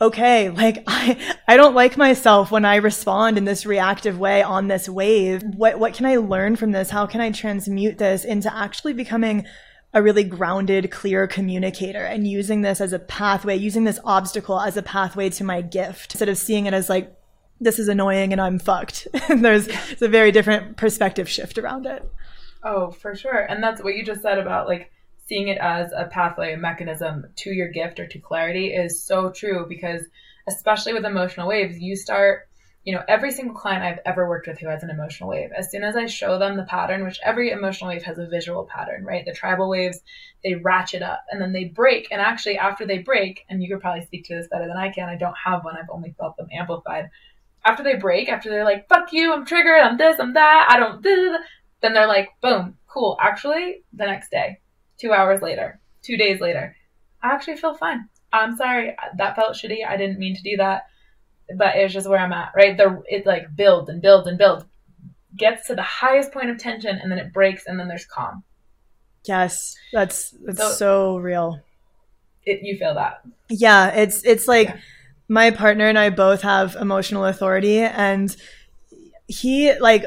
okay, 0.00 0.50
like 0.50 0.84
I, 0.86 1.36
I 1.46 1.56
don't 1.56 1.74
like 1.74 1.96
myself 1.96 2.50
when 2.50 2.64
I 2.64 2.76
respond 2.76 3.38
in 3.38 3.44
this 3.44 3.66
reactive 3.66 4.18
way 4.18 4.42
on 4.42 4.68
this 4.68 4.88
wave. 4.88 5.42
What, 5.42 5.78
what 5.78 5.94
can 5.94 6.06
I 6.06 6.16
learn 6.16 6.56
from 6.56 6.72
this? 6.72 6.90
How 6.90 7.06
can 7.06 7.20
I 7.20 7.30
transmute 7.30 7.98
this 7.98 8.24
into 8.24 8.54
actually 8.54 8.92
becoming 8.92 9.46
a 9.94 10.02
really 10.02 10.24
grounded, 10.24 10.90
clear 10.90 11.26
communicator 11.26 12.04
and 12.04 12.28
using 12.28 12.60
this 12.60 12.80
as 12.80 12.92
a 12.92 12.98
pathway, 12.98 13.56
using 13.56 13.84
this 13.84 13.98
obstacle 14.04 14.60
as 14.60 14.76
a 14.76 14.82
pathway 14.82 15.30
to 15.30 15.44
my 15.44 15.62
gift 15.62 16.12
instead 16.12 16.28
of 16.28 16.36
seeing 16.36 16.66
it 16.66 16.74
as 16.74 16.88
like, 16.88 17.14
this 17.60 17.78
is 17.78 17.88
annoying 17.88 18.32
and 18.32 18.40
I'm 18.40 18.58
fucked. 18.58 19.08
there's, 19.28 19.68
a 20.00 20.08
very 20.08 20.30
different 20.30 20.76
perspective 20.76 21.28
shift 21.28 21.58
around 21.58 21.86
it. 21.86 22.08
Oh, 22.62 22.90
for 22.90 23.16
sure. 23.16 23.38
And 23.38 23.62
that's 23.62 23.82
what 23.82 23.94
you 23.94 24.04
just 24.04 24.22
said 24.22 24.38
about 24.38 24.68
like 24.68 24.92
seeing 25.28 25.48
it 25.48 25.58
as 25.58 25.92
a 25.92 26.06
pathway, 26.06 26.54
a 26.54 26.56
mechanism 26.56 27.26
to 27.36 27.50
your 27.50 27.68
gift 27.68 28.00
or 28.00 28.06
to 28.06 28.18
clarity 28.18 28.68
is 28.68 29.02
so 29.02 29.30
true 29.30 29.66
because 29.68 30.02
especially 30.48 30.94
with 30.94 31.04
emotional 31.04 31.46
waves, 31.46 31.78
you 31.78 31.94
start 31.94 32.48
you 32.88 32.94
know, 32.94 33.02
every 33.06 33.30
single 33.30 33.54
client 33.54 33.84
I've 33.84 34.00
ever 34.06 34.26
worked 34.26 34.46
with 34.46 34.58
who 34.58 34.68
has 34.68 34.82
an 34.82 34.88
emotional 34.88 35.28
wave, 35.28 35.50
as 35.54 35.70
soon 35.70 35.84
as 35.84 35.94
I 35.94 36.06
show 36.06 36.38
them 36.38 36.56
the 36.56 36.62
pattern, 36.62 37.04
which 37.04 37.20
every 37.22 37.50
emotional 37.50 37.90
wave 37.90 38.04
has 38.04 38.16
a 38.16 38.26
visual 38.26 38.64
pattern, 38.64 39.04
right? 39.04 39.26
The 39.26 39.34
tribal 39.34 39.68
waves, 39.68 40.00
they 40.42 40.54
ratchet 40.54 41.02
up 41.02 41.22
and 41.30 41.38
then 41.38 41.52
they 41.52 41.64
break. 41.64 42.08
And 42.10 42.18
actually, 42.18 42.56
after 42.56 42.86
they 42.86 42.96
break, 42.96 43.44
and 43.50 43.62
you 43.62 43.68
could 43.68 43.82
probably 43.82 44.06
speak 44.06 44.24
to 44.26 44.36
this 44.36 44.48
better 44.48 44.66
than 44.66 44.78
I 44.78 44.90
can, 44.90 45.06
I 45.06 45.16
don't 45.16 45.36
have 45.36 45.64
one, 45.64 45.76
I've 45.76 45.90
only 45.92 46.14
felt 46.18 46.38
them 46.38 46.48
amplified. 46.50 47.10
After 47.62 47.82
they 47.82 47.96
break, 47.96 48.30
after 48.30 48.48
they're 48.48 48.64
like, 48.64 48.88
fuck 48.88 49.12
you, 49.12 49.34
I'm 49.34 49.44
triggered, 49.44 49.82
I'm 49.82 49.98
this, 49.98 50.18
I'm 50.18 50.32
that, 50.32 50.68
I 50.70 50.78
don't, 50.78 51.02
then 51.02 51.92
they're 51.92 52.06
like, 52.06 52.30
boom, 52.40 52.78
cool. 52.86 53.18
Actually, 53.20 53.82
the 53.92 54.06
next 54.06 54.30
day, 54.30 54.60
two 54.98 55.12
hours 55.12 55.42
later, 55.42 55.80
two 56.02 56.16
days 56.16 56.40
later, 56.40 56.76
I 57.22 57.28
actually 57.28 57.56
feel 57.56 57.74
fine. 57.74 58.08
I'm 58.32 58.56
sorry, 58.56 58.96
that 59.16 59.36
felt 59.36 59.56
shitty. 59.56 59.86
I 59.86 59.96
didn't 59.96 60.18
mean 60.18 60.36
to 60.36 60.42
do 60.42 60.56
that 60.58 60.84
but 61.56 61.76
it's 61.76 61.94
just 61.94 62.08
where 62.08 62.18
I'm 62.18 62.32
at, 62.32 62.52
right? 62.54 62.76
The 62.76 63.02
it 63.06 63.26
like 63.26 63.54
builds 63.54 63.88
and 63.88 64.02
builds 64.02 64.26
and 64.26 64.36
builds, 64.36 64.64
gets 65.36 65.66
to 65.68 65.74
the 65.74 65.82
highest 65.82 66.32
point 66.32 66.50
of 66.50 66.58
tension, 66.58 66.98
and 67.02 67.10
then 67.10 67.18
it 67.18 67.32
breaks, 67.32 67.66
and 67.66 67.78
then 67.78 67.88
there's 67.88 68.04
calm. 68.04 68.44
Yes, 69.24 69.74
that's 69.92 70.34
that's 70.44 70.60
so, 70.60 70.72
so 70.72 71.16
real. 71.18 71.60
It 72.44 72.60
you 72.62 72.76
feel 72.76 72.94
that? 72.94 73.22
Yeah, 73.48 73.88
it's 73.88 74.24
it's 74.24 74.46
like 74.46 74.68
yeah. 74.68 74.76
my 75.28 75.50
partner 75.50 75.86
and 75.86 75.98
I 75.98 76.10
both 76.10 76.42
have 76.42 76.76
emotional 76.76 77.24
authority, 77.24 77.78
and 77.78 78.34
he 79.26 79.78
like 79.78 80.04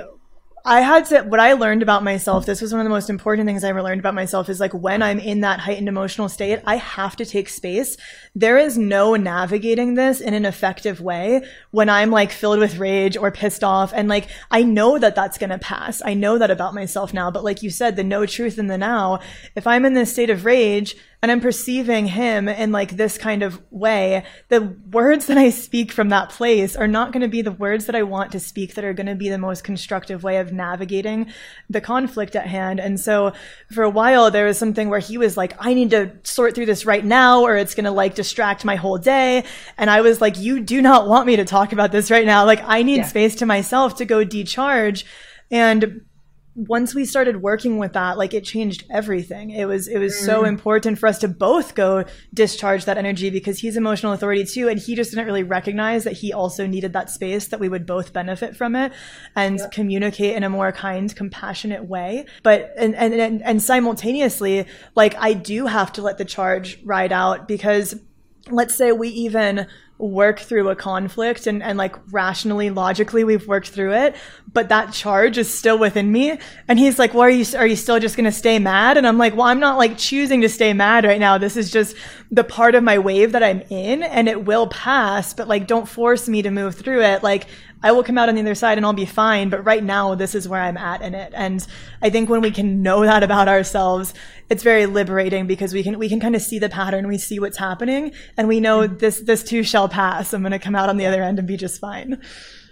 I 0.64 0.82
had 0.82 1.06
to, 1.06 1.22
what 1.24 1.40
I 1.40 1.54
learned 1.54 1.82
about 1.82 2.04
myself, 2.04 2.46
this 2.46 2.62
was 2.62 2.72
one 2.72 2.82
of 2.82 2.86
the 2.86 2.92
most 2.92 3.10
important 3.10 3.48
things 3.48 3.64
I 3.64 3.70
ever 3.70 3.82
learned 3.82 4.00
about 4.00 4.14
myself 4.14 4.48
is 4.48 4.60
like 4.60 4.74
when 4.74 5.02
I'm 5.02 5.20
in 5.20 5.42
that 5.42 5.60
heightened 5.60 5.88
emotional 5.88 6.30
state, 6.30 6.60
I 6.68 6.76
have 6.76 7.16
to 7.16 7.26
take 7.26 7.50
space. 7.50 7.98
There 8.36 8.60
is 8.60 8.78
no 8.78 9.16
navigating 9.16 9.96
this 9.96 10.22
in 10.22 10.36
an 10.36 10.46
effective 10.46 11.02
way 11.02 11.44
when 11.72 11.90
I'm 11.90 12.12
like 12.12 12.32
filled 12.32 12.60
with 12.60 12.78
rage 12.78 13.18
or 13.18 13.32
pissed 13.32 13.64
off. 13.64 13.92
And 13.96 14.08
like, 14.08 14.28
I 14.52 14.62
know 14.62 15.00
that 15.00 15.16
that's 15.16 15.40
going 15.40 15.50
to 15.50 15.58
pass. 15.58 16.02
I 16.06 16.14
know 16.14 16.38
that 16.38 16.52
about 16.52 16.76
myself 16.76 17.12
now. 17.12 17.32
But 17.32 17.44
like 17.44 17.64
you 17.64 17.72
said, 17.72 17.96
the 17.96 18.04
no 18.04 18.28
truth 18.28 18.60
in 18.60 18.68
the 18.68 18.78
now, 18.78 19.20
if 19.56 19.66
I'm 19.66 19.84
in 19.84 19.96
this 19.96 20.14
state 20.14 20.30
of 20.30 20.46
rage, 20.46 20.96
and 21.22 21.32
I'm 21.32 21.40
perceiving 21.40 22.08
him 22.08 22.50
in 22.50 22.72
like 22.72 22.98
this 22.98 23.16
kind 23.16 23.44
of 23.44 23.62
way, 23.70 24.26
the 24.48 24.76
words 24.92 25.28
that 25.28 25.38
I 25.38 25.52
speak 25.52 25.92
from 25.92 26.10
that 26.10 26.32
place 26.32 26.76
are 26.76 26.88
not 26.88 27.12
going 27.12 27.22
to 27.22 27.28
be 27.28 27.44
the 27.44 27.52
words 27.52 27.86
that 27.86 27.96
I 27.96 28.02
want 28.02 28.32
to 28.32 28.40
speak 28.40 28.74
that 28.74 28.84
are 28.84 28.94
going 28.94 29.06
to 29.06 29.14
be 29.14 29.30
the 29.30 29.38
most 29.38 29.64
constructive 29.64 30.24
way 30.24 30.38
of 30.38 30.52
navigating 30.52 31.32
the 31.70 31.80
conflict 31.80 32.36
at 32.36 32.48
hand. 32.48 32.80
And 32.80 33.00
so 33.00 33.34
for 33.72 33.84
a 33.84 33.90
while, 33.90 34.32
there 34.32 34.48
was 34.48 34.58
something 34.58 34.90
where 34.90 35.00
he 35.00 35.20
was 35.20 35.38
like, 35.38 35.54
I 35.60 35.76
need 35.76 35.92
to 35.92 36.12
sort 36.24 36.56
through 36.56 36.66
this 36.66 36.88
right 36.88 37.06
now, 37.06 37.44
or 37.44 37.56
it's 37.56 37.76
going 37.76 37.86
to 37.86 37.92
like 37.92 38.16
distract 38.16 38.66
my 38.66 38.76
whole 38.76 38.98
day. 38.98 39.44
And 39.78 39.92
I 39.92 40.02
was 40.02 40.22
like, 40.22 40.40
you 40.40 40.60
do 40.60 40.82
not 40.82 41.08
want 41.08 41.28
me 41.28 41.36
to 41.36 41.46
talk 41.46 41.72
about 41.72 41.92
this 41.92 42.10
right 42.10 42.26
now. 42.26 42.46
Like 42.46 42.64
I 42.66 42.82
need 42.82 42.98
yeah. 42.98 43.06
space 43.06 43.36
to 43.36 43.46
myself 43.46 43.98
to 43.98 44.06
go 44.06 44.24
decharge. 44.24 45.06
And 45.52 46.02
once 46.54 46.94
we 46.94 47.06
started 47.06 47.42
working 47.42 47.78
with 47.78 47.94
that 47.94 48.18
like 48.18 48.34
it 48.34 48.44
changed 48.44 48.84
everything 48.90 49.52
it 49.52 49.66
was 49.66 49.88
it 49.88 50.00
was 50.00 50.14
mm. 50.14 50.26
so 50.26 50.44
important 50.44 51.00
for 51.00 51.08
us 51.08 51.18
to 51.18 51.28
both 51.28 51.76
go 51.76 52.04
discharge 52.34 52.84
that 52.84 52.98
energy 52.98 53.30
because 53.30 53.60
he's 53.60 53.78
emotional 53.78 54.12
authority 54.12 54.44
too 54.44 54.68
and 54.68 54.78
he 54.78 54.94
just 54.94 55.12
didn't 55.12 55.26
really 55.26 55.44
recognize 55.44 56.04
that 56.04 56.12
he 56.12 56.34
also 56.34 56.68
needed 56.68 56.92
that 56.92 57.10
space 57.10 57.48
that 57.48 57.60
we 57.60 57.70
would 57.70 57.86
both 57.86 58.12
benefit 58.12 58.56
from 58.56 58.76
it 58.76 58.92
and 59.34 59.60
yep. 59.60 59.72
communicate 59.72 60.36
in 60.36 60.44
a 60.44 60.50
more 60.50 60.74
kind 60.74 61.16
compassionate 61.16 61.86
way 61.86 62.26
but 62.44 62.74
and, 62.78 62.96
and 62.96 63.14
and 63.14 63.42
and 63.44 63.62
simultaneously 63.62 64.66
like 64.94 65.16
i 65.20 65.32
do 65.32 65.68
have 65.68 65.94
to 65.94 66.02
let 66.02 66.18
the 66.18 66.26
charge 66.26 66.82
ride 66.84 67.14
out 67.14 67.48
because 67.48 67.96
let's 68.50 68.76
say 68.76 68.92
we 68.92 69.08
even 69.08 69.68
work 70.02 70.40
through 70.40 70.70
a 70.70 70.76
conflict 70.76 71.48
and, 71.48 71.62
and 71.62 71.78
like 71.78 71.96
rationally, 72.12 72.70
logically, 72.70 73.24
we've 73.24 73.48
worked 73.48 73.70
through 73.70 73.94
it, 73.94 74.16
but 74.52 74.70
that 74.70 74.92
charge 74.92 75.38
is 75.38 75.54
still 75.54 75.78
within 75.78 76.12
me. 76.12 76.40
And 76.68 76.80
he's 76.80 76.98
like, 76.98 77.14
well, 77.14 77.24
are 77.24 77.30
you, 77.30 77.46
are 77.58 77.68
you 77.68 77.76
still 77.76 78.00
just 78.00 78.18
going 78.18 78.26
to 78.26 78.32
stay 78.32 78.60
mad? 78.60 78.98
And 78.98 79.06
I'm 79.06 79.18
like, 79.18 79.36
well, 79.36 79.48
I'm 79.48 79.60
not 79.60 79.78
like 79.78 79.98
choosing 79.98 80.42
to 80.42 80.50
stay 80.50 80.74
mad 80.74 81.06
right 81.06 81.20
now. 81.20 81.38
This 81.38 81.56
is 81.56 81.72
just 81.72 81.96
the 82.32 82.44
part 82.44 82.76
of 82.76 82.84
my 82.84 82.98
wave 82.98 83.34
that 83.34 83.44
I'm 83.44 83.62
in 83.70 84.04
and 84.04 84.28
it 84.28 84.46
will 84.46 84.68
pass, 84.68 85.34
but 85.34 85.48
like, 85.48 85.68
don't 85.68 85.88
force 85.88 86.28
me 86.28 86.42
to 86.42 86.52
move 86.52 86.76
through 86.76 87.04
it. 87.04 87.24
Like, 87.24 87.48
I 87.84 87.92
will 87.92 88.04
come 88.04 88.18
out 88.18 88.30
on 88.30 88.36
the 88.36 88.42
other 88.42 88.56
side 88.56 88.78
and 88.78 88.86
I'll 88.86 88.94
be 88.94 89.06
fine. 89.06 89.50
But 89.50 89.66
right 89.66 89.84
now, 89.84 90.14
this 90.16 90.36
is 90.36 90.48
where 90.48 90.62
I'm 90.62 90.78
at 90.78 91.02
in 91.02 91.16
it. 91.16 91.34
And 91.36 91.66
I 92.02 92.10
think 92.10 92.30
when 92.30 92.42
we 92.42 92.52
can 92.52 92.84
know 92.84 93.02
that 93.02 93.24
about 93.24 93.48
ourselves, 93.48 94.14
it's 94.50 94.64
very 94.64 94.86
liberating 94.86 95.48
because 95.48 95.74
we 95.74 95.82
can, 95.82 95.98
we 95.98 96.08
can 96.08 96.20
kind 96.20 96.36
of 96.36 96.42
see 96.42 96.60
the 96.60 96.70
pattern. 96.70 97.08
We 97.08 97.18
see 97.18 97.40
what's 97.40 97.58
happening 97.58 98.12
and 98.38 98.48
we 98.48 98.60
know 98.60 98.82
mm-hmm. 98.82 98.98
this, 98.98 99.22
this 99.22 99.44
too 99.44 99.64
shall 99.64 99.90
pass. 99.92 100.34
I'm 100.34 100.42
going 100.42 100.52
to 100.52 100.60
come 100.60 100.76
out 100.76 100.90
on 100.90 100.98
the 100.98 101.06
other 101.06 101.22
end 101.22 101.40
and 101.40 101.48
be 101.48 101.58
just 101.58 101.80
fine. 101.80 102.22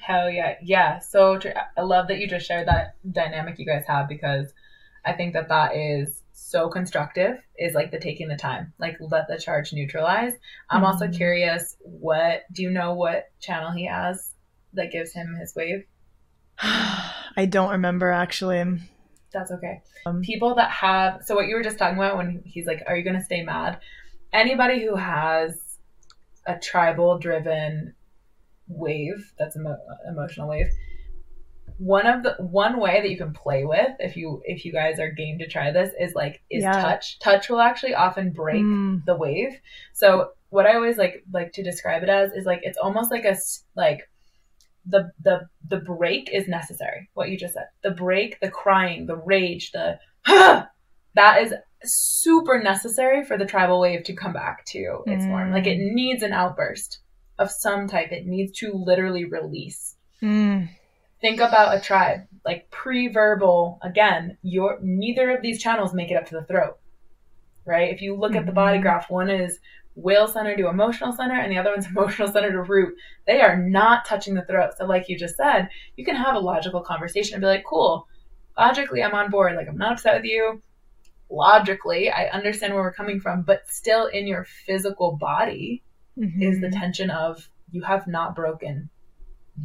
Hell 0.02 0.30
yeah. 0.30 0.56
Yeah. 0.64 1.00
So 1.00 1.40
I 1.78 1.82
love 1.82 2.08
that 2.08 2.20
you 2.20 2.28
just 2.28 2.48
shared 2.48 2.68
that 2.68 2.96
dynamic 3.12 3.60
you 3.60 3.66
guys 3.66 3.84
have 3.88 4.08
because 4.08 4.52
I 5.06 5.14
think 5.14 5.34
that 5.34 5.50
that 5.50 5.76
is 5.76 6.24
so 6.32 6.70
constructive 6.70 7.38
is 7.58 7.76
like 7.76 7.92
the 7.92 8.00
taking 8.00 8.28
the 8.30 8.36
time 8.36 8.74
like 8.80 8.96
let 9.02 9.28
the 9.28 9.38
charge 9.38 9.74
neutralize 9.74 10.32
i'm 10.70 10.78
mm-hmm. 10.78 10.86
also 10.86 11.08
curious 11.10 11.76
what 11.82 12.44
do 12.54 12.64
you 12.64 12.72
know 12.72 12.94
what 12.94 13.26
channel 13.42 13.72
he 13.72 13.86
has 13.86 14.34
that 14.74 14.92
gives 14.92 15.14
him 15.14 15.36
his 15.40 15.56
wave? 15.56 15.86
I 16.62 17.46
don't 17.50 17.72
remember 17.72 18.12
actually. 18.12 18.64
That's 19.32 19.52
okay. 19.52 19.82
Um, 20.06 20.22
People 20.22 20.56
that 20.56 20.72
have 20.72 21.24
so 21.24 21.36
what 21.36 21.48
you 21.48 21.56
were 21.56 21.64
just 21.64 21.78
talking 21.78 21.98
about 21.98 22.18
when 22.18 22.42
he's 22.46 22.66
like, 22.66 22.84
"Are 22.88 22.98
you 22.98 23.04
going 23.04 23.18
to 23.18 23.24
stay 23.24 23.44
mad?" 23.44 23.80
Anybody 24.34 24.84
who 24.84 24.96
has 24.96 25.60
a 26.50 26.60
tribal 26.60 27.20
driven 27.20 27.94
wave, 28.68 29.34
that's 29.38 29.56
emo- 29.56 29.78
emotional 30.08 30.50
wave. 30.50 30.68
One 31.78 32.08
of 32.08 32.24
the 32.24 32.36
one 32.40 32.80
way 32.80 33.02
that 33.02 33.10
you 33.10 33.18
can 33.18 33.34
play 33.34 33.64
with 33.64 33.92
if 34.00 34.18
you 34.18 34.42
if 34.44 34.66
you 34.66 34.74
guys 34.74 35.00
are 35.00 35.12
game 35.12 35.40
to 35.40 35.48
try 35.48 35.72
this 35.72 35.94
is 35.98 36.14
like 36.14 36.42
is 36.50 36.64
yeah. 36.64 36.82
touch. 36.82 37.20
Touch 37.20 37.50
will 37.50 37.62
actually 37.62 37.94
often 37.94 38.32
break 38.32 38.62
mm. 38.62 39.06
the 39.06 39.16
wave. 39.16 39.58
So 39.94 40.32
what 40.50 40.66
I 40.66 40.76
always 40.76 40.98
like 40.98 41.24
like 41.32 41.54
to 41.54 41.64
describe 41.64 42.04
it 42.04 42.10
as 42.10 42.34
is 42.34 42.46
like 42.46 42.62
it's 42.64 42.78
almost 42.78 43.12
like 43.12 43.24
a 43.24 43.38
like 43.76 44.10
the 44.86 45.12
the 45.24 45.48
the 45.70 45.78
break 45.78 46.30
is 46.34 46.50
necessary. 46.50 47.10
What 47.14 47.30
you 47.30 47.38
just 47.38 47.54
said, 47.54 47.68
the 47.82 47.92
break, 47.92 48.40
the 48.42 48.52
crying, 48.52 49.06
the 49.06 49.16
rage, 49.16 49.72
the 49.72 50.00
that 50.26 51.42
is 51.42 51.54
super 51.84 52.62
necessary 52.62 53.24
for 53.24 53.38
the 53.38 53.46
tribal 53.46 53.80
wave 53.80 54.04
to 54.04 54.14
come 54.14 54.34
back 54.34 54.66
to 54.66 55.04
its 55.06 55.24
mm. 55.24 55.30
form. 55.30 55.52
Like 55.52 55.68
it 55.68 55.80
mm. 55.80 55.94
needs 55.94 56.24
an 56.24 56.34
outburst 56.34 57.00
of 57.38 57.52
some 57.52 57.88
type. 57.88 58.12
It 58.12 58.26
needs 58.26 58.52
to 58.60 58.74
literally 58.74 59.26
release. 59.26 59.96
Mm. 60.22 60.70
Think 61.22 61.40
about 61.40 61.76
a 61.76 61.82
tribe 61.82 62.22
like 62.46 62.70
pre-verbal. 62.72 63.80
Again, 63.82 64.38
your 64.42 64.80
neither 64.82 65.32
of 65.32 65.42
these 65.42 65.62
channels 65.62 65.94
make 65.94 66.12
it 66.12 66.16
up 66.16 66.28
to 66.28 66.36
the 66.36 66.46
throat. 66.46 66.78
Right? 67.66 67.94
If 67.94 68.02
you 68.02 68.16
look 68.16 68.32
mm-hmm. 68.32 68.40
at 68.40 68.46
the 68.46 68.52
body 68.52 68.78
mm-hmm. 68.78 68.84
graph, 68.84 69.10
one 69.10 69.30
is 69.30 69.60
will 69.96 70.28
center 70.28 70.56
to 70.56 70.70
emotional 70.70 71.12
center 71.12 71.36
and 71.36 71.52
the 71.52 71.58
other 71.58 71.72
one's 71.72 71.88
emotional 71.96 72.32
center 72.32 72.52
to 72.52 72.62
root. 72.62 72.96
They 73.28 73.42
are 73.42 73.58
not 73.58 74.06
touching 74.06 74.34
the 74.34 74.46
throat. 74.46 74.72
So, 74.78 74.86
like 74.86 75.10
you 75.10 75.18
just 75.18 75.38
said, 75.38 75.70
you 75.96 76.06
can 76.06 76.16
have 76.16 76.36
a 76.36 76.40
logical 76.40 76.82
conversation 76.82 77.36
and 77.36 77.42
be 77.42 77.48
like, 77.48 77.66
cool, 77.68 78.08
logically, 78.58 79.04
I'm 79.04 79.14
on 79.14 79.30
board. 79.30 79.56
Like, 79.56 79.68
I'm 79.68 79.78
not 79.78 79.94
upset 79.94 80.16
with 80.16 80.26
you. 80.26 80.62
Logically, 81.30 82.10
I 82.10 82.28
understand 82.28 82.74
where 82.74 82.84
we're 82.84 82.94
coming 82.94 83.20
from, 83.20 83.44
but 83.44 83.70
still 83.70 84.08
in 84.08 84.28
your 84.28 84.46
physical 84.46 85.18
body 85.18 85.84
mm-hmm. 86.18 86.42
is 86.42 86.60
the 86.60 86.72
tension 86.72 87.10
of 87.10 87.50
you 87.72 87.84
have 87.84 88.08
not 88.08 88.36
broken 88.36 88.90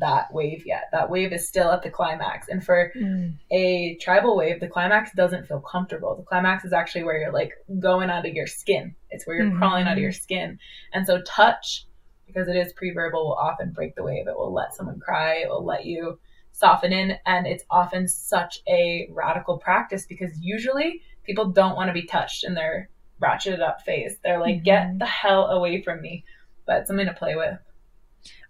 that 0.01 0.33
wave 0.33 0.65
yet. 0.67 0.89
That 0.93 1.11
wave 1.11 1.33
is 1.33 1.47
still 1.47 1.71
at 1.71 1.83
the 1.83 1.91
climax. 1.91 2.49
And 2.49 2.65
for 2.65 2.93
mm. 2.97 3.35
a 3.51 3.97
tribal 4.01 4.37
wave, 4.37 4.61
the 4.61 4.69
climax 4.69 5.13
doesn't 5.15 5.47
feel 5.47 5.61
comfortable. 5.61 6.17
The 6.17 6.23
climax 6.25 6.65
is 6.65 6.73
actually 6.73 7.05
where 7.05 7.19
you're 7.19 7.33
like 7.33 7.53
going 7.79 8.11
out 8.11 8.27
of 8.27 8.35
your 8.35 8.47
skin. 8.47 8.95
It's 9.11 9.27
where 9.27 9.37
you're 9.37 9.47
mm-hmm. 9.47 9.59
crawling 9.59 9.87
out 9.87 9.97
of 9.97 10.03
your 10.03 10.13
skin. 10.13 10.59
And 10.93 11.07
so 11.07 11.23
touch, 11.23 11.87
because 12.27 12.49
it 12.49 12.57
is 12.57 12.73
pre-verbal, 12.73 13.25
will 13.25 13.35
often 13.35 13.71
break 13.71 13.95
the 13.95 14.03
wave. 14.03 14.27
It 14.27 14.37
will 14.37 14.53
let 14.53 14.75
someone 14.75 15.01
cry. 15.01 15.43
It 15.45 15.49
will 15.49 15.65
let 15.65 15.85
you 15.85 16.19
soften 16.53 16.93
in. 16.93 17.17
And 17.27 17.47
it's 17.47 17.65
often 17.71 18.09
such 18.09 18.61
a 18.69 19.09
radical 19.13 19.59
practice 19.59 20.07
because 20.07 20.33
usually 20.41 21.03
people 21.25 21.47
don't 21.47 21.77
want 21.77 21.89
to 21.89 21.95
be 21.95 22.07
touched 22.07 22.45
in 22.45 22.55
their 22.55 22.89
ratcheted 23.21 23.61
up 23.61 23.83
phase. 23.83 24.17
They're 24.23 24.41
like, 24.41 24.57
mm-hmm. 24.57 24.65
get 24.65 24.99
the 24.99 25.07
hell 25.07 25.47
away 25.47 25.83
from 25.83 26.01
me. 26.01 26.25
But 26.67 26.87
something 26.87 27.07
to 27.07 27.13
play 27.13 27.37
with. 27.37 27.59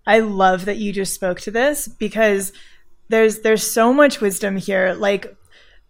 I 0.06 0.20
love 0.20 0.66
that 0.66 0.76
you 0.76 0.92
just 0.92 1.14
spoke 1.14 1.40
to 1.40 1.50
this 1.50 1.88
because 1.88 2.52
there's 3.08 3.40
there's 3.40 3.68
so 3.68 3.92
much 3.92 4.20
wisdom 4.20 4.56
here. 4.56 4.94
Like 4.94 5.36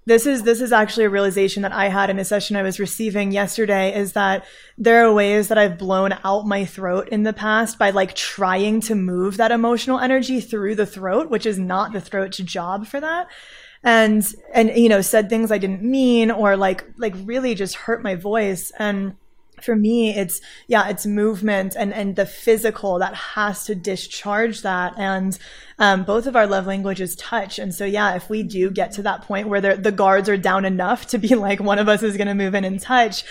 this 0.06 0.26
is 0.26 0.42
this 0.42 0.60
is 0.60 0.72
actually 0.72 1.04
a 1.04 1.10
realization 1.10 1.62
that 1.62 1.72
I 1.72 1.88
had 1.88 2.10
in 2.10 2.18
a 2.18 2.24
session 2.24 2.56
I 2.56 2.62
was 2.62 2.78
receiving 2.78 3.32
yesterday 3.32 3.94
is 3.94 4.12
that 4.12 4.44
there 4.76 5.06
are 5.06 5.12
ways 5.12 5.48
that 5.48 5.58
I've 5.58 5.78
blown 5.78 6.12
out 6.24 6.46
my 6.46 6.64
throat 6.64 7.08
in 7.08 7.22
the 7.22 7.32
past 7.32 7.78
by 7.78 7.90
like 7.90 8.14
trying 8.14 8.80
to 8.82 8.94
move 8.94 9.38
that 9.38 9.50
emotional 9.50 9.98
energy 9.98 10.40
through 10.40 10.74
the 10.74 10.86
throat, 10.86 11.30
which 11.30 11.46
is 11.46 11.58
not 11.58 11.92
the 11.92 12.00
throat's 12.00 12.38
job 12.38 12.86
for 12.86 13.00
that. 13.00 13.28
And 13.84 14.26
and 14.52 14.70
you 14.76 14.88
know, 14.88 15.02
said 15.02 15.28
things 15.28 15.52
I 15.52 15.58
didn't 15.58 15.82
mean 15.82 16.30
or 16.30 16.56
like 16.56 16.84
like 16.96 17.14
really 17.24 17.54
just 17.54 17.74
hurt 17.74 18.02
my 18.02 18.14
voice. 18.14 18.72
And 18.78 19.16
for 19.62 19.76
me 19.76 20.10
it's 20.10 20.40
yeah 20.66 20.88
it's 20.88 21.06
movement 21.06 21.76
and 21.78 21.94
and 21.94 22.16
the 22.16 22.26
physical 22.26 22.98
that 22.98 23.14
has 23.14 23.64
to 23.66 23.74
discharge 23.74 24.62
that. 24.62 24.94
And 24.96 25.38
um, 25.78 26.04
both 26.04 26.26
of 26.26 26.34
our 26.34 26.46
love 26.46 26.66
languages 26.66 27.14
touch. 27.16 27.58
And 27.58 27.74
so 27.74 27.84
yeah 27.84 28.14
if 28.14 28.30
we 28.30 28.42
do 28.42 28.70
get 28.70 28.92
to 28.92 29.02
that 29.02 29.22
point 29.22 29.48
where 29.48 29.60
the 29.60 29.92
guards 29.92 30.28
are 30.28 30.36
down 30.36 30.64
enough 30.64 31.06
to 31.08 31.18
be 31.18 31.28
like 31.34 31.60
one 31.60 31.78
of 31.78 31.88
us 31.88 32.02
is 32.02 32.16
going 32.16 32.28
to 32.28 32.34
move 32.34 32.54
in 32.54 32.64
and 32.64 32.80
touch 32.80 33.24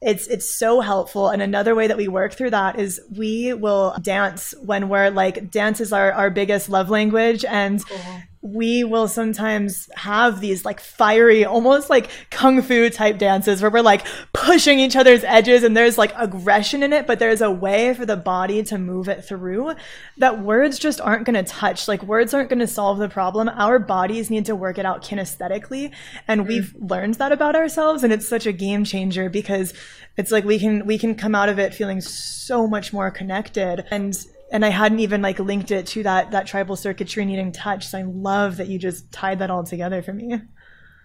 it's 0.00 0.28
it's 0.28 0.48
so 0.48 0.80
helpful. 0.80 1.28
And 1.28 1.42
another 1.42 1.74
way 1.74 1.88
that 1.88 1.96
we 1.96 2.06
work 2.06 2.32
through 2.32 2.50
that 2.50 2.78
is 2.78 3.00
we 3.16 3.52
will 3.52 3.96
dance 4.00 4.54
when 4.62 4.88
we're 4.88 5.10
like 5.10 5.50
dance 5.50 5.80
is 5.80 5.92
our, 5.92 6.12
our 6.12 6.30
biggest 6.30 6.68
love 6.68 6.88
language. 6.88 7.44
And 7.44 7.84
cool 7.84 8.22
we 8.40 8.84
will 8.84 9.08
sometimes 9.08 9.88
have 9.96 10.40
these 10.40 10.64
like 10.64 10.80
fiery, 10.80 11.44
almost 11.44 11.90
like 11.90 12.08
kung 12.30 12.62
fu 12.62 12.88
type 12.88 13.18
dances 13.18 13.60
where 13.60 13.70
we're 13.70 13.80
like 13.80 14.06
pushing 14.32 14.78
each 14.78 14.94
other's 14.94 15.24
edges 15.24 15.64
and 15.64 15.76
there's 15.76 15.98
like 15.98 16.12
aggression 16.16 16.82
in 16.82 16.92
it, 16.92 17.06
but 17.06 17.18
there's 17.18 17.40
a 17.40 17.50
way 17.50 17.92
for 17.94 18.06
the 18.06 18.16
body 18.16 18.62
to 18.62 18.78
move 18.78 19.08
it 19.08 19.24
through 19.24 19.74
that 20.18 20.40
words 20.40 20.78
just 20.78 21.00
aren't 21.00 21.24
going 21.24 21.34
to 21.34 21.42
touch. 21.42 21.88
Like 21.88 22.02
words 22.04 22.32
aren't 22.32 22.48
going 22.48 22.60
to 22.60 22.66
solve 22.66 22.98
the 22.98 23.08
problem. 23.08 23.48
Our 23.48 23.80
bodies 23.80 24.30
need 24.30 24.46
to 24.46 24.54
work 24.54 24.78
it 24.78 24.86
out 24.86 25.02
kinesthetically. 25.02 25.92
And 26.28 26.42
mm. 26.42 26.48
we've 26.48 26.74
learned 26.78 27.14
that 27.14 27.32
about 27.32 27.56
ourselves. 27.56 28.04
And 28.04 28.12
it's 28.12 28.28
such 28.28 28.46
a 28.46 28.52
game 28.52 28.84
changer 28.84 29.28
because 29.28 29.74
it's 30.16 30.30
like 30.30 30.44
we 30.44 30.58
can, 30.58 30.86
we 30.86 30.96
can 30.96 31.16
come 31.16 31.34
out 31.34 31.48
of 31.48 31.58
it 31.58 31.74
feeling 31.74 32.00
so 32.00 32.66
much 32.68 32.92
more 32.92 33.10
connected 33.10 33.84
and 33.90 34.16
and 34.50 34.64
I 34.64 34.68
hadn't 34.70 35.00
even 35.00 35.22
like 35.22 35.38
linked 35.38 35.70
it 35.70 35.86
to 35.88 36.02
that 36.04 36.30
that 36.30 36.46
tribal 36.46 36.76
circuitry 36.76 37.24
needing 37.24 37.52
touch. 37.52 37.86
So 37.86 37.98
I 37.98 38.02
love 38.02 38.56
that 38.56 38.68
you 38.68 38.78
just 38.78 39.10
tied 39.12 39.38
that 39.40 39.50
all 39.50 39.64
together 39.64 40.02
for 40.02 40.12
me. 40.12 40.40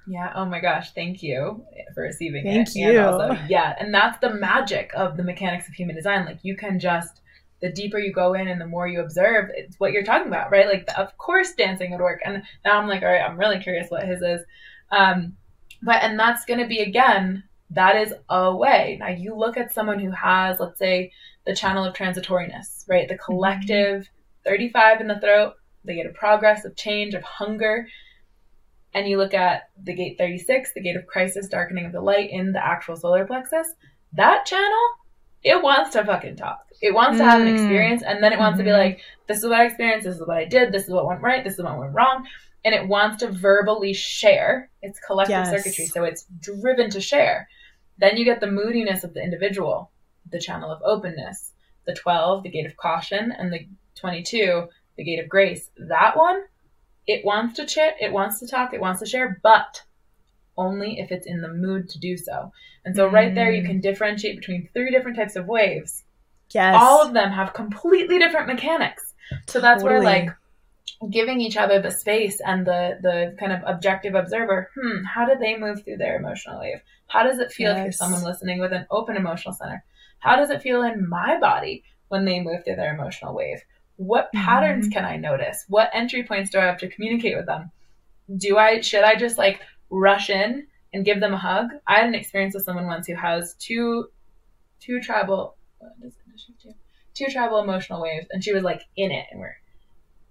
Yeah. 0.06 0.34
Oh 0.36 0.46
my 0.46 0.60
gosh. 0.60 0.94
Thank 0.94 1.24
you 1.24 1.66
for 1.94 2.04
receiving 2.04 2.44
thank 2.44 2.68
it. 2.68 2.72
Thank 2.72 2.94
you. 2.94 3.00
Also, 3.00 3.38
yeah. 3.48 3.76
And 3.80 3.94
that's 3.94 4.20
the 4.20 4.34
magic 4.34 4.92
of 4.96 5.16
the 5.16 5.24
mechanics 5.24 5.68
of 5.68 5.74
human 5.74 5.96
design. 5.96 6.26
Like 6.26 6.40
you 6.44 6.58
can 6.58 6.78
just, 6.80 7.22
the 7.62 7.72
deeper 7.72 8.00
you 8.00 8.12
go 8.12 8.34
in 8.34 8.50
and 8.50 8.60
the 8.60 8.68
more 8.68 8.86
you 8.86 9.00
observe, 9.00 9.50
it's 9.56 9.80
what 9.80 9.94
you're 9.94 10.04
talking 10.04 10.28
about, 10.28 10.52
right? 10.52 10.68
Like, 10.68 10.90
of 10.98 11.18
course, 11.18 11.54
dancing 11.54 11.92
would 11.92 12.02
work. 12.02 12.20
And 12.26 12.44
now 12.66 12.80
I'm 12.80 12.90
like, 12.90 13.02
all 13.02 13.08
right, 13.08 13.22
I'm 13.22 13.40
really 13.40 13.60
curious 13.60 13.90
what 13.90 14.04
his 14.04 14.22
is. 14.22 14.42
Um, 14.92 15.38
but, 15.82 16.04
and 16.04 16.20
that's 16.20 16.44
going 16.44 16.60
to 16.60 16.68
be 16.68 16.80
again, 16.80 17.44
that 17.70 17.96
is 17.96 18.14
a 18.30 18.54
way. 18.54 18.98
Now 19.00 19.08
you 19.08 19.36
look 19.36 19.56
at 19.56 19.74
someone 19.74 20.00
who 20.00 20.12
has, 20.12 20.60
let's 20.60 20.80
say, 20.80 21.14
the 21.46 21.56
channel 21.56 21.84
of 21.84 21.94
transitoriness, 21.94 22.86
right? 22.88 23.08
The 23.08 23.16
mm-hmm. 23.16 23.34
collective 23.34 24.10
35 24.46 25.02
in 25.02 25.08
the 25.08 25.20
throat, 25.20 25.54
the 25.86 25.96
gate 25.96 26.06
of 26.06 26.14
progress, 26.14 26.66
of 26.66 26.76
change, 26.76 27.14
of 27.14 27.24
hunger. 27.24 27.88
And 28.94 29.08
you 29.08 29.18
look 29.18 29.34
at 29.34 29.70
the 29.82 29.94
gate 29.94 30.18
36, 30.18 30.74
the 30.74 30.82
gate 30.82 30.96
of 30.96 31.08
crisis, 31.08 31.48
darkening 31.48 31.86
of 31.86 31.92
the 31.92 32.02
light 32.02 32.30
in 32.32 32.52
the 32.52 32.64
actual 32.64 32.96
solar 32.96 33.26
plexus. 33.26 33.68
That 34.14 34.46
channel, 34.46 34.88
it 35.44 35.62
wants 35.62 35.92
to 35.92 36.06
fucking 36.06 36.36
talk. 36.36 36.60
It 36.82 36.94
wants 36.94 37.18
to 37.18 37.24
have 37.24 37.42
an 37.42 37.48
mm. 37.48 37.54
experience, 37.54 38.04
and 38.04 38.24
then 38.24 38.34
it 38.34 38.40
wants 38.40 38.60
mm-hmm. 38.60 38.68
to 38.68 38.72
be 38.72 38.78
mm-hmm. 38.78 38.90
like, 38.92 39.02
this 39.28 39.40
is 39.40 39.46
what 39.46 39.54
I 39.54 39.66
experienced, 39.66 40.06
this 40.06 40.16
is 40.16 40.22
what 40.22 40.38
I 40.38 40.46
did, 40.46 40.72
this 40.72 40.84
is 40.84 40.90
what 40.90 41.08
went 41.08 41.22
right, 41.22 41.44
this 41.44 41.54
is 41.54 41.64
what 41.64 41.78
went 41.78 41.94
wrong. 41.94 42.28
And 42.66 42.74
it 42.74 42.88
wants 42.88 43.18
to 43.18 43.32
verbally 43.32 43.94
share 43.94 44.70
its 44.82 45.00
collective 45.00 45.32
yes. 45.32 45.50
circuitry. 45.50 45.86
So 45.86 46.06
it's 46.06 46.26
driven 46.40 46.90
to 46.92 47.02
share. 47.02 47.50
Then 47.98 48.16
you 48.16 48.24
get 48.24 48.40
the 48.40 48.52
moodiness 48.52 49.04
of 49.04 49.14
the 49.14 49.22
individual 49.22 49.92
the 50.32 50.40
channel 50.40 50.72
of 50.72 50.82
openness. 50.84 51.52
The 51.86 51.94
12, 51.94 52.44
the 52.44 52.50
gate 52.50 52.66
of 52.66 52.78
caution, 52.78 53.34
and 53.38 53.52
the 53.52 53.68
22, 53.96 54.68
the 54.98 55.04
gate 55.04 55.20
of 55.20 55.28
grace. 55.28 55.70
That 55.78 56.16
one, 56.16 56.44
it 57.08 57.26
wants 57.26 57.56
to 57.56 57.66
chit, 57.66 57.96
it 58.00 58.12
wants 58.12 58.40
to 58.40 58.48
talk, 58.48 58.74
it 58.74 58.80
wants 58.80 59.02
to 59.02 59.06
share, 59.06 59.40
but 59.44 59.82
only 60.58 61.00
if 61.00 61.12
it's 61.12 61.28
in 61.28 61.42
the 61.42 61.50
mood 61.50 61.90
to 61.90 62.00
do 62.00 62.16
so. 62.16 62.52
And 62.86 62.96
so, 62.96 63.10
mm. 63.10 63.14
right 63.14 63.36
there, 63.36 63.52
you 63.52 63.64
can 63.64 63.82
differentiate 63.82 64.38
between 64.38 64.70
three 64.74 64.92
different 64.92 65.18
types 65.18 65.36
of 65.36 65.48
waves. 65.48 66.04
Yes. 66.52 66.76
All 66.80 67.06
of 67.06 67.14
them 67.14 67.32
have 67.32 67.54
completely 67.54 68.20
different 68.20 68.48
mechanics. 68.48 69.14
So, 69.48 69.60
that's 69.60 69.82
totally. 69.82 70.02
where, 70.02 70.04
like, 70.04 70.30
giving 71.10 71.42
each 71.42 71.58
other 71.58 71.82
the 71.82 71.92
space 71.92 72.40
and 72.46 72.66
the 72.66 72.98
the 73.02 73.36
kind 73.40 73.52
of 73.52 73.60
objective 73.66 74.16
observer 74.16 74.70
hmm 74.76 75.04
how 75.04 75.26
do 75.26 75.36
they 75.40 75.58
move 75.58 75.84
through 75.84 75.98
their 75.98 76.18
emotional 76.18 76.60
wave 76.60 76.82
how 77.08 77.24
does 77.24 77.40
it 77.40 77.52
feel 77.52 77.72
yes. 77.72 77.78
if 77.78 77.84
you're 77.84 77.92
someone 77.92 78.24
listening 78.24 78.60
with 78.60 78.72
an 78.72 78.86
open 78.90 79.16
emotional 79.16 79.54
center 79.54 79.84
how 80.24 80.38
does 80.38 80.50
it 80.50 80.62
feel 80.62 80.84
in 80.84 81.08
my 81.08 81.38
body 81.38 81.84
when 82.08 82.24
they 82.24 82.40
move 82.40 82.64
through 82.64 82.78
their 82.78 82.96
emotional 82.96 83.36
wave? 83.36 83.62
What 83.98 84.32
patterns 84.34 84.86
mm-hmm. 84.86 84.94
can 84.94 85.06
I 85.06 85.18
notice? 85.18 85.66
What 85.68 85.90
entry 85.94 86.24
points 86.24 86.50
do 86.50 86.60
I 86.60 86.66
have 86.66 86.78
to 86.80 86.88
communicate 86.88 87.36
with 87.36 87.46
them? 87.46 87.72
Do 88.38 88.58
I, 88.58 88.80
should 88.80 89.04
I 89.04 89.16
just 89.16 89.38
like 89.38 89.60
rush 89.90 90.30
in 90.30 90.66
and 90.94 91.04
give 91.04 91.20
them 91.20 91.34
a 91.34 91.38
hug? 91.38 91.68
I 91.86 91.96
had 91.96 92.08
an 92.08 92.16
experience 92.16 92.56
with 92.56 92.64
someone 92.64 92.88
once 92.88 93.06
who 93.06 93.16
has 93.16 93.56
two, 93.56 94.08
two 94.80 95.02
tribal, 95.02 95.58
two 97.14 97.26
tribal 97.28 97.60
emotional 97.60 98.02
waves 98.02 98.28
and 98.32 98.42
she 98.42 98.54
was 98.54 98.64
like 98.64 98.82
in 98.96 99.12
it 99.12 99.26
and 99.30 99.42
we're 99.42 99.58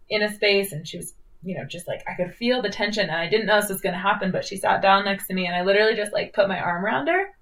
in 0.08 0.22
a 0.22 0.32
space 0.32 0.72
and 0.72 0.88
she 0.88 0.96
was 0.96 1.14
you 1.44 1.58
know, 1.58 1.64
just 1.64 1.88
like 1.88 2.04
I 2.08 2.14
could 2.14 2.32
feel 2.32 2.62
the 2.62 2.68
tension 2.70 3.08
and 3.08 3.16
I 3.16 3.28
didn't 3.28 3.46
know 3.46 3.60
this 3.60 3.68
was 3.68 3.80
going 3.80 3.94
to 3.94 3.98
happen, 3.98 4.30
but 4.30 4.44
she 4.44 4.56
sat 4.56 4.80
down 4.80 5.04
next 5.04 5.26
to 5.26 5.34
me 5.34 5.46
and 5.46 5.56
I 5.56 5.62
literally 5.62 5.96
just 5.96 6.12
like 6.12 6.32
put 6.32 6.46
my 6.48 6.60
arm 6.60 6.84
around 6.84 7.08
her 7.08 7.32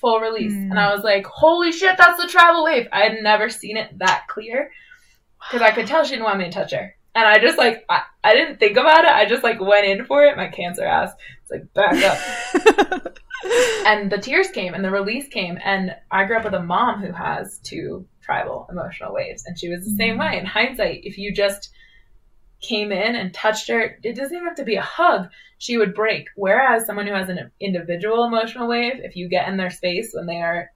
full 0.00 0.20
release. 0.20 0.52
Mm. 0.52 0.70
And 0.70 0.78
I 0.78 0.94
was 0.94 1.04
like, 1.04 1.26
holy 1.26 1.72
shit, 1.72 1.96
that's 1.96 2.20
the 2.20 2.28
tribal 2.28 2.64
wave. 2.64 2.88
I 2.92 3.00
had 3.00 3.22
never 3.22 3.48
seen 3.48 3.76
it 3.76 3.98
that 3.98 4.26
clear 4.28 4.70
because 5.40 5.62
I 5.62 5.72
could 5.72 5.86
tell 5.86 6.04
she 6.04 6.10
didn't 6.10 6.24
want 6.24 6.38
me 6.38 6.44
to 6.44 6.50
touch 6.50 6.72
her. 6.72 6.94
And 7.14 7.26
I 7.26 7.38
just 7.38 7.58
like, 7.58 7.84
I, 7.88 8.02
I 8.22 8.34
didn't 8.34 8.60
think 8.60 8.76
about 8.76 9.04
it. 9.04 9.10
I 9.10 9.26
just 9.26 9.42
like 9.42 9.60
went 9.60 9.86
in 9.86 10.04
for 10.04 10.24
it. 10.24 10.36
My 10.36 10.48
cancer 10.48 10.84
ass. 10.84 11.10
It's 11.42 11.50
like, 11.50 11.72
back 11.74 12.04
up. 12.04 13.18
and 13.86 14.10
the 14.12 14.18
tears 14.18 14.50
came 14.50 14.74
and 14.74 14.84
the 14.84 14.90
release 14.90 15.26
came. 15.28 15.58
And 15.64 15.96
I 16.10 16.26
grew 16.26 16.36
up 16.36 16.44
with 16.44 16.54
a 16.54 16.62
mom 16.62 17.02
who 17.02 17.12
has 17.12 17.58
two 17.64 18.06
tribal 18.22 18.68
emotional 18.70 19.12
waves. 19.12 19.44
And 19.46 19.58
she 19.58 19.68
was 19.68 19.84
the 19.84 19.96
same 19.96 20.16
mm. 20.16 20.20
way. 20.20 20.38
In 20.38 20.46
hindsight, 20.46 21.00
if 21.02 21.18
you 21.18 21.34
just 21.34 21.70
came 22.60 22.92
in 22.92 23.16
and 23.16 23.32
touched 23.32 23.68
her, 23.68 23.98
it 24.02 24.14
doesn't 24.14 24.36
even 24.36 24.46
have 24.46 24.56
to 24.56 24.64
be 24.64 24.76
a 24.76 24.82
hug. 24.82 25.28
She 25.58 25.76
would 25.76 25.94
break. 25.94 26.28
Whereas 26.36 26.86
someone 26.86 27.06
who 27.06 27.14
has 27.14 27.28
an 27.28 27.50
individual 27.60 28.24
emotional 28.24 28.68
wave, 28.68 29.00
if 29.02 29.16
you 29.16 29.28
get 29.28 29.48
in 29.48 29.56
their 29.56 29.70
space 29.70 30.10
when 30.12 30.26
they 30.26 30.40
are 30.40 30.70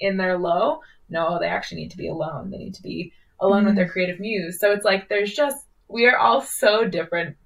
in 0.00 0.16
their 0.16 0.36
low, 0.36 0.80
no, 1.08 1.38
they 1.38 1.46
actually 1.46 1.82
need 1.82 1.90
to 1.92 1.96
be 1.96 2.08
alone. 2.08 2.50
They 2.50 2.58
need 2.58 2.74
to 2.74 2.82
be 2.82 3.12
alone 3.40 3.58
mm-hmm. 3.58 3.66
with 3.66 3.76
their 3.76 3.88
creative 3.88 4.20
muse. 4.20 4.58
So 4.58 4.72
it's 4.72 4.84
like 4.84 5.08
there's 5.08 5.32
just 5.32 5.56
we 5.88 6.06
are 6.06 6.18
all 6.18 6.40
so 6.40 6.84
different. 6.84 7.36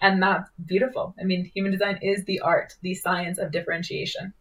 And 0.00 0.22
that's 0.22 0.50
beautiful. 0.66 1.14
I 1.20 1.24
mean, 1.24 1.50
human 1.54 1.72
design 1.72 1.98
is 2.02 2.24
the 2.24 2.40
art, 2.40 2.74
the 2.82 2.94
science 2.94 3.38
of 3.38 3.52
differentiation. 3.52 4.34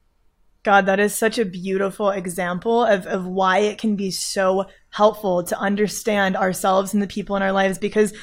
God, 0.64 0.86
that 0.86 1.00
is 1.00 1.16
such 1.16 1.40
a 1.40 1.46
beautiful 1.46 2.12
example 2.12 2.84
of, 2.84 3.08
of 3.08 3.26
why 3.26 3.60
it 3.60 3.80
can 3.80 3.96
be 3.96 4.12
so 4.12 4.66
helpful 4.90 5.44
to 5.44 5.58
understand 5.58 6.36
ourselves 6.36 6.94
and 6.94 7.02
the 7.02 7.08
people 7.08 7.36
in 7.36 7.42
our 7.42 7.52
lives 7.52 7.80
because 7.80 8.14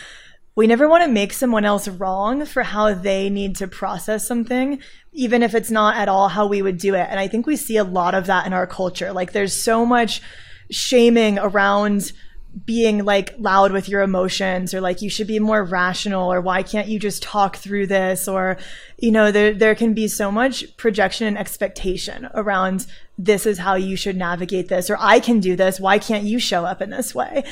we 0.58 0.66
never 0.66 0.88
want 0.88 1.04
to 1.04 1.08
make 1.08 1.32
someone 1.32 1.64
else 1.64 1.86
wrong 1.86 2.44
for 2.44 2.64
how 2.64 2.92
they 2.92 3.30
need 3.30 3.54
to 3.54 3.68
process 3.68 4.26
something, 4.26 4.80
even 5.12 5.40
if 5.44 5.54
it's 5.54 5.70
not 5.70 5.96
at 5.96 6.08
all 6.08 6.26
how 6.26 6.48
we 6.48 6.62
would 6.62 6.78
do 6.78 6.96
it. 6.96 7.06
And 7.08 7.20
I 7.20 7.28
think 7.28 7.46
we 7.46 7.54
see 7.54 7.76
a 7.76 7.84
lot 7.84 8.12
of 8.12 8.26
that 8.26 8.44
in 8.44 8.52
our 8.52 8.66
culture. 8.66 9.12
Like 9.12 9.30
there's 9.30 9.52
so 9.52 9.86
much 9.86 10.20
shaming 10.68 11.38
around 11.38 12.10
being 12.64 13.04
like 13.04 13.34
loud 13.38 13.72
with 13.72 13.88
your 13.88 14.02
emotions 14.02 14.72
or 14.72 14.80
like 14.80 15.02
you 15.02 15.10
should 15.10 15.26
be 15.26 15.38
more 15.38 15.62
rational 15.62 16.32
or 16.32 16.40
why 16.40 16.62
can't 16.62 16.88
you 16.88 16.98
just 16.98 17.22
talk 17.22 17.56
through 17.56 17.86
this 17.86 18.26
or 18.26 18.56
you 18.98 19.10
know 19.10 19.30
there 19.30 19.52
there 19.52 19.74
can 19.74 19.92
be 19.92 20.08
so 20.08 20.30
much 20.30 20.76
projection 20.76 21.26
and 21.26 21.36
expectation 21.36 22.28
around 22.34 22.86
this 23.18 23.46
is 23.46 23.58
how 23.58 23.74
you 23.74 23.96
should 23.96 24.16
navigate 24.16 24.68
this 24.68 24.88
or 24.88 24.96
I 25.00 25.18
can 25.18 25.40
do 25.40 25.56
this. 25.56 25.80
Why 25.80 25.98
can't 25.98 26.22
you 26.22 26.38
show 26.38 26.64
up 26.64 26.80
in 26.80 26.90
this 26.90 27.14
way? 27.14 27.42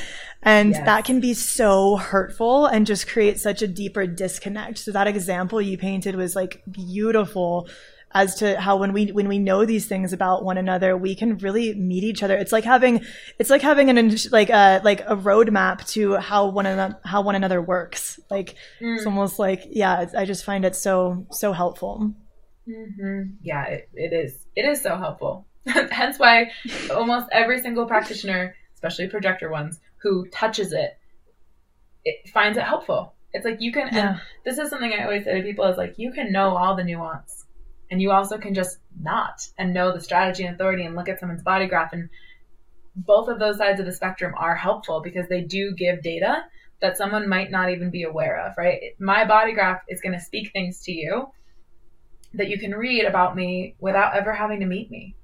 And 0.41 0.71
yes. 0.71 0.85
that 0.85 1.03
can 1.03 1.19
be 1.19 1.33
so 1.33 1.97
hurtful 1.97 2.65
and 2.65 2.87
just 2.87 3.07
create 3.07 3.37
such 3.37 3.61
a 3.61 3.67
deeper 3.67 4.07
disconnect. 4.07 4.77
So 4.77 4.91
that 4.93 5.07
example 5.07 5.61
you 5.61 5.77
painted 5.77 6.15
was 6.15 6.37
like 6.37 6.63
beautiful 6.71 7.67
as 8.13 8.35
to 8.35 8.59
how 8.59 8.77
when 8.77 8.93
we 8.93 9.07
when 9.07 9.27
we 9.27 9.37
know 9.37 9.65
these 9.65 9.85
things 9.85 10.13
about 10.13 10.43
one 10.43 10.57
another 10.57 10.95
we 10.95 11.13
can 11.15 11.37
really 11.39 11.73
meet 11.75 12.03
each 12.03 12.23
other 12.23 12.35
it's 12.37 12.51
like 12.51 12.63
having 12.63 13.03
it's 13.37 13.49
like 13.49 13.61
having 13.61 13.89
an 13.89 14.15
like 14.31 14.49
a 14.49 14.81
like 14.83 15.01
a 15.01 15.15
roadmap 15.15 15.85
to 15.87 16.15
how 16.15 16.47
one 16.47 16.65
another 16.65 16.97
how 17.03 17.21
one 17.21 17.35
another 17.35 17.61
works 17.61 18.19
like 18.29 18.55
mm. 18.81 18.95
it's 18.95 19.05
almost 19.05 19.39
like 19.39 19.63
yeah 19.69 20.05
i 20.17 20.25
just 20.25 20.45
find 20.45 20.65
it 20.65 20.75
so 20.75 21.25
so 21.31 21.51
helpful 21.51 22.13
mm-hmm. 22.67 23.23
yeah 23.41 23.65
it, 23.65 23.89
it 23.93 24.13
is 24.13 24.45
it 24.55 24.65
is 24.65 24.81
so 24.81 24.95
helpful 24.97 25.45
hence 25.91 26.17
why 26.17 26.49
almost 26.91 27.27
every 27.31 27.61
single 27.61 27.85
practitioner 27.85 28.55
especially 28.73 29.07
projector 29.07 29.49
ones 29.49 29.79
who 29.97 30.25
touches 30.27 30.71
it 30.71 30.97
it 32.05 32.29
finds 32.29 32.57
it 32.57 32.63
helpful 32.63 33.13
It's 33.33 33.43
like 33.43 33.57
you 33.59 33.73
can, 33.73 33.89
yeah. 33.91 34.09
and 34.09 34.21
this 34.45 34.57
is 34.57 34.69
something 34.69 34.93
I 34.93 35.03
always 35.03 35.25
say 35.25 35.35
to 35.35 35.43
people 35.43 35.65
is 35.65 35.77
like, 35.77 35.95
you 35.97 36.11
can 36.13 36.31
know 36.31 36.55
all 36.55 36.75
the 36.75 36.83
nuance 36.83 37.46
and 37.89 38.01
you 38.01 38.11
also 38.11 38.37
can 38.37 38.53
just 38.53 38.79
not 38.99 39.47
and 39.57 39.73
know 39.73 39.93
the 39.93 40.01
strategy 40.01 40.43
and 40.43 40.55
authority 40.55 40.83
and 40.85 40.95
look 40.95 41.09
at 41.09 41.19
someone's 41.19 41.43
body 41.43 41.67
graph. 41.67 41.93
And 41.93 42.09
both 42.95 43.29
of 43.29 43.39
those 43.39 43.57
sides 43.57 43.79
of 43.79 43.85
the 43.85 43.93
spectrum 43.93 44.33
are 44.37 44.55
helpful 44.55 45.01
because 45.01 45.27
they 45.29 45.41
do 45.41 45.73
give 45.73 46.01
data 46.01 46.43
that 46.81 46.97
someone 46.97 47.27
might 47.27 47.51
not 47.51 47.69
even 47.69 47.89
be 47.89 48.03
aware 48.03 48.45
of, 48.45 48.53
right? 48.57 48.79
My 48.99 49.25
body 49.25 49.53
graph 49.53 49.81
is 49.87 50.01
going 50.01 50.13
to 50.13 50.23
speak 50.23 50.51
things 50.51 50.81
to 50.81 50.91
you 50.91 51.29
that 52.33 52.49
you 52.49 52.59
can 52.59 52.71
read 52.71 53.05
about 53.05 53.35
me 53.35 53.75
without 53.79 54.15
ever 54.15 54.33
having 54.33 54.59
to 54.59 54.65
meet 54.65 54.91
me. 54.91 55.15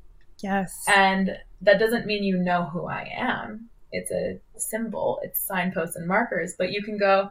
Yes. 0.41 0.84
And 0.88 1.38
that 1.61 1.80
doesn't 1.80 2.06
mean 2.06 2.23
you 2.23 2.38
know 2.38 2.65
who 2.65 2.88
I 2.88 3.10
am. 3.15 3.69
It's 3.91 4.11
a 4.11 4.40
symbol, 4.57 5.19
it's 5.22 5.45
signposts 5.45 5.95
and 5.95 6.07
markers, 6.07 6.56
but 6.57 6.72
you 6.72 6.81
can 6.81 6.98
go, 6.98 7.30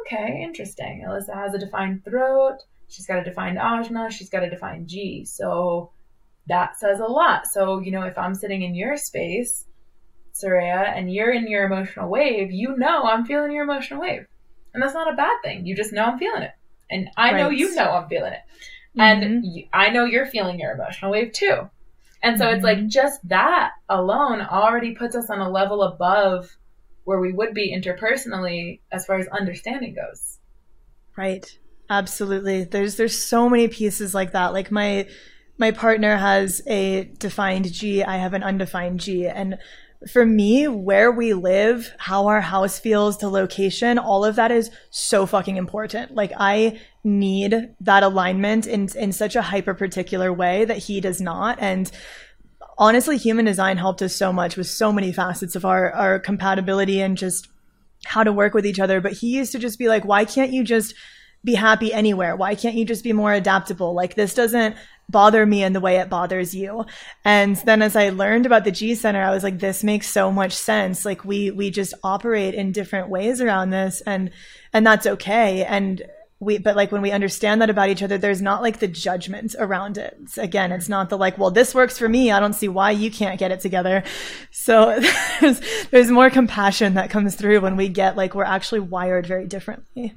okay, 0.00 0.40
interesting. 0.42 1.04
Alyssa 1.06 1.34
has 1.34 1.54
a 1.54 1.58
defined 1.58 2.04
throat. 2.04 2.58
She's 2.90 3.06
got 3.06 3.18
a 3.18 3.24
defined 3.24 3.56
ajna. 3.56 4.10
She's 4.10 4.28
got 4.28 4.42
a 4.42 4.50
defined 4.50 4.88
G. 4.88 5.24
So 5.24 5.92
that 6.48 6.78
says 6.78 7.00
a 7.00 7.04
lot. 7.04 7.46
So, 7.46 7.78
you 7.78 7.92
know, 7.92 8.02
if 8.02 8.18
I'm 8.18 8.34
sitting 8.34 8.62
in 8.62 8.74
your 8.74 8.96
space, 8.96 9.64
Soraya, 10.34 10.96
and 10.96 11.12
you're 11.12 11.32
in 11.32 11.48
your 11.48 11.64
emotional 11.64 12.10
wave, 12.10 12.50
you 12.50 12.76
know 12.76 13.04
I'm 13.04 13.24
feeling 13.24 13.52
your 13.52 13.64
emotional 13.64 14.00
wave. 14.00 14.26
And 14.74 14.82
that's 14.82 14.94
not 14.94 15.12
a 15.12 15.16
bad 15.16 15.38
thing. 15.42 15.66
You 15.66 15.76
just 15.76 15.92
know 15.92 16.04
I'm 16.04 16.18
feeling 16.18 16.42
it. 16.42 16.52
And 16.90 17.08
I 17.16 17.32
right. 17.32 17.38
know 17.38 17.50
you 17.50 17.74
know 17.74 17.90
I'm 17.90 18.08
feeling 18.08 18.32
it. 18.32 18.40
Mm-hmm. 18.98 19.00
And 19.00 19.46
I 19.72 19.90
know 19.90 20.04
you're 20.04 20.26
feeling 20.26 20.58
your 20.58 20.72
emotional 20.72 21.12
wave 21.12 21.32
too. 21.32 21.70
And 22.22 22.38
so 22.38 22.44
mm-hmm. 22.44 22.56
it's 22.56 22.64
like 22.64 22.78
mm-hmm. 22.78 22.88
just 22.88 23.26
that 23.28 23.72
alone 23.88 24.40
already 24.40 24.94
puts 24.94 25.14
us 25.14 25.30
on 25.30 25.40
a 25.40 25.48
level 25.48 25.82
above 25.82 26.56
where 27.04 27.20
we 27.20 27.32
would 27.32 27.54
be 27.54 27.74
interpersonally 27.74 28.80
as 28.92 29.06
far 29.06 29.18
as 29.18 29.26
understanding 29.28 29.94
goes. 29.94 30.38
Right. 31.16 31.58
Absolutely. 31.90 32.64
There's 32.64 32.96
there's 32.96 33.20
so 33.20 33.50
many 33.50 33.66
pieces 33.66 34.14
like 34.14 34.32
that. 34.32 34.52
Like 34.52 34.70
my 34.70 35.08
my 35.58 35.72
partner 35.72 36.16
has 36.16 36.62
a 36.66 37.04
defined 37.18 37.70
G, 37.72 38.04
I 38.04 38.16
have 38.16 38.32
an 38.32 38.44
undefined 38.44 39.00
G 39.00 39.26
and 39.26 39.58
for 40.10 40.24
me, 40.24 40.66
where 40.66 41.12
we 41.12 41.34
live, 41.34 41.92
how 41.98 42.28
our 42.28 42.40
house 42.40 42.78
feels, 42.78 43.18
the 43.18 43.28
location, 43.28 43.98
all 43.98 44.24
of 44.24 44.36
that 44.36 44.50
is 44.50 44.70
so 44.88 45.26
fucking 45.26 45.58
important. 45.58 46.14
Like 46.14 46.32
I 46.38 46.80
need 47.04 47.74
that 47.80 48.02
alignment 48.02 48.66
in 48.66 48.88
in 48.96 49.12
such 49.12 49.36
a 49.36 49.42
hyper 49.42 49.74
particular 49.74 50.32
way 50.32 50.64
that 50.64 50.78
he 50.78 51.00
does 51.00 51.20
not. 51.20 51.58
And 51.60 51.90
honestly, 52.78 53.18
human 53.18 53.44
design 53.44 53.76
helped 53.76 54.00
us 54.00 54.14
so 54.14 54.32
much 54.32 54.56
with 54.56 54.68
so 54.68 54.92
many 54.92 55.12
facets 55.12 55.56
of 55.56 55.64
our 55.64 55.92
our 55.92 56.18
compatibility 56.20 57.02
and 57.02 57.18
just 57.18 57.48
how 58.04 58.22
to 58.24 58.32
work 58.32 58.54
with 58.54 58.64
each 58.64 58.80
other. 58.80 59.00
But 59.00 59.12
he 59.12 59.36
used 59.36 59.52
to 59.52 59.58
just 59.58 59.78
be 59.78 59.88
like, 59.88 60.04
why 60.04 60.24
can't 60.24 60.52
you 60.52 60.64
just 60.64 60.94
be 61.44 61.54
happy 61.54 61.92
anywhere? 61.92 62.36
Why 62.36 62.54
can't 62.54 62.74
you 62.74 62.84
just 62.84 63.04
be 63.04 63.12
more 63.12 63.32
adaptable? 63.32 63.94
Like 63.94 64.14
this 64.14 64.34
doesn't 64.34 64.76
bother 65.08 65.44
me 65.44 65.62
in 65.62 65.72
the 65.72 65.80
way 65.80 65.96
it 65.96 66.08
bothers 66.08 66.54
you. 66.54 66.84
And 67.24 67.56
then 67.56 67.82
as 67.82 67.96
I 67.96 68.10
learned 68.10 68.46
about 68.46 68.64
the 68.64 68.70
G 68.70 68.94
Center, 68.94 69.22
I 69.22 69.30
was 69.30 69.42
like, 69.42 69.58
this 69.58 69.82
makes 69.82 70.08
so 70.08 70.30
much 70.30 70.52
sense. 70.52 71.04
Like 71.04 71.24
we 71.24 71.50
we 71.50 71.70
just 71.70 71.94
operate 72.02 72.54
in 72.54 72.72
different 72.72 73.08
ways 73.08 73.40
around 73.40 73.70
this 73.70 74.00
and 74.02 74.30
and 74.72 74.86
that's 74.86 75.06
okay. 75.06 75.64
And 75.64 76.02
we 76.40 76.56
but 76.56 76.74
like 76.74 76.90
when 76.90 77.02
we 77.02 77.10
understand 77.10 77.60
that 77.60 77.70
about 77.70 77.90
each 77.90 78.02
other 78.02 78.16
there's 78.16 78.40
not 78.40 78.62
like 78.62 78.78
the 78.78 78.88
judgment 78.88 79.54
around 79.58 79.98
it 79.98 80.18
again 80.38 80.72
it's 80.72 80.88
not 80.88 81.10
the 81.10 81.18
like 81.18 81.36
well 81.36 81.50
this 81.50 81.74
works 81.74 81.98
for 81.98 82.08
me 82.08 82.32
i 82.32 82.40
don't 82.40 82.54
see 82.54 82.66
why 82.66 82.90
you 82.90 83.10
can't 83.10 83.38
get 83.38 83.52
it 83.52 83.60
together 83.60 84.02
so 84.50 84.98
there's 85.40 85.60
there's 85.90 86.10
more 86.10 86.30
compassion 86.30 86.94
that 86.94 87.10
comes 87.10 87.34
through 87.34 87.60
when 87.60 87.76
we 87.76 87.88
get 87.88 88.16
like 88.16 88.34
we're 88.34 88.42
actually 88.42 88.80
wired 88.80 89.26
very 89.26 89.46
differently 89.46 90.14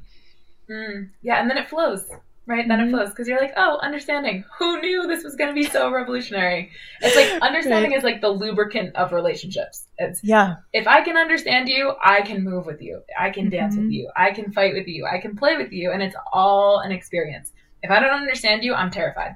mm, 0.70 1.10
yeah 1.22 1.40
and 1.40 1.50
then 1.50 1.58
it 1.58 1.70
flows 1.70 2.06
right? 2.46 2.68
Then 2.68 2.80
it 2.80 2.84
mm-hmm. 2.84 2.96
flows 2.96 3.10
because 3.10 3.28
you're 3.28 3.40
like, 3.40 3.54
oh, 3.56 3.80
understanding. 3.82 4.44
Who 4.60 4.82
knew 4.82 5.08
this 5.08 5.24
was 5.24 5.36
going 5.36 5.50
to 5.50 5.54
be 5.54 5.64
so 5.64 5.92
revolutionary? 5.94 6.72
It's 7.02 7.16
like 7.16 7.42
understanding 7.42 7.92
right. 7.92 7.98
is 7.98 8.04
like 8.04 8.22
the 8.22 8.30
lubricant 8.30 8.96
of 8.96 9.12
relationships. 9.12 9.88
It's 9.98 10.24
yeah. 10.24 10.56
If 10.74 10.88
I 10.88 11.04
can 11.04 11.18
understand 11.18 11.70
you, 11.70 11.94
I 12.04 12.22
can 12.22 12.44
move 12.44 12.66
with 12.66 12.82
you. 12.82 13.02
I 13.18 13.30
can 13.30 13.50
dance 13.50 13.76
mm-hmm. 13.76 13.86
with 13.86 13.94
you. 13.94 14.10
I 14.16 14.32
can 14.32 14.52
fight 14.52 14.74
with 14.74 14.88
you. 14.88 15.06
I 15.06 15.20
can 15.20 15.36
play 15.36 15.58
with 15.58 15.72
you, 15.72 15.92
and 15.92 16.02
it's 16.02 16.16
all 16.32 16.80
an 16.80 16.92
experience. 16.92 17.52
If 17.82 17.92
I 17.92 18.00
don't 18.00 18.12
understand 18.14 18.64
you, 18.64 18.74
I'm 18.74 18.92
terrified. 18.92 19.36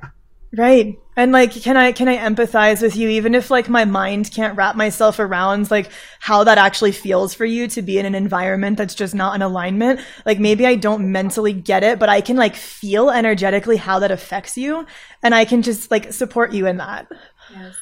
Right. 0.56 0.98
And 1.16 1.32
like 1.32 1.52
can 1.52 1.76
I 1.76 1.92
can 1.92 2.08
I 2.08 2.18
empathize 2.18 2.82
with 2.82 2.96
you 2.96 3.10
even 3.10 3.36
if 3.36 3.52
like 3.52 3.68
my 3.68 3.86
mind 3.86 4.32
can't 4.32 4.56
wrap 4.56 4.76
myself 4.76 5.20
around 5.20 5.70
like 5.72 5.90
how 6.20 6.44
that 6.44 6.58
actually 6.58 6.92
feels 6.92 7.34
for 7.34 7.44
you 7.44 7.68
to 7.70 7.82
be 7.82 7.98
in 7.98 8.06
an 8.06 8.16
environment 8.16 8.78
that's 8.78 8.96
just 8.96 9.14
not 9.14 9.36
in 9.36 9.42
alignment? 9.42 10.00
Like 10.26 10.40
maybe 10.40 10.66
I 10.66 10.76
don't 10.76 11.12
mentally 11.12 11.54
get 11.54 11.84
it, 11.84 12.00
but 12.00 12.10
I 12.10 12.22
can 12.22 12.38
like 12.38 12.56
feel 12.56 13.10
energetically 13.10 13.78
how 13.78 14.00
that 14.00 14.12
affects 14.12 14.58
you 14.58 14.86
and 15.24 15.36
I 15.36 15.44
can 15.44 15.64
just 15.64 15.92
like 15.92 16.14
support 16.14 16.54
you 16.54 16.68
in 16.68 16.78
that. 16.78 17.08
Yes. 17.52 17.76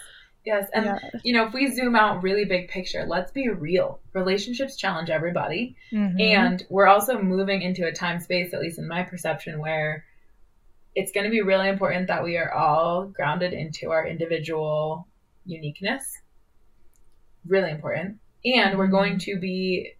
Yes, 0.45 0.69
and 0.75 0.85
yeah. 0.85 0.99
you 1.23 1.33
know, 1.33 1.47
if 1.47 1.53
we 1.53 1.73
zoom 1.73 1.95
out 1.95 2.21
really 2.21 2.45
big 2.45 2.69
picture, 2.69 3.03
let's 3.07 3.31
be 3.31 3.49
real. 3.49 3.99
Relationships 4.13 4.75
challenge 4.75 5.09
everybody. 5.09 5.75
Mm-hmm. 5.91 6.21
And 6.21 6.63
we're 6.69 6.85
also 6.85 7.19
moving 7.19 7.63
into 7.63 7.87
a 7.87 7.91
time 7.91 8.19
space 8.19 8.53
at 8.53 8.61
least 8.61 8.77
in 8.77 8.87
my 8.87 9.01
perception 9.01 9.59
where 9.59 10.05
it's 10.95 11.11
going 11.11 11.25
to 11.25 11.29
be 11.29 11.41
really 11.41 11.67
important 11.67 12.07
that 12.07 12.23
we 12.23 12.37
are 12.37 12.53
all 12.53 13.05
grounded 13.07 13.53
into 13.53 13.91
our 13.91 14.07
individual 14.07 15.07
uniqueness. 15.45 16.03
Really 17.45 17.69
important. 17.69 18.17
And 18.45 18.77
we're 18.77 18.87
going 18.87 19.19
to 19.19 19.37
be 19.37 19.93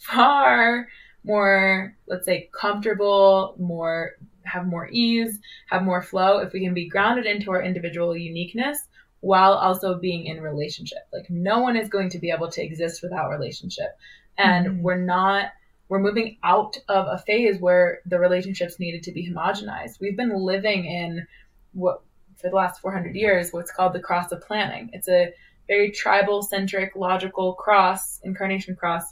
far 0.00 0.86
more, 1.24 1.96
let's 2.06 2.26
say, 2.26 2.50
comfortable, 2.58 3.56
more, 3.58 4.12
have 4.44 4.66
more 4.66 4.88
ease, 4.92 5.40
have 5.70 5.82
more 5.82 6.02
flow 6.02 6.38
if 6.38 6.52
we 6.52 6.62
can 6.62 6.74
be 6.74 6.88
grounded 6.88 7.24
into 7.24 7.50
our 7.50 7.62
individual 7.62 8.14
uniqueness 8.14 8.78
while 9.20 9.54
also 9.54 9.98
being 9.98 10.26
in 10.26 10.42
relationship. 10.42 10.98
Like, 11.10 11.30
no 11.30 11.60
one 11.60 11.76
is 11.76 11.88
going 11.88 12.10
to 12.10 12.18
be 12.18 12.30
able 12.30 12.50
to 12.50 12.62
exist 12.62 13.02
without 13.02 13.30
relationship. 13.30 13.96
And 14.36 14.66
mm-hmm. 14.66 14.82
we're 14.82 14.98
not 14.98 15.46
we're 15.88 16.00
moving 16.00 16.38
out 16.42 16.76
of 16.88 17.06
a 17.08 17.18
phase 17.18 17.60
where 17.60 18.00
the 18.06 18.18
relationships 18.18 18.78
needed 18.78 19.02
to 19.04 19.12
be 19.12 19.30
homogenized. 19.30 20.00
We've 20.00 20.16
been 20.16 20.34
living 20.34 20.84
in 20.84 21.26
what 21.72 22.02
for 22.36 22.48
the 22.48 22.56
last 22.56 22.80
400 22.80 23.14
years 23.14 23.52
what's 23.52 23.72
called 23.72 23.92
the 23.92 24.00
cross 24.00 24.32
of 24.32 24.40
planning. 24.42 24.90
It's 24.92 25.08
a 25.08 25.32
very 25.68 25.90
tribal 25.90 26.42
centric 26.42 26.94
logical 26.96 27.54
cross, 27.54 28.20
incarnation 28.22 28.76
cross 28.76 29.04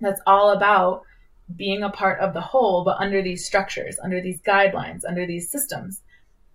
that's 0.00 0.20
all 0.26 0.50
about 0.50 1.02
being 1.56 1.82
a 1.82 1.90
part 1.90 2.20
of 2.20 2.32
the 2.32 2.40
whole 2.40 2.84
but 2.84 2.98
under 2.98 3.22
these 3.22 3.44
structures, 3.44 3.98
under 4.02 4.20
these 4.20 4.40
guidelines, 4.42 5.02
under 5.06 5.26
these 5.26 5.50
systems. 5.50 6.02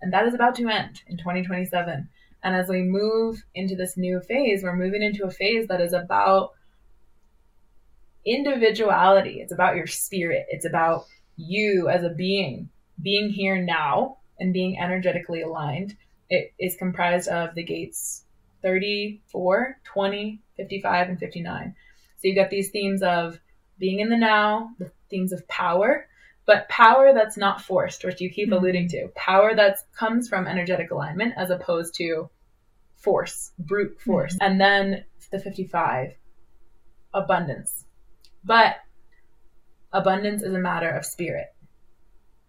And 0.02 0.14
that 0.14 0.26
is 0.26 0.34
about 0.34 0.56
to 0.56 0.70
end 0.70 1.02
in 1.08 1.18
2027. 1.18 2.08
And 2.44 2.56
as 2.56 2.70
we 2.70 2.84
move 2.84 3.44
into 3.56 3.76
this 3.76 3.98
new 3.98 4.20
phase, 4.22 4.62
we're 4.64 4.76
moving 4.76 5.02
into 5.02 5.26
a 5.26 5.32
phase 5.32 5.68
that 5.68 5.82
is 5.82 5.94
about 5.94 6.52
individuality. 8.26 9.40
It's 9.42 9.54
about 9.54 9.76
your 9.76 9.88
spirit. 9.88 10.46
It's 10.50 10.66
about 10.66 11.06
you 11.38 11.90
as 11.90 12.04
a 12.04 12.10
being 12.10 12.70
being 13.02 13.30
here 13.30 13.62
now 13.62 14.18
and 14.40 14.54
being 14.54 14.80
energetically 14.80 15.42
aligned. 15.42 15.96
It 16.30 16.54
is 16.60 16.76
comprised 16.76 17.28
of 17.28 17.56
the 17.56 17.64
gates 17.64 18.24
34, 18.62 19.80
20, 19.84 20.42
55, 20.58 21.10
and 21.10 21.20
59. 21.20 21.76
So 22.18 22.28
you've 22.28 22.36
got 22.36 22.50
these 22.50 22.72
themes 22.72 23.04
of 23.04 23.40
being 23.78 24.00
in 24.00 24.10
the 24.10 24.18
now, 24.18 24.72
the 24.80 24.92
themes 25.10 25.32
of 25.32 25.48
power, 25.48 26.08
but 26.46 26.70
power 26.70 27.14
that's 27.14 27.38
not 27.38 27.62
forced, 27.62 28.04
which 28.04 28.22
you 28.22 28.30
keep 28.30 28.50
mm-hmm. 28.50 28.58
alluding 28.58 28.90
to. 28.90 29.10
Power 29.16 29.54
that 29.56 29.78
comes 29.96 30.28
from 30.28 30.48
energetic 30.48 30.92
alignment 30.92 31.34
as 31.38 31.50
opposed 31.50 31.96
to 31.96 32.30
force, 32.96 33.52
brute 33.60 34.00
force. 34.02 34.34
Mm-hmm. 34.36 34.52
And 34.52 34.62
then 34.62 35.06
the 35.32 35.40
55, 35.40 36.14
abundance 37.14 37.85
but 38.46 38.78
abundance 39.92 40.44
is 40.44 40.54
a 40.54 40.60
matter 40.60 40.90
of 40.90 41.06
spirit. 41.06 41.48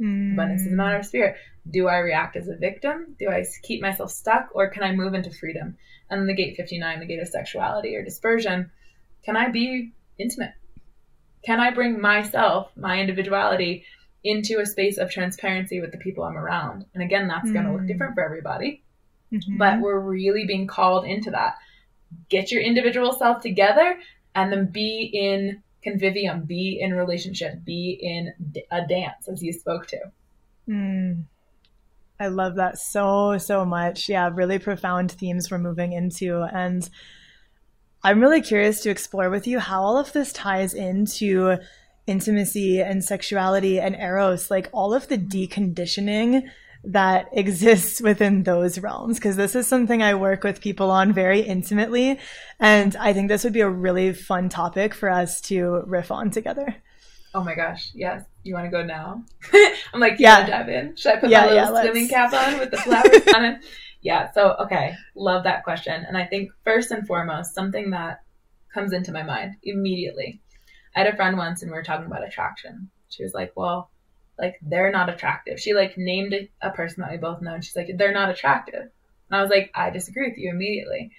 Mm. 0.01 0.35
Abundance 0.35 0.63
is 0.63 0.73
a 0.73 0.77
matter 0.77 0.97
of 0.97 1.07
spirit. 1.07 1.37
Do 1.69 1.89
I 1.89 1.99
react 1.99 2.37
as 2.37 2.49
a 2.49 2.57
victim? 2.57 3.17
Do 3.19 3.29
I 3.29 3.45
keep 3.63 3.81
myself 3.81 4.11
stuck? 4.11 4.51
Or 4.53 4.69
can 4.69 4.83
I 4.83 4.93
move 4.93 5.15
into 5.15 5.31
freedom? 5.31 5.77
And 6.11 6.29
the 6.29 6.35
gate 6.35 6.57
59, 6.57 7.01
the 7.01 7.07
gate 7.07 7.21
of 7.21 7.29
sexuality 7.29 7.97
or 7.97 8.05
dispersion, 8.05 8.71
can 9.25 9.37
I 9.37 9.49
be 9.51 9.93
intimate? 10.19 10.53
Can 11.45 11.61
I 11.61 11.71
bring 11.71 12.01
myself, 12.01 12.71
my 12.77 13.01
individuality, 13.01 13.85
into 14.23 14.61
a 14.61 14.67
space 14.67 14.99
of 14.99 15.11
transparency 15.11 15.81
with 15.81 15.93
the 15.93 15.99
people 15.99 16.25
I'm 16.25 16.37
around? 16.37 16.85
And 16.95 17.03
again, 17.03 17.27
that's 17.27 17.49
mm. 17.49 17.55
going 17.55 17.67
to 17.67 17.73
look 17.73 17.87
different 17.87 18.15
for 18.15 18.25
everybody. 18.25 18.83
Mm-hmm. 19.33 19.57
But 19.57 19.81
we're 19.81 19.99
really 19.99 20.47
being 20.47 20.67
called 20.67 21.05
into 21.05 21.31
that. 21.31 21.55
Get 22.29 22.53
your 22.53 22.63
individual 22.63 23.13
self 23.13 23.43
together 23.43 23.99
and 24.35 24.53
then 24.53 24.67
be 24.67 25.11
in 25.13 25.63
convivium, 25.87 26.47
be 26.47 26.79
in 26.81 26.95
relationship, 26.95 27.65
be 27.65 27.99
in 28.01 28.33
a 28.71 28.87
dance, 28.87 29.29
as 29.29 29.43
you 29.43 29.53
spoke 29.53 29.87
to. 29.89 29.99
Mm. 30.69 31.25
I 32.19 32.29
love 32.29 32.57
that 32.57 32.79
so, 32.79 33.39
so 33.39 33.65
much. 33.65 34.09
Yeah, 34.09 34.31
really 34.33 34.59
profound 34.59 35.13
themes 35.13 35.51
we're 35.51 35.59
moving 35.59 35.93
into. 35.93 36.43
And 36.43 36.89
I'm 38.03 38.21
really 38.21 38.41
curious 38.41 38.81
to 38.81 38.91
explore 38.91 39.31
with 39.31 39.47
you 39.47 39.59
how 39.59 39.83
all 39.83 39.99
of 39.99 40.13
this 40.13 40.33
ties 40.33 40.75
into 40.75 41.59
intimacy 42.07 42.81
and 42.81 43.05
sexuality 43.05 43.81
and 43.81 43.95
eros, 43.97 44.51
like 44.51 44.69
all 44.73 44.95
of 44.95 45.09
the 45.09 45.19
deconditioning 45.19 46.49
that 46.87 47.29
exists 47.33 48.01
within 48.01 48.43
those 48.43 48.79
realms 48.79 49.19
because 49.19 49.37
this 49.37 49.55
is 49.55 49.67
something 49.67 50.03
I 50.03 50.15
work 50.15 50.45
with 50.45 50.61
people 50.61 50.91
on 50.91 51.13
very 51.13 51.41
intimately 51.41 52.19
and 52.61 52.97
I 52.97 53.13
think 53.13 53.29
this 53.29 53.45
would 53.45 53.53
be 53.53 53.61
a 53.61 53.69
really 53.69 54.13
fun 54.13 54.49
topic 54.49 54.95
for 54.95 55.11
us 55.11 55.41
to 55.43 55.83
riff 55.87 56.11
on 56.11 56.31
together. 56.31 56.77
Oh 57.35 57.45
my 57.45 57.55
gosh, 57.55 57.91
yes. 57.95 58.25
You 58.45 58.55
want 58.55 58.65
to 58.67 58.71
go 58.71 58.83
now? 58.83 59.23
I'm 59.93 60.01
like, 60.01 60.19
yeah, 60.19 60.47
dive 60.47 60.69
in. 60.69 60.97
Should 60.97 61.13
I 61.13 61.17
put 61.17 61.29
yeah, 61.29 61.41
my 61.41 61.47
little 61.49 61.75
yeah, 61.75 61.83
swimming 61.83 62.09
cap 62.09 62.33
on 62.33 62.59
with 62.59 62.71
the 62.71 62.79
flowers 62.79 63.27
on 63.35 63.45
it? 63.45 63.65
Yeah, 64.01 64.33
so 64.33 64.57
okay, 64.61 64.95
love 65.15 65.45
that 65.45 65.65
question. 65.65 66.05
And 66.07 66.17
I 66.17 66.25
think 66.25 66.51
first 66.65 66.93
and 66.93 67.07
foremost, 67.07 67.55
something 67.55 67.91
that 67.91 68.21
comes 68.73 68.93
into 68.93 69.13
my 69.13 69.23
mind 69.23 69.57
immediately. 69.65 70.41
I 70.95 71.01
had 71.01 71.13
a 71.13 71.17
friend 71.17 71.37
once 71.37 71.61
and 71.61 71.71
we 71.71 71.77
were 71.77 71.83
talking 71.83 72.07
about 72.07 72.27
attraction. 72.27 72.89
She 73.09 73.23
was 73.23 73.35
like, 73.35 73.53
Well, 73.55 73.91
like 74.39 74.57
they're 74.63 74.91
not 74.91 75.09
attractive. 75.09 75.61
She 75.61 75.75
like 75.75 75.97
named 75.97 76.35
a, 76.35 76.51
a 76.63 76.71
person 76.71 77.03
that 77.03 77.11
we 77.11 77.19
both 77.19 77.41
know 77.43 77.55
and 77.55 77.65
she's 77.65 77.77
like, 77.77 77.91
They're 77.97 78.13
not 78.13 78.31
attractive. 78.31 78.91
And 79.31 79.39
I 79.39 79.43
was 79.43 79.51
like, 79.51 79.71
I 79.75 79.91
disagree 79.91 80.29
with 80.29 80.39
you 80.39 80.51
immediately. 80.51 81.11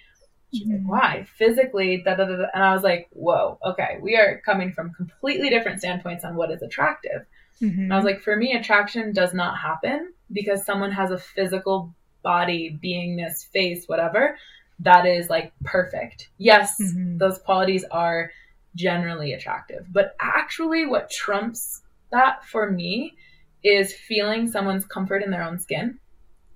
She's 0.53 0.67
mm-hmm. 0.67 0.89
like, 0.89 1.01
why? 1.01 1.27
Physically, 1.37 2.01
da, 2.03 2.15
da, 2.15 2.25
da, 2.25 2.37
da. 2.37 2.45
And 2.53 2.63
I 2.63 2.73
was 2.73 2.83
like, 2.83 3.09
whoa, 3.11 3.59
okay. 3.65 3.97
We 4.01 4.15
are 4.15 4.41
coming 4.45 4.71
from 4.71 4.93
completely 4.93 5.49
different 5.49 5.79
standpoints 5.79 6.23
on 6.23 6.35
what 6.35 6.51
is 6.51 6.61
attractive. 6.61 7.25
Mm-hmm. 7.61 7.81
And 7.81 7.93
I 7.93 7.97
was 7.97 8.05
like, 8.05 8.21
for 8.21 8.35
me, 8.35 8.53
attraction 8.53 9.11
does 9.11 9.33
not 9.33 9.57
happen 9.57 10.13
because 10.31 10.65
someone 10.65 10.91
has 10.91 11.11
a 11.11 11.17
physical 11.17 11.93
body, 12.23 12.79
beingness, 12.83 13.45
face, 13.51 13.85
whatever, 13.87 14.37
that 14.79 15.05
is 15.05 15.29
like 15.29 15.53
perfect. 15.63 16.29
Yes, 16.37 16.79
mm-hmm. 16.81 17.17
those 17.17 17.39
qualities 17.39 17.83
are 17.91 18.31
generally 18.75 19.33
attractive. 19.33 19.85
But 19.91 20.15
actually, 20.19 20.85
what 20.85 21.09
trumps 21.09 21.81
that 22.11 22.45
for 22.45 22.71
me 22.71 23.15
is 23.63 23.93
feeling 23.93 24.47
someone's 24.47 24.85
comfort 24.85 25.23
in 25.23 25.31
their 25.31 25.43
own 25.43 25.59
skin 25.59 25.99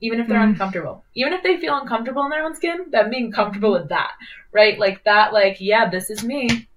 even 0.02 0.20
if 0.20 0.28
they're 0.28 0.40
mm. 0.40 0.50
uncomfortable. 0.50 1.04
Even 1.14 1.34
if 1.34 1.44
they 1.44 1.58
feel 1.58 1.78
uncomfortable 1.78 2.24
in 2.24 2.30
their 2.30 2.44
own 2.44 2.56
skin, 2.56 2.90
them 2.90 3.10
being 3.10 3.32
comfortable 3.32 3.72
with 3.72 3.90
that, 3.90 4.12
right? 4.52 4.78
Like 4.78 5.04
that, 5.04 5.32
like, 5.32 5.58
yeah, 5.60 5.90
this 5.90 6.10
is 6.10 6.24
me. 6.24 6.68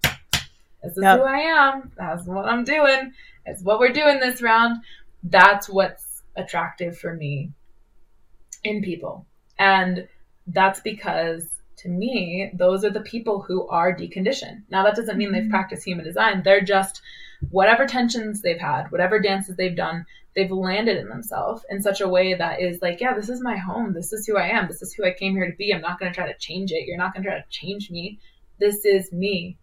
This 0.83 0.93
is 0.97 1.03
yep. 1.03 1.19
who 1.19 1.25
I 1.25 1.39
am. 1.39 1.93
That's 1.97 2.27
what 2.27 2.45
I'm 2.45 2.65
doing. 2.65 3.13
It's 3.47 3.63
what 3.63 3.81
we're 3.81 3.93
doing 3.93 4.21
this 4.21 4.43
round. 4.43 4.83
That's 5.23 5.69
what's 5.69 6.23
attractive 6.37 6.99
for 6.99 7.15
me 7.15 7.53
in 8.63 8.83
people. 8.83 9.27
And 9.59 10.07
that's 10.47 10.81
because 10.81 11.47
to 11.79 11.89
me, 11.89 12.51
those 12.55 12.85
are 12.85 12.91
the 12.91 13.01
people 13.01 13.41
who 13.41 13.67
are 13.69 13.97
deconditioned. 13.97 14.63
Now, 14.69 14.85
that 14.85 14.97
doesn't 14.97 15.17
mean 15.17 15.33
they've 15.33 15.43
mm-hmm. 15.43 15.51
practiced 15.51 15.85
human 15.85 16.05
design. 16.05 16.43
They're 16.43 16.61
just 16.61 17.01
whatever 17.51 17.87
tensions 17.87 18.43
they've 18.43 18.61
had, 18.61 18.91
whatever 18.91 19.19
dances 19.19 19.57
they've 19.57 19.77
done, 19.77 20.07
they've 20.35 20.51
landed 20.51 20.97
in 20.97 21.09
themselves 21.09 21.65
in 21.71 21.83
such 21.83 22.01
a 22.01 22.09
way 22.09 22.35
that 22.35 22.61
is 22.61 22.83
like, 22.83 23.01
yeah, 23.01 23.15
this 23.15 23.29
is 23.29 23.41
my 23.41 23.57
home. 23.57 23.93
This 23.93 24.12
is 24.12 24.27
who 24.27 24.37
I 24.37 24.49
am. 24.49 24.66
This 24.66 24.83
is 24.83 24.93
who 24.93 25.05
I 25.05 25.12
came 25.12 25.35
here 25.35 25.51
to 25.51 25.57
be. 25.57 25.73
I'm 25.73 25.81
not 25.81 25.99
going 25.99 26.12
to 26.12 26.16
try 26.16 26.31
to 26.31 26.39
change 26.39 26.73
it. 26.73 26.87
You're 26.87 26.99
not 26.99 27.15
going 27.15 27.23
to 27.25 27.31
try 27.31 27.39
to 27.39 27.49
change 27.51 27.91
me. 27.91 28.19
This 28.59 28.85
is 28.85 29.12
me. 29.12 29.57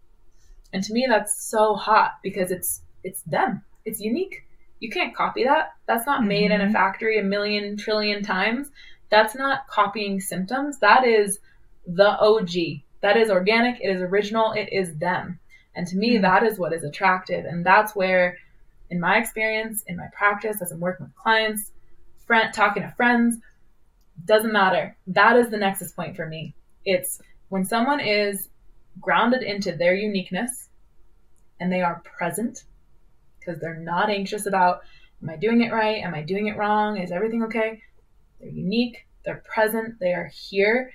And 0.73 0.83
to 0.83 0.93
me, 0.93 1.05
that's 1.07 1.43
so 1.43 1.75
hot 1.75 2.19
because 2.23 2.51
it's 2.51 2.81
it's 3.03 3.21
them. 3.23 3.63
It's 3.83 3.99
unique. 3.99 4.45
You 4.79 4.89
can't 4.89 5.15
copy 5.15 5.43
that. 5.43 5.73
That's 5.87 6.05
not 6.05 6.23
made 6.23 6.45
mm-hmm. 6.45 6.53
in 6.53 6.61
a 6.61 6.63
mm-hmm. 6.65 6.73
factory 6.73 7.19
a 7.19 7.23
million 7.23 7.77
trillion 7.77 8.23
times. 8.23 8.69
That's 9.09 9.35
not 9.35 9.67
copying 9.67 10.21
symptoms. 10.21 10.79
That 10.79 11.05
is 11.05 11.39
the 11.85 12.17
OG. 12.19 12.81
That 13.01 13.17
is 13.17 13.29
organic. 13.29 13.81
It 13.81 13.89
is 13.89 14.01
original. 14.01 14.53
It 14.53 14.69
is 14.71 14.95
them. 14.97 15.39
And 15.75 15.87
to 15.87 15.95
me, 15.95 16.13
mm-hmm. 16.13 16.23
that 16.23 16.43
is 16.43 16.59
what 16.59 16.73
is 16.73 16.83
attractive. 16.83 17.45
And 17.45 17.65
that's 17.65 17.95
where 17.95 18.37
in 18.89 18.99
my 18.99 19.17
experience, 19.17 19.83
in 19.87 19.95
my 19.95 20.07
practice, 20.13 20.61
as 20.61 20.71
I'm 20.71 20.79
working 20.79 21.05
with 21.05 21.15
clients, 21.15 21.71
friend, 22.25 22.53
talking 22.53 22.83
to 22.83 22.93
friends, 22.97 23.37
doesn't 24.25 24.51
matter. 24.51 24.95
That 25.07 25.37
is 25.37 25.49
the 25.49 25.57
nexus 25.57 25.91
point 25.91 26.15
for 26.15 26.27
me. 26.27 26.53
It's 26.85 27.21
when 27.49 27.65
someone 27.65 27.99
is 27.99 28.49
grounded 28.99 29.43
into 29.43 29.71
their 29.71 29.95
uniqueness 29.95 30.69
and 31.59 31.71
they 31.71 31.81
are 31.81 32.01
present 32.03 32.63
because 33.39 33.59
they're 33.59 33.79
not 33.79 34.09
anxious 34.09 34.45
about, 34.45 34.81
am 35.23 35.29
I 35.29 35.37
doing 35.37 35.61
it 35.61 35.71
right? 35.71 36.03
Am 36.03 36.13
I 36.13 36.21
doing 36.21 36.47
it 36.47 36.57
wrong? 36.57 36.97
Is 36.97 37.11
everything 37.11 37.43
okay? 37.43 37.81
They're 38.39 38.49
unique, 38.49 39.05
they're 39.23 39.43
present, 39.53 39.99
they 39.99 40.13
are 40.13 40.29
here. 40.33 40.91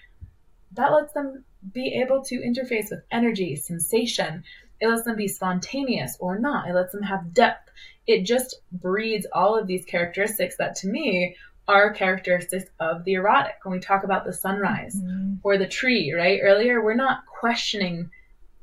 That 0.72 0.92
lets 0.92 1.12
them 1.12 1.44
be 1.72 2.00
able 2.02 2.22
to 2.24 2.36
interface 2.36 2.90
with 2.90 3.02
energy, 3.10 3.56
sensation, 3.56 4.44
it 4.80 4.88
lets 4.88 5.04
them 5.04 5.16
be 5.16 5.28
spontaneous 5.28 6.16
or 6.20 6.38
not. 6.38 6.68
It 6.68 6.74
lets 6.74 6.92
them 6.92 7.02
have 7.02 7.32
depth. 7.32 7.70
It 8.06 8.24
just 8.24 8.56
breeds 8.72 9.26
all 9.32 9.58
of 9.58 9.66
these 9.66 9.84
characteristics 9.84 10.56
that 10.58 10.76
to 10.76 10.88
me 10.88 11.36
are 11.68 11.92
characteristics 11.92 12.70
of 12.78 13.04
the 13.04 13.14
erotic. 13.14 13.56
When 13.62 13.72
we 13.72 13.80
talk 13.80 14.04
about 14.04 14.24
the 14.24 14.32
sunrise 14.32 14.96
mm-hmm. 14.96 15.34
or 15.42 15.58
the 15.58 15.66
tree, 15.66 16.12
right? 16.12 16.40
Earlier, 16.42 16.82
we're 16.82 16.94
not 16.94 17.26
questioning 17.26 18.10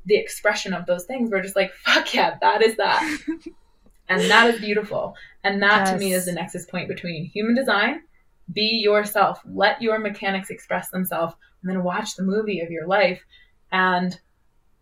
the 0.05 0.15
expression 0.15 0.73
of 0.73 0.85
those 0.85 1.05
things. 1.05 1.29
We're 1.29 1.41
just 1.41 1.55
like, 1.55 1.73
fuck 1.85 2.13
yeah, 2.13 2.37
that 2.41 2.61
is 2.61 2.77
that. 2.77 3.19
and 4.09 4.21
that 4.29 4.53
is 4.53 4.61
beautiful. 4.61 5.15
And 5.43 5.61
that 5.61 5.87
yes. 5.87 5.91
to 5.91 5.97
me 5.97 6.13
is 6.13 6.25
the 6.25 6.33
nexus 6.33 6.65
point 6.65 6.87
between 6.87 7.25
human 7.25 7.55
design, 7.55 8.03
be 8.53 8.81
yourself, 8.83 9.41
let 9.45 9.81
your 9.81 9.99
mechanics 9.99 10.49
express 10.49 10.89
themselves, 10.89 11.35
and 11.61 11.69
then 11.69 11.83
watch 11.83 12.15
the 12.15 12.23
movie 12.23 12.61
of 12.61 12.71
your 12.71 12.87
life 12.87 13.21
and 13.71 14.19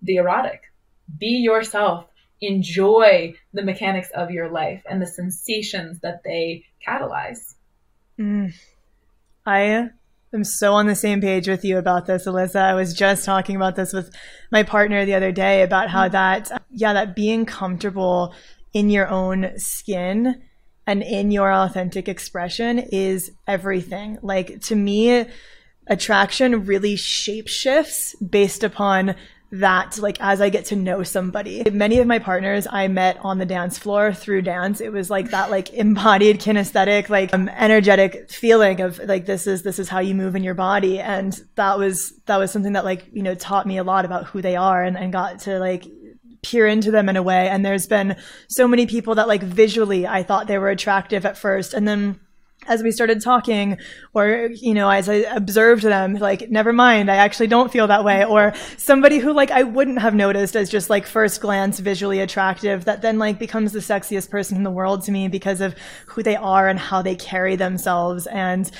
the 0.02 0.18
erotic 0.18 0.71
be 1.20 1.28
yourself 1.28 2.06
enjoy 2.42 3.34
the 3.54 3.62
mechanics 3.62 4.10
of 4.16 4.32
your 4.32 4.50
life 4.50 4.82
and 4.90 5.02
the 5.02 5.08
sensations 5.08 6.00
that 6.02 6.24
they 6.24 6.66
catalyze 6.86 7.56
mm. 8.20 8.52
i 9.46 9.90
am 10.34 10.44
so 10.44 10.74
on 10.74 10.88
the 10.88 10.96
same 10.96 11.22
page 11.22 11.48
with 11.48 11.64
you 11.64 11.78
about 11.78 12.08
this 12.08 12.26
alyssa 12.26 12.62
i 12.62 12.74
was 12.74 12.94
just 12.94 13.26
talking 13.26 13.56
about 13.56 13.76
this 13.76 13.94
with 13.94 14.12
my 14.52 14.64
partner 14.64 15.06
the 15.06 15.14
other 15.14 15.32
day 15.32 15.62
about 15.62 15.90
how 15.90 16.08
mm. 16.08 16.12
that 16.12 16.64
yeah 16.72 16.94
that 16.94 17.16
being 17.16 17.46
comfortable 17.46 18.34
in 18.74 18.90
your 18.90 19.08
own 19.08 19.52
skin 19.58 20.42
and 20.88 21.04
in 21.04 21.32
your 21.32 21.52
authentic 21.52 22.08
expression 22.08 22.80
is 22.80 23.32
everything 23.48 24.18
like 24.22 24.60
to 24.62 24.76
me 24.76 25.26
attraction 25.88 26.66
really 26.66 26.96
shapeshifts 26.96 28.16
based 28.28 28.64
upon 28.64 29.16
that 29.52 29.98
like 30.00 30.18
as 30.22 30.40
I 30.40 30.50
get 30.50 30.66
to 30.66 30.76
know 30.76 31.04
somebody. 31.04 31.64
Many 31.70 32.00
of 32.00 32.08
my 32.08 32.20
partners 32.20 32.68
I 32.70 32.88
met 32.88 33.18
on 33.22 33.38
the 33.38 33.46
dance 33.46 33.78
floor 33.78 34.14
through 34.14 34.44
dance. 34.44 34.80
It 34.80 34.94
was 34.94 35.10
like 35.10 35.32
that 35.32 35.52
like 35.52 35.74
embodied 35.74 36.40
kinesthetic 36.40 37.10
like 37.10 37.34
um, 37.34 37.50
energetic 37.50 38.32
feeling 38.32 38.80
of 38.80 39.00
like 39.00 39.26
this 39.26 39.48
is 39.48 39.64
this 39.64 39.78
is 39.78 39.90
how 39.90 40.00
you 40.00 40.16
move 40.16 40.36
in 40.36 40.44
your 40.44 40.54
body 40.54 41.00
and 41.00 41.38
that 41.56 41.78
was 41.78 42.14
that 42.28 42.38
was 42.38 42.52
something 42.52 42.74
that 42.74 42.86
like 42.86 43.06
you 43.12 43.24
know 43.24 43.36
taught 43.36 43.68
me 43.68 43.78
a 43.78 43.84
lot 43.84 44.06
about 44.06 44.26
who 44.26 44.42
they 44.42 44.56
are 44.56 44.84
and, 44.84 44.98
and 44.98 45.12
got 45.12 45.40
to 45.40 45.60
like 45.60 45.86
peer 46.44 46.66
into 46.66 46.90
them 46.90 47.10
in 47.10 47.18
a 47.18 47.24
way 47.24 47.50
and 47.50 47.66
there's 47.66 47.88
been 47.88 48.16
so 48.48 48.68
many 48.68 48.86
people 48.86 49.16
that 49.16 49.28
like 49.28 49.44
visually 49.44 50.08
I 50.08 50.24
thought 50.24 50.48
they 50.48 50.58
were 50.58 50.70
attractive 50.70 51.26
at 51.26 51.38
first 51.38 51.74
and 51.74 51.88
then 51.88 52.20
as 52.72 52.82
we 52.82 52.92
started 52.92 53.22
talking 53.22 53.78
or 54.14 54.50
you 54.54 54.74
know 54.74 54.90
as 54.90 55.10
i 55.10 55.16
observed 55.16 55.84
them 55.84 56.14
like 56.16 56.50
never 56.50 56.72
mind 56.72 57.12
i 57.12 57.18
actually 57.18 57.48
don't 57.48 57.72
feel 57.72 57.88
that 57.88 58.06
way. 58.06 58.24
Or 58.24 58.54
somebody 58.78 59.18
who 59.20 59.34
like 59.34 59.52
i 59.52 59.64
wouldn't 59.64 60.00
have 60.00 60.16
noticed 60.16 60.56
as 60.56 60.70
just 60.70 60.90
like 60.90 61.06
first 61.06 61.42
glance 61.42 61.80
visually 61.80 62.20
attractive 62.22 62.86
that 62.86 63.02
then 63.02 63.20
like 63.20 63.38
becomes 63.40 63.74
the 63.74 63.80
sexiest 63.80 64.30
person 64.30 64.56
in 64.56 64.64
the 64.64 64.72
world 64.72 65.04
to 65.04 65.12
me 65.12 65.28
because 65.28 65.60
of 65.60 65.76
who 66.08 66.24
they 66.24 66.38
are 66.38 66.70
and 66.70 66.80
how 66.80 67.02
they 67.02 67.16
carry 67.16 67.58
themselves 67.58 68.26
and 68.28 68.72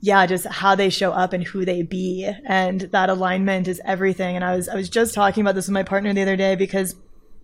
yeah 0.00 0.26
just 0.26 0.46
how 0.46 0.74
they 0.74 0.90
show 0.90 1.10
up 1.10 1.32
and 1.32 1.44
who 1.44 1.64
they 1.64 1.82
be. 1.82 2.30
And 2.46 2.82
that 2.92 3.10
alignment 3.10 3.68
is 3.68 3.80
everything. 3.84 4.36
And 4.36 4.44
i 4.44 4.54
was 4.54 4.68
i 4.68 4.74
was 4.74 4.88
just 4.88 5.12
talking 5.14 5.40
about 5.42 5.54
this 5.54 5.66
with 5.66 5.74
my 5.74 5.82
partner 5.82 6.12
the 6.12 6.22
other 6.22 6.36
day 6.36 6.54
because 6.54 6.94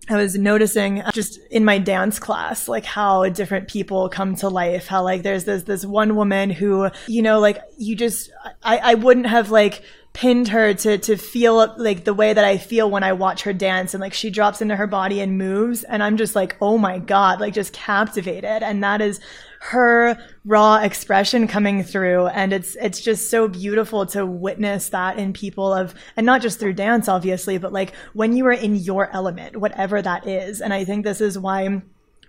I 0.09 0.15
was 0.17 0.37
noticing 0.37 1.01
uh, 1.01 1.11
just 1.11 1.39
in 1.51 1.65
my 1.65 1.79
dance 1.79 2.19
class, 2.19 2.67
like 2.67 2.85
how 2.85 3.27
different 3.29 3.67
people 3.67 4.09
come 4.09 4.35
to 4.37 4.49
life. 4.49 4.87
How 4.87 5.03
like 5.03 5.23
there's 5.23 5.45
this 5.45 5.63
this 5.63 5.85
one 5.85 6.15
woman 6.15 6.49
who, 6.49 6.89
you 7.07 7.21
know, 7.21 7.39
like 7.39 7.61
you 7.77 7.95
just 7.95 8.31
I, 8.63 8.77
I 8.77 8.93
wouldn't 8.93 9.27
have 9.27 9.51
like 9.51 9.83
pinned 10.13 10.47
her 10.47 10.73
to 10.73 10.97
to 10.97 11.15
feel 11.15 11.75
like 11.77 12.03
the 12.03 12.13
way 12.13 12.33
that 12.33 12.43
I 12.43 12.57
feel 12.57 12.89
when 12.89 13.03
I 13.03 13.13
watch 13.13 13.43
her 13.43 13.53
dance 13.53 13.93
and 13.93 14.01
like 14.01 14.13
she 14.13 14.29
drops 14.29 14.61
into 14.61 14.75
her 14.75 14.87
body 14.87 15.19
and 15.19 15.37
moves 15.37 15.83
and 15.83 16.01
I'm 16.01 16.17
just 16.17 16.35
like, 16.35 16.55
oh 16.61 16.77
my 16.77 16.99
God, 16.99 17.39
like 17.39 17.53
just 17.53 17.73
captivated. 17.73 18.63
And 18.63 18.83
that 18.83 19.01
is 19.01 19.19
her 19.59 20.17
raw 20.45 20.77
expression 20.77 21.47
coming 21.47 21.83
through. 21.83 22.27
And 22.27 22.53
it's 22.53 22.75
it's 22.75 23.01
just 23.01 23.29
so 23.29 23.47
beautiful 23.47 24.05
to 24.07 24.25
witness 24.25 24.89
that 24.89 25.17
in 25.17 25.33
people 25.33 25.73
of 25.73 25.95
and 26.15 26.25
not 26.25 26.41
just 26.41 26.59
through 26.59 26.73
dance 26.73 27.07
obviously 27.07 27.57
but 27.57 27.73
like 27.73 27.93
when 28.13 28.35
you 28.35 28.45
are 28.45 28.51
in 28.51 28.75
your 28.75 29.09
element 29.13 29.57
whatever 29.57 30.01
that 30.01 30.27
is. 30.27 30.61
And 30.61 30.73
i 30.73 30.83
think 30.83 31.03
this 31.03 31.21
is 31.21 31.37
why 31.37 31.81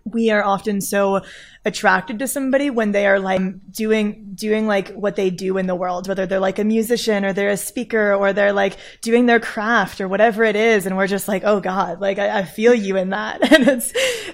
we 0.05 0.31
are 0.31 0.43
often 0.43 0.81
so 0.81 1.21
attracted 1.67 2.19
to 2.19 2.27
somebody 2.27 2.71
when 2.71 2.93
they 2.93 3.07
are 3.07 3.19
like 3.19 3.43
doing 3.71 4.31
doing 4.35 4.67
like 4.67 4.91
what 4.95 5.17
they 5.17 5.29
do 5.29 5.59
in 5.59 5.67
the 5.67 5.75
world 5.75 6.09
whether 6.09 6.25
they're 6.25 6.41
like 6.41 6.59
a 6.59 6.65
musician 6.65 7.27
or 7.27 7.35
they're 7.35 7.51
a 7.51 7.59
speaker 7.59 8.15
or 8.15 8.33
they're 8.33 8.55
like 8.55 8.79
doing 9.03 9.27
their 9.27 9.41
craft 9.41 10.01
or 10.01 10.09
whatever 10.09 10.45
it 10.45 10.57
is. 10.57 10.87
And 10.87 10.97
we're 10.97 11.07
just 11.07 11.29
like 11.29 11.43
oh 11.45 11.61
god 11.61 12.01
like 12.01 12.19
i, 12.19 12.39
I 12.39 12.45
feel 12.45 12.75
you 12.75 12.97
in 12.97 13.11
that. 13.11 13.41
And 13.53 13.69
it's 13.69 13.93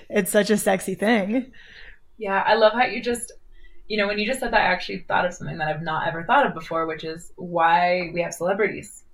it's 0.08 0.30
such 0.30 0.50
a 0.50 0.56
sexy 0.56 0.94
thing 0.94 1.52
yeah 2.24 2.42
i 2.46 2.54
love 2.54 2.72
how 2.72 2.84
you 2.84 3.02
just 3.02 3.32
you 3.86 3.96
know 3.98 4.06
when 4.06 4.18
you 4.18 4.26
just 4.26 4.40
said 4.40 4.52
that 4.52 4.60
i 4.60 4.72
actually 4.72 4.98
thought 5.06 5.26
of 5.26 5.34
something 5.34 5.58
that 5.58 5.68
i've 5.68 5.82
not 5.82 6.08
ever 6.08 6.24
thought 6.24 6.46
of 6.46 6.54
before 6.54 6.86
which 6.86 7.04
is 7.04 7.32
why 7.36 8.10
we 8.14 8.22
have 8.22 8.34
celebrities. 8.34 9.04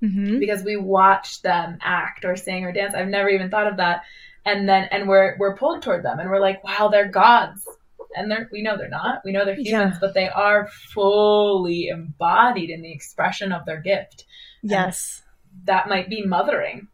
Mm-hmm. 0.00 0.38
because 0.38 0.62
we 0.62 0.76
watch 0.76 1.42
them 1.42 1.76
act 1.82 2.24
or 2.24 2.36
sing 2.36 2.64
or 2.64 2.70
dance. 2.70 2.94
I've 2.94 3.08
never 3.08 3.28
even 3.28 3.50
thought 3.50 3.66
of 3.66 3.78
that. 3.78 4.02
And 4.44 4.68
then 4.68 4.86
and 4.92 5.08
we're 5.08 5.36
we're 5.40 5.56
pulled 5.56 5.82
toward 5.82 6.04
them 6.04 6.20
and 6.20 6.30
we're 6.30 6.40
like 6.40 6.62
wow 6.62 6.86
they're 6.86 7.08
gods. 7.08 7.66
And 8.14 8.30
they're 8.30 8.48
we 8.52 8.62
know 8.62 8.76
they're 8.76 8.88
not. 8.88 9.22
We 9.24 9.32
know 9.32 9.44
they're 9.44 9.56
humans 9.56 9.94
yeah. 9.94 9.98
but 10.00 10.14
they 10.14 10.28
are 10.28 10.68
fully 10.94 11.88
embodied 11.88 12.70
in 12.70 12.80
the 12.80 12.92
expression 12.92 13.50
of 13.50 13.66
their 13.66 13.80
gift. 13.80 14.24
Yes. 14.62 15.22
and 15.52 15.66
that 15.66 15.88
might 15.88 16.08
be 16.08 16.24
mothering. 16.24 16.86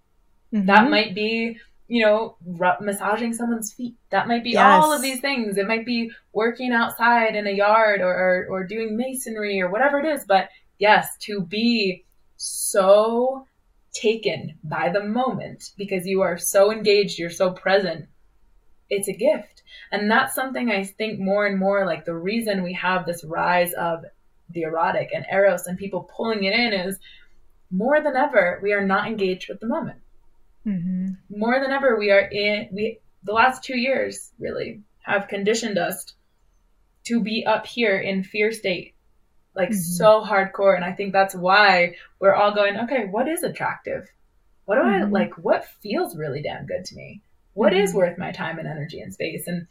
Mm-hmm. 0.54 0.66
that 0.66 0.88
might 0.88 1.14
be 1.14 1.58
you 1.94 2.04
know 2.04 2.36
massaging 2.80 3.32
someone's 3.32 3.72
feet 3.72 3.94
that 4.10 4.26
might 4.26 4.42
be 4.42 4.50
yes. 4.50 4.82
all 4.82 4.92
of 4.92 5.00
these 5.00 5.20
things 5.20 5.56
it 5.56 5.68
might 5.68 5.86
be 5.86 6.10
working 6.32 6.72
outside 6.72 7.36
in 7.36 7.46
a 7.46 7.50
yard 7.50 8.00
or, 8.00 8.12
or 8.12 8.46
or 8.50 8.66
doing 8.66 8.96
masonry 8.96 9.60
or 9.60 9.70
whatever 9.70 10.00
it 10.00 10.06
is 10.06 10.24
but 10.24 10.48
yes 10.78 11.16
to 11.18 11.40
be 11.40 12.04
so 12.36 13.46
taken 13.94 14.58
by 14.64 14.90
the 14.90 15.02
moment 15.02 15.70
because 15.78 16.06
you 16.06 16.20
are 16.20 16.36
so 16.36 16.70
engaged, 16.70 17.18
you're 17.18 17.30
so 17.30 17.52
present. 17.52 18.06
It's 18.90 19.08
a 19.08 19.12
gift. 19.12 19.62
And 19.90 20.10
that's 20.10 20.34
something 20.34 20.70
I 20.70 20.84
think 20.84 21.18
more 21.18 21.46
and 21.46 21.58
more 21.58 21.86
like 21.86 22.04
the 22.04 22.14
reason 22.14 22.62
we 22.62 22.74
have 22.74 23.06
this 23.06 23.24
rise 23.24 23.72
of 23.74 24.04
the 24.50 24.62
erotic 24.62 25.10
and 25.14 25.24
eros 25.30 25.66
and 25.66 25.78
people 25.78 26.10
pulling 26.14 26.44
it 26.44 26.52
in 26.52 26.72
is 26.72 26.98
more 27.70 28.02
than 28.02 28.14
ever 28.14 28.60
we 28.62 28.72
are 28.72 28.84
not 28.84 29.06
engaged 29.06 29.48
with 29.48 29.60
the 29.60 29.66
moment. 29.66 30.00
Mm-hmm. 30.66 31.38
More 31.38 31.60
than 31.60 31.70
ever 31.70 31.98
we 31.98 32.10
are 32.10 32.20
in 32.20 32.68
we 32.72 32.98
the 33.22 33.32
last 33.32 33.62
two 33.62 33.78
years 33.78 34.30
really 34.38 34.80
have 35.02 35.28
conditioned 35.28 35.78
us 35.78 36.14
to 37.04 37.22
be 37.22 37.44
up 37.46 37.66
here 37.66 37.98
in 37.98 38.24
fear 38.24 38.50
state 38.52 38.94
like 39.54 39.70
mm-hmm. 39.70 39.78
so 39.78 40.22
hardcore. 40.22 40.76
And 40.76 40.84
I 40.84 40.92
think 40.92 41.12
that's 41.12 41.34
why 41.34 41.96
we're 42.18 42.34
all 42.34 42.54
going, 42.54 42.76
okay, 42.84 43.06
what 43.10 43.28
is 43.28 43.42
attractive? 43.42 44.08
What 44.64 44.76
do 44.76 44.82
mm-hmm. 44.82 45.04
I 45.04 45.08
like? 45.08 45.34
What 45.38 45.66
feels 45.82 46.16
really 46.16 46.42
damn 46.42 46.66
good 46.66 46.84
to 46.86 46.96
me? 46.96 47.22
What 47.52 47.72
mm-hmm. 47.72 47.82
is 47.82 47.94
worth 47.94 48.18
my 48.18 48.32
time 48.32 48.58
and 48.58 48.68
energy 48.68 49.00
and 49.00 49.12
space? 49.12 49.46
And 49.46 49.66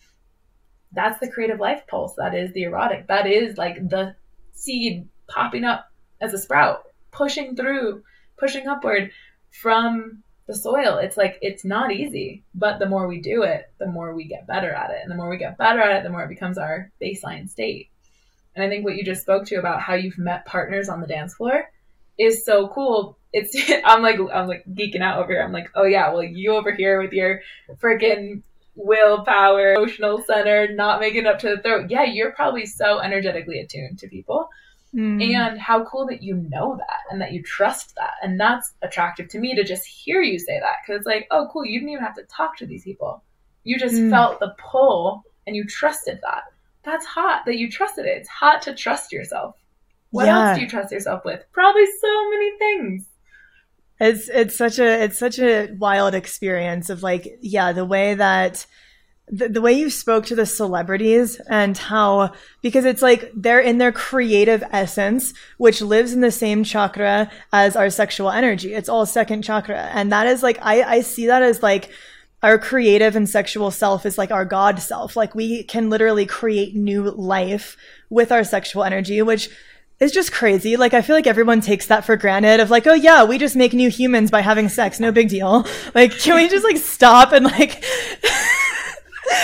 that's 0.92 1.20
the 1.20 1.32
creative 1.32 1.60
life 1.60 1.84
pulse. 1.88 2.16
That 2.18 2.36
is 2.36 2.54
the 2.54 2.64
erotic. 2.64 3.08
That 3.08 3.28
is 3.28 3.58
like 3.58 3.90
the 3.90 4.16
seed 4.54 5.08
popping 5.28 5.64
up 5.64 5.92
as 6.22 6.34
a 6.34 6.38
sprout, 6.38 6.84
pushing 7.12 7.56
through, 7.56 8.04
pushing 8.38 8.68
upward 8.68 9.12
from 9.52 10.24
the 10.48 10.56
soil. 10.56 10.98
It's 10.98 11.18
like 11.18 11.38
it's 11.42 11.64
not 11.64 11.92
easy, 11.92 12.44
but 12.54 12.80
the 12.80 12.86
more 12.86 13.08
we 13.08 13.22
do 13.22 13.44
it, 13.44 13.72
the 13.80 13.88
more 13.88 14.14
we 14.14 14.26
get 14.26 14.48
better 14.48 14.72
at 14.72 14.92
it. 14.92 15.00
And 15.02 15.12
the 15.12 15.16
more 15.16 15.30
we 15.30 15.38
get 15.38 15.58
better 15.58 15.80
at 15.80 15.98
it, 15.98 16.04
the 16.04 16.10
more 16.10 16.24
it 16.24 16.30
becomes 16.30 16.58
our 16.58 16.92
baseline 17.02 17.50
state. 17.50 17.90
And 18.56 18.64
I 18.64 18.70
think 18.70 18.84
what 18.84 18.96
you 18.96 19.04
just 19.04 19.22
spoke 19.22 19.46
to 19.48 19.56
about 19.56 19.82
how 19.82 19.96
you've 19.96 20.18
met 20.18 20.46
partners 20.46 20.90
on 20.90 21.02
the 21.02 21.08
dance 21.08 21.36
floor 21.36 21.70
is 22.20 22.46
so 22.46 22.68
cool. 22.68 23.18
It's 23.32 23.56
I'm 23.86 24.02
like 24.02 24.20
I'm 24.34 24.48
like 24.48 24.66
geeking 24.72 25.02
out 25.02 25.20
over 25.20 25.32
here. 25.32 25.44
I'm 25.44 25.54
like, 25.54 25.70
oh 25.76 25.86
yeah, 25.86 26.12
well 26.12 26.24
you 26.24 26.56
over 26.56 26.72
here 26.72 27.02
with 27.02 27.14
your 27.14 27.42
freaking 27.82 28.44
willpower, 28.76 29.74
emotional 29.74 30.22
center, 30.26 30.74
not 30.74 31.00
making 31.00 31.22
it 31.22 31.28
up 31.28 31.40
to 31.40 31.50
the 31.50 31.62
throat. 31.62 31.90
Yeah, 31.90 32.04
you're 32.04 32.32
probably 32.32 32.66
so 32.66 33.00
energetically 33.00 33.60
attuned 33.60 34.00
to 34.00 34.08
people. 34.08 34.50
Mm. 34.96 35.36
And 35.36 35.60
how 35.60 35.84
cool 35.86 36.06
that 36.08 36.22
you 36.22 36.36
know 36.36 36.76
that 36.78 37.00
and 37.10 37.20
that 37.22 37.32
you 37.32 37.42
trust 37.42 37.96
that. 37.96 38.14
And 38.22 38.40
that's 38.40 38.74
attractive 38.84 39.28
to 39.30 39.40
me 39.40 39.56
to 39.56 39.64
just 39.64 39.86
hear 39.86 40.22
you 40.22 40.38
say 40.38 40.60
that. 40.60 40.86
Cause 40.86 40.98
it's 40.98 41.08
like, 41.08 41.28
oh, 41.32 41.50
cool. 41.52 41.66
You 41.66 41.80
didn't 41.80 41.94
even 41.94 42.04
have 42.04 42.16
to 42.16 42.24
talk 42.24 42.58
to 42.58 42.68
these 42.68 42.84
people. 42.84 43.24
You 43.64 43.80
just 43.80 43.96
mm. 43.96 44.12
felt 44.12 44.40
the 44.40 44.54
pull 44.60 45.24
and 45.48 45.56
you 45.56 45.66
trusted 45.66 46.20
that 46.22 46.44
that's 46.84 47.06
hot 47.06 47.44
that 47.46 47.58
you 47.58 47.72
trusted 47.72 48.06
it. 48.06 48.18
It's 48.18 48.30
hot 48.30 48.62
to 48.64 48.76
trust 48.76 49.12
yourself. 49.12 49.56
What 50.12 50.26
yeah. 50.26 50.50
else 50.50 50.58
do 50.58 50.64
you 50.64 50.70
trust 50.70 50.92
yourself 50.92 51.26
with? 51.26 51.44
Probably 51.52 51.86
so 52.00 52.30
many 52.30 52.58
things. 52.58 53.06
It's 54.00 54.30
it's 54.30 54.56
such 54.56 54.80
a 54.80 55.04
it's 55.04 55.18
such 55.18 55.40
a 55.40 55.72
wild 55.78 56.14
experience 56.14 56.90
of 56.90 57.04
like 57.04 57.38
yeah 57.42 57.72
the 57.72 57.86
way 57.86 58.16
that 58.16 58.66
the, 59.34 59.50
the 59.50 59.62
way 59.62 59.74
you 59.74 59.90
spoke 59.90 60.26
to 60.28 60.36
the 60.36 60.46
celebrities 60.46 61.40
and 61.50 61.78
how 61.78 62.32
because 62.62 62.86
it's 62.86 63.02
like 63.02 63.32
they're 63.36 63.60
in 63.60 63.80
their 63.80 63.92
creative 63.92 64.64
essence 64.72 65.34
which 65.58 65.82
lives 65.82 66.14
in 66.14 66.22
the 66.22 66.32
same 66.32 66.64
chakra 66.64 67.32
as 67.52 67.76
our 67.76 67.90
sexual 67.90 68.30
energy 68.30 68.74
it's 68.74 68.90
all 68.90 69.06
second 69.06 69.42
chakra 69.42 69.90
and 69.94 70.12
that 70.12 70.28
is 70.28 70.44
like 70.44 70.60
i 70.62 70.84
i 70.84 71.02
see 71.02 71.28
that 71.28 71.42
as 71.42 71.64
like 71.64 71.90
our 72.44 72.60
creative 72.60 73.16
and 73.16 73.28
sexual 73.28 73.72
self 73.72 74.06
is 74.06 74.18
like 74.18 74.30
our 74.30 74.44
God 74.44 74.80
self. 74.80 75.16
Like 75.16 75.34
we 75.34 75.64
can 75.64 75.90
literally 75.90 76.26
create 76.26 76.76
new 76.76 77.10
life 77.10 77.78
with 78.10 78.34
our 78.34 78.44
sexual 78.44 78.84
energy, 78.84 79.22
which 79.22 79.50
is 80.02 80.12
just 80.12 80.34
crazy. 80.34 80.76
Like 80.76 80.94
I 80.94 81.02
feel 81.02 81.16
like 81.16 81.26
everyone 81.26 81.62
takes 81.62 81.86
that 81.88 82.04
for 82.04 82.18
granted 82.18 82.60
of 82.60 82.70
like, 82.70 82.86
oh 82.86 82.94
yeah, 82.94 83.24
we 83.24 83.38
just 83.38 83.56
make 83.56 83.74
new 83.74 83.90
humans 83.90 84.30
by 84.30 84.42
having 84.42 84.68
sex. 84.68 85.00
No 85.00 85.12
big 85.12 85.30
deal. 85.30 85.66
Like, 85.96 86.12
can 86.20 86.36
we 86.36 86.50
just 86.50 86.66
like 86.66 86.78
stop 86.78 87.32
and 87.32 87.46
like 87.46 87.84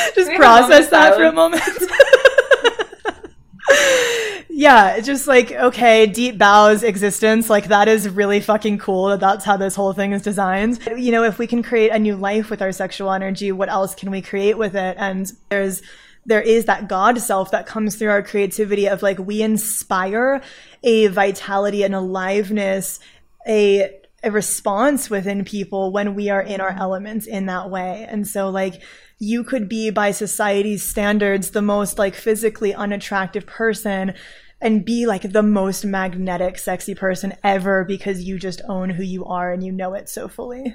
just 0.16 0.32
process 0.34 0.90
that 0.90 1.16
for 1.16 1.24
a 1.24 1.32
moment? 1.32 1.64
yeah, 4.50 5.00
just 5.00 5.28
like, 5.28 5.52
okay, 5.52 6.06
deep 6.06 6.38
bows 6.38 6.84
existence, 6.84 7.50
like 7.50 7.68
that 7.68 7.88
is 7.88 8.10
really 8.10 8.42
fucking 8.42 8.78
cool 8.78 9.08
that 9.08 9.20
that's 9.20 9.46
how 9.46 9.58
this 9.58 9.76
whole 9.76 9.94
thing 9.94 10.12
is 10.12 10.22
designed. 10.22 10.80
You 10.98 11.12
know, 11.12 11.24
if 11.24 11.40
we 11.40 11.48
can 11.48 11.64
create 11.64 11.92
a 11.92 12.00
new 12.00 12.16
life 12.16 12.50
with 12.50 12.62
our 12.62 12.72
sexual 12.72 13.12
energy, 13.12 13.52
what 13.52 13.70
else 13.70 13.96
can 13.96 14.12
we 14.12 14.22
create 14.22 14.58
with 14.58 14.76
it? 14.76 14.98
And 15.00 15.32
there's, 15.50 15.82
there 16.26 16.42
is 16.42 16.66
that 16.66 16.90
God 16.90 17.20
self 17.20 17.52
that 17.52 17.68
comes 17.68 17.96
through 17.96 18.10
our 18.10 18.24
creativity 18.24 18.88
of 18.88 19.02
like, 19.02 19.20
we 19.20 19.42
inspire 19.42 20.42
a 20.84 21.08
vitality 21.08 21.84
and 21.84 21.96
aliveness, 21.96 23.00
a, 23.48 23.96
a 24.24 24.32
response 24.32 25.10
within 25.10 25.46
people 25.46 25.92
when 25.92 26.16
we 26.16 26.30
are 26.30 26.42
in 26.42 26.60
our 26.60 26.72
elements 26.72 27.28
in 27.28 27.46
that 27.46 27.70
way. 27.70 28.06
And 28.10 28.28
so 28.28 28.50
like, 28.50 28.82
you 29.20 29.44
could 29.44 29.68
be 29.68 29.90
by 29.90 30.12
society's 30.12 30.82
standards 30.82 31.52
the 31.52 31.62
most 31.62 32.00
like 32.00 32.16
physically 32.16 32.74
unattractive 32.74 33.46
person 33.46 34.14
and 34.62 34.86
be 34.86 35.06
like 35.06 35.32
the 35.32 35.44
most 35.44 35.86
magnetic, 35.86 36.58
sexy 36.58 36.96
person 36.96 37.34
ever 37.44 37.84
because 37.84 38.24
you 38.24 38.40
just 38.40 38.62
own 38.68 38.90
who 38.90 39.04
you 39.04 39.26
are 39.26 39.52
and 39.52 39.64
you 39.64 39.72
know 39.72 39.94
it 39.94 40.10
so 40.10 40.28
fully. 40.28 40.74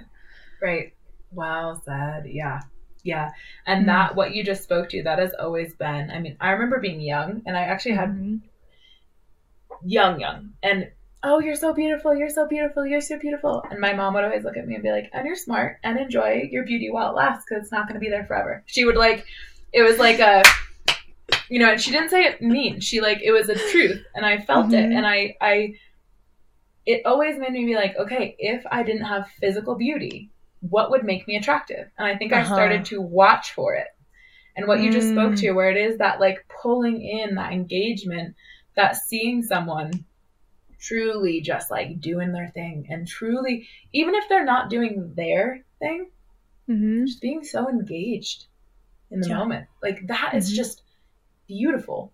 Right. 0.62 0.95
Well 1.31 1.83
said. 1.85 2.25
Yeah. 2.27 2.61
Yeah. 3.03 3.31
And 3.66 3.81
mm-hmm. 3.81 3.89
that, 3.89 4.15
what 4.15 4.35
you 4.35 4.45
just 4.45 4.62
spoke 4.62 4.89
to, 4.91 5.03
that 5.03 5.19
has 5.19 5.33
always 5.39 5.75
been, 5.75 6.11
I 6.11 6.19
mean, 6.19 6.37
I 6.41 6.51
remember 6.51 6.81
being 6.81 7.01
young 7.01 7.43
and 7.47 7.57
I 7.57 7.62
actually 7.62 7.95
had 7.95 8.11
mm-hmm. 8.11 8.37
young, 9.85 10.21
young. 10.21 10.51
And, 10.62 10.91
oh, 11.24 11.40
you're 11.40 11.56
so 11.56 11.72
beautiful. 11.72 12.14
You're 12.14 12.30
so 12.30 12.46
beautiful. 12.46 12.86
You're 12.86 13.01
so 13.01 13.18
beautiful. 13.18 13.64
And 13.70 13.80
my 13.80 13.92
mom 13.94 14.14
would 14.14 14.24
always 14.24 14.44
look 14.44 14.56
at 14.56 14.66
me 14.66 14.74
and 14.74 14.82
be 14.82 14.92
like, 14.92 15.10
and 15.12 15.26
you're 15.26 15.36
smart 15.36 15.78
and 15.82 15.98
enjoy 15.98 16.48
your 16.51 16.64
beauty 16.64 16.90
while 16.90 17.10
it 17.10 17.16
lasts 17.16 17.44
because 17.48 17.64
it's 17.64 17.72
not 17.72 17.88
going 17.88 17.94
to 17.94 18.01
be 18.01 18.10
there 18.10 18.26
forever. 18.26 18.62
She 18.66 18.84
would 18.84 18.96
like, 18.96 19.24
it 19.72 19.82
was 19.82 19.98
like 19.98 20.20
a, 20.20 20.44
you 21.48 21.59
know, 21.59 21.72
and 21.72 21.80
she 21.80 21.90
didn't 21.90 22.10
say 22.10 22.24
it 22.24 22.40
mean. 22.40 22.80
She 22.80 23.01
like 23.01 23.20
it 23.22 23.32
was 23.32 23.48
a 23.48 23.55
truth, 23.70 24.05
and 24.14 24.24
I 24.24 24.40
felt 24.40 24.66
mm-hmm. 24.66 24.92
it, 24.92 24.96
and 24.96 25.06
I 25.06 25.36
I 25.40 25.74
it 26.86 27.02
always 27.06 27.38
made 27.38 27.52
me 27.52 27.64
be 27.64 27.74
like, 27.74 27.96
okay, 27.96 28.36
if 28.38 28.64
I 28.70 28.82
didn't 28.82 29.05
have 29.05 29.28
physical 29.40 29.74
beauty, 29.74 30.30
what 30.60 30.90
would 30.90 31.05
make 31.05 31.26
me 31.26 31.36
attractive? 31.36 31.88
And 31.98 32.06
I 32.06 32.16
think 32.16 32.32
uh-huh. 32.32 32.42
I 32.42 32.55
started 32.55 32.84
to 32.86 33.01
watch 33.01 33.52
for 33.52 33.74
it. 33.74 33.86
And 34.56 34.68
what 34.68 34.80
you 34.80 34.92
just 34.92 35.10
spoke 35.10 35.34
to, 35.36 35.46
mm. 35.48 35.55
where 35.55 35.70
it 35.70 35.76
is 35.76 35.98
that 35.98 36.20
like 36.20 36.46
pulling 36.62 37.02
in 37.02 37.34
that 37.34 37.52
engagement, 37.52 38.36
that 38.76 38.96
seeing 38.96 39.42
someone 39.42 40.05
truly 40.86 41.40
just 41.40 41.70
like 41.70 42.01
doing 42.01 42.32
their 42.32 42.48
thing 42.48 42.86
and 42.90 43.06
truly, 43.06 43.69
even 43.93 44.15
if 44.15 44.28
they're 44.28 44.44
not 44.44 44.70
doing 44.70 45.12
their 45.16 45.65
thing, 45.78 46.11
mm-hmm. 46.69 47.06
just 47.06 47.20
being 47.20 47.43
so 47.43 47.69
engaged 47.69 48.47
in 49.11 49.20
the 49.20 49.28
yeah. 49.28 49.39
moment. 49.39 49.66
Like 49.82 50.06
that 50.09 50.28
mm-hmm. 50.28 50.39
is 50.39 50.52
just 50.52 50.82
beautiful. 51.47 52.12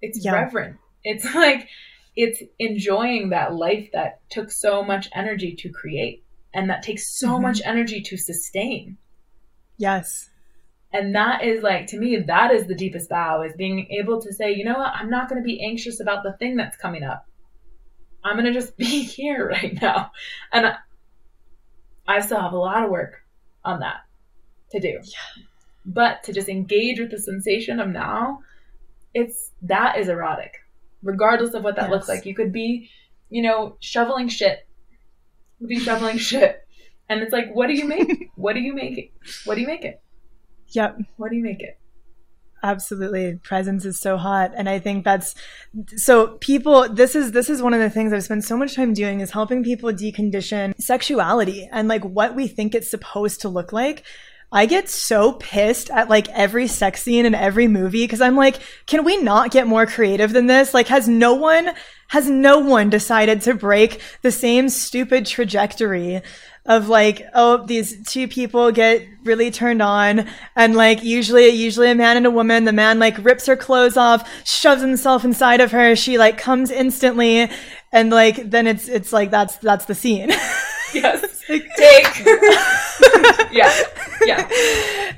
It's 0.00 0.24
yeah. 0.24 0.32
reverent. 0.32 0.76
It's 1.04 1.24
like 1.34 1.68
it's 2.14 2.42
enjoying 2.58 3.30
that 3.30 3.54
life 3.54 3.88
that 3.92 4.20
took 4.30 4.50
so 4.50 4.84
much 4.84 5.08
energy 5.14 5.54
to 5.56 5.70
create 5.70 6.24
and 6.52 6.68
that 6.68 6.82
takes 6.82 7.18
so 7.18 7.28
mm-hmm. 7.28 7.42
much 7.42 7.60
energy 7.64 8.02
to 8.02 8.16
sustain. 8.16 8.98
Yes. 9.78 10.28
And 10.92 11.14
that 11.14 11.42
is 11.42 11.62
like 11.62 11.86
to 11.88 11.98
me 11.98 12.18
that 12.18 12.50
is 12.52 12.66
the 12.66 12.74
deepest 12.74 13.08
vow 13.08 13.42
is 13.42 13.54
being 13.56 13.88
able 13.90 14.20
to 14.20 14.32
say, 14.32 14.52
you 14.52 14.64
know 14.64 14.74
what, 14.74 14.92
I'm 14.94 15.08
not 15.08 15.30
going 15.30 15.40
to 15.40 15.46
be 15.46 15.64
anxious 15.64 16.00
about 16.00 16.22
the 16.22 16.34
thing 16.34 16.56
that's 16.56 16.76
coming 16.76 17.02
up. 17.02 17.26
I'm 18.24 18.36
going 18.36 18.46
to 18.46 18.52
just 18.52 18.76
be 18.76 19.02
here 19.02 19.48
right 19.48 19.80
now. 19.80 20.12
And 20.52 20.74
I, 22.06 22.20
still 22.20 22.40
have 22.40 22.52
a 22.52 22.58
lot 22.58 22.84
of 22.84 22.90
work 22.90 23.22
on 23.64 23.80
that 23.80 24.02
to 24.70 24.80
do. 24.80 25.00
Yeah. 25.02 25.42
But 25.84 26.22
to 26.24 26.32
just 26.32 26.48
engage 26.48 27.00
with 27.00 27.10
the 27.10 27.18
sensation 27.18 27.80
of 27.80 27.88
now, 27.88 28.40
it's 29.14 29.50
that 29.62 29.98
is 29.98 30.08
erotic, 30.08 30.54
regardless 31.02 31.54
of 31.54 31.64
what 31.64 31.76
that 31.76 31.84
yes. 31.84 31.90
looks 31.90 32.08
like. 32.08 32.24
You 32.24 32.34
could 32.34 32.52
be, 32.52 32.88
you 33.30 33.42
know, 33.42 33.76
shoveling 33.80 34.28
shit. 34.28 34.66
Be 35.66 35.78
shoveling 35.78 36.18
shit. 36.30 36.66
And 37.08 37.20
it's 37.20 37.32
like, 37.32 37.52
what 37.52 37.66
do 37.66 37.74
you 37.74 37.86
make? 37.86 38.30
what 38.36 38.54
do 38.54 38.60
you 38.60 38.74
make 38.74 38.96
it? 38.98 39.12
What 39.44 39.56
do 39.56 39.60
you 39.60 39.66
make 39.66 39.84
it? 39.84 40.00
Yep. 40.68 40.98
What 41.16 41.30
do 41.30 41.36
you 41.36 41.42
make 41.42 41.60
it? 41.60 41.78
Absolutely. 42.62 43.40
Presence 43.42 43.84
is 43.84 43.98
so 43.98 44.16
hot. 44.16 44.52
And 44.56 44.68
I 44.68 44.78
think 44.78 45.04
that's 45.04 45.34
so 45.96 46.38
people 46.38 46.88
this 46.88 47.16
is 47.16 47.32
this 47.32 47.50
is 47.50 47.60
one 47.60 47.74
of 47.74 47.80
the 47.80 47.90
things 47.90 48.12
I've 48.12 48.22
spent 48.22 48.44
so 48.44 48.56
much 48.56 48.76
time 48.76 48.94
doing 48.94 49.20
is 49.20 49.32
helping 49.32 49.64
people 49.64 49.90
decondition 49.90 50.80
sexuality 50.80 51.68
and 51.72 51.88
like 51.88 52.04
what 52.04 52.36
we 52.36 52.46
think 52.46 52.74
it's 52.74 52.90
supposed 52.90 53.40
to 53.40 53.48
look 53.48 53.72
like. 53.72 54.04
I 54.54 54.66
get 54.66 54.90
so 54.90 55.32
pissed 55.32 55.90
at 55.90 56.10
like 56.10 56.28
every 56.28 56.66
sex 56.66 57.02
scene 57.02 57.24
in 57.24 57.34
every 57.34 57.68
movie 57.68 58.04
because 58.04 58.20
I'm 58.20 58.36
like, 58.36 58.60
can 58.86 59.02
we 59.02 59.16
not 59.16 59.50
get 59.50 59.66
more 59.66 59.86
creative 59.86 60.32
than 60.32 60.46
this? 60.46 60.74
Like, 60.74 60.88
has 60.88 61.08
no 61.08 61.32
one, 61.32 61.70
has 62.08 62.28
no 62.28 62.58
one 62.58 62.90
decided 62.90 63.40
to 63.42 63.54
break 63.54 64.02
the 64.20 64.30
same 64.30 64.68
stupid 64.68 65.24
trajectory 65.24 66.20
of 66.64 66.88
like, 66.88 67.26
oh, 67.34 67.66
these 67.66 68.06
two 68.06 68.28
people 68.28 68.70
get 68.70 69.06
really 69.24 69.50
turned 69.50 69.82
on 69.82 70.26
and 70.54 70.76
like 70.76 71.02
usually, 71.02 71.48
usually 71.48 71.90
a 71.90 71.94
man 71.94 72.16
and 72.16 72.26
a 72.26 72.30
woman, 72.30 72.64
the 72.64 72.72
man 72.72 72.98
like 72.98 73.22
rips 73.24 73.46
her 73.46 73.56
clothes 73.56 73.96
off, 73.96 74.28
shoves 74.46 74.80
himself 74.80 75.24
inside 75.24 75.60
of 75.60 75.72
her. 75.72 75.96
She 75.96 76.18
like 76.18 76.38
comes 76.38 76.70
instantly. 76.70 77.50
And 77.92 78.10
like, 78.10 78.50
then 78.50 78.66
it's, 78.66 78.88
it's 78.88 79.12
like, 79.12 79.30
that's, 79.30 79.56
that's 79.56 79.86
the 79.86 79.94
scene. 79.94 80.30
Yes. 80.94 81.42
Take. 81.46 82.24
yeah. 83.52 83.72
Yeah. 84.24 84.48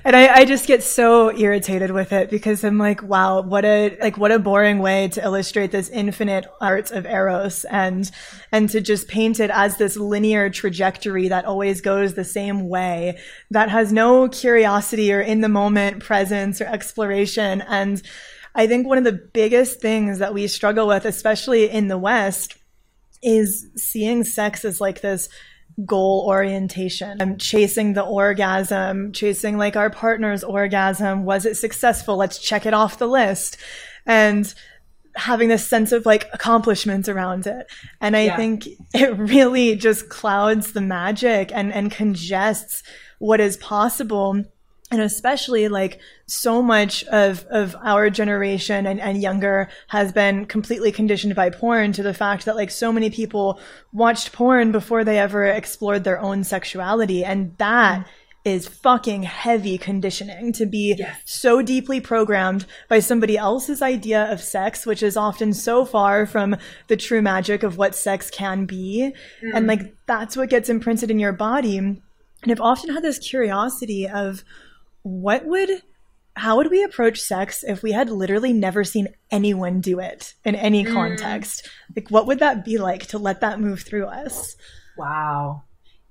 And 0.05 0.17
I, 0.17 0.35
I 0.35 0.45
just 0.45 0.67
get 0.67 0.83
so 0.83 1.37
irritated 1.37 1.91
with 1.91 2.13
it 2.13 2.31
because 2.31 2.65
I'm 2.65 2.79
like, 2.79 3.03
wow, 3.03 3.43
what 3.43 3.65
a 3.65 3.97
like 4.01 4.17
what 4.17 4.33
a 4.33 4.39
boring 4.39 4.79
way 4.79 5.09
to 5.09 5.23
illustrate 5.23 5.71
this 5.71 5.89
infinite 5.91 6.47
art 6.61 6.91
of 6.91 7.07
eros 7.07 7.65
and 7.65 8.11
and 8.53 8.69
to 8.71 8.81
just 8.81 9.09
paint 9.09 9.41
it 9.41 9.51
as 9.51 9.77
this 9.77 9.97
linear 9.97 10.51
trajectory 10.51 11.29
that 11.29 11.45
always 11.45 11.81
goes 11.81 12.15
the 12.15 12.25
same 12.25 12.69
way 12.69 13.19
that 13.51 13.71
has 13.71 13.93
no 13.93 14.29
curiosity 14.29 15.13
or 15.13 15.21
in 15.21 15.41
the 15.41 15.49
moment 15.49 16.03
presence 16.03 16.61
or 16.61 16.67
exploration. 16.67 17.63
And 17.63 18.03
I 18.55 18.67
think 18.67 18.87
one 18.87 18.99
of 18.99 19.05
the 19.05 19.13
biggest 19.13 19.81
things 19.81 20.19
that 20.19 20.33
we 20.33 20.47
struggle 20.47 20.87
with, 20.87 21.05
especially 21.05 21.69
in 21.69 21.89
the 21.89 21.99
West, 21.99 22.57
is 23.23 23.67
seeing 23.77 24.23
sex 24.23 24.65
as 24.65 24.81
like 24.81 25.01
this 25.01 25.29
goal 25.85 26.25
orientation. 26.27 27.21
I'm 27.21 27.39
chasing 27.39 27.95
the 27.95 28.05
orgasm, 28.05 29.13
chasing 29.13 29.59
like 29.59 29.77
our 29.77 29.91
partner's 29.91 30.45
orgasm. 30.45 31.25
Was 31.25 31.47
it 31.47 31.57
successful? 31.57 32.17
Let's 32.17 32.39
check 32.39 32.67
it 32.67 32.75
off 32.75 32.99
the 32.99 33.09
list. 33.09 33.57
And 34.07 34.53
having 35.17 35.49
this 35.49 35.67
sense 35.67 35.93
of 35.93 36.07
like 36.07 36.29
accomplishments 36.33 37.09
around 37.09 37.47
it. 37.47 37.67
And 38.01 38.17
I 38.17 38.27
yeah. 38.27 38.37
think 38.37 38.67
it 38.95 39.17
really 39.17 39.77
just 39.77 40.09
clouds 40.09 40.73
the 40.73 40.81
magic 40.81 41.53
and, 41.53 41.73
and 41.73 41.91
congests 41.91 42.83
what 43.19 43.41
is 43.41 43.57
possible 43.57 44.45
and 44.95 45.03
especially 45.03 45.67
like 45.67 45.99
so 46.27 46.63
much 46.63 47.03
of 47.05 47.45
of 47.47 47.75
our 47.83 48.09
generation 48.09 48.87
and, 48.87 49.01
and 49.01 49.21
younger 49.21 49.69
has 49.89 50.13
been 50.13 50.47
completely 50.47 50.93
conditioned 50.93 51.35
by 51.35 51.51
porn 51.51 51.93
to 51.93 52.03
the 52.03 52.15
fact 52.15 52.45
that 52.45 52.55
like 52.55 52.71
so 52.71 52.93
many 52.93 53.11
people 53.11 53.59
watched 53.93 54.33
porn 54.33 54.71
before 54.71 55.03
they 55.03 55.19
ever 55.19 55.45
explored 55.45 56.05
their 56.05 56.21
own 56.21 56.45
sexuality 56.45 57.25
and 57.25 57.57
that 57.59 58.03
mm. 58.03 58.07
is 58.45 58.69
fucking 58.69 59.25
heavy 59.25 59.77
conditioning 59.77 60.53
to 60.53 60.65
be 60.65 60.95
yes. 60.97 61.21
so 61.25 61.61
deeply 61.61 62.01
programmed 62.01 62.65
by 62.89 63.01
somebody 63.01 63.37
else's 63.37 63.83
idea 63.83 64.31
of 64.31 64.41
sex 64.41 64.87
which 64.87 65.03
is 65.03 65.17
often 65.17 65.53
so 65.53 65.85
far 65.85 66.25
from 66.25 66.55
the 66.87 66.97
true 66.97 67.21
magic 67.21 67.65
of 67.65 67.77
what 67.77 67.97
sex 67.97 68.31
can 68.31 68.65
be 68.65 69.13
mm. 69.43 69.51
and 69.55 69.67
like 69.67 69.93
that's 70.07 70.37
what 70.37 70.49
gets 70.49 70.69
imprinted 70.69 71.11
in 71.11 71.19
your 71.19 71.33
body 71.33 71.79
and 71.79 72.01
i've 72.49 72.61
often 72.61 72.95
had 72.95 73.03
this 73.03 73.19
curiosity 73.19 74.09
of 74.09 74.45
what 75.05 75.45
would 75.45 75.83
how 76.37 76.57
would 76.57 76.71
we 76.71 76.83
approach 76.83 77.21
sex 77.21 77.63
if 77.63 77.83
we 77.83 77.93
had 77.93 78.11
literally 78.11 78.53
never 78.53 78.83
seen 78.83 79.07
anyone 79.31 79.81
do 79.81 80.01
it 80.01 80.35
in 80.45 80.57
any 80.57 80.85
mm. 80.85 80.93
context? 80.93 81.71
Like, 81.95 82.11
what 82.11 82.27
would 82.27 82.41
that 82.41 82.65
be 82.65 82.77
like 82.77 83.07
to 83.09 83.19
let 83.19 83.41
that 83.43 83.61
move 83.61 83.83
through 83.83 84.07
us? 84.07 84.57
Wow. 84.99 85.63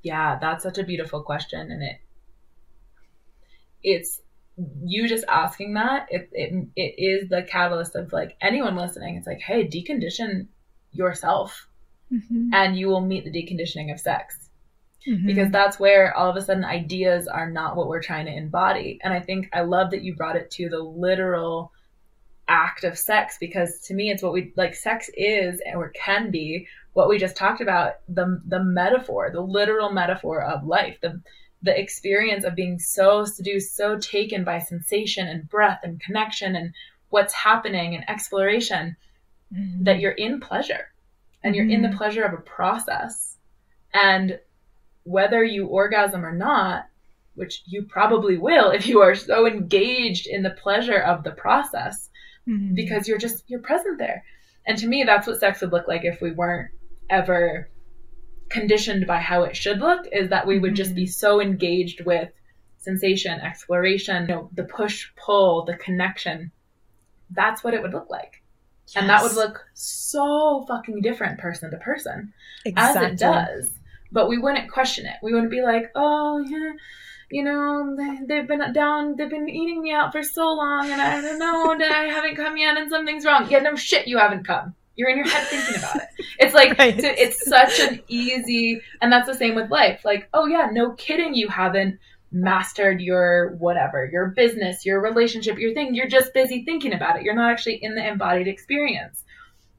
Yeah, 0.02 0.38
that's 0.40 0.64
such 0.64 0.78
a 0.78 0.84
beautiful 0.84 1.24
question. 1.24 1.72
And 1.72 1.84
it, 1.84 1.98
it's 3.84 4.22
you 4.86 5.10
just 5.10 5.26
asking 5.28 5.74
that, 5.74 6.07
it, 6.10 6.30
it, 6.32 6.68
it 6.78 6.95
is 6.98 7.28
the 7.28 7.44
catalyst 7.44 7.95
of 7.95 8.14
like 8.14 8.38
anyone 8.41 8.78
listening. 8.78 9.18
It's 9.18 9.28
like, 9.28 9.41
hey, 9.41 9.68
decondition 9.68 10.48
yourself 10.94 11.68
mm-hmm. 12.10 12.49
and 12.53 12.78
you 12.78 12.88
will 12.88 13.02
meet 13.02 13.26
the 13.26 13.32
deconditioning 13.32 13.91
of 13.91 13.99
sex 13.99 14.43
mm-hmm. 15.07 15.25
because 15.25 15.51
that's 15.51 15.80
where 15.80 16.15
all 16.15 16.30
of 16.30 16.35
a 16.35 16.41
sudden 16.41 16.65
ideas 16.65 17.27
are 17.27 17.49
not 17.49 17.75
what 17.75 17.88
we're 17.88 18.01
trying 18.01 18.25
to 18.25 18.35
embody. 18.35 18.99
And 19.03 19.13
I 19.13 19.19
think 19.19 19.49
I 19.53 19.61
love 19.61 19.91
that 19.91 20.03
you 20.03 20.15
brought 20.15 20.35
it 20.35 20.51
to 20.51 20.69
the 20.69 20.80
literal 20.80 21.71
act 22.47 22.84
of 22.84 22.97
sex 22.97 23.38
because 23.39 23.80
to 23.80 23.93
me 23.93 24.11
it's 24.11 24.21
what 24.21 24.34
we 24.34 24.51
like 24.57 24.75
sex 24.75 25.09
is 25.15 25.61
or 25.73 25.89
can 25.89 26.30
be 26.30 26.67
what 26.91 27.07
we 27.07 27.17
just 27.17 27.38
talked 27.38 27.61
about 27.61 27.95
the 28.09 28.41
the 28.45 28.61
metaphor 28.61 29.30
the 29.31 29.39
literal 29.39 29.91
metaphor 29.91 30.43
of 30.43 30.65
life 30.65 30.97
the 31.01 31.21
the 31.61 31.80
experience 31.80 32.43
of 32.43 32.53
being 32.53 32.77
so 32.77 33.23
seduced 33.23 33.77
so 33.77 33.97
taken 33.97 34.43
by 34.43 34.59
sensation 34.59 35.25
and 35.25 35.47
breath 35.47 35.80
and 35.84 36.01
connection 36.01 36.57
and 36.57 36.73
what's 37.09 37.34
happening 37.34 37.95
and 37.95 38.09
exploration 38.09 38.97
mm-hmm. 39.53 39.84
that 39.84 40.01
you're 40.01 40.11
in 40.11 40.41
pleasure 40.41 40.88
and 41.43 41.55
you're 41.55 41.63
mm-hmm. 41.63 41.75
in 41.75 41.81
the 41.81 41.88
mm-hmm. 41.88 41.97
pleasure 41.97 42.23
of 42.23 42.34
a 42.34 42.41
process 42.41 43.38
and 43.93 44.38
whether 45.03 45.43
you 45.43 45.67
orgasm 45.67 46.25
or 46.25 46.35
not, 46.35 46.85
which 47.35 47.63
you 47.65 47.84
probably 47.84 48.38
will 48.38 48.71
if 48.71 48.88
you 48.88 49.01
are 49.01 49.15
so 49.15 49.47
engaged 49.47 50.27
in 50.27 50.43
the 50.43 50.51
pleasure 50.51 50.99
of 50.99 51.23
the 51.23 51.31
process 51.31 52.09
mm-hmm. 52.47 52.73
because 52.73 53.07
you're 53.07 53.17
just 53.17 53.43
you're 53.47 53.59
present 53.61 53.97
there. 53.97 54.23
And 54.65 54.77
to 54.77 54.88
me 54.88 55.03
that's 55.03 55.27
what 55.27 55.39
sex 55.39 55.61
would 55.61 55.71
look 55.71 55.88
like 55.88 56.05
if 56.05 56.21
we 56.21 56.31
weren't 56.31 56.71
ever 57.09 57.69
conditioned 58.49 59.07
by 59.07 59.17
how 59.17 59.43
it 59.43 59.57
should 59.57 59.80
look 59.80 60.05
is 60.11 60.30
that 60.30 60.47
we 60.47 60.59
would 60.59 60.75
just 60.75 60.95
be 60.95 61.03
mm-hmm. 61.03 61.11
so 61.11 61.41
engaged 61.41 62.05
with 62.05 62.30
sensation, 62.77 63.39
exploration, 63.39 64.23
you 64.23 64.35
know, 64.35 64.49
the 64.53 64.63
push 64.63 65.07
pull, 65.15 65.65
the 65.65 65.75
connection. 65.77 66.51
That's 67.31 67.63
what 67.63 67.73
it 67.73 67.81
would 67.81 67.93
look 67.93 68.09
like. 68.09 68.43
Yes. 68.88 68.97
And 68.97 69.09
that 69.09 69.23
would 69.23 69.34
look 69.34 69.65
so 69.73 70.65
fucking 70.67 71.01
different 71.01 71.39
person 71.39 71.71
to 71.71 71.77
person 71.77 72.34
exactly. 72.65 73.05
as 73.05 73.11
it 73.11 73.17
does 73.17 73.71
but 74.14 74.30
we 74.30 74.38
wouldn't 74.38 74.72
question 74.72 75.06
it. 75.06 75.15
We 75.22 75.34
wouldn't 75.34 75.52
be 75.52 75.61
like, 75.61 75.91
oh, 75.95 76.40
yeah, 76.48 76.73
you 77.31 77.44
know, 77.44 77.98
they, 78.27 78.35
have 78.35 78.48
been 78.48 78.72
down, 78.73 79.15
they've 79.18 79.30
been 79.30 79.49
eating 79.49 79.81
me 79.81 79.91
out 79.91 80.11
for 80.11 80.22
so 80.22 80.53
long, 80.53 80.90
and 80.90 81.02
I 81.02 81.19
don't 81.19 81.40
know, 81.40 81.72
I 81.84 82.03
haven't 82.03 82.35
come 82.35 82.57
yet, 82.57 82.77
and 82.77 82.90
something's 82.90 83.26
wrong. 83.26 83.48
Yeah, 83.49 83.60
no 83.60 83.76
shit, 83.76 84.07
you 84.07 84.19
haven't 84.19 84.45
come. 84.45 84.76
You're 84.95 85.10
in 85.10 85.18
your 85.18 85.27
head 85.27 85.48
thinking 85.48 85.76
about 85.77 85.95
it. 85.95 86.10
It's 86.40 86.53
like, 86.53 86.77
right. 86.80 86.94
it's 86.98 87.44
such 87.48 87.80
an 87.80 88.02
easy, 88.07 88.80
and 89.02 89.11
that's 89.11 89.27
the 89.27 89.34
same 89.34 89.56
with 89.56 89.72
life. 89.72 90.02
Like, 90.06 90.30
oh 90.34 90.45
yeah, 90.45 90.69
no 90.72 90.91
kidding, 90.91 91.34
you 91.34 91.48
haven't 91.48 91.99
mastered 92.31 93.02
your 93.02 93.56
whatever, 93.57 94.07
your 94.11 94.27
business, 94.27 94.85
your 94.85 95.02
relationship, 95.02 95.57
your 95.57 95.73
thing. 95.73 95.95
You're 95.95 96.07
just 96.07 96.34
busy 96.34 96.64
thinking 96.64 96.94
about 96.94 97.18
it. 97.18 97.23
You're 97.23 97.35
not 97.35 97.52
actually 97.52 97.80
in 97.81 97.95
the 97.95 98.07
embodied 98.07 98.48
experience. 98.48 99.23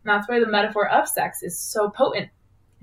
And 0.05 0.12
that's 0.12 0.28
why 0.28 0.39
the 0.39 0.47
metaphor 0.47 0.89
of 0.89 1.09
sex 1.09 1.43
is 1.43 1.59
so 1.59 1.90
potent 1.90 2.28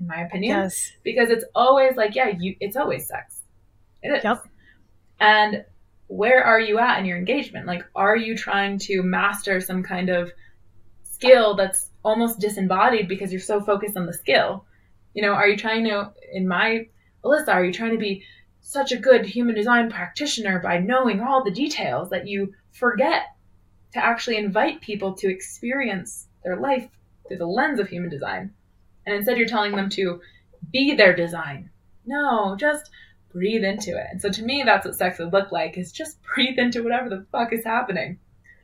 in 0.02 0.08
my 0.08 0.22
opinion. 0.22 0.58
Yes. 0.58 0.92
Because 1.02 1.30
it's 1.30 1.44
always 1.54 1.96
like, 1.96 2.14
yeah, 2.14 2.32
you 2.38 2.56
it's 2.60 2.76
always 2.76 3.06
sex. 3.06 3.40
It 4.02 4.08
is. 4.08 4.24
Yep. 4.24 4.46
And 5.20 5.64
where 6.08 6.44
are 6.44 6.60
you 6.60 6.78
at 6.78 6.98
in 6.98 7.06
your 7.06 7.16
engagement? 7.16 7.66
Like, 7.66 7.84
are 7.94 8.16
you 8.16 8.36
trying 8.36 8.78
to 8.80 9.02
master 9.02 9.60
some 9.60 9.82
kind 9.82 10.10
of 10.10 10.30
skill 11.04 11.54
that's 11.54 11.88
almost 12.04 12.40
disembodied 12.40 13.08
because 13.08 13.32
you're 13.32 13.40
so 13.40 13.60
focused 13.60 13.96
on 13.96 14.06
the 14.06 14.12
skill? 14.12 14.66
You 15.14 15.22
know, 15.22 15.32
are 15.32 15.48
you 15.48 15.56
trying 15.56 15.84
to, 15.84 16.12
in 16.32 16.48
my 16.48 16.86
Alyssa, 17.24 17.48
are 17.48 17.64
you 17.64 17.72
trying 17.72 17.92
to 17.92 17.98
be 17.98 18.24
such 18.60 18.92
a 18.92 18.96
good 18.96 19.24
human 19.24 19.54
design 19.54 19.90
practitioner 19.90 20.58
by 20.58 20.78
knowing 20.78 21.20
all 21.20 21.44
the 21.44 21.50
details 21.50 22.10
that 22.10 22.26
you 22.26 22.52
forget 22.72 23.22
to 23.92 24.04
actually 24.04 24.36
invite 24.36 24.80
people 24.80 25.14
to 25.14 25.30
experience 25.30 26.26
their 26.42 26.56
life 26.56 26.88
through 27.28 27.38
the 27.38 27.46
lens 27.46 27.78
of 27.78 27.88
human 27.88 28.10
design? 28.10 28.52
And 29.06 29.16
instead, 29.16 29.38
you're 29.38 29.48
telling 29.48 29.76
them 29.76 29.88
to 29.90 30.20
be 30.72 30.94
their 30.94 31.14
design. 31.14 31.70
No, 32.06 32.56
just 32.56 32.90
breathe 33.32 33.64
into 33.64 33.90
it. 33.90 34.06
And 34.10 34.20
so 34.20 34.30
to 34.30 34.42
me, 34.42 34.62
that's 34.64 34.84
what 34.84 34.94
sex 34.94 35.18
would 35.18 35.32
look 35.32 35.52
like 35.52 35.76
is 35.76 35.92
just 35.92 36.18
breathe 36.34 36.58
into 36.58 36.82
whatever 36.82 37.08
the 37.08 37.26
fuck 37.32 37.52
is 37.52 37.64
happening. 37.64 38.18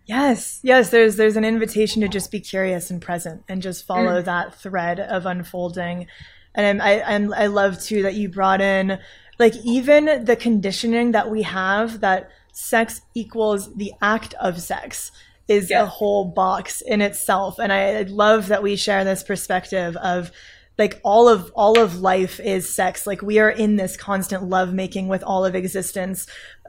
Yes, 0.06 0.60
yes. 0.62 0.88
There's 0.88 1.16
there's 1.16 1.36
an 1.36 1.44
invitation 1.44 2.00
to 2.00 2.08
just 2.08 2.30
be 2.30 2.40
curious 2.40 2.90
and 2.90 3.00
present 3.00 3.42
and 3.46 3.60
just 3.60 3.86
follow 3.86 4.22
mm. 4.22 4.24
that 4.24 4.54
thread 4.54 4.98
of 5.00 5.26
unfolding. 5.26 6.06
And 6.54 6.80
I, 6.80 7.00
I 7.00 7.14
I 7.14 7.46
love 7.48 7.78
too 7.78 8.02
that 8.02 8.14
you 8.14 8.30
brought 8.30 8.62
in 8.62 8.98
like 9.38 9.54
even 9.64 10.24
the 10.24 10.34
conditioning 10.34 11.12
that 11.12 11.30
we 11.30 11.42
have 11.42 12.00
that 12.00 12.30
sex 12.52 13.02
equals 13.14 13.74
the 13.74 13.92
act 14.00 14.34
of 14.34 14.60
sex 14.60 15.12
is 15.48 15.70
Yes. 15.70 15.82
a 15.82 15.86
whole 15.86 16.26
box 16.26 16.80
in 16.80 17.00
itself. 17.00 17.58
And 17.58 17.72
I 17.72 18.02
love 18.02 18.48
that 18.48 18.62
we 18.62 18.76
share 18.76 19.04
this 19.04 19.22
perspective 19.22 19.96
of 19.96 20.30
like 20.76 21.00
all 21.02 21.28
of 21.28 21.50
all 21.56 21.78
of 21.80 22.00
life 22.00 22.38
is 22.38 22.72
sex. 22.72 23.06
Like 23.06 23.20
we 23.20 23.38
are 23.40 23.50
in 23.50 23.76
this 23.76 23.96
constant 23.96 24.44
love 24.44 24.72
making 24.72 25.08
with 25.08 25.24
all 25.24 25.44
of 25.44 25.54
existence. 25.56 26.26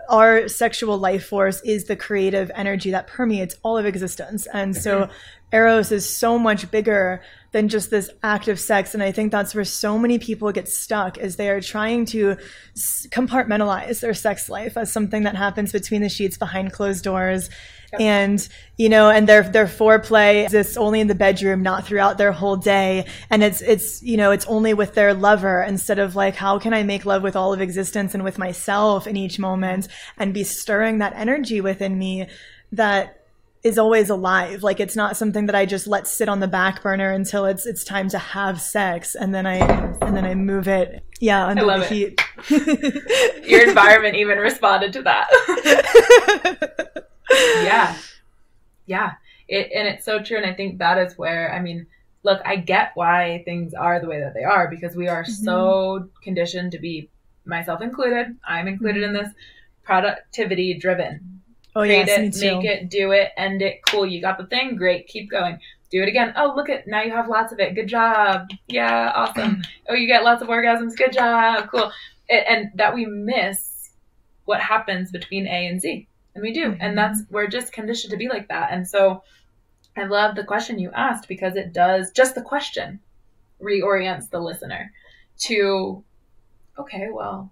Our 0.10 0.48
sexual 0.48 0.98
life 0.98 1.28
force 1.28 1.62
is 1.62 1.86
the 1.86 1.96
creative 1.96 2.50
energy 2.56 2.90
that 2.92 3.06
permeates 3.06 3.56
all 3.62 3.78
of 3.78 3.86
existence. 3.86 4.48
And 4.52 4.76
so 4.76 5.02
mm-hmm. 5.04 5.12
Eros 5.52 5.92
is 5.92 6.10
so 6.10 6.40
much 6.40 6.72
bigger 6.72 7.22
than 7.52 7.70
just 7.70 7.90
this 7.92 8.10
act 8.24 8.48
of 8.48 8.60
sex. 8.60 8.94
And 8.94 9.04
I 9.04 9.12
think 9.12 9.32
that's 9.32 9.54
where 9.54 9.66
so 9.66 9.98
many 10.00 10.18
people 10.18 10.52
get 10.52 10.68
stuck 10.68 11.18
is 11.18 11.36
they 11.36 11.50
are 11.50 11.62
trying 11.62 12.06
to 12.08 12.38
s- 12.76 13.08
compartmentalize 13.12 14.00
their 14.00 14.14
sex 14.14 14.50
life 14.50 14.78
as 14.78 14.92
something 14.92 15.24
that 15.24 15.36
happens 15.36 15.72
between 15.72 16.02
the 16.02 16.10
sheets 16.10 16.38
behind 16.38 16.72
closed 16.74 17.04
doors. 17.04 17.50
And, 17.98 18.48
you 18.78 18.90
know, 18.90 19.10
and 19.10 19.28
their, 19.28 19.44
their 19.44 19.66
foreplay 19.66 20.44
exists 20.44 20.78
only 20.78 21.00
in 21.00 21.08
the 21.08 21.16
bedroom, 21.16 21.64
not 21.64 21.86
throughout 21.86 22.18
their 22.18 22.32
whole 22.32 22.58
day. 22.58 23.06
And 23.30 23.44
it's, 23.44 23.62
it's, 23.62 24.04
you 24.04 24.18
know, 24.18 24.32
it's 24.32 24.46
only 24.46 24.74
with 24.74 24.94
their 24.94 25.14
lover 25.14 25.64
instead 25.64 26.00
of 26.00 26.16
like, 26.16 26.36
how 26.36 26.60
can 26.60 26.74
I 26.74 26.84
make 26.84 27.06
love 27.06 27.24
with 27.24 27.36
all 27.36 27.54
of 27.54 27.62
existence 27.62 28.14
and 28.14 28.24
with 28.24 28.38
myself 28.38 29.08
in 29.08 29.16
each 29.16 29.40
moment 29.40 29.88
and 30.18 30.34
be 30.34 30.44
stirring 30.44 31.00
that 31.00 31.14
energy 31.16 31.62
within 31.62 31.98
me 31.98 32.28
that 32.74 33.20
is 33.64 33.78
always 33.78 34.10
alive. 34.10 34.64
Like 34.64 34.80
it's 34.80 34.96
not 34.96 35.18
something 35.18 35.48
that 35.48 35.56
I 35.56 35.66
just 35.66 35.88
let 35.88 36.08
sit 36.08 36.30
on 36.30 36.40
the 36.40 36.48
back 36.48 36.82
burner 36.82 37.12
until 37.12 37.46
it's 37.46 37.66
it's 37.66 37.84
time 37.84 38.10
to 38.10 38.18
have 38.18 38.62
sex, 38.62 39.16
and 39.16 39.34
then 39.34 39.46
I 39.46 39.58
and 40.02 40.16
then 40.16 40.26
I 40.26 40.36
move 40.36 40.68
it. 40.68 41.04
Yeah, 41.20 41.46
under 41.46 41.66
love 41.66 41.90
the 41.90 42.06
it. 42.06 42.22
heat. 42.50 43.50
Your 43.50 43.68
environment 43.68 44.16
even 44.16 44.38
responded 44.38 44.94
to 44.94 45.02
that. 45.04 47.06
yeah. 47.32 47.96
Yeah. 48.86 49.14
It, 49.48 49.72
and 49.74 49.88
it's 49.88 50.06
so 50.06 50.22
true. 50.22 50.38
And 50.38 50.46
I 50.46 50.54
think 50.54 50.80
that 50.80 50.98
is 50.98 51.18
where, 51.18 51.54
I 51.54 51.60
mean, 51.60 51.88
look, 52.24 52.42
I 52.46 52.56
get 52.58 52.92
why 52.96 53.42
things 53.46 53.74
are 53.74 54.00
the 54.00 54.08
way 54.08 54.20
that 54.20 54.34
they 54.34 54.44
are 54.44 54.70
because 54.70 54.96
we 54.96 55.08
are 55.08 55.26
so 55.26 56.00
mm-hmm. 56.00 56.08
conditioned 56.24 56.72
to 56.74 56.80
be, 56.80 57.10
myself 57.46 57.82
included, 57.82 58.38
I'm 58.48 58.68
included 58.68 59.04
in 59.04 59.12
mm-hmm. 59.12 59.24
this, 59.26 59.34
productivity 59.90 60.76
driven. 60.76 61.42
oh 61.76 61.82
Create 61.82 62.08
yes, 62.08 62.42
it, 62.42 62.56
make 62.56 62.64
it, 62.64 62.90
do 62.90 63.12
it, 63.12 63.32
end 63.38 63.64
it. 63.64 63.80
Cool. 63.88 64.06
You 64.06 64.22
got 64.22 64.38
the 64.38 64.46
thing. 64.46 64.76
Great. 64.76 65.08
Keep 65.08 65.32
going. 65.32 65.60
Do 65.90 66.04
it 66.04 66.08
again. 66.08 66.34
Oh, 66.36 66.54
look 66.56 66.70
at 66.70 66.88
now 66.88 67.02
you 67.02 67.12
have 67.12 67.28
lots 67.28 67.52
of 67.52 67.60
it. 67.60 67.74
Good 67.74 67.88
job. 67.88 68.50
Yeah, 68.68 69.12
awesome. 69.16 69.64
oh, 69.90 69.96
you 69.96 70.06
get 70.06 70.24
lots 70.24 70.44
of 70.44 70.48
orgasms. 70.48 70.96
Good 70.96 71.14
job. 71.14 71.70
Cool. 71.72 71.92
And, 72.30 72.46
and 72.48 72.72
that 72.76 72.94
we 72.94 73.08
miss 73.08 73.90
what 74.46 74.60
happens 74.60 75.12
between 75.12 75.48
A 75.48 75.66
and 75.66 75.82
Z. 75.82 76.08
And 76.40 76.48
we 76.48 76.54
do. 76.54 76.78
And 76.80 76.98
that's, 76.98 77.22
we're 77.30 77.48
just 77.48 77.74
conditioned 77.74 78.12
to 78.12 78.18
be 78.18 78.30
like 78.30 78.48
that. 78.48 78.72
And 78.72 78.88
so 78.88 79.24
I 79.98 80.06
love 80.06 80.36
the 80.36 80.46
question 80.46 80.80
you 80.80 80.90
asked 80.94 81.28
because 81.28 81.58
it 81.58 81.74
does, 81.74 82.12
just 82.12 82.34
the 82.34 82.42
question 82.42 83.02
reorients 83.62 84.30
the 84.30 84.40
listener 84.40 84.94
to, 85.40 86.02
okay, 86.78 87.10
well, 87.12 87.52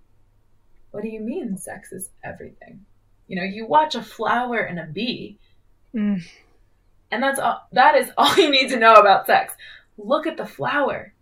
what 0.92 1.04
do 1.04 1.10
you 1.10 1.20
mean 1.20 1.58
sex 1.58 1.92
is 1.92 2.10
everything? 2.24 2.86
You 3.28 3.36
know, 3.36 3.44
you 3.44 3.66
watch 3.66 3.96
a 3.96 4.02
flower 4.02 4.60
and 4.60 4.80
a 4.80 4.86
bee, 4.86 5.38
Mm. 5.94 6.22
and 7.12 7.24
that's 7.24 7.40
all, 7.40 7.66
that 7.72 7.96
is 7.96 8.12
all 8.18 8.36
you 8.38 8.52
need 8.52 8.70
to 8.70 8.80
know 8.80 8.94
about 8.94 9.26
sex. 9.26 9.54
Look 9.98 10.28
at 10.28 10.38
the 10.38 10.46
flower. 10.46 11.14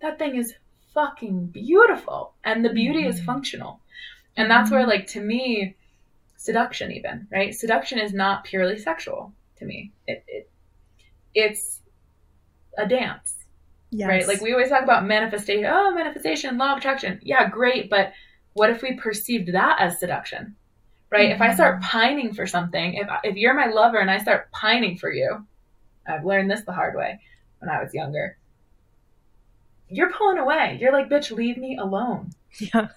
That 0.00 0.18
thing 0.18 0.36
is 0.36 0.54
fucking 0.92 1.46
beautiful, 1.46 2.34
and 2.44 2.64
the 2.64 2.72
beauty 2.72 3.06
is 3.06 3.20
Mhm. 3.20 3.24
functional. 3.24 3.80
And 4.36 4.50
that's 4.50 4.70
where, 4.70 4.86
like, 4.86 5.06
to 5.08 5.20
me, 5.20 5.76
seduction, 6.48 6.90
even 6.92 7.28
right? 7.30 7.54
Seduction 7.54 7.98
is 7.98 8.14
not 8.14 8.42
purely 8.42 8.78
sexual 8.78 9.34
to 9.58 9.66
me. 9.66 9.92
It, 10.06 10.24
it 10.26 10.50
it's 11.34 11.82
a 12.78 12.88
dance, 12.88 13.34
Yes. 13.90 14.08
right? 14.08 14.26
Like 14.26 14.40
we 14.40 14.54
always 14.54 14.70
talk 14.70 14.82
about 14.82 15.04
manifestation. 15.04 15.66
Oh, 15.70 15.92
manifestation, 15.94 16.56
law 16.56 16.72
of 16.72 16.78
attraction. 16.78 17.20
Yeah, 17.22 17.50
great, 17.50 17.90
but 17.90 18.14
what 18.54 18.70
if 18.70 18.80
we 18.80 18.94
perceived 18.96 19.52
that 19.52 19.76
as 19.78 20.00
seduction? 20.00 20.56
Right? 21.10 21.32
If 21.32 21.42
I 21.42 21.52
start 21.52 21.76
mm-hmm. 21.76 21.90
pining 21.90 22.32
for 22.32 22.46
something, 22.46 22.94
if 22.94 23.08
if 23.24 23.36
you're 23.36 23.52
my 23.52 23.66
lover 23.66 23.98
and 23.98 24.10
I 24.10 24.16
start 24.16 24.50
pining 24.50 24.96
for 24.96 25.12
you, 25.12 25.46
I've 26.06 26.24
learned 26.24 26.50
this 26.50 26.64
the 26.64 26.72
hard 26.72 26.96
way 26.96 27.20
when 27.58 27.68
I 27.68 27.82
was 27.82 27.92
younger. 27.92 28.38
You're 29.90 30.12
pulling 30.12 30.38
away. 30.38 30.78
You're 30.80 30.92
like, 30.92 31.10
bitch, 31.10 31.30
leave 31.30 31.58
me 31.58 31.76
alone. 31.76 32.30
Yeah. 32.60 32.88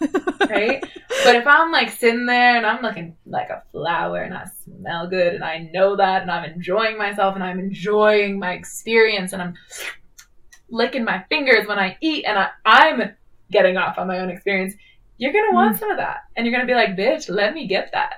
Right? 0.49 0.83
but 1.23 1.35
if 1.35 1.45
I'm 1.47 1.71
like 1.71 1.89
sitting 1.91 2.25
there 2.25 2.57
and 2.57 2.65
I'm 2.65 2.81
looking 2.81 3.15
like 3.25 3.49
a 3.49 3.63
flower 3.71 4.21
and 4.23 4.33
I 4.33 4.45
smell 4.63 5.07
good 5.07 5.33
and 5.35 5.43
I 5.43 5.69
know 5.73 5.95
that 5.97 6.21
and 6.23 6.31
I'm 6.31 6.45
enjoying 6.49 6.97
myself 6.97 7.35
and 7.35 7.43
I'm 7.43 7.59
enjoying 7.59 8.39
my 8.39 8.53
experience 8.53 9.33
and 9.33 9.41
I'm 9.41 9.53
licking 10.69 11.03
my 11.03 11.23
fingers 11.29 11.67
when 11.67 11.79
I 11.79 11.97
eat 12.01 12.25
and 12.25 12.39
I, 12.39 12.49
I'm 12.65 13.15
getting 13.51 13.77
off 13.77 13.97
on 13.97 14.07
my 14.07 14.19
own 14.19 14.29
experience, 14.29 14.73
you're 15.17 15.33
gonna 15.33 15.53
want 15.53 15.77
some 15.77 15.91
of 15.91 15.97
that. 15.97 16.19
And 16.35 16.45
you're 16.47 16.53
gonna 16.55 16.65
be 16.65 16.73
like, 16.73 16.95
bitch, 16.97 17.29
let 17.29 17.53
me 17.53 17.67
get 17.67 17.91
that. 17.91 18.13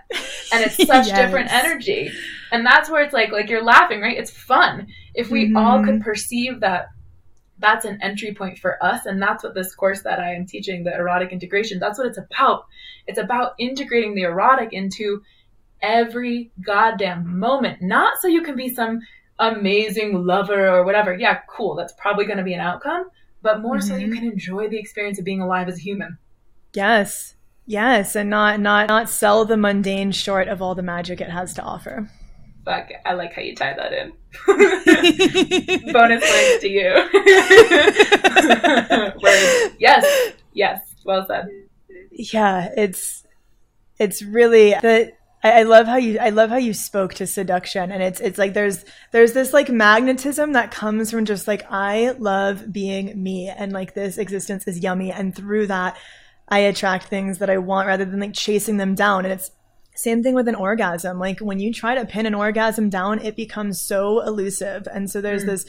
And 0.53 0.63
it's 0.63 0.75
such 0.85 1.07
Yes. 1.07 1.17
different 1.17 1.51
energy. 1.51 2.11
And 2.51 2.65
that's 2.65 2.89
where 2.89 3.01
it's 3.03 3.13
like 3.13 3.31
like 3.31 3.49
you're 3.49 3.63
laughing, 3.63 3.99
right? 4.01 4.17
It's 4.17 4.31
fun. 4.31 4.87
If 5.15 5.29
we 5.29 5.53
all 5.55 5.79
Mhm. 5.79 5.85
could 5.85 6.01
perceive 6.01 6.59
that 6.61 6.87
that's 7.63 7.85
an 7.85 7.97
entry 8.03 8.33
point 8.35 8.57
for 8.59 8.83
us 8.83 9.05
and 9.07 9.19
that's 9.21 9.43
what 9.43 9.55
this 9.55 9.73
course 9.73 10.01
that 10.03 10.19
i 10.19 10.31
am 10.33 10.45
teaching 10.45 10.83
the 10.83 10.93
erotic 10.93 11.31
integration 11.31 11.79
that's 11.79 11.97
what 11.97 12.05
it's 12.05 12.17
about 12.19 12.65
it's 13.07 13.17
about 13.17 13.53
integrating 13.57 14.13
the 14.13 14.21
erotic 14.23 14.71
into 14.73 15.21
every 15.81 16.51
goddamn 16.61 17.39
moment 17.39 17.81
not 17.81 18.17
so 18.19 18.27
you 18.27 18.41
can 18.43 18.55
be 18.55 18.69
some 18.73 18.99
amazing 19.39 20.25
lover 20.25 20.67
or 20.69 20.83
whatever 20.85 21.13
yeah 21.13 21.39
cool 21.49 21.73
that's 21.75 21.93
probably 21.93 22.25
going 22.25 22.37
to 22.37 22.43
be 22.43 22.53
an 22.53 22.59
outcome 22.61 23.05
but 23.41 23.61
more 23.61 23.81
so 23.81 23.95
you 23.95 24.07
Mhm. 24.07 24.15
can 24.15 24.23
enjoy 24.25 24.69
the 24.69 24.77
experience 24.77 25.17
of 25.19 25.25
being 25.25 25.41
alive 25.41 25.67
as 25.67 25.77
a 25.77 25.81
human 25.81 26.17
Yes. 26.73 27.35
Yes, 27.65 28.15
and 28.15 28.29
not 28.29 28.59
not 28.59 28.87
not 28.89 29.07
sell 29.09 29.45
the 29.45 29.55
mundane 29.55 30.11
short 30.11 30.47
of 30.49 30.61
all 30.61 30.75
the 30.75 30.81
magic 30.81 31.21
it 31.21 31.29
has 31.29 31.53
to 31.53 31.61
offer. 31.61 32.09
Fuck 32.65 32.89
i 33.05 33.13
like 33.13 33.33
how 33.33 33.41
you 33.41 33.55
tie 33.55 33.73
that 33.73 33.93
in. 33.93 34.11
Bonus 35.93 36.23
points 36.23 36.61
to 36.61 36.67
you. 36.67 36.89
Word. 39.21 39.71
yes 39.79 40.33
yes 40.53 40.79
well 41.05 41.25
said. 41.27 41.47
Yeah 42.11 42.69
it's 42.75 43.23
it's 43.99 44.21
really 44.21 44.75
I, 45.43 45.43
I 45.43 45.63
love 45.63 45.87
how 45.87 45.97
you 45.97 46.17
I 46.19 46.29
love 46.29 46.49
how 46.49 46.57
you 46.57 46.73
spoke 46.73 47.13
to 47.15 47.27
seduction 47.27 47.91
and 47.91 48.01
it's 48.01 48.21
it's 48.21 48.37
like 48.37 48.53
there's 48.53 48.85
there's 49.11 49.33
this 49.33 49.53
like 49.53 49.69
magnetism 49.69 50.53
that 50.53 50.71
comes 50.71 51.11
from 51.11 51.25
just 51.25 51.47
like 51.47 51.65
I 51.69 52.11
love 52.17 52.71
being 52.71 53.21
me 53.21 53.49
and 53.49 53.73
like 53.73 53.93
this 53.93 54.17
existence 54.17 54.67
is 54.67 54.79
yummy 54.79 55.11
and 55.11 55.35
through 55.35 55.67
that 55.67 55.97
I 56.47 56.59
attract 56.59 57.05
things 57.05 57.39
that 57.39 57.49
I 57.49 57.57
want 57.57 57.87
rather 57.87 58.05
than 58.05 58.19
like 58.19 58.33
chasing 58.33 58.77
them 58.77 58.95
down 58.95 59.25
and 59.25 59.33
it's 59.33 59.51
same 59.95 60.23
thing 60.23 60.33
with 60.33 60.47
an 60.47 60.55
orgasm 60.55 61.19
like 61.19 61.39
when 61.39 61.59
you 61.59 61.71
try 61.73 61.93
to 61.95 62.05
pin 62.05 62.25
an 62.25 62.33
orgasm 62.33 62.89
down 62.89 63.19
it 63.19 63.35
becomes 63.35 63.79
so 63.79 64.21
elusive 64.21 64.87
and 64.91 65.09
so 65.09 65.21
there's 65.21 65.43
Mm. 65.43 65.47
this 65.47 65.65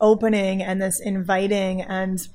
opening 0.00 0.62
and 0.62 0.80
this 0.80 1.00
inviting 1.00 1.82
and 1.82 2.28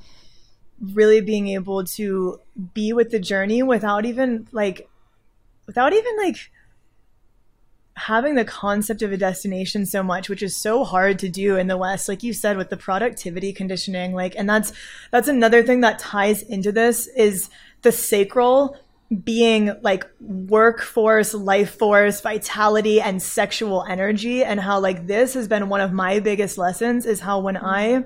really 0.94 1.22
being 1.22 1.48
able 1.48 1.84
to 1.84 2.40
be 2.74 2.92
with 2.94 3.12
the 3.12 3.20
journey 3.20 3.62
without 3.62 4.06
even 4.06 4.48
like 4.52 4.88
without 5.68 5.94
even 5.94 6.18
like 6.18 6.50
having 7.96 8.36
the 8.36 8.46
concept 8.46 9.02
of 9.02 9.12
a 9.12 9.18
destination 9.18 9.86
so 9.86 10.02
much 10.02 10.28
which 10.30 10.42
is 10.42 10.56
so 10.56 10.84
hard 10.84 11.20
to 11.20 11.30
do 11.30 11.56
in 11.56 11.68
the 11.68 11.78
west 11.78 12.08
like 12.08 12.24
you 12.24 12.34
said 12.34 12.58
with 12.58 12.70
the 12.70 12.78
productivity 12.78 13.54
conditioning 13.54 14.14
like 14.14 14.34
and 14.36 14.50
that's 14.50 14.74
that's 15.12 15.28
another 15.28 15.62
thing 15.62 15.82
that 15.82 16.00
ties 16.00 16.42
into 16.42 16.72
this 16.72 17.08
is 17.16 17.50
the 17.84 17.92
sacral 17.92 18.76
being 19.24 19.74
like 19.82 20.06
workforce 20.22 21.34
life 21.34 21.78
force 21.78 22.22
vitality 22.22 23.02
and 23.02 23.22
sexual 23.22 23.84
energy 23.84 24.44
and 24.44 24.60
how 24.60 24.80
like 24.80 25.06
this 25.06 25.34
has 25.34 25.48
been 25.50 25.68
one 25.68 25.82
of 25.82 25.92
my 25.92 26.20
biggest 26.20 26.58
lessons 26.58 27.06
is 27.06 27.20
how 27.20 27.40
when 27.40 27.58
i 27.58 28.04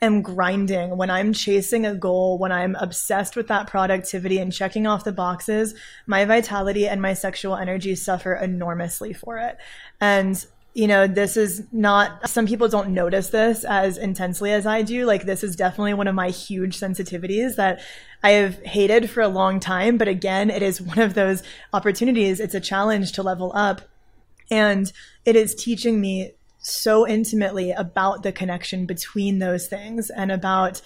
am 0.00 0.22
grinding, 0.22 0.96
when 0.96 1.10
I'm 1.10 1.32
chasing 1.32 1.84
a 1.84 1.94
goal, 1.94 2.38
when 2.38 2.52
I'm 2.52 2.76
obsessed 2.76 3.36
with 3.36 3.48
that 3.48 3.66
productivity 3.66 4.38
and 4.38 4.52
checking 4.52 4.86
off 4.86 5.04
the 5.04 5.12
boxes, 5.12 5.74
my 6.06 6.24
vitality 6.24 6.86
and 6.86 7.02
my 7.02 7.14
sexual 7.14 7.56
energy 7.56 7.94
suffer 7.94 8.34
enormously 8.34 9.12
for 9.12 9.38
it. 9.38 9.58
And 10.00 10.44
you 10.78 10.86
know, 10.86 11.08
this 11.08 11.36
is 11.36 11.64
not, 11.72 12.30
some 12.30 12.46
people 12.46 12.68
don't 12.68 12.90
notice 12.90 13.30
this 13.30 13.64
as 13.64 13.98
intensely 13.98 14.52
as 14.52 14.64
I 14.64 14.82
do. 14.82 15.06
Like, 15.06 15.24
this 15.24 15.42
is 15.42 15.56
definitely 15.56 15.92
one 15.92 16.06
of 16.06 16.14
my 16.14 16.28
huge 16.28 16.78
sensitivities 16.78 17.56
that 17.56 17.80
I 18.22 18.30
have 18.30 18.62
hated 18.62 19.10
for 19.10 19.20
a 19.20 19.26
long 19.26 19.58
time. 19.58 19.98
But 19.98 20.06
again, 20.06 20.50
it 20.50 20.62
is 20.62 20.80
one 20.80 21.00
of 21.00 21.14
those 21.14 21.42
opportunities. 21.72 22.38
It's 22.38 22.54
a 22.54 22.60
challenge 22.60 23.10
to 23.14 23.24
level 23.24 23.50
up. 23.56 23.80
And 24.52 24.92
it 25.24 25.34
is 25.34 25.56
teaching 25.56 26.00
me 26.00 26.34
so 26.58 27.08
intimately 27.08 27.72
about 27.72 28.22
the 28.22 28.30
connection 28.30 28.86
between 28.86 29.40
those 29.40 29.66
things 29.66 30.10
and 30.10 30.30
about 30.30 30.80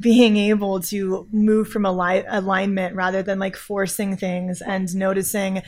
being 0.00 0.36
able 0.36 0.80
to 0.80 1.26
move 1.32 1.66
from 1.68 1.86
ali- 1.86 2.26
alignment 2.28 2.94
rather 2.94 3.22
than 3.22 3.38
like 3.38 3.56
forcing 3.56 4.18
things 4.18 4.60
and 4.60 4.94
noticing 4.94 5.62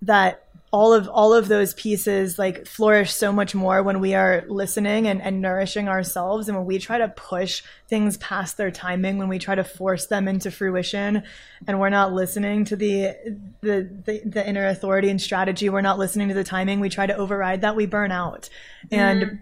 that 0.00 0.45
all 0.72 0.92
of 0.92 1.08
all 1.08 1.32
of 1.32 1.48
those 1.48 1.74
pieces 1.74 2.38
like 2.38 2.66
flourish 2.66 3.12
so 3.12 3.30
much 3.32 3.54
more 3.54 3.82
when 3.82 4.00
we 4.00 4.14
are 4.14 4.44
listening 4.48 5.06
and, 5.06 5.22
and 5.22 5.40
nourishing 5.40 5.88
ourselves 5.88 6.48
and 6.48 6.56
when 6.56 6.66
we 6.66 6.78
try 6.78 6.98
to 6.98 7.08
push 7.08 7.62
things 7.88 8.16
past 8.16 8.56
their 8.56 8.70
timing 8.70 9.16
when 9.16 9.28
we 9.28 9.38
try 9.38 9.54
to 9.54 9.62
force 9.62 10.06
them 10.06 10.26
into 10.26 10.50
fruition 10.50 11.22
and 11.66 11.78
we're 11.78 11.88
not 11.88 12.12
listening 12.12 12.64
to 12.64 12.74
the 12.74 13.12
the 13.60 13.88
the, 14.04 14.22
the 14.24 14.48
inner 14.48 14.66
authority 14.66 15.08
and 15.08 15.20
strategy 15.20 15.68
we're 15.68 15.80
not 15.80 15.98
listening 15.98 16.28
to 16.28 16.34
the 16.34 16.44
timing 16.44 16.80
we 16.80 16.88
try 16.88 17.06
to 17.06 17.16
override 17.16 17.60
that 17.60 17.76
we 17.76 17.86
burn 17.86 18.10
out 18.10 18.48
and 18.90 19.22
mm. 19.22 19.38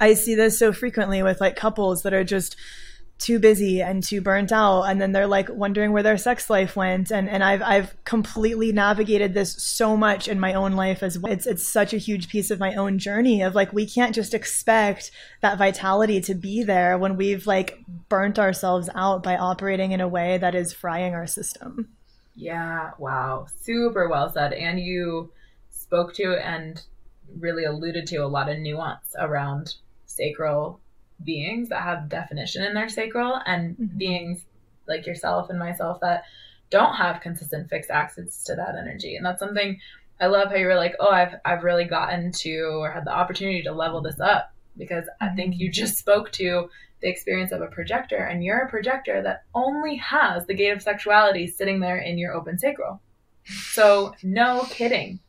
i 0.00 0.14
see 0.14 0.34
this 0.34 0.58
so 0.58 0.72
frequently 0.72 1.22
with 1.22 1.40
like 1.40 1.56
couples 1.56 2.02
that 2.02 2.14
are 2.14 2.24
just 2.24 2.56
too 3.18 3.38
busy 3.38 3.80
and 3.80 4.02
too 4.02 4.20
burnt 4.20 4.50
out 4.50 4.82
and 4.82 5.00
then 5.00 5.12
they're 5.12 5.26
like 5.26 5.48
wondering 5.48 5.92
where 5.92 6.02
their 6.02 6.18
sex 6.18 6.50
life 6.50 6.74
went 6.74 7.12
and 7.12 7.28
and 7.28 7.44
I've 7.44 7.62
I've 7.62 8.04
completely 8.04 8.72
navigated 8.72 9.34
this 9.34 9.54
so 9.62 9.96
much 9.96 10.26
in 10.26 10.40
my 10.40 10.54
own 10.54 10.72
life 10.72 11.02
as 11.02 11.18
well. 11.18 11.32
It's 11.32 11.46
it's 11.46 11.66
such 11.66 11.94
a 11.94 11.98
huge 11.98 12.28
piece 12.28 12.50
of 12.50 12.58
my 12.58 12.74
own 12.74 12.98
journey 12.98 13.42
of 13.42 13.54
like 13.54 13.72
we 13.72 13.86
can't 13.86 14.14
just 14.14 14.34
expect 14.34 15.12
that 15.42 15.58
vitality 15.58 16.20
to 16.22 16.34
be 16.34 16.64
there 16.64 16.98
when 16.98 17.16
we've 17.16 17.46
like 17.46 17.78
burnt 18.08 18.38
ourselves 18.38 18.90
out 18.94 19.22
by 19.22 19.36
operating 19.36 19.92
in 19.92 20.00
a 20.00 20.08
way 20.08 20.36
that 20.38 20.54
is 20.54 20.72
frying 20.72 21.14
our 21.14 21.26
system. 21.26 21.88
Yeah, 22.34 22.90
wow. 22.98 23.46
Super 23.60 24.08
well 24.08 24.32
said 24.32 24.52
and 24.52 24.80
you 24.80 25.32
spoke 25.70 26.14
to 26.14 26.34
and 26.44 26.82
really 27.38 27.64
alluded 27.64 28.06
to 28.08 28.16
a 28.16 28.26
lot 28.26 28.48
of 28.48 28.58
nuance 28.58 29.14
around 29.18 29.76
sacral 30.06 30.80
beings 31.22 31.68
that 31.68 31.82
have 31.82 32.08
definition 32.08 32.64
in 32.64 32.74
their 32.74 32.88
sacral 32.88 33.40
and 33.46 33.76
mm-hmm. 33.76 33.98
beings 33.98 34.44
like 34.88 35.06
yourself 35.06 35.50
and 35.50 35.58
myself 35.58 36.00
that 36.00 36.24
don't 36.70 36.94
have 36.96 37.20
consistent 37.20 37.68
fixed 37.68 37.90
access 37.90 38.44
to 38.44 38.54
that 38.54 38.76
energy. 38.76 39.16
And 39.16 39.24
that's 39.24 39.40
something 39.40 39.78
I 40.20 40.26
love 40.26 40.48
how 40.48 40.56
you 40.56 40.66
were 40.66 40.76
like, 40.76 40.94
oh, 41.00 41.10
I've 41.10 41.34
I've 41.44 41.64
really 41.64 41.84
gotten 41.84 42.32
to 42.32 42.78
or 42.80 42.90
had 42.90 43.04
the 43.04 43.14
opportunity 43.14 43.62
to 43.62 43.72
level 43.72 44.00
this 44.00 44.20
up 44.20 44.52
because 44.76 45.04
I 45.20 45.30
think 45.30 45.56
you 45.56 45.68
mm-hmm. 45.68 45.72
just 45.72 45.96
spoke 45.96 46.32
to 46.32 46.68
the 47.00 47.08
experience 47.08 47.52
of 47.52 47.60
a 47.60 47.66
projector 47.66 48.16
and 48.16 48.42
you're 48.42 48.60
a 48.60 48.70
projector 48.70 49.22
that 49.22 49.44
only 49.54 49.96
has 49.96 50.46
the 50.46 50.54
gate 50.54 50.70
of 50.70 50.82
sexuality 50.82 51.46
sitting 51.46 51.80
there 51.80 51.98
in 51.98 52.18
your 52.18 52.32
open 52.32 52.58
sacral. 52.58 53.00
So 53.44 54.14
no 54.22 54.66
kidding. 54.70 55.20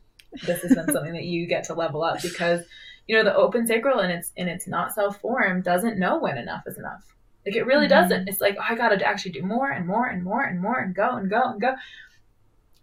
This 0.45 0.61
has 0.61 0.75
been 0.75 0.91
something 0.91 1.13
that 1.13 1.25
you 1.25 1.47
get 1.47 1.65
to 1.65 1.73
level 1.73 2.03
up 2.03 2.21
because 2.21 2.61
you 3.07 3.15
know 3.15 3.23
the 3.23 3.35
open 3.35 3.67
sacral 3.67 3.99
and 3.99 4.11
its 4.11 4.31
in 4.35 4.47
its 4.47 4.67
not 4.67 4.93
self 4.93 5.19
form 5.19 5.61
doesn't 5.61 5.99
know 5.99 6.19
when 6.19 6.37
enough 6.37 6.63
is 6.67 6.77
enough 6.77 7.15
like 7.45 7.55
it 7.55 7.65
really 7.65 7.87
mm-hmm. 7.87 8.01
doesn't 8.01 8.27
it's 8.27 8.41
like 8.41 8.55
oh, 8.59 8.65
i 8.67 8.75
gotta 8.75 9.03
actually 9.05 9.31
do 9.31 9.43
more 9.43 9.69
and 9.69 9.87
more 9.87 10.07
and 10.07 10.23
more 10.23 10.43
and 10.43 10.61
more 10.61 10.79
and 10.79 10.95
go 10.95 11.15
and 11.15 11.29
go 11.29 11.41
and 11.43 11.61
go 11.61 11.73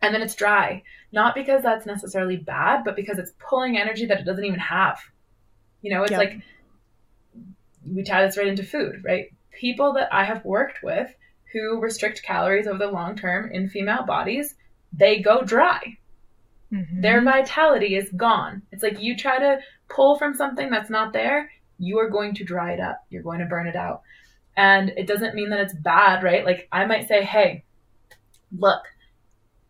and 0.01 0.15
then 0.15 0.23
it's 0.23 0.35
dry 0.35 0.83
not 1.13 1.35
because 1.35 1.63
that's 1.63 1.87
necessarily 1.87 2.37
bad 2.37 2.85
but 2.85 2.97
because 2.97 3.19
it's 3.19 3.33
pulling 3.39 3.77
energy 3.77 4.07
that 4.07 4.21
it 4.21 4.25
doesn't 4.25 4.45
even 4.45 4.61
have 4.61 5.01
you 5.81 5.93
know 5.93 6.03
it's 6.03 6.13
yep. 6.13 6.19
like 6.19 6.41
we 7.87 8.03
tie 8.03 8.25
this 8.25 8.37
right 8.37 8.47
into 8.47 8.63
food 8.63 9.03
right 9.05 9.33
people 9.51 9.95
that 9.95 10.13
i 10.13 10.25
have 10.25 10.45
worked 10.45 10.83
with 10.83 11.13
who 11.53 11.81
restrict 11.81 12.23
calories 12.23 12.67
over 12.67 12.79
the 12.79 12.91
long 12.91 13.17
term 13.17 13.51
in 13.53 13.69
female 13.69 14.05
bodies 14.05 14.55
they 14.93 15.21
go 15.21 15.43
dry 15.43 15.97
Mm-hmm. 16.73 17.01
Their 17.03 17.23
vitality 17.23 17.97
is 17.97 18.09
gone. 18.17 18.63
It's 18.73 18.83
like 18.83 19.01
you 19.01 19.17
try 19.17 19.39
to 19.39 19.61
pull 19.95 20.19
from 20.19 20.35
something 20.35 20.71
that's 20.71 20.91
not 20.91 21.13
there, 21.13 21.51
you 21.79 21.99
are 21.99 22.11
going 22.11 22.35
to 22.35 22.45
dry 22.45 22.73
it 22.73 22.81
up. 22.81 23.05
You're 23.11 23.23
going 23.23 23.41
to 23.41 23.47
burn 23.47 23.67
it 23.67 23.77
out. 23.77 24.03
And 24.57 24.91
it 24.91 25.07
doesn't 25.07 25.35
mean 25.35 25.51
that 25.51 25.61
it's 25.61 25.75
bad, 25.75 26.23
right? 26.23 26.45
Like 26.45 26.69
I 26.71 26.85
might 26.85 27.09
say, 27.09 27.23
hey, 27.25 27.65
look, 28.57 28.83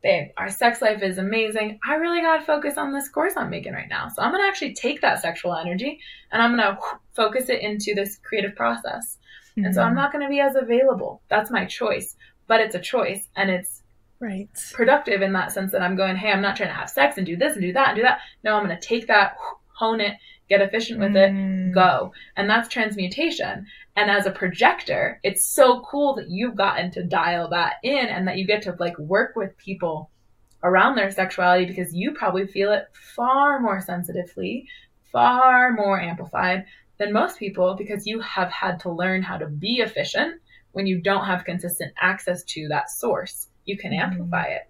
babe, 0.02 0.28
our 0.36 0.50
sex 0.50 0.82
life 0.82 1.02
is 1.02 1.18
amazing. 1.18 1.78
I 1.86 1.94
really 1.94 2.20
got 2.20 2.38
to 2.38 2.44
focus 2.44 2.76
on 2.76 2.92
this 2.92 3.08
course 3.08 3.34
I'm 3.36 3.50
making 3.50 3.72
right 3.72 3.88
now. 3.88 4.08
So 4.08 4.22
I'm 4.22 4.32
going 4.32 4.42
to 4.42 4.48
actually 4.48 4.74
take 4.74 5.00
that 5.00 5.22
sexual 5.22 5.54
energy 5.54 6.00
and 6.32 6.42
I'm 6.42 6.56
going 6.56 6.76
to 6.76 6.78
focus 7.14 7.48
it 7.48 7.60
into 7.60 7.94
this 7.94 8.18
creative 8.22 8.56
process. 8.56 9.18
Mm-hmm. 9.52 9.66
And 9.66 9.74
so 9.74 9.82
I'm 9.82 9.88
mm-hmm. 9.88 9.96
not 9.96 10.12
going 10.12 10.24
to 10.24 10.30
be 10.30 10.40
as 10.40 10.56
available. 10.56 11.22
That's 11.28 11.50
my 11.50 11.64
choice, 11.64 12.16
but 12.48 12.60
it's 12.60 12.74
a 12.74 12.80
choice 12.80 13.28
and 13.36 13.50
it's 13.50 13.82
right 14.18 14.48
productive 14.72 15.20
in 15.20 15.32
that 15.32 15.50
sense 15.50 15.72
that 15.72 15.82
i'm 15.82 15.96
going 15.96 16.14
hey 16.14 16.30
i'm 16.30 16.40
not 16.40 16.56
trying 16.56 16.68
to 16.68 16.74
have 16.74 16.88
sex 16.88 17.16
and 17.16 17.26
do 17.26 17.36
this 17.36 17.54
and 17.54 17.62
do 17.62 17.72
that 17.72 17.88
and 17.88 17.96
do 17.96 18.02
that 18.02 18.20
no 18.44 18.54
i'm 18.54 18.64
going 18.64 18.78
to 18.78 18.86
take 18.86 19.08
that 19.08 19.36
hone 19.82 20.00
it 20.00 20.16
get 20.48 20.60
efficient 20.60 21.00
with 21.00 21.12
mm. 21.12 21.68
it 21.68 21.74
go 21.74 22.12
and 22.36 22.48
that's 22.48 22.68
transmutation 22.68 23.66
and 23.96 24.10
as 24.10 24.26
a 24.26 24.30
projector 24.30 25.18
it's 25.22 25.54
so 25.54 25.80
cool 25.90 26.14
that 26.14 26.28
you've 26.28 26.56
gotten 26.56 26.90
to 26.90 27.02
dial 27.02 27.48
that 27.48 27.74
in 27.82 28.06
and 28.06 28.28
that 28.28 28.36
you 28.36 28.46
get 28.46 28.62
to 28.62 28.76
like 28.78 28.96
work 28.98 29.34
with 29.34 29.56
people 29.56 30.10
around 30.62 30.94
their 30.94 31.10
sexuality 31.10 31.64
because 31.64 31.94
you 31.94 32.12
probably 32.12 32.46
feel 32.46 32.72
it 32.72 32.84
far 33.16 33.60
more 33.60 33.80
sensitively 33.80 34.66
far 35.10 35.72
more 35.72 36.00
amplified 36.00 36.64
than 36.98 37.12
most 37.12 37.38
people 37.38 37.74
because 37.76 38.06
you 38.06 38.20
have 38.20 38.50
had 38.50 38.78
to 38.78 38.90
learn 38.90 39.22
how 39.22 39.36
to 39.36 39.48
be 39.48 39.80
efficient 39.80 40.40
when 40.72 40.86
you 40.86 41.00
don't 41.00 41.26
have 41.26 41.44
consistent 41.44 41.92
access 42.00 42.44
to 42.44 42.68
that 42.68 42.88
source 42.88 43.48
you 43.64 43.76
can 43.76 43.92
mm-hmm. 43.92 44.12
amplify 44.12 44.44
it. 44.44 44.62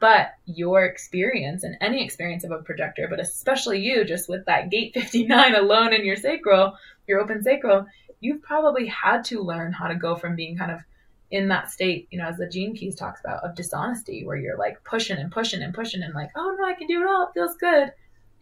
But 0.00 0.34
your 0.46 0.84
experience 0.84 1.64
and 1.64 1.76
any 1.80 2.04
experience 2.04 2.44
of 2.44 2.52
a 2.52 2.62
projector, 2.62 3.08
but 3.08 3.18
especially 3.18 3.80
you, 3.80 4.04
just 4.04 4.28
with 4.28 4.46
that 4.46 4.70
gate 4.70 4.94
59 4.94 5.54
alone 5.54 5.92
in 5.92 6.04
your 6.04 6.16
sacral, 6.16 6.76
your 7.06 7.20
open 7.20 7.42
sacral, 7.42 7.86
you've 8.20 8.42
probably 8.42 8.86
had 8.86 9.24
to 9.24 9.42
learn 9.42 9.72
how 9.72 9.88
to 9.88 9.96
go 9.96 10.14
from 10.16 10.36
being 10.36 10.56
kind 10.56 10.70
of 10.70 10.80
in 11.30 11.48
that 11.48 11.70
state, 11.70 12.08
you 12.10 12.18
know, 12.18 12.26
as 12.26 12.36
the 12.36 12.48
Gene 12.48 12.74
Keys 12.74 12.94
talks 12.94 13.20
about, 13.20 13.44
of 13.44 13.54
dishonesty, 13.54 14.24
where 14.24 14.36
you're 14.36 14.56
like 14.56 14.82
pushing 14.84 15.18
and 15.18 15.30
pushing 15.30 15.62
and 15.62 15.74
pushing 15.74 16.02
and 16.02 16.14
like, 16.14 16.30
oh 16.36 16.56
no, 16.58 16.64
I 16.64 16.74
can 16.74 16.86
do 16.86 17.02
it 17.02 17.08
all, 17.08 17.24
it 17.28 17.34
feels 17.34 17.56
good, 17.56 17.92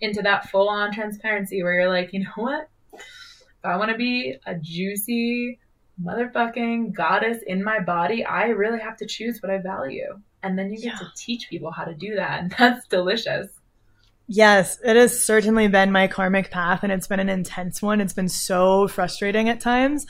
into 0.00 0.22
that 0.22 0.50
full 0.50 0.68
on 0.68 0.92
transparency 0.92 1.62
where 1.62 1.74
you're 1.74 1.88
like, 1.88 2.12
you 2.12 2.20
know 2.20 2.30
what? 2.36 2.68
If 2.92 3.64
I 3.64 3.76
want 3.76 3.90
to 3.90 3.96
be 3.96 4.36
a 4.46 4.54
juicy, 4.54 5.58
motherfucking 6.02 6.92
goddess 6.92 7.38
in 7.46 7.64
my 7.64 7.80
body, 7.80 8.24
I 8.24 8.48
really 8.48 8.80
have 8.80 8.98
to 8.98 9.06
choose 9.06 9.40
what 9.42 9.50
I 9.50 9.58
value. 9.58 10.20
And 10.42 10.58
then 10.58 10.72
you 10.72 10.76
get 10.76 10.94
yeah. 10.94 10.98
to 10.98 11.06
teach 11.16 11.48
people 11.48 11.70
how 11.70 11.84
to 11.84 11.94
do 11.94 12.16
that. 12.16 12.40
And 12.40 12.50
that's 12.58 12.86
delicious. 12.88 13.48
Yes, 14.28 14.78
it 14.84 14.96
has 14.96 15.24
certainly 15.24 15.68
been 15.68 15.92
my 15.92 16.08
karmic 16.08 16.50
path 16.50 16.82
and 16.82 16.92
it's 16.92 17.06
been 17.06 17.20
an 17.20 17.28
intense 17.28 17.80
one. 17.80 18.00
It's 18.00 18.12
been 18.12 18.28
so 18.28 18.88
frustrating 18.88 19.48
at 19.48 19.60
times. 19.60 20.06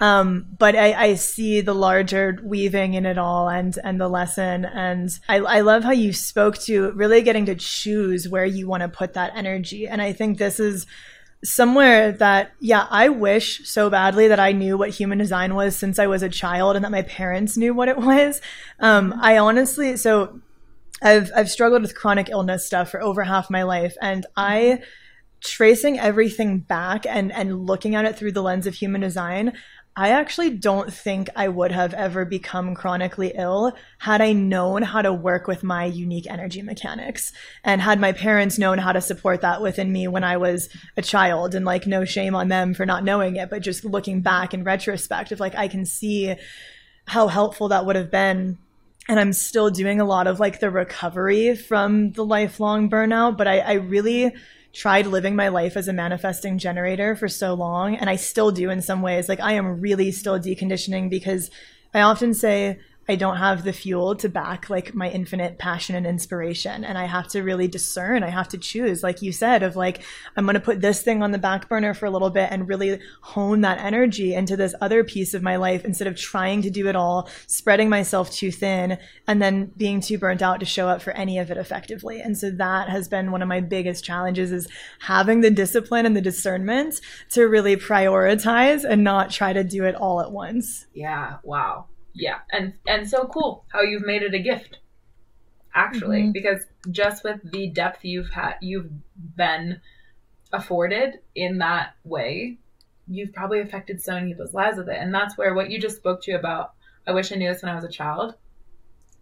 Um, 0.00 0.46
but 0.58 0.76
I, 0.76 0.92
I, 0.92 1.14
see 1.14 1.60
the 1.60 1.74
larger 1.74 2.38
weaving 2.44 2.94
in 2.94 3.04
it 3.04 3.18
all 3.18 3.48
and, 3.48 3.76
and 3.82 4.00
the 4.00 4.06
lesson. 4.08 4.64
And 4.64 5.10
I, 5.28 5.38
I 5.38 5.60
love 5.62 5.82
how 5.82 5.90
you 5.90 6.12
spoke 6.12 6.56
to 6.58 6.92
really 6.92 7.20
getting 7.22 7.46
to 7.46 7.56
choose 7.56 8.28
where 8.28 8.44
you 8.44 8.68
want 8.68 8.82
to 8.82 8.88
put 8.88 9.14
that 9.14 9.32
energy. 9.34 9.88
And 9.88 10.00
I 10.00 10.12
think 10.12 10.38
this 10.38 10.60
is 10.60 10.86
somewhere 11.44 12.12
that 12.12 12.52
yeah 12.58 12.86
i 12.90 13.08
wish 13.08 13.60
so 13.68 13.88
badly 13.88 14.26
that 14.26 14.40
i 14.40 14.50
knew 14.50 14.76
what 14.76 14.90
human 14.90 15.18
design 15.18 15.54
was 15.54 15.76
since 15.76 15.98
i 15.98 16.06
was 16.06 16.22
a 16.22 16.28
child 16.28 16.74
and 16.74 16.84
that 16.84 16.90
my 16.90 17.02
parents 17.02 17.56
knew 17.56 17.72
what 17.72 17.88
it 17.88 17.96
was. 18.08 18.40
Um, 18.80 19.14
i 19.20 19.38
honestly 19.38 19.96
so 19.96 20.40
i've 21.00 21.30
i've 21.36 21.48
struggled 21.50 21.82
with 21.82 21.94
chronic 21.94 22.28
illness 22.28 22.66
stuff 22.66 22.90
for 22.90 23.00
over 23.00 23.22
half 23.22 23.50
my 23.50 23.62
life 23.62 23.96
and 24.02 24.26
i 24.36 24.80
tracing 25.40 25.98
everything 25.98 26.58
back 26.58 27.06
and 27.06 27.30
and 27.32 27.66
looking 27.66 27.94
at 27.94 28.04
it 28.04 28.16
through 28.16 28.32
the 28.32 28.42
lens 28.42 28.66
of 28.66 28.74
human 28.74 29.00
design 29.00 29.52
I 29.98 30.10
actually 30.10 30.50
don't 30.50 30.92
think 30.92 31.28
I 31.34 31.48
would 31.48 31.72
have 31.72 31.92
ever 31.92 32.24
become 32.24 32.76
chronically 32.76 33.32
ill 33.34 33.72
had 33.98 34.20
I 34.20 34.32
known 34.32 34.82
how 34.82 35.02
to 35.02 35.12
work 35.12 35.48
with 35.48 35.64
my 35.64 35.86
unique 35.86 36.30
energy 36.30 36.62
mechanics 36.62 37.32
and 37.64 37.82
had 37.82 37.98
my 37.98 38.12
parents 38.12 38.60
known 38.60 38.78
how 38.78 38.92
to 38.92 39.00
support 39.00 39.40
that 39.40 39.60
within 39.60 39.92
me 39.92 40.06
when 40.06 40.22
I 40.22 40.36
was 40.36 40.68
a 40.96 41.02
child. 41.02 41.56
And 41.56 41.66
like 41.66 41.88
no 41.88 42.04
shame 42.04 42.36
on 42.36 42.46
them 42.46 42.74
for 42.74 42.86
not 42.86 43.02
knowing 43.02 43.34
it, 43.34 43.50
but 43.50 43.60
just 43.60 43.84
looking 43.84 44.20
back 44.20 44.54
in 44.54 44.62
retrospect 44.62 45.32
of 45.32 45.40
like 45.40 45.56
I 45.56 45.66
can 45.66 45.84
see 45.84 46.32
how 47.08 47.26
helpful 47.26 47.66
that 47.70 47.84
would 47.84 47.96
have 47.96 48.12
been. 48.12 48.56
And 49.08 49.18
I'm 49.18 49.32
still 49.32 49.68
doing 49.68 50.00
a 50.00 50.04
lot 50.04 50.28
of 50.28 50.38
like 50.38 50.60
the 50.60 50.70
recovery 50.70 51.56
from 51.56 52.12
the 52.12 52.24
lifelong 52.24 52.88
burnout, 52.88 53.36
but 53.36 53.48
I, 53.48 53.58
I 53.58 53.72
really 53.72 54.32
tried 54.72 55.06
living 55.06 55.34
my 55.34 55.48
life 55.48 55.76
as 55.76 55.88
a 55.88 55.92
manifesting 55.92 56.58
generator 56.58 57.16
for 57.16 57.28
so 57.28 57.54
long 57.54 57.96
and 57.96 58.08
I 58.08 58.16
still 58.16 58.50
do 58.50 58.70
in 58.70 58.82
some 58.82 59.02
ways. 59.02 59.28
Like 59.28 59.40
I 59.40 59.52
am 59.52 59.80
really 59.80 60.12
still 60.12 60.38
deconditioning 60.38 61.10
because 61.10 61.50
I 61.94 62.02
often 62.02 62.34
say 62.34 62.78
I 63.08 63.16
don't 63.16 63.38
have 63.38 63.64
the 63.64 63.72
fuel 63.72 64.14
to 64.16 64.28
back 64.28 64.68
like 64.68 64.94
my 64.94 65.08
infinite 65.08 65.58
passion 65.58 65.96
and 65.96 66.06
inspiration. 66.06 66.84
And 66.84 66.98
I 66.98 67.06
have 67.06 67.26
to 67.28 67.42
really 67.42 67.66
discern. 67.66 68.22
I 68.22 68.28
have 68.28 68.48
to 68.48 68.58
choose, 68.58 69.02
like 69.02 69.22
you 69.22 69.32
said, 69.32 69.62
of 69.62 69.76
like, 69.76 70.02
I'm 70.36 70.44
going 70.44 70.54
to 70.54 70.60
put 70.60 70.82
this 70.82 71.00
thing 71.00 71.22
on 71.22 71.32
the 71.32 71.38
back 71.38 71.70
burner 71.70 71.94
for 71.94 72.04
a 72.04 72.10
little 72.10 72.28
bit 72.28 72.50
and 72.50 72.68
really 72.68 73.00
hone 73.22 73.62
that 73.62 73.78
energy 73.78 74.34
into 74.34 74.56
this 74.56 74.74
other 74.82 75.04
piece 75.04 75.32
of 75.32 75.42
my 75.42 75.56
life 75.56 75.86
instead 75.86 76.06
of 76.06 76.16
trying 76.16 76.60
to 76.62 76.70
do 76.70 76.86
it 76.86 76.96
all, 76.96 77.30
spreading 77.46 77.88
myself 77.88 78.30
too 78.30 78.52
thin, 78.52 78.98
and 79.26 79.40
then 79.40 79.72
being 79.78 80.02
too 80.02 80.18
burnt 80.18 80.42
out 80.42 80.60
to 80.60 80.66
show 80.66 80.88
up 80.88 81.00
for 81.00 81.12
any 81.12 81.38
of 81.38 81.50
it 81.50 81.56
effectively. 81.56 82.20
And 82.20 82.36
so 82.36 82.50
that 82.50 82.90
has 82.90 83.08
been 83.08 83.32
one 83.32 83.40
of 83.40 83.48
my 83.48 83.60
biggest 83.60 84.04
challenges 84.04 84.52
is 84.52 84.68
having 85.00 85.40
the 85.40 85.50
discipline 85.50 86.04
and 86.04 86.14
the 86.14 86.20
discernment 86.20 87.00
to 87.30 87.44
really 87.44 87.76
prioritize 87.76 88.84
and 88.84 89.02
not 89.02 89.30
try 89.30 89.54
to 89.54 89.64
do 89.64 89.84
it 89.84 89.94
all 89.94 90.20
at 90.20 90.30
once. 90.30 90.86
Yeah. 90.92 91.38
Wow 91.42 91.86
yeah 92.14 92.38
and 92.50 92.74
and 92.86 93.08
so 93.08 93.26
cool 93.26 93.64
how 93.68 93.80
you've 93.80 94.06
made 94.06 94.22
it 94.22 94.34
a 94.34 94.38
gift 94.38 94.78
actually 95.74 96.22
mm-hmm. 96.22 96.32
because 96.32 96.64
just 96.90 97.24
with 97.24 97.40
the 97.52 97.68
depth 97.68 98.04
you've 98.04 98.30
had 98.30 98.54
you've 98.60 98.90
been 99.36 99.80
afforded 100.52 101.18
in 101.34 101.58
that 101.58 101.94
way 102.04 102.58
you've 103.06 103.32
probably 103.32 103.60
affected 103.60 104.00
so 104.00 104.14
many 104.14 104.32
people's 104.32 104.54
lives 104.54 104.78
with 104.78 104.88
it 104.88 104.98
and 104.98 105.14
that's 105.14 105.36
where 105.36 105.54
what 105.54 105.70
you 105.70 105.80
just 105.80 105.96
spoke 105.96 106.22
to 106.22 106.32
about 106.32 106.72
i 107.06 107.12
wish 107.12 107.32
i 107.32 107.36
knew 107.36 107.52
this 107.52 107.62
when 107.62 107.70
i 107.70 107.74
was 107.74 107.84
a 107.84 107.88
child 107.88 108.34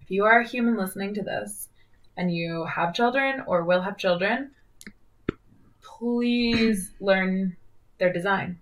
if 0.01 0.11
you 0.11 0.25
are 0.25 0.41
a 0.41 0.49
human 0.49 0.77
listening 0.77 1.13
to 1.15 1.23
this 1.23 1.69
and 2.17 2.35
you 2.35 2.65
have 2.65 2.95
children 2.95 3.43
or 3.47 3.65
will 3.65 3.83
have 3.83 3.99
children 3.99 4.51
please 5.83 6.93
learn 7.01 7.57
their 7.99 8.13
design 8.13 8.61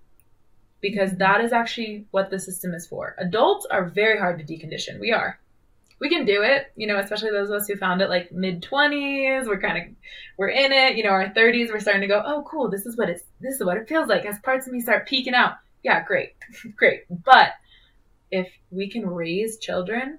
because 0.84 1.16
that 1.16 1.40
is 1.40 1.50
actually 1.50 2.04
what 2.10 2.28
the 2.28 2.38
system 2.38 2.74
is 2.74 2.86
for. 2.86 3.16
Adults 3.16 3.64
are 3.70 3.86
very 3.86 4.18
hard 4.18 4.38
to 4.38 4.44
decondition. 4.44 5.00
We 5.00 5.12
are. 5.12 5.40
We 5.98 6.10
can 6.10 6.26
do 6.26 6.42
it, 6.42 6.66
you 6.76 6.86
know, 6.86 6.98
especially 6.98 7.30
those 7.30 7.48
of 7.48 7.54
us 7.54 7.66
who 7.66 7.76
found 7.76 8.02
it 8.02 8.10
like 8.10 8.30
mid 8.32 8.60
20s. 8.60 9.46
We're 9.46 9.62
kind 9.62 9.78
of, 9.78 9.84
we're 10.36 10.50
in 10.50 10.72
it, 10.72 10.98
you 10.98 11.02
know, 11.02 11.08
our 11.08 11.30
30s, 11.30 11.70
we're 11.70 11.80
starting 11.80 12.02
to 12.02 12.06
go, 12.06 12.22
oh, 12.22 12.44
cool, 12.46 12.68
this 12.68 12.84
is 12.84 12.98
what 12.98 13.08
it's, 13.08 13.22
this 13.40 13.54
is 13.54 13.64
what 13.64 13.78
it 13.78 13.88
feels 13.88 14.08
like 14.08 14.26
as 14.26 14.38
parts 14.40 14.66
of 14.66 14.74
me 14.74 14.80
start 14.82 15.08
peeking 15.08 15.32
out. 15.32 15.54
Yeah, 15.82 16.04
great, 16.04 16.34
great. 16.76 17.04
But 17.08 17.52
if 18.30 18.52
we 18.70 18.90
can 18.90 19.08
raise 19.08 19.56
children 19.56 20.18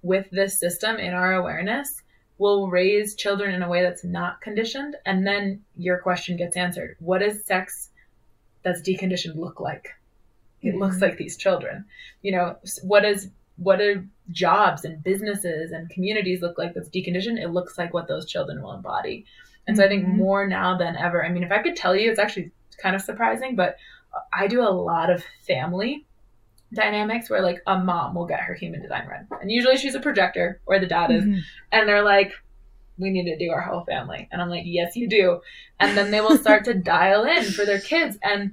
with 0.00 0.30
this 0.30 0.60
system 0.60 0.96
in 0.98 1.12
our 1.12 1.34
awareness, 1.34 2.02
we'll 2.38 2.68
raise 2.68 3.16
children 3.16 3.52
in 3.52 3.64
a 3.64 3.68
way 3.68 3.82
that's 3.82 4.04
not 4.04 4.40
conditioned. 4.42 4.94
And 5.04 5.26
then 5.26 5.64
your 5.76 5.98
question 5.98 6.36
gets 6.36 6.56
answered. 6.56 6.94
What 7.00 7.20
is 7.20 7.44
sex 7.44 7.90
that's 8.62 8.82
deconditioned 8.82 9.36
look 9.36 9.60
like? 9.60 9.90
It 10.62 10.70
mm-hmm. 10.70 10.78
looks 10.78 11.00
like 11.00 11.16
these 11.16 11.36
children. 11.36 11.84
You 12.22 12.32
know, 12.32 12.56
what 12.82 13.04
is 13.04 13.30
what 13.56 13.78
do 13.78 14.04
jobs 14.30 14.84
and 14.84 15.02
businesses 15.04 15.70
and 15.72 15.90
communities 15.90 16.40
look 16.40 16.56
like 16.56 16.74
that's 16.74 16.88
deconditioned? 16.88 17.42
It 17.42 17.50
looks 17.50 17.76
like 17.76 17.92
what 17.92 18.08
those 18.08 18.26
children 18.26 18.62
will 18.62 18.72
embody. 18.72 19.26
And 19.66 19.76
so 19.76 19.84
I 19.84 19.88
think 19.88 20.04
mm-hmm. 20.04 20.16
more 20.16 20.46
now 20.46 20.78
than 20.78 20.96
ever, 20.96 21.24
I 21.24 21.28
mean, 21.28 21.44
if 21.44 21.52
I 21.52 21.62
could 21.62 21.76
tell 21.76 21.94
you, 21.94 22.10
it's 22.10 22.18
actually 22.18 22.50
kind 22.78 22.96
of 22.96 23.02
surprising, 23.02 23.56
but 23.56 23.76
I 24.32 24.46
do 24.46 24.62
a 24.62 24.70
lot 24.70 25.10
of 25.10 25.22
family 25.46 26.06
dynamics 26.72 27.28
where 27.28 27.42
like 27.42 27.60
a 27.66 27.78
mom 27.78 28.14
will 28.14 28.26
get 28.26 28.40
her 28.40 28.54
human 28.54 28.80
design 28.80 29.06
read. 29.08 29.26
And 29.40 29.50
usually 29.50 29.76
she's 29.76 29.94
a 29.94 30.00
projector 30.00 30.60
or 30.66 30.78
the 30.78 30.86
dad 30.86 31.10
is. 31.10 31.24
Mm-hmm. 31.24 31.38
And 31.72 31.88
they're 31.88 32.02
like, 32.02 32.32
we 33.00 33.10
need 33.10 33.24
to 33.24 33.38
do 33.38 33.50
our 33.50 33.60
whole 33.60 33.84
family. 33.84 34.28
And 34.30 34.40
I'm 34.40 34.48
like, 34.48 34.64
yes, 34.66 34.96
you 34.96 35.08
do. 35.08 35.40
And 35.78 35.96
then 35.96 36.10
they 36.10 36.20
will 36.20 36.36
start 36.36 36.64
to 36.64 36.74
dial 36.74 37.24
in 37.24 37.44
for 37.44 37.64
their 37.64 37.80
kids. 37.80 38.18
And 38.22 38.52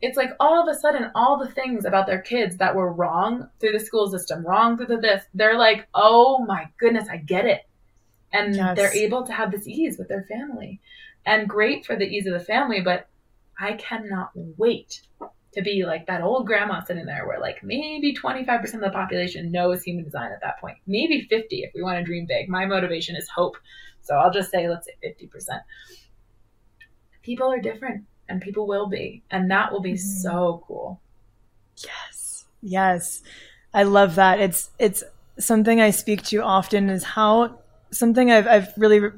it's 0.00 0.16
like 0.16 0.30
all 0.38 0.62
of 0.62 0.74
a 0.74 0.78
sudden, 0.78 1.10
all 1.14 1.38
the 1.38 1.50
things 1.50 1.84
about 1.84 2.06
their 2.06 2.20
kids 2.20 2.58
that 2.58 2.74
were 2.74 2.92
wrong 2.92 3.48
through 3.58 3.72
the 3.72 3.80
school 3.80 4.08
system, 4.10 4.46
wrong 4.46 4.76
through 4.76 4.86
the 4.86 4.98
this, 4.98 5.24
they're 5.34 5.58
like, 5.58 5.88
oh 5.94 6.44
my 6.46 6.68
goodness, 6.78 7.08
I 7.08 7.16
get 7.16 7.46
it. 7.46 7.62
And 8.32 8.54
yes. 8.54 8.76
they're 8.76 8.94
able 8.94 9.24
to 9.26 9.32
have 9.32 9.50
this 9.50 9.66
ease 9.66 9.98
with 9.98 10.08
their 10.08 10.24
family. 10.24 10.80
And 11.26 11.48
great 11.48 11.86
for 11.86 11.96
the 11.96 12.04
ease 12.04 12.26
of 12.26 12.34
the 12.34 12.40
family, 12.40 12.80
but 12.80 13.08
I 13.58 13.74
cannot 13.74 14.30
wait 14.34 15.00
to 15.54 15.62
be 15.62 15.84
like 15.84 16.06
that 16.06 16.22
old 16.22 16.46
grandma 16.46 16.82
sitting 16.84 17.06
there 17.06 17.26
where 17.26 17.40
like 17.40 17.62
maybe 17.62 18.14
25% 18.14 18.74
of 18.74 18.80
the 18.80 18.90
population 18.90 19.50
knows 19.50 19.82
human 19.82 20.04
design 20.04 20.32
at 20.32 20.40
that 20.42 20.60
point. 20.60 20.76
Maybe 20.86 21.26
50 21.28 21.62
if 21.62 21.72
we 21.74 21.82
want 21.82 21.98
to 21.98 22.04
dream 22.04 22.26
big. 22.26 22.48
My 22.48 22.66
motivation 22.66 23.16
is 23.16 23.28
hope. 23.28 23.56
So 24.02 24.16
i'll 24.16 24.30
just 24.30 24.50
say 24.50 24.68
let's 24.68 24.86
say 24.86 25.16
50% 25.22 25.60
people 27.22 27.50
are 27.50 27.58
different 27.58 28.04
and 28.28 28.40
people 28.42 28.66
will 28.66 28.86
be 28.86 29.22
and 29.30 29.50
that 29.50 29.72
will 29.72 29.80
be 29.80 29.94
mm-hmm. 29.94 30.22
so 30.22 30.62
cool. 30.66 31.00
Yes. 31.78 32.44
Yes. 32.62 33.22
I 33.72 33.82
love 33.82 34.14
that. 34.16 34.40
It's 34.40 34.70
it's 34.78 35.02
something 35.38 35.80
i 35.80 35.90
speak 35.90 36.22
to 36.22 36.40
often 36.42 36.88
is 36.88 37.02
how 37.02 37.58
something 37.90 38.30
i've, 38.30 38.46
I've 38.46 38.72
really 38.76 39.10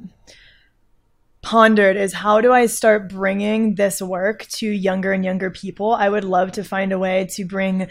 pondered 1.46 1.96
is 1.96 2.12
how 2.12 2.40
do 2.40 2.52
I 2.52 2.66
start 2.66 3.08
bringing 3.08 3.76
this 3.76 4.02
work 4.02 4.48
to 4.48 4.68
younger 4.68 5.12
and 5.12 5.24
younger 5.24 5.48
people? 5.48 5.92
I 5.92 6.08
would 6.08 6.24
love 6.24 6.50
to 6.52 6.64
find 6.64 6.90
a 6.90 6.98
way 6.98 7.24
to 7.34 7.44
bring 7.44 7.86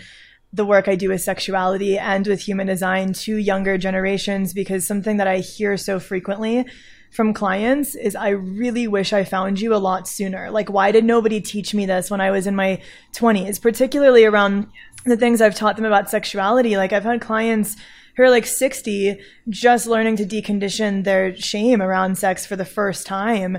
the 0.52 0.66
work 0.66 0.90
I 0.90 0.96
do 0.96 1.08
with 1.08 1.22
sexuality 1.22 1.98
and 1.98 2.28
with 2.28 2.42
human 2.42 2.68
design 2.68 3.14
to 3.14 3.38
younger 3.38 3.78
generations 3.78 4.52
because 4.52 4.86
something 4.86 5.16
that 5.18 5.28
I 5.28 5.38
hear 5.38 5.78
so 5.78 6.02
frequently 6.02 6.66
from 7.12 7.34
clients 7.34 7.96
is 7.96 8.14
I 8.14 8.30
really 8.32 8.90
wish 8.90 9.14
I 9.14 9.24
found 9.24 9.62
you 9.62 9.74
a 9.74 9.78
lot 9.78 10.06
sooner. 10.06 10.52
Like, 10.52 10.70
why 10.70 10.92
did 10.92 11.06
nobody 11.06 11.40
teach 11.40 11.74
me 11.74 11.86
this 11.86 12.12
when 12.12 12.20
I 12.20 12.32
was 12.32 12.48
in 12.48 12.58
my 12.58 12.82
20s, 13.14 13.62
particularly 13.62 14.26
around 14.26 14.68
the 15.06 15.16
things 15.16 15.40
I've 15.40 15.56
taught 15.56 15.78
them 15.78 15.86
about 15.86 16.10
sexuality? 16.10 16.76
Like, 16.76 16.92
I've 16.92 17.06
had 17.06 17.22
clients 17.22 17.78
who 18.16 18.24
are 18.24 18.30
like 18.30 18.46
60 18.46 19.20
just 19.50 19.88
learning 19.88 20.16
to 20.18 20.26
decondition 20.26 21.04
their 21.04 21.36
shame 21.36 21.82
around 21.82 22.18
sex 22.18 22.46
for 22.46 22.56
the 22.56 22.66
first 22.66 23.06
time. 23.06 23.58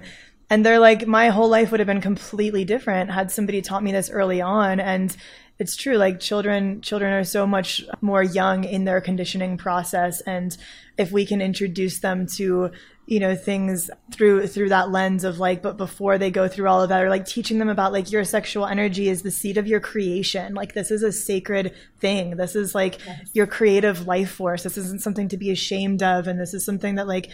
And 0.48 0.64
they're 0.64 0.78
like, 0.78 1.06
my 1.06 1.28
whole 1.28 1.48
life 1.48 1.70
would 1.70 1.80
have 1.80 1.86
been 1.86 2.00
completely 2.00 2.64
different 2.64 3.10
had 3.10 3.30
somebody 3.30 3.62
taught 3.62 3.82
me 3.82 3.92
this 3.92 4.10
early 4.10 4.40
on. 4.40 4.78
And 4.78 5.16
it's 5.58 5.76
true, 5.76 5.96
like 5.96 6.20
children, 6.20 6.80
children 6.82 7.12
are 7.12 7.24
so 7.24 7.46
much 7.46 7.82
more 8.00 8.22
young 8.22 8.64
in 8.64 8.84
their 8.84 9.00
conditioning 9.00 9.56
process. 9.56 10.20
And 10.20 10.56
if 10.98 11.10
we 11.10 11.26
can 11.26 11.40
introduce 11.40 12.00
them 12.00 12.26
to 12.36 12.70
you 13.06 13.20
know 13.20 13.36
things 13.36 13.88
through 14.12 14.46
through 14.48 14.68
that 14.68 14.90
lens 14.90 15.22
of 15.22 15.38
like 15.38 15.62
but 15.62 15.76
before 15.76 16.18
they 16.18 16.30
go 16.30 16.48
through 16.48 16.68
all 16.68 16.82
of 16.82 16.88
that 16.88 17.02
or 17.02 17.08
like 17.08 17.24
teaching 17.24 17.58
them 17.58 17.68
about 17.68 17.92
like 17.92 18.10
your 18.10 18.24
sexual 18.24 18.66
energy 18.66 19.08
is 19.08 19.22
the 19.22 19.30
seed 19.30 19.56
of 19.56 19.66
your 19.66 19.80
creation. 19.80 20.54
Like 20.54 20.74
this 20.74 20.90
is 20.90 21.04
a 21.04 21.12
sacred 21.12 21.72
thing. 22.00 22.36
This 22.36 22.56
is 22.56 22.74
like 22.74 23.04
yes. 23.06 23.30
your 23.32 23.46
creative 23.46 24.08
life 24.08 24.30
force. 24.30 24.64
This 24.64 24.76
isn't 24.76 25.02
something 25.02 25.28
to 25.28 25.36
be 25.36 25.50
ashamed 25.50 26.02
of 26.02 26.26
and 26.26 26.38
this 26.38 26.52
is 26.52 26.64
something 26.64 26.96
that 26.96 27.06
like 27.06 27.30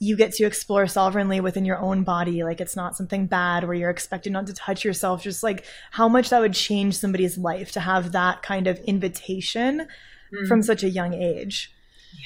you 0.00 0.16
get 0.16 0.32
to 0.32 0.44
explore 0.44 0.88
sovereignly 0.88 1.40
within 1.40 1.64
your 1.64 1.78
own 1.78 2.02
body. 2.02 2.42
Like 2.42 2.60
it's 2.60 2.74
not 2.74 2.96
something 2.96 3.26
bad 3.26 3.64
where 3.64 3.74
you're 3.74 3.90
expected 3.90 4.32
not 4.32 4.48
to 4.48 4.52
touch 4.52 4.84
yourself. 4.84 5.22
Just 5.22 5.44
like 5.44 5.64
how 5.92 6.08
much 6.08 6.30
that 6.30 6.40
would 6.40 6.54
change 6.54 6.98
somebody's 6.98 7.38
life 7.38 7.70
to 7.72 7.80
have 7.80 8.10
that 8.12 8.42
kind 8.42 8.66
of 8.66 8.80
invitation 8.80 9.86
mm. 10.34 10.48
from 10.48 10.60
such 10.60 10.82
a 10.82 10.90
young 10.90 11.14
age. 11.14 11.72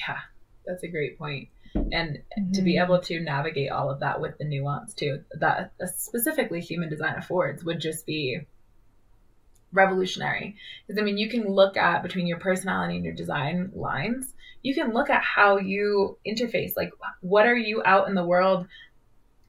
Yeah. 0.07 0.17
That's 0.65 0.83
a 0.83 0.87
great 0.87 1.19
point 1.19 1.49
and 1.91 2.17
mm-hmm. 2.17 2.51
to 2.51 2.61
be 2.61 2.75
mm-hmm. 2.75 2.83
able 2.83 3.01
to 3.01 3.19
navigate 3.19 3.71
all 3.71 3.89
of 3.89 3.99
that 3.99 4.21
with 4.21 4.37
the 4.37 4.45
nuance 4.45 4.93
too 4.93 5.21
that 5.33 5.71
specifically 5.95 6.61
human 6.61 6.89
design 6.89 7.15
affords 7.15 7.63
would 7.63 7.79
just 7.79 8.05
be 8.05 8.39
revolutionary 9.71 10.55
because 10.87 10.99
i 10.99 11.03
mean 11.03 11.17
you 11.17 11.29
can 11.29 11.47
look 11.47 11.77
at 11.77 12.03
between 12.03 12.27
your 12.27 12.39
personality 12.39 12.95
and 12.95 13.05
your 13.05 13.13
design 13.13 13.71
lines 13.73 14.33
you 14.63 14.73
can 14.73 14.93
look 14.93 15.09
at 15.09 15.23
how 15.23 15.57
you 15.57 16.17
interface 16.27 16.73
like 16.75 16.91
what 17.21 17.45
are 17.45 17.57
you 17.57 17.81
out 17.85 18.07
in 18.07 18.15
the 18.15 18.25
world 18.25 18.67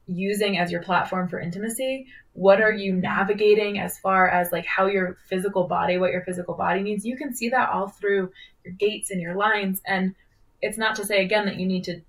using 0.07 0.57
as 0.57 0.71
your 0.71 0.83
platform 0.83 1.27
for 1.27 1.39
intimacy 1.39 2.07
what 2.33 2.61
are 2.61 2.71
you 2.71 2.93
navigating 2.93 3.79
as 3.79 3.97
far 3.99 4.27
as 4.27 4.51
like 4.51 4.65
how 4.65 4.85
your 4.85 5.17
physical 5.27 5.67
body 5.67 5.97
what 5.97 6.11
your 6.11 6.23
physical 6.23 6.53
body 6.53 6.81
needs 6.81 7.05
you 7.05 7.17
can 7.17 7.33
see 7.33 7.49
that 7.49 7.69
all 7.69 7.87
through 7.87 8.31
your 8.63 8.73
gates 8.73 9.11
and 9.11 9.21
your 9.21 9.35
lines 9.35 9.81
and 9.85 10.13
it's 10.61 10.77
not 10.77 10.95
to 10.95 11.05
say 11.05 11.23
again 11.23 11.45
that 11.45 11.57
you 11.57 11.65
need 11.65 11.83
to 11.85 12.01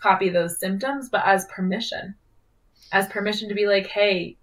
copy 0.00 0.28
those 0.28 0.58
symptoms, 0.58 1.08
but 1.08 1.22
as 1.24 1.46
permission, 1.46 2.14
as 2.92 3.06
permission 3.08 3.48
to 3.48 3.54
be 3.54 3.66
like, 3.66 3.86
hey, 3.86 4.36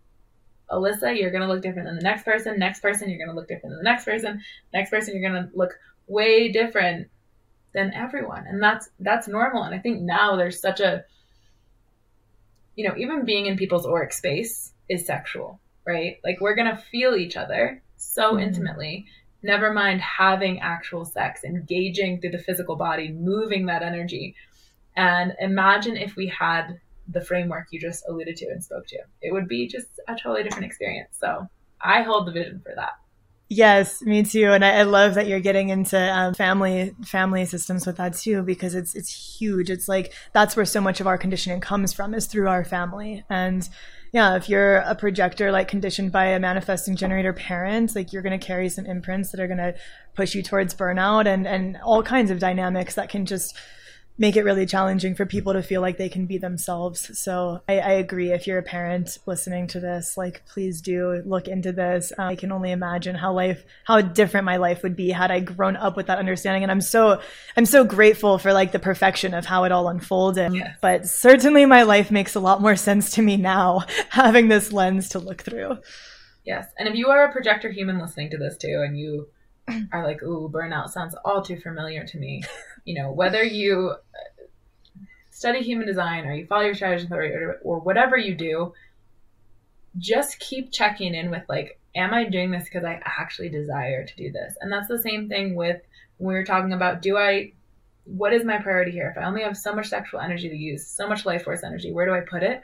Alyssa, 0.72 1.20
you're 1.20 1.32
going 1.32 1.41
to 1.41 1.48
look 1.48 1.62
different 1.62 1.88
than 1.88 1.95
the 1.95 2.02
next 2.02 2.24
person. 2.24 2.57
Next 2.57 2.82
person, 2.82 3.10
you're 3.10 3.20
going 3.20 3.30
to 3.30 3.36
look 3.36 3.48
different 3.48 3.76
than 3.76 3.78
the 3.78 3.90
next 3.90 4.06
person. 4.06 4.41
Next 4.74 4.90
person, 4.90 5.16
you're 5.16 5.30
going 5.30 5.44
to 5.44 5.56
look 5.56 5.74
way 6.07 6.52
different 6.52 7.10
than 7.74 7.94
everyone. 7.94 8.45
And 8.48 8.62
that's, 8.62 8.90
that's 8.99 9.28
normal. 9.28 9.64
And 9.64 9.76
I 9.76 9.80
think 9.80 10.02
now 10.02 10.36
there's 10.36 10.60
such 10.60 10.80
a, 10.80 11.03
you 12.76 12.88
know, 12.88 12.95
even 12.98 13.26
being 13.26 13.45
in 13.45 13.57
people's 13.57 13.86
auric 13.86 14.12
space 14.12 14.74
is 14.90 15.06
sexual, 15.06 15.60
right? 15.86 16.18
Like 16.24 16.41
we're 16.41 16.56
going 16.56 16.76
to 16.76 16.82
feel 16.91 17.16
each 17.16 17.38
other 17.38 17.82
so 17.98 18.32
mm-hmm. 18.32 18.44
intimately 18.44 19.06
never 19.45 19.72
mind 19.72 20.01
having 20.01 20.59
actual 20.59 21.05
sex, 21.05 21.43
engaging 21.43 22.19
through 22.19 22.31
the 22.31 22.39
physical 22.39 22.76
body, 22.76 23.11
moving 23.11 23.67
that 23.67 23.84
energy. 23.84 24.35
And 24.97 25.34
imagine 25.39 25.95
if 25.95 26.15
we 26.15 26.27
had 26.27 26.80
the 27.07 27.22
framework 27.22 27.67
you 27.72 27.80
just 27.80 28.03
alluded 28.09 28.35
to 28.38 28.47
and 28.47 28.63
spoke 28.63 28.88
to. 28.88 28.97
It 29.22 29.31
would 29.31 29.47
be 29.47 29.67
just 29.67 29.88
a 30.07 30.15
totally 30.15 30.43
different 30.43 30.65
experience. 30.65 31.15
So 31.19 31.47
I 31.80 32.01
hold 32.01 32.27
the 32.27 32.31
vision 32.31 32.61
for 32.65 32.73
that. 32.76 32.93
Yes, 33.47 34.01
me 34.01 34.23
too. 34.23 34.51
And 34.53 34.65
I, 34.65 34.80
I 34.80 34.84
love 34.84 35.13
that 35.13 35.27
you're 35.27 35.39
getting 35.39 35.69
into 35.69 35.99
um, 35.99 36.34
family 36.34 36.95
family 37.05 37.45
systems 37.45 37.85
with 37.85 37.97
that 37.97 38.15
too, 38.15 38.41
because 38.41 38.73
it's 38.73 38.95
it's 38.95 39.38
huge. 39.39 39.69
It's 39.69 39.88
like 39.88 40.13
that's 40.34 40.55
where 40.55 40.65
so 40.65 40.81
much 40.81 40.99
of 40.99 41.05
our 41.05 41.17
conditioning 41.17 41.61
comes 41.61 41.93
from 41.93 42.15
is 42.15 42.26
through 42.26 42.47
our 42.47 42.65
family. 42.65 43.23
And 43.30 43.69
yeah, 44.16 44.38
if 44.38 44.48
you're 44.48 44.78
a 44.78 44.96
projector 44.96 45.52
like 45.52 45.68
conditioned 45.68 46.14
by 46.14 46.28
a 46.28 46.40
manifesting 46.40 46.96
generator 46.96 47.34
parent, 47.34 47.94
like 47.98 48.14
you're 48.14 48.22
going 48.22 48.40
to 48.40 48.46
carry 48.46 48.70
some 48.70 48.86
imprints 48.86 49.32
that 49.32 49.42
are 49.42 49.48
going 49.48 49.58
to 49.58 49.76
push 50.14 50.34
you 50.34 50.42
towards 50.42 50.74
burnout 50.74 51.28
and 51.28 51.46
and 51.46 51.78
all 51.84 52.02
kinds 52.02 52.32
of 52.32 52.40
dynamics 52.40 52.96
that 52.96 53.10
can 53.10 53.26
just 53.26 53.58
make 54.18 54.38
it 54.38 54.44
really 54.44 54.66
challenging 54.66 55.14
for 55.14 55.26
people 55.26 55.54
to 55.54 55.62
feel 55.62 55.82
like 55.82 55.98
they 55.98 56.08
can 56.08 56.26
be 56.26 56.38
themselves. 56.38 57.20
So 57.20 57.62
I, 57.68 57.80
I 57.80 57.92
agree. 57.92 58.32
If 58.32 58.48
you're 58.48 58.58
a 58.58 58.64
parent 58.64 59.18
listening 59.26 59.68
to 59.68 59.80
this, 59.80 60.16
like 60.16 60.46
please 60.46 60.82
do 60.82 61.22
look 61.26 61.48
into 61.48 61.74
this. 61.74 62.14
Uh, 62.18 62.24
I 62.24 62.36
can 62.36 62.52
only 62.52 62.72
imagine 62.72 63.16
how 63.16 63.34
life, 63.34 63.66
how 63.84 64.00
different 64.00 64.46
my 64.46 64.58
life 64.58 64.84
would 64.84 64.96
be 64.96 65.10
had 65.10 65.32
I 65.32 65.42
grown 65.42 65.76
up 65.76 65.98
with 65.98 66.08
that 66.08 66.18
understanding. 66.18 66.64
And 66.64 66.72
I'm 66.72 66.82
so, 66.82 67.22
I'm 67.58 67.66
so 67.66 67.84
grateful 67.84 68.38
for 68.38 68.54
like 68.54 68.72
the 68.72 68.80
perfection 68.80 69.34
of 69.34 69.46
how 69.46 69.66
it 69.66 69.74
all 69.74 69.90
unfolded. 69.90 70.54
Yes. 70.54 70.78
But 70.82 71.08
certainly 71.08 71.66
my 71.66 71.84
life 71.84 72.10
makes 72.10 72.36
a 72.36 72.40
lot 72.40 72.62
more 72.62 72.78
sense 72.78 73.12
to 73.12 73.22
me 73.22 73.36
now 73.36 73.84
having 74.10 74.48
this 74.48 74.72
lens 74.72 75.10
to 75.10 75.20
look 75.20 75.42
through. 75.42 75.80
Yes. 76.46 76.68
And 76.78 76.88
if 76.88 76.96
you 76.96 77.08
are 77.10 77.26
a 77.26 77.32
projector 77.32 77.70
human 77.70 78.00
listening 78.00 78.30
to 78.30 78.38
this 78.38 78.56
too, 78.56 78.82
and 78.86 78.98
you 78.98 79.28
are 79.92 80.04
like, 80.04 80.22
ooh, 80.24 80.50
burnout 80.54 80.90
sounds 80.90 81.16
all 81.26 81.42
too 81.42 81.60
familiar 81.60 82.06
to 82.06 82.18
me. 82.18 82.44
You 82.86 83.02
know, 83.02 83.12
whether 83.12 83.44
you 83.44 83.96
uh, 83.96 84.44
study 85.32 85.62
human 85.62 85.88
design 85.88 86.26
or 86.26 86.34
you 86.36 86.46
follow 86.46 86.66
your 86.66 86.76
strategy 86.76 87.08
or, 87.12 87.60
or 87.64 87.80
whatever 87.80 88.16
you 88.16 88.36
do, 88.36 88.74
just 89.98 90.40
keep 90.40 90.72
checking 90.72 91.16
in 91.16 91.32
with 91.32 91.44
like, 91.50 91.80
am 91.96 92.14
I 92.14 92.26
doing 92.26 92.52
this 92.52 92.66
because 92.66 92.84
I 92.84 93.02
actually 93.04 93.50
desire 93.50 94.06
to 94.06 94.16
do 94.16 94.32
this? 94.32 94.56
And 94.62 94.72
that's 94.72 94.88
the 94.88 95.02
same 95.02 95.30
thing 95.30 95.56
with 95.56 95.82
when 96.18 96.30
we 96.30 96.40
were 96.40 96.46
talking 96.46 96.74
about 96.74 97.02
do 97.02 97.18
I 97.18 97.54
what 98.06 98.34
is 98.34 98.46
my 98.46 98.60
priority 98.60 98.92
here? 98.92 99.10
If 99.10 99.18
I 99.18 99.26
only 99.26 99.42
have 99.42 99.58
so 99.58 99.74
much 99.74 99.88
sexual 99.88 100.20
energy 100.20 100.48
to 100.48 100.56
use, 100.56 100.86
so 100.86 101.08
much 101.08 101.26
life 101.26 101.44
force 101.44 101.64
energy, 101.64 101.92
where 101.92 102.06
do 102.06 102.14
I 102.14 102.20
put 102.20 102.44
it? 102.44 102.62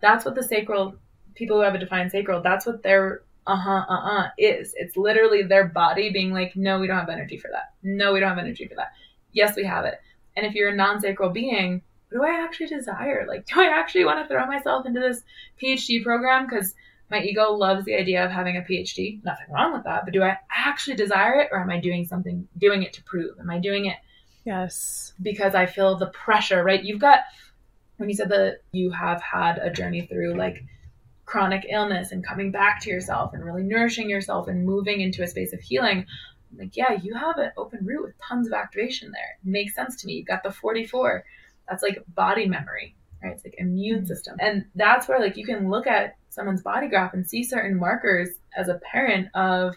That's 0.00 0.24
what 0.24 0.34
the 0.34 0.42
sacral 0.42 0.96
people 1.34 1.56
who 1.56 1.62
have 1.62 1.76
a 1.76 1.78
defined 1.78 2.10
sacral, 2.10 2.42
that's 2.42 2.66
what 2.66 2.82
their 2.82 3.22
uh-huh, 3.50 3.84
uh-uh 3.88 4.28
is. 4.38 4.74
It's 4.76 4.96
literally 4.96 5.42
their 5.42 5.66
body 5.66 6.10
being 6.10 6.32
like, 6.32 6.54
no, 6.54 6.78
we 6.78 6.86
don't 6.86 6.98
have 6.98 7.08
energy 7.08 7.36
for 7.36 7.50
that. 7.52 7.74
No, 7.82 8.12
we 8.12 8.20
don't 8.20 8.28
have 8.28 8.38
energy 8.38 8.66
for 8.66 8.76
that. 8.76 8.92
Yes, 9.32 9.56
we 9.56 9.64
have 9.64 9.84
it. 9.84 10.00
And 10.36 10.46
if 10.46 10.54
you're 10.54 10.70
a 10.70 10.76
non-sacral 10.76 11.30
being, 11.30 11.82
what 12.10 12.26
do 12.26 12.32
I 12.32 12.44
actually 12.44 12.68
desire? 12.68 13.26
Like, 13.26 13.46
do 13.52 13.60
I 13.60 13.66
actually 13.66 14.04
want 14.04 14.22
to 14.22 14.32
throw 14.32 14.46
myself 14.46 14.86
into 14.86 15.00
this 15.00 15.22
PhD 15.62 16.02
program? 16.02 16.46
Because 16.46 16.74
my 17.10 17.20
ego 17.22 17.50
loves 17.52 17.84
the 17.84 17.94
idea 17.94 18.24
of 18.24 18.30
having 18.30 18.56
a 18.56 18.60
PhD. 18.60 19.22
Nothing 19.24 19.46
wrong 19.52 19.72
with 19.72 19.84
that. 19.84 20.04
But 20.04 20.14
do 20.14 20.22
I 20.22 20.38
actually 20.54 20.96
desire 20.96 21.40
it 21.40 21.48
or 21.50 21.60
am 21.60 21.70
I 21.70 21.80
doing 21.80 22.06
something, 22.06 22.46
doing 22.56 22.84
it 22.84 22.92
to 22.94 23.02
prove? 23.02 23.38
Am 23.40 23.50
I 23.50 23.58
doing 23.58 23.86
it? 23.86 23.96
Yes. 24.44 25.12
Because 25.20 25.54
I 25.54 25.66
feel 25.66 25.96
the 25.96 26.06
pressure, 26.06 26.62
right? 26.62 26.82
You've 26.82 27.00
got, 27.00 27.20
when 27.96 28.08
you 28.08 28.14
said 28.14 28.28
that 28.28 28.60
you 28.70 28.92
have 28.92 29.20
had 29.20 29.58
a 29.58 29.70
journey 29.70 30.02
through 30.02 30.34
like 30.34 30.64
chronic 31.30 31.64
illness 31.70 32.10
and 32.10 32.26
coming 32.26 32.50
back 32.50 32.80
to 32.80 32.90
yourself 32.90 33.32
and 33.32 33.44
really 33.44 33.62
nourishing 33.62 34.10
yourself 34.10 34.48
and 34.48 34.66
moving 34.66 35.00
into 35.00 35.22
a 35.22 35.28
space 35.28 35.52
of 35.52 35.60
healing, 35.60 36.04
like, 36.58 36.76
yeah, 36.76 36.92
you 37.00 37.14
have 37.14 37.38
an 37.38 37.52
open 37.56 37.86
root 37.86 38.02
with 38.02 38.14
tons 38.28 38.48
of 38.48 38.52
activation 38.52 39.12
there. 39.12 39.38
It 39.40 39.48
makes 39.48 39.76
sense 39.76 39.94
to 40.00 40.08
me. 40.08 40.14
You've 40.14 40.26
got 40.26 40.42
the 40.42 40.50
44. 40.50 41.24
That's 41.68 41.84
like 41.84 42.02
body 42.08 42.46
memory, 42.46 42.96
right? 43.22 43.32
It's 43.32 43.44
like 43.44 43.54
immune 43.58 43.98
mm-hmm. 43.98 44.06
system. 44.06 44.38
And 44.40 44.64
that's 44.74 45.06
where 45.06 45.20
like 45.20 45.36
you 45.36 45.46
can 45.46 45.70
look 45.70 45.86
at 45.86 46.16
someone's 46.30 46.62
body 46.62 46.88
graph 46.88 47.14
and 47.14 47.28
see 47.28 47.44
certain 47.44 47.78
markers 47.78 48.30
as 48.56 48.68
a 48.68 48.80
parent 48.90 49.28
of, 49.36 49.76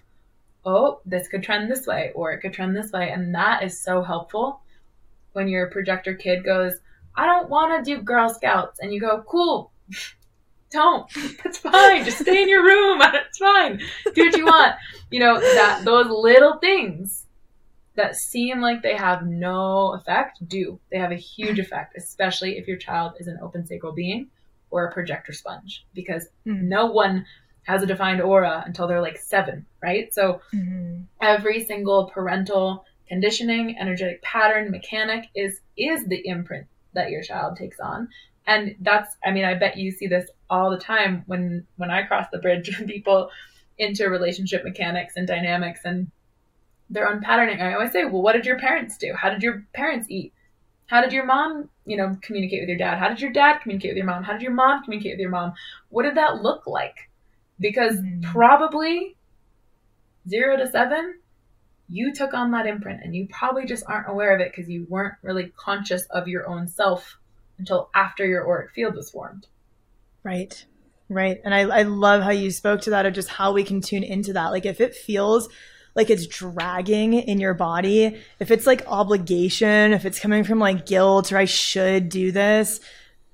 oh, 0.65 1.01
this 1.05 1.27
could 1.27 1.43
trend 1.43 1.69
this 1.69 1.85
way 1.85 2.11
or 2.15 2.31
it 2.31 2.39
could 2.39 2.53
trend 2.53 2.75
this 2.75 2.91
way. 2.91 3.11
And 3.11 3.35
that 3.35 3.61
is 3.61 3.79
so 3.79 4.01
helpful 4.01 4.61
when 5.33 5.47
your 5.47 5.69
projector 5.69 6.15
kid 6.15 6.43
goes, 6.43 6.73
I 7.15 7.27
don't 7.27 7.49
want 7.49 7.85
to 7.85 7.95
do 7.95 8.01
Girl 8.01 8.29
Scouts. 8.29 8.79
And 8.79 8.91
you 8.91 8.99
go, 8.99 9.23
cool, 9.27 9.71
don't. 10.73 11.09
It's 11.45 11.57
fine. 11.59 12.03
Just 12.03 12.19
stay 12.19 12.43
in 12.43 12.49
your 12.49 12.63
room. 12.63 13.01
It's 13.13 13.37
fine. 13.37 13.79
Do 14.13 14.25
what 14.25 14.37
you 14.37 14.45
want. 14.45 14.75
You 15.09 15.19
know, 15.19 15.39
that 15.39 15.85
those 15.85 16.07
little 16.07 16.57
things 16.59 17.25
that 17.95 18.15
seem 18.15 18.59
like 18.61 18.81
they 18.81 18.95
have 18.95 19.25
no 19.25 19.93
effect 19.93 20.47
do. 20.47 20.79
They 20.91 20.97
have 20.97 21.11
a 21.11 21.15
huge 21.15 21.59
effect, 21.59 21.95
especially 21.97 22.57
if 22.57 22.67
your 22.67 22.77
child 22.77 23.13
is 23.19 23.27
an 23.27 23.39
open 23.41 23.65
sacral 23.65 23.93
being 23.93 24.27
or 24.71 24.85
a 24.85 24.91
projector 24.91 25.33
sponge, 25.33 25.85
because 25.93 26.27
mm-hmm. 26.45 26.67
no 26.67 26.87
one 26.87 27.25
has 27.63 27.83
a 27.83 27.85
defined 27.85 28.21
aura 28.21 28.63
until 28.65 28.87
they're 28.87 29.01
like 29.01 29.17
seven, 29.17 29.65
right? 29.81 30.13
So 30.13 30.41
mm-hmm. 30.53 31.03
every 31.21 31.63
single 31.65 32.09
parental 32.09 32.85
conditioning, 33.07 33.77
energetic 33.79 34.21
pattern, 34.21 34.71
mechanic 34.71 35.29
is 35.35 35.59
is 35.77 36.05
the 36.05 36.27
imprint 36.27 36.67
that 36.93 37.11
your 37.11 37.21
child 37.21 37.57
takes 37.57 37.79
on 37.79 38.07
and 38.45 38.75
that's 38.81 39.15
i 39.25 39.31
mean 39.31 39.45
i 39.45 39.53
bet 39.53 39.77
you 39.77 39.91
see 39.91 40.07
this 40.07 40.29
all 40.49 40.69
the 40.69 40.77
time 40.77 41.23
when 41.27 41.65
when 41.77 41.89
i 41.91 42.03
cross 42.03 42.27
the 42.31 42.39
bridge 42.39 42.67
with 42.79 42.87
people 42.87 43.29
into 43.77 44.09
relationship 44.09 44.63
mechanics 44.63 45.15
and 45.15 45.27
dynamics 45.27 45.81
and 45.83 46.11
their 46.89 47.09
own 47.09 47.21
patterning. 47.21 47.61
I 47.61 47.73
always 47.73 47.91
say 47.91 48.05
well 48.05 48.21
what 48.21 48.33
did 48.33 48.45
your 48.45 48.59
parents 48.59 48.97
do? 48.97 49.13
How 49.13 49.29
did 49.29 49.43
your 49.43 49.65
parents 49.73 50.09
eat? 50.09 50.33
How 50.87 51.01
did 51.01 51.13
your 51.13 51.25
mom 51.25 51.69
you 51.85 51.97
know 51.97 52.17
communicate 52.21 52.61
with 52.61 52.69
your 52.69 52.77
dad? 52.77 52.99
How 52.99 53.09
did 53.09 53.21
your 53.21 53.31
dad 53.31 53.59
communicate 53.59 53.91
with 53.91 53.97
your 53.97 54.05
mom? 54.05 54.23
How 54.23 54.33
did 54.33 54.41
your 54.41 54.53
mom 54.53 54.83
communicate 54.83 55.13
with 55.13 55.19
your 55.19 55.29
mom? 55.29 55.53
What 55.89 56.03
did 56.03 56.15
that 56.15 56.41
look 56.41 56.67
like? 56.67 57.09
Because 57.59 57.95
mm-hmm. 57.95 58.31
probably 58.31 59.15
zero 60.27 60.55
to 60.57 60.69
seven 60.69 61.19
you 61.89 62.13
took 62.13 62.33
on 62.33 62.51
that 62.51 62.65
imprint 62.65 63.01
and 63.03 63.13
you 63.13 63.27
probably 63.29 63.65
just 63.65 63.83
aren't 63.87 64.09
aware 64.09 64.33
of 64.33 64.39
it 64.39 64.51
because 64.51 64.69
you 64.69 64.85
weren't 64.89 65.15
really 65.21 65.51
conscious 65.57 66.05
of 66.11 66.27
your 66.27 66.47
own 66.47 66.67
self 66.67 67.19
until 67.57 67.89
after 67.93 68.25
your 68.25 68.47
auric 68.47 68.71
field 68.71 68.95
was 68.95 69.11
formed. 69.11 69.47
Right. 70.23 70.65
Right. 71.09 71.39
And 71.43 71.53
I, 71.53 71.61
I 71.61 71.81
love 71.83 72.23
how 72.23 72.31
you 72.31 72.49
spoke 72.49 72.81
to 72.81 72.91
that 72.91 73.05
of 73.05 73.13
just 73.13 73.29
how 73.29 73.51
we 73.51 73.63
can 73.63 73.81
tune 73.81 74.03
into 74.03 74.33
that. 74.33 74.47
Like 74.47 74.65
if 74.65 74.81
it 74.81 74.95
feels 74.95 75.49
like 75.95 76.09
it's 76.09 76.25
dragging 76.25 77.13
in 77.13 77.39
your 77.39 77.53
body, 77.53 78.17
if 78.39 78.49
it's 78.49 78.65
like 78.65 78.87
obligation, 78.87 79.93
if 79.93 80.05
it's 80.05 80.19
coming 80.19 80.43
from 80.43 80.59
like 80.59 80.85
guilt 80.85 81.31
or 81.31 81.37
I 81.37 81.45
should 81.45 82.09
do 82.09 82.31
this, 82.31 82.79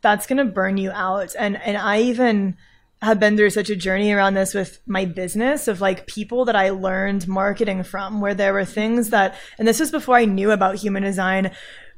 that's 0.01 0.25
to 0.25 0.45
burn 0.45 0.77
you 0.77 0.91
out. 0.91 1.35
And, 1.37 1.61
and 1.61 1.77
I 1.77 2.01
even 2.01 2.57
have 3.01 3.19
been 3.19 3.37
through 3.37 3.51
such 3.51 3.69
a 3.69 3.75
journey 3.75 4.11
around 4.11 4.33
this 4.33 4.53
with 4.53 4.81
my 4.85 5.05
business 5.05 5.69
of 5.69 5.79
like 5.79 6.05
people 6.05 6.45
that 6.45 6.55
I 6.55 6.71
learned 6.71 7.27
marketing 7.27 7.83
from, 7.83 8.19
where 8.19 8.33
there 8.33 8.51
were 8.51 8.65
things 8.65 9.11
that, 9.11 9.35
and 9.57 9.67
this 9.67 9.79
was 9.79 9.91
before 9.91 10.17
I 10.17 10.25
knew 10.25 10.51
about 10.51 10.75
human 10.75 11.03
design, 11.03 11.51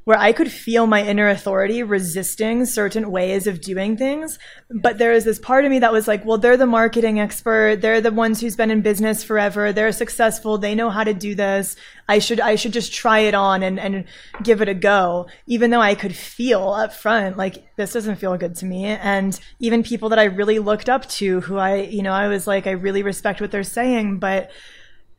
where 0.04 0.18
I 0.18 0.32
could 0.32 0.50
feel 0.50 0.86
my 0.86 1.04
inner 1.04 1.28
authority 1.28 1.82
resisting 1.82 2.66
certain 2.66 3.10
ways 3.10 3.46
of 3.46 3.60
doing 3.60 3.96
things. 3.96 4.38
But 4.68 4.98
there 4.98 5.12
is 5.12 5.24
this 5.24 5.38
part 5.38 5.64
of 5.64 5.70
me 5.70 5.78
that 5.78 5.92
was 5.92 6.08
like, 6.08 6.24
well, 6.24 6.38
they're 6.38 6.56
the 6.56 6.66
marketing 6.66 7.20
expert. 7.20 7.80
They're 7.80 8.00
the 8.00 8.10
ones 8.10 8.40
who's 8.40 8.56
been 8.56 8.70
in 8.70 8.82
business 8.82 9.22
forever. 9.22 9.72
They're 9.72 9.92
successful. 9.92 10.58
They 10.58 10.74
know 10.74 10.90
how 10.90 11.04
to 11.04 11.14
do 11.14 11.34
this. 11.34 11.76
I 12.08 12.18
should, 12.18 12.40
I 12.40 12.56
should 12.56 12.72
just 12.72 12.92
try 12.92 13.20
it 13.20 13.34
on 13.34 13.62
and, 13.62 13.78
and 13.78 14.04
give 14.42 14.60
it 14.60 14.68
a 14.68 14.74
go. 14.74 15.28
Even 15.46 15.70
though 15.70 15.80
I 15.80 15.94
could 15.94 16.16
feel 16.16 16.70
up 16.70 16.92
front, 16.92 17.36
like 17.36 17.64
this 17.76 17.92
doesn't 17.92 18.16
feel 18.16 18.36
good 18.36 18.56
to 18.56 18.66
me. 18.66 18.86
And 18.86 19.38
even 19.60 19.84
people 19.84 20.08
that 20.08 20.18
I 20.18 20.24
really 20.24 20.58
looked 20.58 20.88
up 20.88 21.08
to 21.10 21.40
who 21.42 21.58
I, 21.58 21.76
you 21.76 22.02
know, 22.02 22.12
I 22.12 22.26
was 22.26 22.46
like, 22.46 22.66
I 22.66 22.72
really 22.72 23.04
respect 23.04 23.40
what 23.40 23.52
they're 23.52 23.62
saying, 23.62 24.18
but 24.18 24.50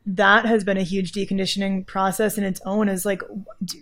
that 0.06 0.44
has 0.44 0.64
been 0.64 0.76
a 0.76 0.82
huge 0.82 1.12
deconditioning 1.12 1.86
process 1.86 2.36
in 2.36 2.44
its 2.44 2.60
own 2.66 2.88
is 2.88 3.06
like 3.06 3.22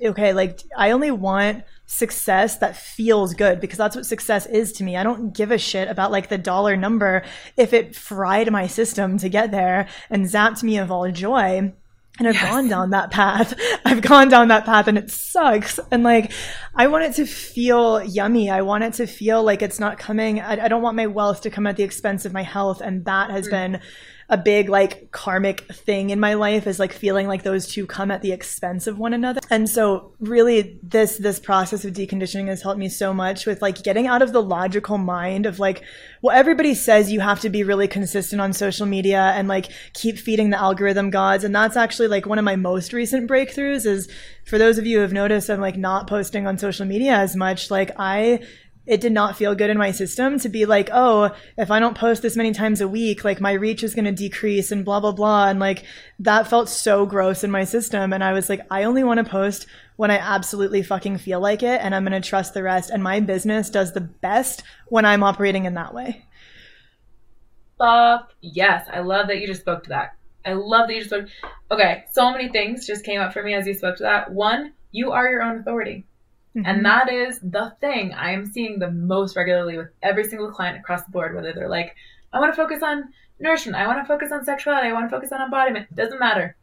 okay 0.04 0.32
like 0.32 0.60
i 0.76 0.92
only 0.92 1.10
want 1.10 1.64
success 1.86 2.58
that 2.58 2.76
feels 2.76 3.34
good 3.34 3.60
because 3.60 3.76
that's 3.76 3.96
what 3.96 4.06
success 4.06 4.46
is 4.46 4.72
to 4.72 4.84
me 4.84 4.96
i 4.96 5.02
don't 5.02 5.34
give 5.34 5.50
a 5.50 5.58
shit 5.58 5.88
about 5.88 6.12
like 6.12 6.28
the 6.28 6.38
dollar 6.38 6.76
number 6.76 7.24
if 7.56 7.72
it 7.72 7.96
fried 7.96 8.50
my 8.52 8.66
system 8.66 9.18
to 9.18 9.28
get 9.28 9.50
there 9.50 9.88
and 10.10 10.26
zapped 10.26 10.62
me 10.62 10.78
of 10.78 10.92
all 10.92 11.10
joy 11.10 11.72
and 12.18 12.28
I've 12.28 12.34
yes. 12.34 12.50
gone 12.50 12.68
down 12.68 12.90
that 12.90 13.10
path. 13.10 13.54
I've 13.86 14.02
gone 14.02 14.28
down 14.28 14.48
that 14.48 14.66
path 14.66 14.86
and 14.86 14.98
it 14.98 15.10
sucks. 15.10 15.80
And 15.90 16.02
like, 16.02 16.30
I 16.74 16.86
want 16.86 17.04
it 17.04 17.14
to 17.14 17.26
feel 17.26 18.04
yummy. 18.04 18.50
I 18.50 18.60
want 18.60 18.84
it 18.84 18.92
to 18.94 19.06
feel 19.06 19.42
like 19.42 19.62
it's 19.62 19.80
not 19.80 19.98
coming. 19.98 20.38
I, 20.38 20.64
I 20.64 20.68
don't 20.68 20.82
want 20.82 20.94
my 20.94 21.06
wealth 21.06 21.40
to 21.42 21.50
come 21.50 21.66
at 21.66 21.76
the 21.76 21.84
expense 21.84 22.26
of 22.26 22.34
my 22.34 22.42
health. 22.42 22.82
And 22.82 23.06
that 23.06 23.30
has 23.30 23.48
mm. 23.48 23.50
been 23.50 23.80
a 24.32 24.36
big 24.38 24.70
like 24.70 25.10
karmic 25.10 25.60
thing 25.70 26.08
in 26.08 26.18
my 26.18 26.32
life 26.32 26.66
is 26.66 26.78
like 26.78 26.90
feeling 26.90 27.28
like 27.28 27.42
those 27.42 27.66
two 27.66 27.86
come 27.86 28.10
at 28.10 28.22
the 28.22 28.32
expense 28.32 28.86
of 28.86 28.98
one 28.98 29.12
another. 29.12 29.42
And 29.50 29.68
so 29.68 30.14
really 30.20 30.80
this 30.82 31.18
this 31.18 31.38
process 31.38 31.84
of 31.84 31.92
deconditioning 31.92 32.48
has 32.48 32.62
helped 32.62 32.78
me 32.78 32.88
so 32.88 33.12
much 33.12 33.44
with 33.44 33.60
like 33.60 33.82
getting 33.82 34.06
out 34.06 34.22
of 34.22 34.32
the 34.32 34.40
logical 34.40 34.96
mind 34.96 35.44
of 35.44 35.58
like 35.58 35.82
well 36.22 36.34
everybody 36.34 36.74
says 36.74 37.12
you 37.12 37.20
have 37.20 37.40
to 37.40 37.50
be 37.50 37.62
really 37.62 37.86
consistent 37.86 38.40
on 38.40 38.54
social 38.54 38.86
media 38.86 39.34
and 39.36 39.48
like 39.48 39.68
keep 39.92 40.16
feeding 40.16 40.48
the 40.48 40.58
algorithm 40.58 41.10
gods 41.10 41.44
and 41.44 41.54
that's 41.54 41.76
actually 41.76 42.08
like 42.08 42.24
one 42.24 42.38
of 42.38 42.44
my 42.46 42.56
most 42.56 42.94
recent 42.94 43.28
breakthroughs 43.28 43.84
is 43.84 44.10
for 44.46 44.56
those 44.56 44.78
of 44.78 44.86
you 44.86 44.96
who 44.96 45.02
have 45.02 45.12
noticed 45.12 45.50
I'm 45.50 45.60
like 45.60 45.76
not 45.76 46.08
posting 46.08 46.46
on 46.46 46.56
social 46.56 46.86
media 46.86 47.12
as 47.12 47.36
much 47.36 47.70
like 47.70 47.90
I 47.98 48.40
it 48.84 49.00
did 49.00 49.12
not 49.12 49.36
feel 49.36 49.54
good 49.54 49.70
in 49.70 49.78
my 49.78 49.92
system 49.92 50.40
to 50.40 50.48
be 50.48 50.66
like, 50.66 50.90
oh, 50.92 51.30
if 51.56 51.70
I 51.70 51.78
don't 51.78 51.96
post 51.96 52.22
this 52.22 52.36
many 52.36 52.52
times 52.52 52.80
a 52.80 52.88
week, 52.88 53.24
like 53.24 53.40
my 53.40 53.52
reach 53.52 53.84
is 53.84 53.94
going 53.94 54.06
to 54.06 54.12
decrease 54.12 54.72
and 54.72 54.84
blah, 54.84 54.98
blah, 54.98 55.12
blah. 55.12 55.48
And 55.48 55.60
like 55.60 55.84
that 56.18 56.48
felt 56.48 56.68
so 56.68 57.06
gross 57.06 57.44
in 57.44 57.50
my 57.50 57.62
system. 57.62 58.12
And 58.12 58.24
I 58.24 58.32
was 58.32 58.48
like, 58.48 58.60
I 58.70 58.82
only 58.82 59.04
want 59.04 59.18
to 59.18 59.30
post 59.30 59.66
when 59.96 60.10
I 60.10 60.18
absolutely 60.18 60.82
fucking 60.82 61.18
feel 61.18 61.40
like 61.40 61.62
it. 61.62 61.80
And 61.80 61.94
I'm 61.94 62.04
going 62.04 62.20
to 62.20 62.28
trust 62.28 62.54
the 62.54 62.62
rest. 62.64 62.90
And 62.90 63.04
my 63.04 63.20
business 63.20 63.70
does 63.70 63.92
the 63.92 64.00
best 64.00 64.64
when 64.88 65.04
I'm 65.04 65.22
operating 65.22 65.64
in 65.64 65.74
that 65.74 65.94
way. 65.94 66.26
Fuck 67.78 68.32
yes. 68.40 68.88
I 68.92 69.00
love 69.00 69.28
that 69.28 69.40
you 69.40 69.46
just 69.46 69.60
spoke 69.60 69.84
to 69.84 69.90
that. 69.90 70.16
I 70.44 70.54
love 70.54 70.88
that 70.88 70.94
you 70.94 71.04
just 71.04 71.10
spoke. 71.10 71.28
Okay. 71.70 72.04
So 72.10 72.32
many 72.32 72.48
things 72.48 72.84
just 72.84 73.04
came 73.04 73.20
up 73.20 73.32
for 73.32 73.44
me 73.44 73.54
as 73.54 73.64
you 73.64 73.74
spoke 73.74 73.98
to 73.98 74.02
that. 74.02 74.32
One, 74.32 74.72
you 74.90 75.12
are 75.12 75.30
your 75.30 75.42
own 75.42 75.60
authority. 75.60 76.04
Mm-hmm. 76.56 76.66
And 76.66 76.84
that 76.84 77.10
is 77.10 77.40
the 77.40 77.74
thing 77.80 78.12
I 78.12 78.32
am 78.32 78.44
seeing 78.44 78.78
the 78.78 78.90
most 78.90 79.36
regularly 79.36 79.78
with 79.78 79.88
every 80.02 80.24
single 80.24 80.50
client 80.50 80.78
across 80.78 81.02
the 81.04 81.10
board, 81.10 81.34
whether 81.34 81.52
they're 81.52 81.68
like, 81.68 81.96
I 82.32 82.40
want 82.40 82.52
to 82.54 82.62
focus 82.62 82.82
on 82.82 83.12
nourishment, 83.40 83.76
I 83.76 83.86
want 83.86 84.00
to 84.00 84.06
focus 84.06 84.32
on 84.32 84.44
sexuality, 84.44 84.88
I 84.88 84.92
want 84.92 85.10
to 85.10 85.16
focus 85.16 85.32
on 85.32 85.40
embodiment. 85.40 85.94
Doesn't 85.94 86.20
matter. 86.20 86.56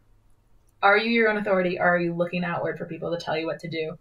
Are 0.82 0.98
you 0.98 1.12
your 1.12 1.30
own 1.30 1.38
authority? 1.38 1.80
Or 1.80 1.88
are 1.88 2.00
you 2.00 2.14
looking 2.14 2.44
outward 2.44 2.78
for 2.78 2.86
people 2.86 3.12
to 3.12 3.24
tell 3.24 3.38
you 3.38 3.46
what 3.46 3.60
to 3.60 3.68
do? 3.68 3.98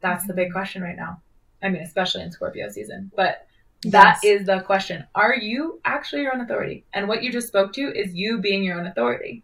That's 0.00 0.26
the 0.26 0.34
big 0.34 0.48
mm-hmm. 0.48 0.58
question 0.58 0.82
right 0.82 0.96
now. 0.96 1.22
I 1.62 1.68
mean, 1.68 1.82
especially 1.82 2.22
in 2.22 2.32
Scorpio 2.32 2.68
season. 2.68 3.10
But 3.14 3.46
that 3.84 4.18
yes. 4.22 4.40
is 4.40 4.46
the 4.46 4.60
question. 4.60 5.06
Are 5.14 5.34
you 5.34 5.80
actually 5.84 6.22
your 6.22 6.34
own 6.34 6.40
authority? 6.40 6.84
And 6.92 7.08
what 7.08 7.22
you 7.22 7.32
just 7.32 7.48
spoke 7.48 7.72
to 7.74 7.82
is 7.82 8.14
you 8.14 8.38
being 8.38 8.62
your 8.62 8.78
own 8.78 8.86
authority. 8.86 9.42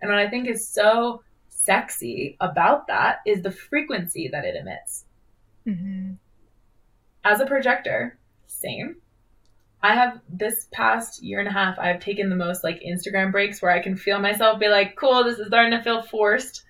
And 0.00 0.10
what 0.10 0.18
I 0.18 0.28
think 0.28 0.48
is 0.48 0.66
so 0.66 1.22
sexy 1.48 2.36
about 2.40 2.86
that 2.88 3.20
is 3.26 3.42
the 3.42 3.50
frequency 3.50 4.28
that 4.28 4.44
it 4.44 4.56
emits. 4.56 5.05
Mm-hmm. 5.66 6.12
As 7.24 7.40
a 7.40 7.46
projector, 7.46 8.18
same. 8.46 8.96
I 9.82 9.94
have 9.94 10.20
this 10.28 10.68
past 10.72 11.22
year 11.22 11.38
and 11.38 11.48
a 11.48 11.52
half, 11.52 11.78
I've 11.78 12.00
taken 12.00 12.30
the 12.30 12.36
most 12.36 12.64
like 12.64 12.82
Instagram 12.82 13.30
breaks 13.30 13.60
where 13.60 13.70
I 13.70 13.82
can 13.82 13.96
feel 13.96 14.18
myself 14.18 14.58
be 14.58 14.68
like, 14.68 14.96
cool, 14.96 15.24
this 15.24 15.38
is 15.38 15.48
starting 15.48 15.72
to 15.72 15.82
feel 15.82 16.02
forced. 16.02 16.64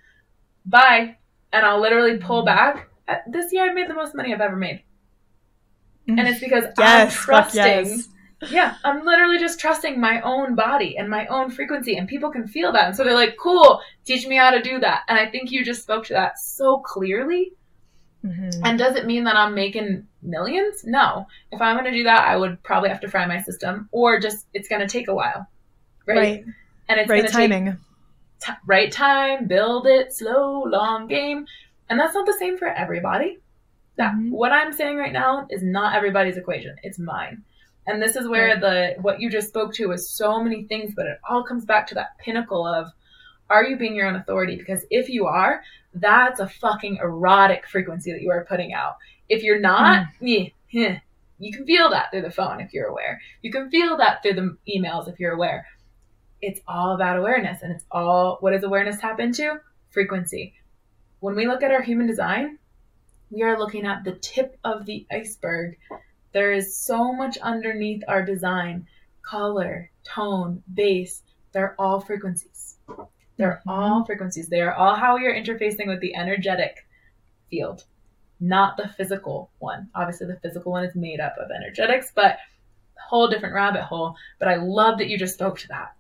Bye. 0.65 1.17
And 1.53 1.65
I'll 1.65 1.81
literally 1.81 2.19
pull 2.19 2.45
mm-hmm. 2.45 2.57
back. 2.57 2.89
This 3.29 3.53
year, 3.53 3.65
I've 3.69 3.75
made 3.75 3.89
the 3.89 3.95
most 3.95 4.15
money 4.15 4.35
I've 4.35 4.41
ever 4.41 4.57
made. 4.57 4.83
And 6.09 6.21
it's 6.21 6.41
because 6.41 6.65
yes, 6.79 7.13
I'm 7.13 7.23
trusting. 7.23 7.61
Yes. 7.63 8.09
Yeah, 8.51 8.75
I'm 8.85 9.05
literally 9.05 9.39
just 9.39 9.59
trusting 9.59 9.99
my 9.99 10.21
own 10.21 10.55
body 10.55 10.99
and 10.99 11.09
my 11.09 11.27
own 11.27 11.51
frequency, 11.51 11.97
and 11.97 12.07
people 12.07 12.31
can 12.31 12.47
feel 12.47 12.71
that. 12.73 12.85
And 12.85 12.97
so 12.97 13.03
they're 13.03 13.15
like, 13.15 13.37
cool, 13.43 13.81
teach 14.05 14.27
me 14.27 14.37
how 14.37 14.51
to 14.51 14.61
do 14.61 14.79
that. 14.81 15.03
And 15.09 15.19
I 15.19 15.31
think 15.31 15.51
you 15.51 15.65
just 15.65 15.83
spoke 15.83 16.05
to 16.07 16.13
that 16.13 16.39
so 16.39 16.79
clearly 16.79 17.53
Mm-hmm. 18.25 18.65
And 18.65 18.79
does 18.79 18.97
it 18.97 19.07
mean 19.07 19.25
that 19.25 19.37
I'm 19.37 19.55
making 19.55 20.07
millions? 20.23 20.85
No. 20.85 21.27
If 21.53 21.61
I'm 21.61 21.77
going 21.77 21.91
to 21.91 21.97
do 21.97 22.05
that, 22.05 22.27
I 22.27 22.37
would 22.37 22.63
probably 22.63 22.89
have 22.89 23.01
to 23.01 23.09
fry 23.09 23.27
my 23.27 23.43
system 23.43 23.89
or 23.93 24.19
just 24.19 24.47
it's 24.53 24.69
going 24.69 24.81
to 24.81 24.89
take 24.89 25.09
a 25.09 25.15
while. 25.15 25.47
Right? 26.07 26.17
right. 26.17 26.45
And 26.89 27.01
it's 27.01 27.11
right 27.11 27.29
timing. 27.29 27.79
T- 28.41 28.53
right 28.67 28.93
time, 28.93 29.47
build 29.47 29.87
it, 29.87 30.13
slow, 30.13 30.63
long 30.65 31.07
game. 31.07 31.47
And 31.89 31.99
that's 31.99 32.15
not 32.15 32.27
the 32.27 32.37
same 32.39 32.59
for 32.59 32.69
everybody. 32.69 33.39
That 33.97 34.13
mm-hmm. 34.13 34.31
what 34.31 34.53
I'm 34.53 34.73
saying 34.73 34.97
right 34.97 35.13
now 35.13 35.47
is 35.51 35.63
not 35.63 35.95
everybody's 35.95 36.37
equation. 36.37 36.77
It's 36.83 36.99
mine. 36.99 37.43
And 37.87 38.03
this 38.03 38.17
is 38.17 38.29
where 38.29 38.49
right. 38.49 38.61
the 38.61 39.03
what 39.03 39.21
you 39.21 39.31
just 39.31 39.49
spoke 39.49 39.73
to 39.75 39.93
is 39.93 40.11
so 40.11 40.43
many 40.43 40.65
things, 40.65 40.93
but 40.97 41.07
it 41.07 41.19
all 41.29 41.45
comes 41.45 41.65
back 41.65 41.87
to 41.89 41.95
that 41.95 42.19
pinnacle 42.19 42.67
of 42.67 42.89
are 43.49 43.65
you 43.65 43.77
being 43.77 43.95
your 43.95 44.07
own 44.07 44.17
authority? 44.17 44.57
Because 44.57 44.85
if 44.91 45.09
you 45.09 45.27
are, 45.27 45.63
that's 45.95 46.41
a 46.41 46.49
fucking 46.49 46.97
erotic 46.97 47.67
frequency 47.67 48.13
that 48.13 48.23
you 48.23 48.31
are 48.31 48.45
putting 48.45 48.73
out. 48.73 48.97
If 49.29 49.43
you're 49.43 49.61
not, 49.61 50.07
mm. 50.21 50.53
yeah, 50.71 50.99
you 51.39 51.53
can 51.53 51.67
feel 51.67 51.91
that 51.91 52.11
through 52.11 52.23
the 52.23 52.31
phone 52.31 52.61
if 52.61 52.73
you're 52.73 52.89
aware. 52.89 53.21
You 53.43 53.51
can 53.51 53.71
feel 53.71 53.97
that 53.99 54.23
through 54.23 54.35
the 54.35 54.57
emails 54.69 55.09
if 55.09 55.21
you're 55.21 55.33
aware. 55.33 55.67
It's 56.43 56.61
all 56.67 56.95
about 56.95 57.19
awareness 57.19 57.63
and 57.63 57.73
it's 57.73 57.85
all 57.91 58.39
what 58.41 58.53
does 58.53 58.63
awareness 58.63 59.01
tap 59.01 59.21
into? 59.21 59.61
Frequency. 59.91 60.55
When 61.21 61.35
we 61.35 61.47
look 61.47 61.63
at 61.63 61.71
our 61.73 61.83
human 61.83 62.07
design, 62.07 62.59
we 63.31 63.43
are 63.43 63.59
looking 63.59 63.87
at 63.87 64.05
the 64.05 64.13
tip 64.13 64.59
of 64.65 64.87
the 64.87 65.07
iceberg. 65.11 65.79
There 66.33 66.53
is 66.53 66.77
so 66.77 67.13
much 67.13 67.39
underneath 67.39 68.03
our 68.07 68.23
design 68.25 68.87
color, 69.23 69.91
tone, 70.05 70.63
base. 70.73 71.23
They're 71.53 71.75
all 71.79 72.01
frequencies. 72.01 72.77
They're 73.37 73.63
mm-hmm. 73.67 73.71
all 73.71 74.05
frequencies. 74.05 74.49
They 74.49 74.61
are 74.61 74.75
all 74.75 74.95
how 74.95 75.17
you're 75.17 75.35
interfacing 75.35 75.87
with 75.87 76.01
the 76.01 76.15
energetic 76.15 76.87
field, 77.51 77.85
not 78.41 78.77
the 78.77 78.89
physical 78.89 79.51
one. 79.59 79.89
Obviously, 79.95 80.27
the 80.27 80.41
physical 80.41 80.73
one 80.73 80.85
is 80.85 80.95
made 80.95 81.21
up 81.21 81.37
of 81.39 81.51
energetics, 81.51 82.13
but 82.15 82.39
whole 83.09 83.29
different 83.29 83.55
rabbit 83.55 83.83
hole. 83.83 84.17
But 84.39 84.49
I 84.49 84.57
love 84.57 84.99
that 84.99 85.09
you 85.09 85.19
just 85.19 85.35
spoke 85.35 85.59
to 85.61 85.69
that 85.69 85.95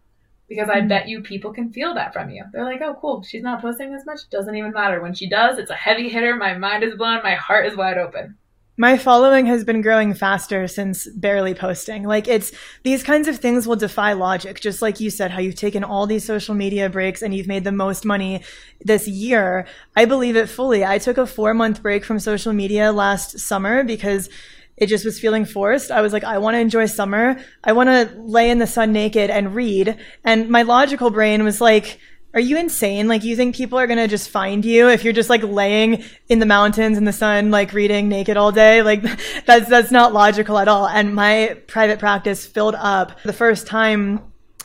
because 0.48 0.68
I 0.68 0.78
mm-hmm. 0.78 0.88
bet 0.88 1.08
you 1.08 1.22
people 1.22 1.52
can 1.52 1.72
feel 1.72 1.94
that 1.94 2.12
from 2.12 2.30
you. 2.30 2.44
They're 2.52 2.64
like, 2.64 2.80
oh, 2.80 2.96
cool. 3.00 3.22
She's 3.22 3.42
not 3.42 3.60
posting 3.60 3.94
as 3.94 4.06
much. 4.06 4.28
Doesn't 4.30 4.56
even 4.56 4.72
matter. 4.72 5.00
When 5.00 5.14
she 5.14 5.28
does, 5.28 5.58
it's 5.58 5.70
a 5.70 5.74
heavy 5.74 6.08
hitter. 6.08 6.36
My 6.36 6.56
mind 6.56 6.84
is 6.84 6.96
blown. 6.96 7.22
My 7.22 7.34
heart 7.34 7.66
is 7.66 7.76
wide 7.76 7.98
open 7.98 8.36
my 8.77 8.98
following 8.98 9.47
has 9.47 9.65
been 9.65 9.81
growing 9.81 10.12
faster 10.12 10.69
since 10.69 11.09
barely 11.09 11.55
posting. 11.55 12.05
Like 12.05 12.28
it's 12.28 12.53
these 12.82 13.03
kinds 13.03 13.27
of 13.27 13.39
things 13.39 13.66
will 13.66 13.77
defy 13.77 14.12
logic. 14.12 14.61
Just 14.61 14.82
like 14.82 15.01
you 15.01 15.11
said, 15.11 15.31
how 15.31 15.40
you've 15.40 15.55
taken 15.55 15.82
all 15.82 16.07
these 16.07 16.24
social 16.24 16.55
media 16.55 16.90
breaks 16.90 17.23
and 17.23 17.35
you've 17.35 17.47
made 17.47 17.65
the 17.65 17.73
most 17.73 18.05
money 18.05 18.43
this 18.81 19.09
year. 19.09 19.66
I 19.97 20.05
believe 20.05 20.36
it 20.36 20.48
fully. 20.48 20.85
I 20.85 20.98
took 20.98 21.16
a 21.16 21.27
four 21.27 21.55
month 21.55 21.82
break 21.82 22.05
from 22.05 22.19
social 22.19 22.53
media 22.53 22.93
last 22.93 23.39
summer 23.39 23.82
because 23.82 24.28
it 24.77 24.86
just 24.89 25.07
was 25.07 25.19
feeling 25.19 25.47
forced. 25.47 25.90
I 25.90 26.03
was 26.03 26.12
like, 26.12 26.24
I 26.24 26.36
want 26.36 26.55
to 26.55 26.59
enjoy 26.59 26.85
summer. 26.85 27.40
I 27.65 27.73
want 27.73 27.89
to 27.89 28.15
lay 28.19 28.51
in 28.51 28.59
the 28.59 28.66
sun 28.66 28.93
naked 28.93 29.31
and 29.31 29.55
read. 29.55 29.97
And 30.23 30.51
my 30.51 30.62
logical 30.62 31.09
brain 31.09 31.44
was 31.44 31.62
like, 31.62 31.98
are 32.36 32.40
you 32.40 32.58
insane? 32.58 33.08
Like, 33.08 33.24
you 33.24 33.34
think 33.34 33.56
people 33.56 33.78
are 33.78 33.86
gonna 33.86 34.06
just 34.06 34.28
find 34.28 34.62
you 34.62 34.90
if 34.90 35.04
you're 35.04 35.14
just 35.14 35.30
like 35.30 35.42
laying 35.42 36.04
in 36.28 36.38
the 36.38 36.44
mountains 36.44 36.98
in 36.98 37.04
the 37.04 37.12
sun, 37.12 37.50
like 37.50 37.72
reading 37.72 38.10
naked 38.10 38.36
all 38.36 38.52
day? 38.52 38.82
Like, 38.82 39.02
that's 39.46 39.70
that's 39.70 39.90
not 39.90 40.12
logical 40.12 40.58
at 40.58 40.68
all. 40.68 40.86
And 40.86 41.14
my 41.14 41.56
private 41.66 41.98
practice 41.98 42.44
filled 42.44 42.74
up 42.74 43.18
the 43.22 43.32
first 43.32 43.66
time 43.66 44.20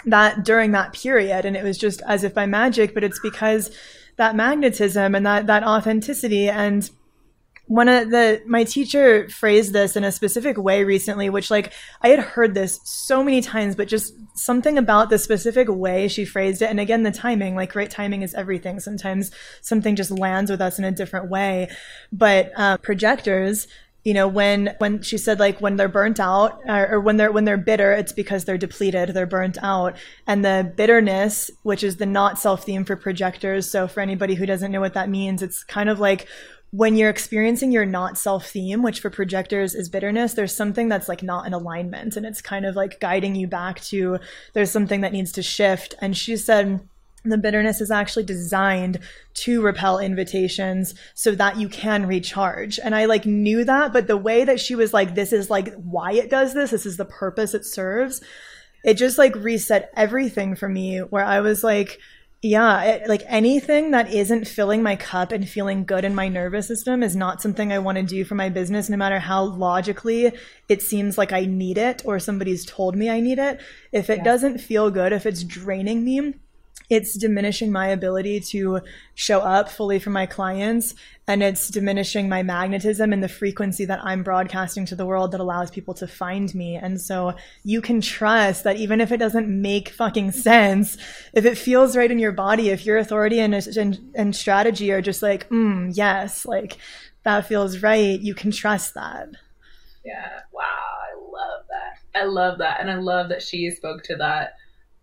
that 0.06 0.44
during 0.44 0.72
that 0.72 0.92
period, 0.92 1.46
and 1.46 1.56
it 1.56 1.64
was 1.64 1.78
just 1.78 2.02
as 2.02 2.26
if 2.26 2.34
by 2.34 2.46
magic. 2.46 2.94
But 2.94 3.06
it's 3.06 3.22
because 3.22 3.72
that 4.18 4.36
magnetism 4.36 5.16
and 5.16 5.26
that 5.26 5.48
that 5.48 5.64
authenticity 5.64 6.50
and 6.50 6.90
one 7.68 7.88
of 7.88 8.10
the 8.10 8.42
my 8.46 8.64
teacher 8.64 9.30
phrased 9.30 9.74
this 9.74 9.96
in 9.96 10.04
a 10.04 10.12
specific 10.12 10.58
way 10.58 10.84
recently 10.84 11.30
which 11.30 11.50
like 11.50 11.72
i 12.02 12.10
had 12.10 12.20
heard 12.20 12.54
this 12.54 12.80
so 12.84 13.24
many 13.24 13.42
times 13.42 13.76
but 13.76 13.88
just 13.88 14.14
something 14.42 14.78
about 14.78 15.10
the 15.10 15.20
specific 15.20 15.68
way 15.70 16.08
she 16.08 16.26
phrased 16.26 16.62
it. 16.62 16.70
And 16.70 16.80
again 16.80 17.04
the 17.04 17.12
timing 17.12 17.56
like 17.56 17.76
right 17.76 17.90
timing 17.90 18.22
is 18.22 18.34
everything. 18.34 18.80
Sometimes 18.80 19.32
something 19.62 19.96
just 19.96 20.12
lands 20.12 20.50
with 20.50 20.62
us 20.62 20.80
in 20.80 20.86
a 20.86 20.92
different 20.92 21.30
way. 21.30 21.70
But 22.12 22.52
uh, 22.56 22.78
projectors 22.78 23.68
you 24.04 24.16
know 24.16 24.28
when 24.28 24.74
when 24.80 25.00
she 25.04 25.16
said 25.16 25.40
like 25.40 25.62
when 25.62 25.76
they're 25.76 25.88
burnt 25.88 26.20
out 26.20 26.60
or, 26.66 26.94
or, 26.94 27.00
when 27.00 27.18
they're 27.18 27.32
when 27.32 27.46
they're 27.46 27.56
bitter 27.56 27.94
it's 27.94 28.12
because 28.12 28.46
they're 28.46 28.58
depleted 28.58 29.10
they're 29.10 29.28
burnt 29.28 29.58
out. 29.62 29.96
And 30.26 30.44
the 30.44 30.72
bitterness 30.76 31.52
which 31.64 31.84
is 31.84 31.98
the 31.98 32.06
not 32.06 32.40
self 32.40 32.64
theme 32.64 32.84
for 32.84 32.96
projectors 32.96 33.70
so 33.70 33.88
for 33.88 34.00
anybody 34.00 34.36
who 34.36 34.46
doesn't 34.46 34.72
know 34.72 34.82
what 34.82 34.96
that 34.96 35.10
means 35.10 35.42
it's 35.44 35.64
kind 35.64 35.90
of 35.90 36.00
like 36.00 36.28
when 36.72 36.96
you're 36.96 37.10
experiencing 37.10 37.72
your 37.72 37.86
not 37.86 38.18
self 38.18 38.48
theme, 38.48 38.82
which 38.82 39.02
for 39.02 39.10
projectors 39.10 39.76
is 39.76 39.90
bitterness, 39.90 40.34
there's 40.34 40.56
something 40.56 40.88
that's 40.88 41.10
like 41.10 41.22
not 41.22 41.46
in 41.46 41.54
alignment 41.54 42.16
and 42.16 42.26
it's 42.26 42.42
kind 42.42 42.66
of 42.66 42.76
like 42.76 43.00
guiding 43.00 43.36
you 43.36 43.46
back 43.46 43.82
to 43.82 44.20
there's 44.54 44.72
something 44.72 45.02
that 45.02 45.12
needs 45.12 45.32
to 45.34 45.44
shift. 45.44 45.96
And 46.00 46.16
she 46.16 46.38
said, 46.38 46.88
the 47.24 47.38
bitterness 47.38 47.82
is 47.82 47.92
actually 47.92 48.24
designed 48.24 49.00
to 49.34 49.62
repel 49.62 50.00
invitations 50.00 50.96
so 51.14 51.36
that 51.36 51.58
you 51.58 51.70
can 51.70 52.08
recharge. 52.08 52.80
And 52.80 52.96
I 52.96 53.06
like 53.06 53.26
knew 53.26 53.64
that, 53.64 53.94
but 53.94 54.08
the 54.08 54.18
way 54.18 54.44
that 54.44 54.60
she 54.60 54.74
was 54.74 54.94
like, 54.94 55.14
this 55.14 55.32
is 55.32 55.50
like 55.50 55.74
why 55.76 56.14
it 56.14 56.30
does 56.30 56.54
this, 56.54 56.72
this 56.72 56.86
is 56.86 56.98
the 56.98 57.06
purpose 57.06 57.54
it 57.54 57.66
serves, 57.66 58.22
it 58.84 58.96
just 58.96 59.20
like 59.20 59.36
reset 59.36 59.92
everything 59.96 60.56
for 60.56 60.68
me 60.68 61.00
where 61.00 61.24
I 61.24 61.42
was 61.42 61.64
like, 61.64 62.00
yeah, 62.44 62.82
it, 62.84 63.08
like 63.08 63.22
anything 63.28 63.92
that 63.92 64.12
isn't 64.12 64.48
filling 64.48 64.82
my 64.82 64.96
cup 64.96 65.32
and 65.32 65.48
feeling 65.48 65.86
good 65.86 66.04
in 66.04 66.16
my 66.16 66.28
nervous 66.28 66.68
system 66.68 67.04
is 67.04 67.16
not 67.16 67.40
something 67.40 67.72
I 67.72 67.78
want 67.78 67.98
to 67.98 68.04
do 68.04 68.26
for 68.26 68.34
my 68.34 68.50
business, 68.50 68.90
no 68.90 68.98
matter 68.98 69.20
how 69.20 69.44
logically 69.44 70.32
it 70.68 70.82
seems 70.82 71.20
like 71.20 71.32
I 71.32 71.46
need 71.46 71.78
it 71.78 72.02
or 72.04 72.18
somebody's 72.18 72.66
told 72.66 72.96
me 72.96 73.12
I 73.12 73.20
need 73.20 73.38
it. 73.38 73.62
If 73.92 74.10
it 74.10 74.20
yeah. 74.20 74.24
doesn't 74.24 74.58
feel 74.58 74.90
good, 74.90 75.14
if 75.14 75.28
it's 75.28 75.44
draining 75.44 76.04
me, 76.04 76.34
it's 76.92 77.18
diminishing 77.18 77.72
my 77.72 77.88
ability 77.88 78.42
to 78.42 78.82
show 79.16 79.40
up 79.40 79.70
fully 79.70 79.98
for 79.98 80.10
my 80.10 80.26
clients 80.26 80.94
and 81.26 81.42
it's 81.42 81.70
diminishing 81.70 82.28
my 82.28 82.44
magnetism 82.44 83.14
and 83.14 83.24
the 83.24 83.30
frequency 83.30 83.86
that 83.86 84.02
I'm 84.04 84.24
broadcasting 84.24 84.86
to 84.88 84.96
the 84.96 85.06
world 85.06 85.32
that 85.32 85.40
allows 85.40 85.72
people 85.72 85.94
to 85.94 86.06
find 86.06 86.54
me. 86.54 86.76
And 86.76 87.00
so 87.00 87.34
you 87.64 87.80
can 87.80 88.02
trust 88.02 88.66
that 88.66 88.76
even 88.76 89.00
if 89.00 89.10
it 89.14 89.20
doesn't 89.20 89.48
make 89.48 89.88
fucking 89.88 90.34
sense, 90.34 90.98
if 91.32 91.46
it 91.46 91.58
feels 91.58 91.96
right 91.96 92.12
in 92.12 92.20
your 92.20 92.34
body, 92.34 92.72
if 92.72 92.86
your 92.86 92.98
authority 92.98 93.40
and, 93.40 93.54
and, 93.54 94.12
and 94.14 94.36
strategy 94.36 94.92
are 94.92 95.02
just 95.02 95.24
like, 95.24 95.48
mm, 95.48 95.94
yes, 95.96 96.46
like 96.46 96.78
that 97.24 97.46
feels 97.46 97.82
right, 97.82 98.20
you 98.20 98.36
can 98.36 98.52
trust 98.52 98.96
that. 98.96 99.30
Yeah. 100.04 100.42
Wow. 100.52 100.64
I 100.64 101.16
love 101.16 101.64
that. 101.70 102.20
I 102.20 102.26
love 102.26 102.58
that. 102.58 102.82
And 102.82 102.92
I 102.92 102.96
love 102.96 103.30
that 103.30 103.42
she 103.42 103.72
spoke 103.72 104.04
to 104.04 104.18
that 104.18 104.56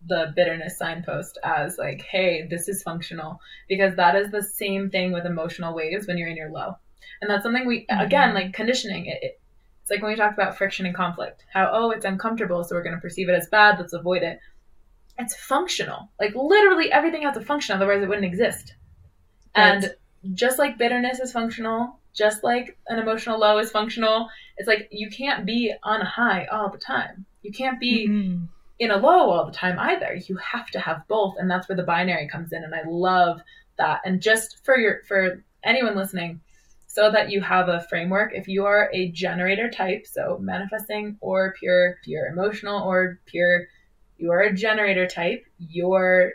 the 0.07 0.33
bitterness 0.35 0.77
signpost 0.77 1.37
as 1.43 1.77
like, 1.77 2.01
hey, 2.01 2.47
this 2.49 2.67
is 2.67 2.83
functional. 2.83 3.39
Because 3.67 3.95
that 3.95 4.15
is 4.15 4.31
the 4.31 4.43
same 4.43 4.89
thing 4.89 5.11
with 5.11 5.25
emotional 5.25 5.75
waves 5.75 6.07
when 6.07 6.17
you're 6.17 6.29
in 6.29 6.37
your 6.37 6.51
low. 6.51 6.75
And 7.21 7.29
that's 7.29 7.43
something 7.43 7.67
we 7.67 7.85
mm-hmm. 7.85 7.99
again, 7.99 8.33
like 8.33 8.53
conditioning, 8.53 9.05
it, 9.05 9.19
it 9.21 9.41
it's 9.81 9.91
like 9.95 10.03
when 10.03 10.11
we 10.11 10.17
talk 10.17 10.33
about 10.33 10.57
friction 10.57 10.85
and 10.85 10.95
conflict. 10.95 11.45
How, 11.51 11.69
oh, 11.73 11.91
it's 11.91 12.05
uncomfortable, 12.05 12.63
so 12.63 12.75
we're 12.75 12.83
gonna 12.83 12.99
perceive 12.99 13.27
it 13.27 13.33
as 13.33 13.47
bad, 13.47 13.79
let's 13.79 13.93
avoid 13.93 14.23
it. 14.23 14.39
It's 15.17 15.35
functional. 15.35 16.09
Like 16.19 16.35
literally 16.35 16.91
everything 16.91 17.23
has 17.23 17.35
a 17.35 17.41
function, 17.41 17.75
otherwise 17.75 18.01
it 18.03 18.07
wouldn't 18.07 18.25
exist. 18.25 18.75
Right. 19.57 19.83
And 19.83 19.95
just 20.35 20.59
like 20.59 20.77
bitterness 20.77 21.19
is 21.19 21.31
functional, 21.31 21.99
just 22.13 22.43
like 22.43 22.77
an 22.87 22.99
emotional 22.99 23.39
low 23.39 23.57
is 23.57 23.71
functional. 23.71 24.29
It's 24.57 24.67
like 24.67 24.89
you 24.91 25.09
can't 25.09 25.45
be 25.45 25.73
on 25.83 26.01
a 26.01 26.05
high 26.05 26.45
all 26.45 26.69
the 26.69 26.77
time. 26.77 27.25
You 27.41 27.51
can't 27.51 27.79
be 27.79 28.07
mm-hmm. 28.07 28.45
In 28.79 28.91
a 28.91 28.97
low 28.97 29.29
all 29.29 29.45
the 29.45 29.51
time 29.51 29.77
either. 29.77 30.15
You 30.27 30.37
have 30.37 30.67
to 30.71 30.79
have 30.79 31.07
both, 31.07 31.35
and 31.37 31.51
that's 31.51 31.67
where 31.67 31.75
the 31.75 31.83
binary 31.83 32.27
comes 32.27 32.53
in. 32.53 32.63
And 32.63 32.73
I 32.73 32.81
love 32.87 33.41
that. 33.77 34.01
And 34.05 34.21
just 34.21 34.65
for 34.65 34.77
your 34.77 35.03
for 35.07 35.43
anyone 35.63 35.95
listening, 35.95 36.41
so 36.87 37.11
that 37.11 37.29
you 37.29 37.41
have 37.41 37.69
a 37.69 37.85
framework. 37.89 38.33
If 38.33 38.47
you 38.47 38.65
are 38.65 38.89
a 38.93 39.11
generator 39.11 39.69
type, 39.69 40.07
so 40.07 40.39
manifesting 40.41 41.17
or 41.21 41.53
pure, 41.59 41.97
pure 42.03 42.27
emotional 42.27 42.81
or 42.81 43.19
pure, 43.25 43.67
you 44.17 44.31
are 44.31 44.41
a 44.41 44.53
generator 44.53 45.07
type. 45.07 45.45
Your 45.59 46.31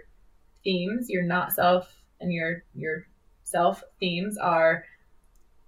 themes, 0.62 1.08
your 1.08 1.22
not 1.22 1.52
self, 1.52 1.92
and 2.20 2.32
your 2.32 2.62
your 2.74 3.06
self 3.42 3.82
themes 3.98 4.36
are 4.36 4.84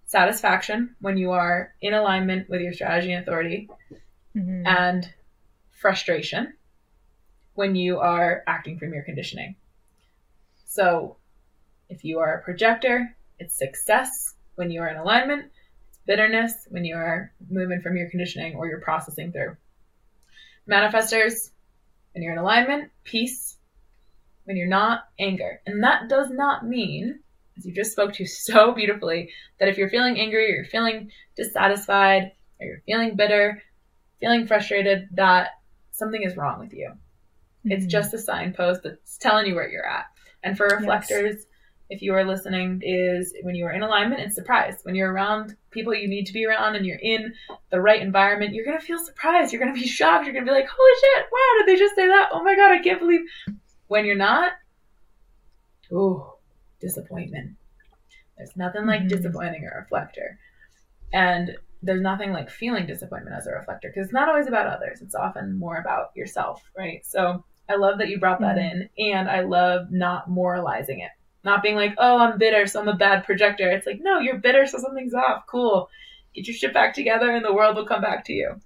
satisfaction 0.05 0.94
when 1.01 1.16
you 1.16 1.32
are 1.32 1.74
in 1.81 1.94
alignment 1.94 2.48
with 2.51 2.61
your 2.61 2.73
strategy 2.73 3.12
and 3.12 3.23
authority, 3.23 3.69
mm-hmm. 4.36 4.66
and 4.66 5.11
frustration 5.73 6.53
when 7.57 7.74
you 7.74 7.99
are 7.99 8.43
acting 8.47 8.78
from 8.78 8.95
your 8.95 9.03
conditioning. 9.03 9.57
So, 10.65 11.16
if 11.89 12.05
you 12.05 12.19
are 12.20 12.35
a 12.35 12.43
projector, 12.43 13.16
it's 13.39 13.57
success 13.57 14.35
when 14.55 14.70
you 14.70 14.81
are 14.81 14.89
in 14.89 14.97
alignment, 14.97 15.47
it's 15.89 15.99
bitterness 16.07 16.55
when 16.70 16.85
you 16.85 16.97
are 16.97 17.33
moving 17.49 17.81
from 17.81 17.97
your 17.97 18.09
conditioning 18.09 18.57
or 18.57 18.66
you're 18.66 18.81
processing 18.81 19.33
through. 19.33 19.57
Manifestors, 20.69 21.51
when 22.12 22.23
you're 22.23 22.33
in 22.33 22.39
alignment, 22.39 22.91
peace. 23.05 23.57
When 24.45 24.57
you're 24.57 24.69
not, 24.69 25.09
anger. 25.19 25.61
And 25.66 25.83
that 25.83 26.09
does 26.09 26.31
not 26.31 26.65
mean 26.65 27.20
as 27.57 27.65
you 27.65 27.73
just 27.73 27.93
spoke 27.93 28.12
to 28.15 28.27
so 28.27 28.73
beautifully, 28.73 29.31
that 29.59 29.69
if 29.69 29.78
you're 29.78 29.91
feeling 29.91 30.19
angry 30.19 30.47
or 30.47 30.55
you're 30.57 30.65
feeling 30.65 31.11
dissatisfied 31.37 32.33
or 32.61 32.66
you're 32.66 32.83
feeling 32.87 33.16
bitter, 33.16 33.62
feeling 34.20 34.47
frustrated, 34.47 35.09
that 35.12 35.51
something 35.93 36.23
is 36.23 36.37
wrong 36.37 36.61
with 36.61 36.73
you. 36.73 36.93
Mm-hmm. 37.66 37.72
It's 37.72 37.86
just 37.86 38.14
a 38.14 38.18
signpost 38.18 38.82
that's 38.84 39.18
telling 39.18 39.47
you 39.47 39.55
where 39.55 39.68
you're 39.68 39.86
at. 39.86 40.06
And 40.43 40.56
for 40.56 40.66
reflectors, 40.66 41.36
yes. 41.36 41.47
if 41.90 42.02
you 42.02 42.14
are 42.14 42.24
listening, 42.24 42.80
is 42.84 43.34
when 43.43 43.56
you 43.56 43.66
are 43.66 43.72
in 43.72 43.82
alignment 43.82 44.20
and 44.20 44.32
surprised. 44.32 44.84
When 44.84 44.94
you're 44.94 45.12
around 45.12 45.56
people 45.70 45.94
you 45.94 46.09
need 46.09 46.26
to 46.26 46.32
be 46.32 46.47
around 46.47 46.76
and 46.76 46.86
you're 46.86 46.98
in 47.02 47.34
the 47.70 47.80
right 47.80 48.01
environment, 48.01 48.55
you're 48.55 48.64
going 48.64 48.78
to 48.78 48.84
feel 48.84 48.98
surprised. 48.98 49.52
You're 49.52 49.62
going 49.62 49.74
to 49.74 49.80
be 49.80 49.86
shocked. 49.88 50.24
You're 50.24 50.34
going 50.34 50.47
to 50.47 50.51
be 50.51 50.56
like, 50.56 50.68
holy 50.68 50.93
shit, 51.01 51.26
wow, 51.32 51.59
did 51.59 51.66
they 51.66 51.78
just 51.78 51.97
say 51.97 52.06
that? 52.06 52.28
Oh 52.32 52.44
my 52.44 52.55
God, 52.55 52.72
I 52.72 52.78
can't 52.78 53.01
believe. 53.01 53.22
When 53.88 54.05
you're 54.05 54.16
not, 54.16 54.52
ooh, 55.93 56.24
disappointment. 56.80 57.56
There's 58.36 58.56
nothing 58.56 58.86
like 58.86 59.01
mm-hmm. 59.01 59.09
disappointing 59.09 59.66
a 59.66 59.76
reflector. 59.76 60.38
And 61.12 61.56
there's 61.82 62.02
nothing 62.02 62.32
like 62.32 62.51
feeling 62.51 62.86
disappointment 62.86 63.36
as 63.36 63.47
a 63.47 63.52
reflector 63.52 63.88
because 63.88 64.06
it's 64.06 64.12
not 64.12 64.28
always 64.28 64.48
about 64.48 64.66
others. 64.66 65.01
It's 65.02 65.14
often 65.14 65.59
more 65.59 65.76
about 65.76 66.10
yourself, 66.14 66.62
right? 66.76 67.05
So 67.06 67.44
I 67.68 67.76
love 67.76 67.98
that 67.98 68.09
you 68.09 68.18
brought 68.18 68.40
that 68.40 68.56
mm-hmm. 68.56 68.82
in 68.98 69.12
and 69.12 69.28
I 69.28 69.40
love 69.40 69.90
not 69.90 70.30
moralizing 70.30 71.01
it. 71.01 71.10
Not 71.44 71.62
being 71.62 71.76
like, 71.76 71.94
oh, 71.98 72.18
I'm 72.18 72.38
bitter, 72.38 72.66
so 72.66 72.80
I'm 72.80 72.88
a 72.88 72.97
bad 72.97 73.24
projector. 73.24 73.70
It's 73.70 73.86
like, 73.86 74.01
no, 74.01 74.18
you're 74.18 74.38
bitter, 74.38 74.66
so 74.66 74.78
something's 74.78 75.14
off. 75.14 75.44
Cool. 75.47 75.88
Get 76.34 76.48
your 76.48 76.56
shit 76.56 76.74
back 76.74 76.94
together 76.94 77.30
and 77.30 77.44
the 77.44 77.55
world 77.55 77.76
will 77.76 77.86
come 77.86 78.02
back 78.02 78.24
to 78.26 78.32
you. 78.32 78.60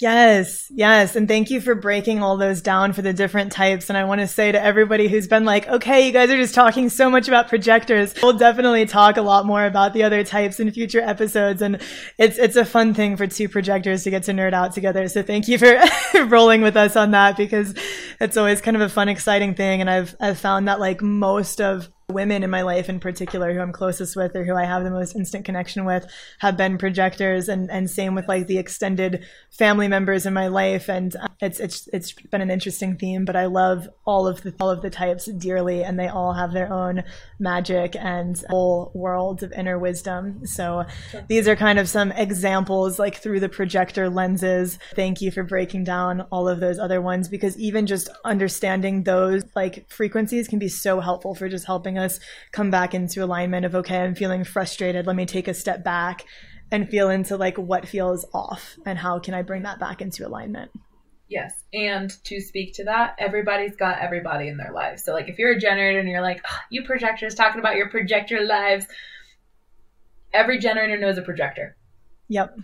Yes, 0.00 0.66
yes. 0.74 1.14
And 1.14 1.28
thank 1.28 1.50
you 1.50 1.60
for 1.60 1.76
breaking 1.76 2.20
all 2.20 2.36
those 2.36 2.60
down 2.60 2.92
for 2.92 3.00
the 3.00 3.12
different 3.12 3.52
types. 3.52 3.88
And 3.88 3.96
I 3.96 4.02
want 4.02 4.20
to 4.20 4.26
say 4.26 4.50
to 4.50 4.60
everybody 4.60 5.06
who's 5.06 5.28
been 5.28 5.44
like, 5.44 5.68
okay, 5.68 6.04
you 6.04 6.12
guys 6.12 6.30
are 6.30 6.36
just 6.36 6.54
talking 6.54 6.88
so 6.88 7.08
much 7.08 7.28
about 7.28 7.48
projectors. 7.48 8.12
We'll 8.20 8.36
definitely 8.36 8.86
talk 8.86 9.18
a 9.18 9.22
lot 9.22 9.46
more 9.46 9.64
about 9.64 9.92
the 9.92 10.02
other 10.02 10.24
types 10.24 10.58
in 10.58 10.72
future 10.72 11.00
episodes. 11.00 11.62
And 11.62 11.80
it's, 12.18 12.38
it's 12.38 12.56
a 12.56 12.64
fun 12.64 12.92
thing 12.92 13.16
for 13.16 13.28
two 13.28 13.48
projectors 13.48 14.02
to 14.02 14.10
get 14.10 14.24
to 14.24 14.32
nerd 14.32 14.52
out 14.52 14.72
together. 14.72 15.06
So 15.08 15.22
thank 15.22 15.46
you 15.46 15.58
for 15.58 15.80
rolling 16.24 16.60
with 16.60 16.76
us 16.76 16.96
on 16.96 17.12
that 17.12 17.36
because 17.36 17.72
it's 18.20 18.36
always 18.36 18.60
kind 18.60 18.76
of 18.76 18.80
a 18.80 18.88
fun, 18.88 19.08
exciting 19.08 19.54
thing. 19.54 19.80
And 19.80 19.88
I've, 19.88 20.16
I've 20.18 20.40
found 20.40 20.66
that 20.66 20.80
like 20.80 21.02
most 21.02 21.60
of 21.60 21.88
women 22.08 22.42
in 22.42 22.50
my 22.50 22.62
life 22.62 22.88
in 22.88 23.00
particular 23.00 23.52
who 23.52 23.60
I'm 23.60 23.72
closest 23.72 24.14
with 24.14 24.36
or 24.36 24.44
who 24.44 24.54
I 24.54 24.64
have 24.64 24.84
the 24.84 24.90
most 24.90 25.16
instant 25.16 25.44
connection 25.44 25.84
with 25.84 26.06
have 26.40 26.56
been 26.56 26.76
projectors 26.76 27.48
and 27.48 27.70
and 27.70 27.90
same 27.90 28.14
with 28.14 28.28
like 28.28 28.46
the 28.46 28.58
extended 28.58 29.24
family 29.50 29.88
members 29.88 30.26
in 30.26 30.34
my 30.34 30.48
life. 30.48 30.88
And 30.88 31.16
uh, 31.16 31.28
it's 31.40 31.60
it's 31.60 31.88
it's 31.92 32.12
been 32.12 32.42
an 32.42 32.50
interesting 32.50 32.96
theme 32.96 33.24
but 33.24 33.36
I 33.36 33.46
love 33.46 33.88
all 34.04 34.26
of 34.26 34.42
the 34.42 34.54
all 34.60 34.70
of 34.70 34.82
the 34.82 34.90
types 34.90 35.26
dearly 35.26 35.82
and 35.82 35.98
they 35.98 36.08
all 36.08 36.34
have 36.34 36.52
their 36.52 36.72
own 36.72 37.04
magic 37.38 37.96
and 37.96 38.42
whole 38.50 38.90
worlds 38.94 39.42
of 39.42 39.52
inner 39.52 39.78
wisdom. 39.78 40.46
So 40.46 40.84
these 41.28 41.48
are 41.48 41.56
kind 41.56 41.78
of 41.78 41.88
some 41.88 42.12
examples 42.12 42.98
like 42.98 43.16
through 43.16 43.40
the 43.40 43.48
projector 43.48 44.10
lenses. 44.10 44.78
Thank 44.94 45.20
you 45.20 45.30
for 45.30 45.42
breaking 45.42 45.84
down 45.84 46.22
all 46.30 46.48
of 46.48 46.60
those 46.60 46.78
other 46.78 47.00
ones 47.00 47.28
because 47.28 47.56
even 47.58 47.86
just 47.86 48.08
understanding 48.24 49.04
those 49.04 49.42
like 49.54 49.88
frequencies 49.88 50.48
can 50.48 50.58
be 50.58 50.68
so 50.68 51.00
helpful 51.00 51.34
for 51.34 51.48
just 51.48 51.66
helping 51.66 51.93
helping 51.94 52.04
us 52.04 52.20
come 52.52 52.70
back 52.70 52.94
into 52.94 53.24
alignment 53.24 53.64
of, 53.64 53.74
okay, 53.74 53.98
I'm 53.98 54.14
feeling 54.14 54.44
frustrated. 54.44 55.06
Let 55.06 55.16
me 55.16 55.26
take 55.26 55.48
a 55.48 55.54
step 55.54 55.84
back 55.84 56.24
and 56.70 56.88
feel 56.88 57.10
into 57.10 57.36
like 57.36 57.58
what 57.58 57.86
feels 57.86 58.26
off 58.32 58.76
and 58.86 58.98
how 58.98 59.18
can 59.18 59.34
I 59.34 59.42
bring 59.42 59.62
that 59.62 59.78
back 59.78 60.00
into 60.00 60.26
alignment. 60.26 60.70
Yes. 61.28 61.54
And 61.72 62.10
to 62.24 62.40
speak 62.40 62.74
to 62.74 62.84
that, 62.84 63.16
everybody's 63.18 63.76
got 63.76 63.98
everybody 63.98 64.48
in 64.48 64.56
their 64.56 64.72
lives. 64.72 65.04
So, 65.04 65.12
like, 65.12 65.28
if 65.28 65.38
you're 65.38 65.52
a 65.52 65.58
generator 65.58 65.98
and 65.98 66.08
you're 66.08 66.20
like, 66.20 66.40
oh, 66.48 66.58
you 66.70 66.84
projectors 66.84 67.34
talking 67.34 67.60
about 67.60 67.76
your 67.76 67.88
projector 67.88 68.42
lives, 68.42 68.86
every 70.32 70.58
generator 70.58 70.98
knows 70.98 71.16
a 71.16 71.22
projector. 71.22 71.76
Yep. 72.28 72.58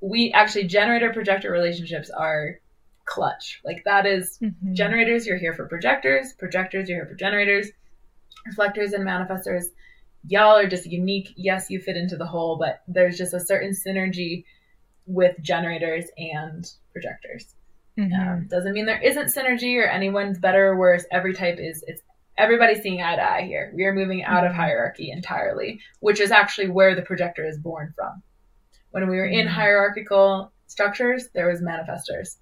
We 0.00 0.32
actually, 0.32 0.64
generator 0.64 1.12
projector 1.12 1.50
relationships 1.50 2.10
are 2.10 2.60
clutch. 3.04 3.60
Like, 3.64 3.82
that 3.84 4.06
is, 4.06 4.38
mm-hmm. 4.42 4.72
generators, 4.72 5.26
you're 5.26 5.38
here 5.38 5.54
for 5.54 5.68
projectors, 5.68 6.32
projectors, 6.38 6.88
you're 6.88 6.98
here 6.98 7.06
for 7.06 7.14
generators 7.14 7.70
reflectors 8.46 8.92
and 8.92 9.04
manifestors 9.06 9.66
y'all 10.28 10.56
are 10.56 10.68
just 10.68 10.86
unique 10.86 11.32
yes 11.36 11.70
you 11.70 11.80
fit 11.80 11.96
into 11.96 12.16
the 12.16 12.26
whole 12.26 12.56
but 12.56 12.82
there's 12.88 13.18
just 13.18 13.34
a 13.34 13.40
certain 13.40 13.72
synergy 13.72 14.44
with 15.06 15.36
generators 15.40 16.06
and 16.18 16.72
projectors 16.92 17.54
mm-hmm. 17.98 18.20
um, 18.20 18.46
doesn't 18.48 18.72
mean 18.72 18.86
there 18.86 19.02
isn't 19.02 19.26
synergy 19.26 19.76
or 19.76 19.86
anyone's 19.86 20.38
better 20.38 20.68
or 20.68 20.78
worse 20.78 21.04
every 21.12 21.32
type 21.32 21.58
is 21.58 21.84
it's 21.86 22.02
everybody's 22.38 22.82
seeing 22.82 23.00
eye 23.00 23.16
to 23.16 23.22
eye 23.22 23.42
here 23.42 23.72
we 23.74 23.84
are 23.84 23.94
moving 23.94 24.24
out 24.24 24.42
mm-hmm. 24.42 24.50
of 24.50 24.54
hierarchy 24.54 25.10
entirely 25.10 25.80
which 26.00 26.20
is 26.20 26.30
actually 26.30 26.68
where 26.68 26.94
the 26.94 27.02
projector 27.02 27.46
is 27.46 27.58
born 27.58 27.92
from 27.96 28.22
when 28.90 29.08
we 29.08 29.16
were 29.16 29.26
in 29.26 29.46
mm-hmm. 29.46 29.54
hierarchical 29.54 30.52
structures 30.66 31.28
there 31.34 31.48
was 31.48 31.62
manifestors 31.62 32.36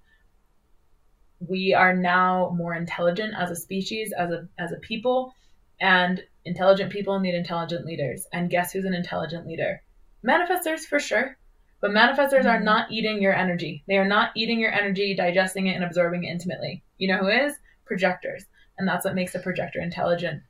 we 1.39 1.73
are 1.73 1.95
now 1.95 2.53
more 2.57 2.73
intelligent 2.73 3.33
as 3.37 3.51
a 3.51 3.55
species 3.55 4.11
as 4.17 4.31
a 4.31 4.47
as 4.57 4.71
a 4.71 4.77
people 4.77 5.33
and 5.79 6.23
intelligent 6.45 6.91
people 6.91 7.19
need 7.19 7.35
intelligent 7.35 7.85
leaders. 7.85 8.27
And 8.31 8.49
guess 8.49 8.71
who's 8.71 8.85
an 8.85 8.93
intelligent 8.93 9.47
leader? 9.47 9.81
Manifestors 10.25 10.81
for 10.81 10.99
sure. 10.99 11.37
But 11.81 11.91
manifestors 11.91 12.39
mm-hmm. 12.39 12.47
are 12.47 12.59
not 12.59 12.91
eating 12.91 13.21
your 13.21 13.35
energy. 13.35 13.83
They 13.87 13.97
are 13.97 14.07
not 14.07 14.31
eating 14.35 14.59
your 14.59 14.71
energy, 14.71 15.13
digesting 15.13 15.67
it, 15.67 15.75
and 15.75 15.83
absorbing 15.83 16.23
it 16.23 16.31
intimately. 16.31 16.83
You 16.97 17.09
know 17.09 17.17
who 17.17 17.27
is? 17.27 17.53
Projectors. 17.85 18.45
And 18.77 18.87
that's 18.87 19.05
what 19.05 19.15
makes 19.15 19.35
a 19.35 19.39
projector 19.39 19.79
intelligent, 19.79 20.41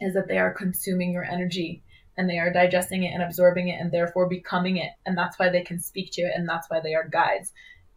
is 0.00 0.14
that 0.14 0.28
they 0.28 0.38
are 0.38 0.52
consuming 0.52 1.12
your 1.12 1.24
energy 1.24 1.82
and 2.16 2.28
they 2.28 2.38
are 2.38 2.52
digesting 2.52 3.04
it 3.04 3.14
and 3.14 3.22
absorbing 3.22 3.68
it 3.68 3.80
and 3.80 3.90
therefore 3.90 4.28
becoming 4.28 4.76
it. 4.76 4.90
And 5.06 5.16
that's 5.16 5.38
why 5.38 5.48
they 5.48 5.62
can 5.62 5.80
speak 5.80 6.10
to 6.12 6.22
it 6.22 6.32
and 6.34 6.48
that's 6.48 6.68
why 6.68 6.80
they 6.80 6.94
are 6.94 7.08
guides. 7.08 7.52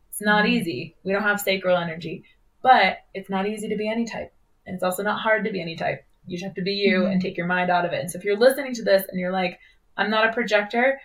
It's 0.10 0.22
not 0.22 0.46
mm-hmm. 0.46 0.54
easy. 0.54 0.96
We 1.04 1.12
don't 1.12 1.24
have 1.24 1.42
sacral 1.42 1.78
energy, 1.78 2.24
but 2.62 3.00
it's 3.14 3.30
not 3.30 3.48
easy 3.48 3.70
to 3.70 3.78
be 3.78 3.90
any 3.90 4.06
type. 4.06 4.34
And 4.66 4.76
it's 4.76 4.84
also 4.84 5.04
not 5.04 5.20
hard 5.20 5.46
to 5.46 5.52
be 5.52 5.62
any 5.62 5.76
type. 5.76 6.06
You 6.26 6.38
just 6.38 6.46
have 6.46 6.56
to 6.56 6.62
be 6.62 6.72
you 6.72 7.00
mm-hmm. 7.00 7.12
and 7.12 7.22
take 7.22 7.38
your 7.38 7.48
mind 7.48 7.70
out 7.70 7.86
of 7.86 7.94
it. 7.94 8.02
And 8.02 8.12
so 8.12 8.18
if 8.18 8.24
you're 8.24 8.38
listening 8.38 8.74
to 8.76 8.84
this 8.84 9.04
and 9.10 9.20
you're 9.20 9.32
like, 9.32 9.60
I'm 9.98 10.10
not 10.10 10.30
a 10.30 10.34
projector, 10.34 11.00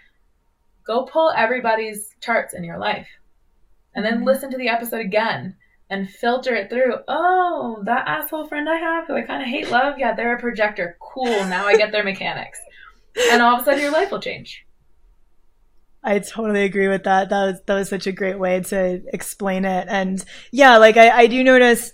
go 0.86 1.04
pull 1.04 1.32
everybody's 1.36 2.14
charts 2.20 2.54
in 2.54 2.64
your 2.64 2.78
life 2.78 3.08
and 3.94 4.04
then 4.04 4.16
mm-hmm. 4.16 4.24
listen 4.24 4.50
to 4.50 4.58
the 4.58 4.68
episode 4.68 5.00
again 5.00 5.56
and 5.88 6.10
filter 6.10 6.54
it 6.54 6.68
through. 6.68 6.96
Oh, 7.08 7.82
that 7.84 8.06
asshole 8.06 8.46
friend 8.46 8.68
I 8.68 8.76
have 8.76 9.06
who 9.06 9.16
I 9.16 9.22
kind 9.22 9.42
of 9.42 9.48
hate 9.48 9.70
love. 9.70 9.98
Yeah, 9.98 10.14
they're 10.14 10.36
a 10.36 10.40
projector. 10.40 10.96
Cool. 11.00 11.44
Now 11.46 11.66
I 11.66 11.76
get 11.76 11.92
their 11.92 12.04
mechanics. 12.04 12.60
And 13.30 13.40
all 13.40 13.56
of 13.56 13.62
a 13.62 13.64
sudden 13.64 13.80
your 13.80 13.92
life 13.92 14.10
will 14.10 14.20
change. 14.20 14.66
I 16.02 16.20
totally 16.20 16.62
agree 16.62 16.86
with 16.86 17.04
that. 17.04 17.30
That 17.30 17.44
was 17.46 17.60
that 17.66 17.74
was 17.74 17.88
such 17.88 18.06
a 18.06 18.12
great 18.12 18.38
way 18.38 18.60
to 18.60 19.02
explain 19.12 19.64
it. 19.64 19.88
And 19.90 20.24
yeah, 20.52 20.76
like 20.76 20.96
I, 20.96 21.10
I 21.10 21.26
do 21.26 21.42
notice 21.42 21.92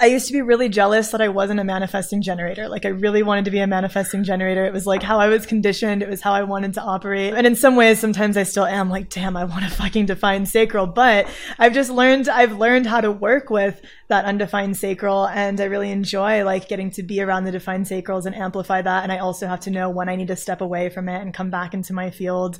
I 0.00 0.06
used 0.06 0.26
to 0.26 0.32
be 0.32 0.42
really 0.42 0.68
jealous 0.68 1.12
that 1.12 1.20
I 1.20 1.28
wasn't 1.28 1.60
a 1.60 1.64
manifesting 1.64 2.20
generator. 2.20 2.68
Like 2.68 2.84
I 2.84 2.88
really 2.88 3.22
wanted 3.22 3.44
to 3.44 3.52
be 3.52 3.60
a 3.60 3.66
manifesting 3.66 4.24
generator. 4.24 4.64
It 4.64 4.72
was 4.72 4.86
like 4.86 5.04
how 5.04 5.20
I 5.20 5.28
was 5.28 5.46
conditioned. 5.46 6.02
It 6.02 6.08
was 6.08 6.20
how 6.20 6.32
I 6.32 6.42
wanted 6.42 6.74
to 6.74 6.82
operate. 6.82 7.32
And 7.32 7.46
in 7.46 7.54
some 7.54 7.76
ways, 7.76 8.00
sometimes 8.00 8.36
I 8.36 8.42
still 8.42 8.66
am 8.66 8.90
like, 8.90 9.08
damn, 9.08 9.36
I 9.36 9.44
want 9.44 9.62
to 9.62 9.70
fucking 9.70 10.06
define 10.06 10.46
sacral. 10.46 10.88
But 10.88 11.28
I've 11.60 11.74
just 11.74 11.90
learned, 11.90 12.28
I've 12.28 12.58
learned 12.58 12.86
how 12.86 13.00
to 13.00 13.12
work 13.12 13.50
with 13.50 13.80
that 14.08 14.24
undefined 14.24 14.76
sacral. 14.76 15.28
And 15.28 15.60
I 15.60 15.64
really 15.64 15.92
enjoy 15.92 16.44
like 16.44 16.68
getting 16.68 16.90
to 16.92 17.04
be 17.04 17.20
around 17.20 17.44
the 17.44 17.52
defined 17.52 17.86
sacrals 17.86 18.26
and 18.26 18.34
amplify 18.34 18.82
that. 18.82 19.04
And 19.04 19.12
I 19.12 19.18
also 19.18 19.46
have 19.46 19.60
to 19.60 19.70
know 19.70 19.90
when 19.90 20.08
I 20.08 20.16
need 20.16 20.28
to 20.28 20.36
step 20.36 20.60
away 20.60 20.88
from 20.88 21.08
it 21.08 21.22
and 21.22 21.32
come 21.32 21.50
back 21.50 21.72
into 21.72 21.92
my 21.92 22.10
field 22.10 22.58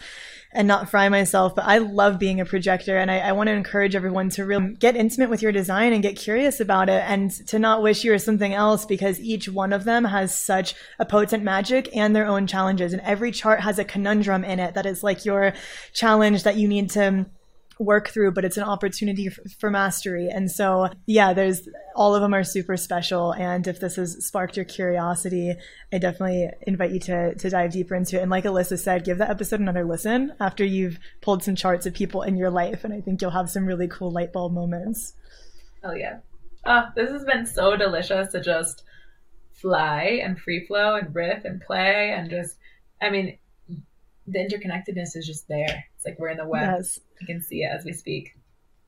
and 0.54 0.68
not 0.68 0.88
fry 0.88 1.08
myself. 1.08 1.54
But 1.54 1.66
I 1.66 1.78
love 1.78 2.18
being 2.18 2.40
a 2.40 2.44
projector 2.44 2.96
and 2.96 3.10
I, 3.10 3.18
I 3.18 3.32
want 3.32 3.48
to 3.48 3.52
encourage 3.52 3.94
everyone 3.94 4.30
to 4.30 4.44
really 4.44 4.74
get 4.74 4.96
intimate 4.96 5.28
with 5.28 5.42
your 5.42 5.52
design 5.52 5.92
and 5.92 6.02
get 6.02 6.16
curious 6.16 6.60
about 6.60 6.88
it 6.88 7.02
and 7.06 7.30
to 7.48 7.58
not 7.58 7.82
wish 7.82 8.04
you 8.04 8.12
were 8.12 8.18
something 8.18 8.54
else 8.54 8.86
because 8.86 9.20
each 9.20 9.48
one 9.48 9.72
of 9.72 9.84
them 9.84 10.04
has 10.04 10.34
such 10.34 10.74
a 10.98 11.04
potent 11.04 11.42
magic 11.42 11.94
and 11.94 12.14
their 12.14 12.26
own 12.26 12.46
challenges. 12.46 12.92
And 12.92 13.02
every 13.02 13.32
chart 13.32 13.60
has 13.60 13.78
a 13.78 13.84
conundrum 13.84 14.44
in 14.44 14.60
it 14.60 14.74
that 14.74 14.86
is 14.86 15.02
like 15.02 15.24
your 15.24 15.52
challenge 15.92 16.44
that 16.44 16.56
you 16.56 16.68
need 16.68 16.90
to 16.90 17.26
work 17.78 18.08
through, 18.08 18.32
but 18.32 18.44
it's 18.44 18.56
an 18.56 18.64
opportunity 18.64 19.28
for, 19.28 19.70
mastery. 19.70 20.28
And 20.28 20.50
so, 20.50 20.88
yeah, 21.06 21.32
there's 21.32 21.68
all 21.96 22.14
of 22.14 22.22
them 22.22 22.34
are 22.34 22.44
super 22.44 22.76
special. 22.76 23.32
And 23.32 23.66
if 23.66 23.80
this 23.80 23.96
has 23.96 24.24
sparked 24.24 24.56
your 24.56 24.64
curiosity, 24.64 25.54
I 25.92 25.98
definitely 25.98 26.50
invite 26.62 26.92
you 26.92 27.00
to 27.00 27.34
to 27.34 27.50
dive 27.50 27.72
deeper 27.72 27.94
into 27.94 28.18
it. 28.18 28.22
And 28.22 28.30
like 28.30 28.44
Alyssa 28.44 28.78
said, 28.78 29.04
give 29.04 29.18
the 29.18 29.28
episode 29.28 29.60
another 29.60 29.84
listen 29.84 30.32
after 30.40 30.64
you've 30.64 30.98
pulled 31.20 31.42
some 31.42 31.56
charts 31.56 31.86
of 31.86 31.94
people 31.94 32.22
in 32.22 32.36
your 32.36 32.50
life, 32.50 32.84
and 32.84 32.94
I 32.94 33.00
think 33.00 33.20
you'll 33.20 33.30
have 33.30 33.50
some 33.50 33.66
really 33.66 33.88
cool 33.88 34.10
light 34.10 34.32
bulb 34.32 34.52
moments. 34.52 35.14
Oh 35.82 35.94
yeah. 35.94 36.18
Oh, 36.66 36.84
this 36.94 37.10
has 37.10 37.24
been 37.24 37.46
so 37.46 37.76
delicious 37.76 38.32
to 38.32 38.40
just 38.40 38.84
fly 39.52 40.20
and 40.22 40.38
free 40.38 40.66
flow 40.66 40.96
and 40.96 41.14
riff 41.14 41.44
and 41.44 41.60
play 41.60 42.12
and 42.14 42.28
just 42.28 42.56
I 43.00 43.10
mean 43.10 43.38
the 44.26 44.38
interconnectedness 44.38 45.16
is 45.16 45.26
just 45.26 45.48
there. 45.48 45.84
It's 46.04 46.10
like 46.10 46.18
we're 46.18 46.28
in 46.28 46.36
the 46.36 46.46
web. 46.46 46.74
Yes. 46.76 47.00
You 47.20 47.26
can 47.26 47.40
see 47.40 47.62
it 47.62 47.70
as 47.74 47.84
we 47.84 47.92
speak. 47.92 48.34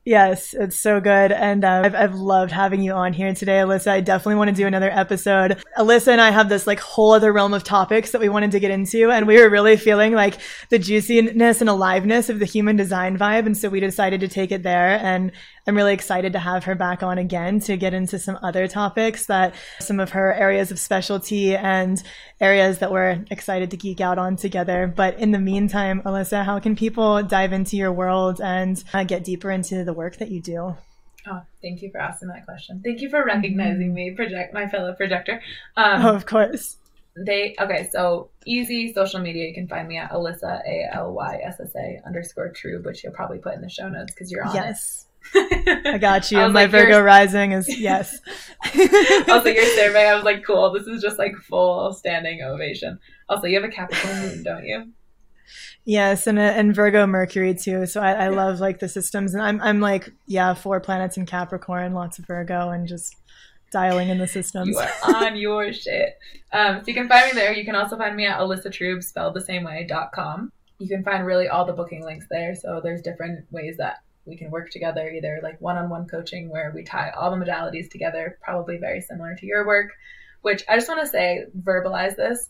Yes, 0.05 0.53
it's 0.53 0.79
so 0.79 1.01
good. 1.01 1.33
And 1.33 1.65
uh, 1.65 1.81
I've, 1.83 1.95
I've 1.95 2.15
loved 2.15 2.51
having 2.51 2.81
you 2.81 2.93
on 2.93 3.11
here 3.11 3.33
today, 3.33 3.57
Alyssa. 3.57 3.87
I 3.87 3.99
definitely 3.99 4.35
want 4.35 4.49
to 4.49 4.55
do 4.55 4.65
another 4.65 4.89
episode. 4.89 5.61
Alyssa 5.77 6.09
and 6.09 6.21
I 6.21 6.31
have 6.31 6.47
this 6.47 6.65
like 6.65 6.79
whole 6.79 7.11
other 7.11 7.33
realm 7.33 7.53
of 7.53 7.65
topics 7.65 8.11
that 8.11 8.21
we 8.21 8.29
wanted 8.29 8.51
to 8.51 8.61
get 8.61 8.71
into. 8.71 9.11
And 9.11 9.27
we 9.27 9.37
were 9.37 9.49
really 9.49 9.75
feeling 9.75 10.13
like 10.13 10.37
the 10.69 10.79
juiciness 10.79 11.59
and 11.59 11.69
aliveness 11.69 12.29
of 12.29 12.39
the 12.39 12.45
human 12.45 12.77
design 12.77 13.17
vibe. 13.17 13.47
And 13.47 13.57
so 13.57 13.67
we 13.67 13.81
decided 13.81 14.21
to 14.21 14.29
take 14.29 14.53
it 14.53 14.63
there. 14.63 14.97
And 15.03 15.33
I'm 15.67 15.75
really 15.75 15.93
excited 15.93 16.31
to 16.33 16.39
have 16.39 16.63
her 16.63 16.75
back 16.75 17.03
on 17.03 17.17
again 17.17 17.59
to 17.61 17.75
get 17.75 17.93
into 17.93 18.17
some 18.19 18.39
other 18.41 18.69
topics 18.69 19.25
that 19.25 19.53
some 19.79 19.99
of 19.99 20.11
her 20.11 20.33
areas 20.33 20.71
of 20.71 20.79
specialty 20.79 21.57
and 21.57 22.01
areas 22.39 22.79
that 22.79 22.89
we're 22.91 23.25
excited 23.29 23.71
to 23.71 23.77
geek 23.77 23.99
out 23.99 24.17
on 24.17 24.37
together. 24.37 24.87
But 24.87 25.19
in 25.19 25.31
the 25.31 25.39
meantime, 25.39 26.01
Alyssa, 26.03 26.45
how 26.45 26.59
can 26.59 26.77
people 26.77 27.21
dive 27.21 27.51
into 27.51 27.75
your 27.75 27.91
world 27.91 28.39
and 28.39 28.81
uh, 28.93 29.03
get 29.03 29.25
deeper 29.25 29.51
into 29.51 29.83
the 29.83 29.93
work 29.93 30.17
that 30.17 30.31
you 30.31 30.41
do? 30.41 30.77
Oh, 31.29 31.41
thank 31.61 31.81
you 31.81 31.91
for 31.91 31.99
asking 31.99 32.29
that 32.29 32.45
question. 32.45 32.81
Thank 32.81 33.01
you 33.01 33.09
for 33.09 33.25
recognizing 33.25 33.93
me, 33.93 34.11
project 34.11 34.53
my 34.53 34.67
fellow 34.67 34.93
projector. 34.93 35.41
Um, 35.75 36.05
oh, 36.05 36.15
of 36.15 36.25
course. 36.25 36.77
They 37.17 37.55
okay, 37.59 37.89
so 37.91 38.29
easy 38.45 38.93
social 38.93 39.19
media. 39.19 39.47
You 39.47 39.53
can 39.53 39.67
find 39.67 39.87
me 39.87 39.97
at 39.97 40.11
Alyssa 40.11 40.61
A 40.65 40.89
L 40.93 41.13
Y 41.13 41.39
S 41.43 41.59
S 41.59 41.75
A 41.75 41.99
underscore 42.05 42.53
Troob, 42.53 42.85
which 42.85 43.03
you'll 43.03 43.13
probably 43.13 43.39
put 43.39 43.55
in 43.55 43.61
the 43.61 43.69
show 43.69 43.89
notes 43.89 44.13
because 44.13 44.31
you're 44.31 44.45
on 44.45 44.55
yes. 44.55 45.01
it. 45.03 45.06
I 45.35 45.97
got 45.99 46.31
you. 46.31 46.39
I 46.39 46.47
My 46.47 46.61
like, 46.61 46.71
Virgo 46.71 47.01
rising 47.01 47.51
is 47.51 47.67
yes. 47.79 48.19
also, 49.27 49.49
your 49.49 49.65
survey, 49.75 50.07
I 50.07 50.15
was 50.15 50.23
like, 50.23 50.43
cool. 50.45 50.71
This 50.71 50.87
is 50.87 51.01
just 51.01 51.17
like 51.17 51.35
full 51.35 51.93
standing 51.93 52.41
ovation. 52.41 52.99
Also, 53.29 53.47
you 53.47 53.59
have 53.59 53.69
a 53.69 53.73
Capricorn 53.73 54.19
moon, 54.21 54.43
don't 54.43 54.65
you? 54.65 54.91
Yes, 55.85 56.27
and 56.27 56.37
and 56.37 56.75
Virgo 56.75 57.07
Mercury 57.07 57.53
too. 57.53 57.85
So 57.85 58.01
I, 58.01 58.25
I 58.25 58.27
love 58.27 58.59
like 58.59 58.79
the 58.79 58.89
systems, 58.89 59.33
and 59.33 59.41
I'm 59.41 59.61
I'm 59.61 59.79
like 59.79 60.11
yeah, 60.25 60.53
four 60.53 60.81
planets 60.81 61.15
in 61.15 61.25
Capricorn, 61.25 61.93
lots 61.93 62.19
of 62.19 62.25
Virgo, 62.25 62.69
and 62.69 62.87
just 62.87 63.15
dialing 63.71 64.09
in 64.09 64.17
the 64.17 64.27
systems. 64.27 64.67
You 64.67 64.79
are 64.79 65.25
on 65.25 65.37
your 65.37 65.71
shit. 65.71 66.17
Um, 66.51 66.79
so 66.79 66.83
you 66.87 66.93
can 66.93 67.07
find 67.07 67.27
me 67.27 67.31
there. 67.33 67.53
You 67.53 67.63
can 67.63 67.75
also 67.75 67.97
find 67.97 68.15
me 68.15 68.25
at 68.25 68.39
Alyssa 68.39 68.67
Troob, 68.67 69.03
spelled 69.03 69.33
the 69.33 69.41
same 69.41 69.63
way, 69.63 69.85
dot 69.87 70.11
com. 70.11 70.51
You 70.79 70.89
can 70.89 71.03
find 71.03 71.25
really 71.25 71.47
all 71.47 71.65
the 71.65 71.73
booking 71.73 72.03
links 72.03 72.27
there. 72.29 72.53
So 72.53 72.81
there's 72.83 73.01
different 73.01 73.45
ways 73.51 73.77
that 73.77 73.99
we 74.27 74.37
can 74.37 74.51
work 74.51 74.69
together 74.69 75.09
either 75.09 75.39
like 75.41 75.59
one-on-one 75.61 76.07
coaching 76.07 76.49
where 76.49 76.71
we 76.75 76.83
tie 76.83 77.09
all 77.11 77.31
the 77.31 77.37
modalities 77.37 77.89
together 77.89 78.37
probably 78.41 78.77
very 78.77 79.01
similar 79.01 79.35
to 79.35 79.45
your 79.45 79.65
work 79.65 79.91
which 80.41 80.63
i 80.69 80.75
just 80.75 80.87
want 80.87 80.99
to 80.99 81.07
say 81.07 81.45
verbalize 81.61 82.15
this 82.15 82.49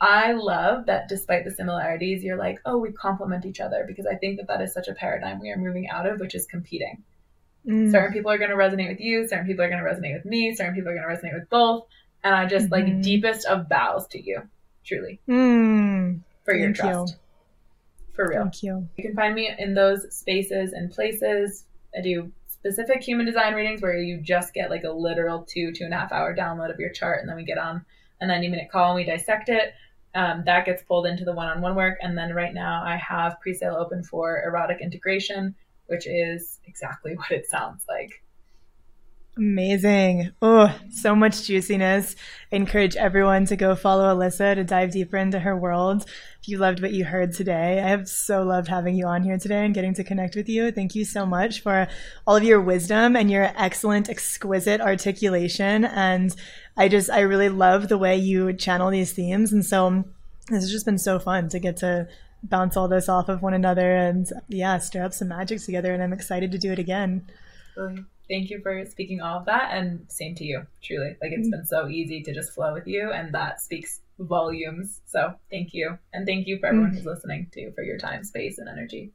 i 0.00 0.32
love 0.32 0.86
that 0.86 1.08
despite 1.08 1.44
the 1.44 1.50
similarities 1.50 2.22
you're 2.22 2.36
like 2.36 2.58
oh 2.64 2.78
we 2.78 2.92
complement 2.92 3.46
each 3.46 3.60
other 3.60 3.84
because 3.86 4.06
i 4.06 4.14
think 4.14 4.36
that 4.38 4.46
that 4.46 4.60
is 4.60 4.72
such 4.72 4.88
a 4.88 4.94
paradigm 4.94 5.40
we 5.40 5.50
are 5.50 5.56
moving 5.56 5.88
out 5.88 6.06
of 6.06 6.20
which 6.20 6.34
is 6.34 6.46
competing 6.46 7.02
mm. 7.66 7.90
certain 7.90 8.12
people 8.12 8.30
are 8.30 8.38
going 8.38 8.50
to 8.50 8.56
resonate 8.56 8.88
with 8.88 9.00
you 9.00 9.26
certain 9.26 9.46
people 9.46 9.64
are 9.64 9.70
going 9.70 9.82
to 9.82 9.88
resonate 9.88 10.14
with 10.14 10.24
me 10.24 10.54
certain 10.54 10.74
people 10.74 10.90
are 10.90 10.94
going 10.94 11.08
to 11.08 11.14
resonate 11.14 11.34
with 11.34 11.48
both 11.50 11.86
and 12.22 12.34
i 12.34 12.46
just 12.46 12.66
mm-hmm. 12.68 12.86
like 12.86 13.02
deepest 13.02 13.46
of 13.46 13.68
bows 13.68 14.06
to 14.08 14.22
you 14.22 14.42
truly 14.84 15.20
mm. 15.28 16.20
for 16.44 16.54
your 16.54 16.68
Thank 16.68 16.76
trust 16.76 17.14
you 17.14 17.27
for 18.18 18.28
real. 18.28 18.42
Thank 18.42 18.64
you. 18.64 18.88
You 18.96 19.04
can 19.04 19.14
find 19.14 19.32
me 19.32 19.54
in 19.56 19.74
those 19.74 20.12
spaces 20.12 20.72
and 20.72 20.90
places. 20.90 21.66
I 21.96 22.00
do 22.00 22.32
specific 22.48 23.00
human 23.00 23.24
design 23.24 23.54
readings 23.54 23.80
where 23.80 23.96
you 23.96 24.20
just 24.20 24.52
get 24.52 24.70
like 24.70 24.82
a 24.82 24.90
literal 24.90 25.46
two, 25.48 25.72
two 25.72 25.84
and 25.84 25.94
a 25.94 25.98
half 25.98 26.10
hour 26.10 26.34
download 26.34 26.72
of 26.72 26.80
your 26.80 26.90
chart, 26.90 27.20
and 27.20 27.28
then 27.28 27.36
we 27.36 27.44
get 27.44 27.58
on 27.58 27.84
a 28.20 28.26
90 28.26 28.48
minute 28.48 28.70
call 28.72 28.88
and 28.88 28.96
we 28.96 29.04
dissect 29.04 29.48
it. 29.48 29.72
Um, 30.16 30.42
that 30.46 30.66
gets 30.66 30.82
pulled 30.82 31.06
into 31.06 31.24
the 31.24 31.32
one 31.32 31.46
on 31.46 31.60
one 31.60 31.76
work. 31.76 31.96
And 32.02 32.18
then 32.18 32.34
right 32.34 32.52
now 32.52 32.82
I 32.84 32.96
have 32.96 33.38
pre 33.40 33.54
sale 33.54 33.76
open 33.78 34.02
for 34.02 34.42
erotic 34.44 34.80
integration, 34.80 35.54
which 35.86 36.08
is 36.08 36.58
exactly 36.66 37.14
what 37.16 37.30
it 37.30 37.46
sounds 37.48 37.84
like. 37.88 38.24
Amazing. 39.38 40.32
Oh, 40.42 40.76
so 40.90 41.14
much 41.14 41.44
juiciness. 41.44 42.16
I 42.52 42.56
encourage 42.56 42.96
everyone 42.96 43.46
to 43.46 43.54
go 43.56 43.76
follow 43.76 44.12
Alyssa 44.12 44.56
to 44.56 44.64
dive 44.64 44.90
deeper 44.90 45.16
into 45.16 45.38
her 45.38 45.56
world. 45.56 46.06
If 46.42 46.48
you 46.48 46.58
loved 46.58 46.82
what 46.82 46.92
you 46.92 47.04
heard 47.04 47.32
today, 47.34 47.80
I 47.80 47.88
have 47.88 48.08
so 48.08 48.42
loved 48.42 48.66
having 48.66 48.96
you 48.96 49.06
on 49.06 49.22
here 49.22 49.38
today 49.38 49.64
and 49.64 49.72
getting 49.72 49.94
to 49.94 50.02
connect 50.02 50.34
with 50.34 50.48
you. 50.48 50.72
Thank 50.72 50.96
you 50.96 51.04
so 51.04 51.24
much 51.24 51.60
for 51.60 51.86
all 52.26 52.34
of 52.34 52.42
your 52.42 52.60
wisdom 52.60 53.14
and 53.14 53.30
your 53.30 53.52
excellent, 53.56 54.10
exquisite 54.10 54.80
articulation. 54.80 55.84
And 55.84 56.34
I 56.76 56.88
just, 56.88 57.08
I 57.08 57.20
really 57.20 57.48
love 57.48 57.88
the 57.88 57.98
way 57.98 58.16
you 58.16 58.52
channel 58.54 58.90
these 58.90 59.12
themes. 59.12 59.52
And 59.52 59.64
so 59.64 60.04
this 60.48 60.64
has 60.64 60.72
just 60.72 60.84
been 60.84 60.98
so 60.98 61.20
fun 61.20 61.48
to 61.50 61.60
get 61.60 61.76
to 61.76 62.08
bounce 62.42 62.76
all 62.76 62.88
this 62.88 63.08
off 63.08 63.28
of 63.28 63.40
one 63.40 63.54
another 63.54 63.94
and 63.94 64.28
yeah, 64.48 64.78
stir 64.78 65.04
up 65.04 65.12
some 65.12 65.28
magic 65.28 65.60
together. 65.60 65.94
And 65.94 66.02
I'm 66.02 66.12
excited 66.12 66.50
to 66.50 66.58
do 66.58 66.72
it 66.72 66.80
again 66.80 67.24
thank 68.28 68.50
you 68.50 68.60
for 68.60 68.84
speaking 68.86 69.20
all 69.20 69.38
of 69.38 69.46
that 69.46 69.70
and 69.72 70.04
same 70.08 70.34
to 70.34 70.44
you 70.44 70.66
truly 70.82 71.16
like 71.22 71.32
it's 71.32 71.48
mm-hmm. 71.48 71.58
been 71.58 71.66
so 71.66 71.88
easy 71.88 72.22
to 72.22 72.32
just 72.32 72.52
flow 72.52 72.72
with 72.72 72.86
you 72.86 73.10
and 73.12 73.34
that 73.34 73.60
speaks 73.60 74.00
volumes 74.18 75.00
so 75.06 75.34
thank 75.50 75.72
you 75.72 75.96
and 76.12 76.26
thank 76.26 76.46
you 76.46 76.58
for 76.58 76.66
everyone 76.66 76.90
mm-hmm. 76.90 76.98
who's 76.98 77.06
listening 77.06 77.48
to 77.52 77.72
for 77.72 77.82
your 77.82 77.98
time 77.98 78.24
space 78.24 78.58
and 78.58 78.68
energy 78.68 79.10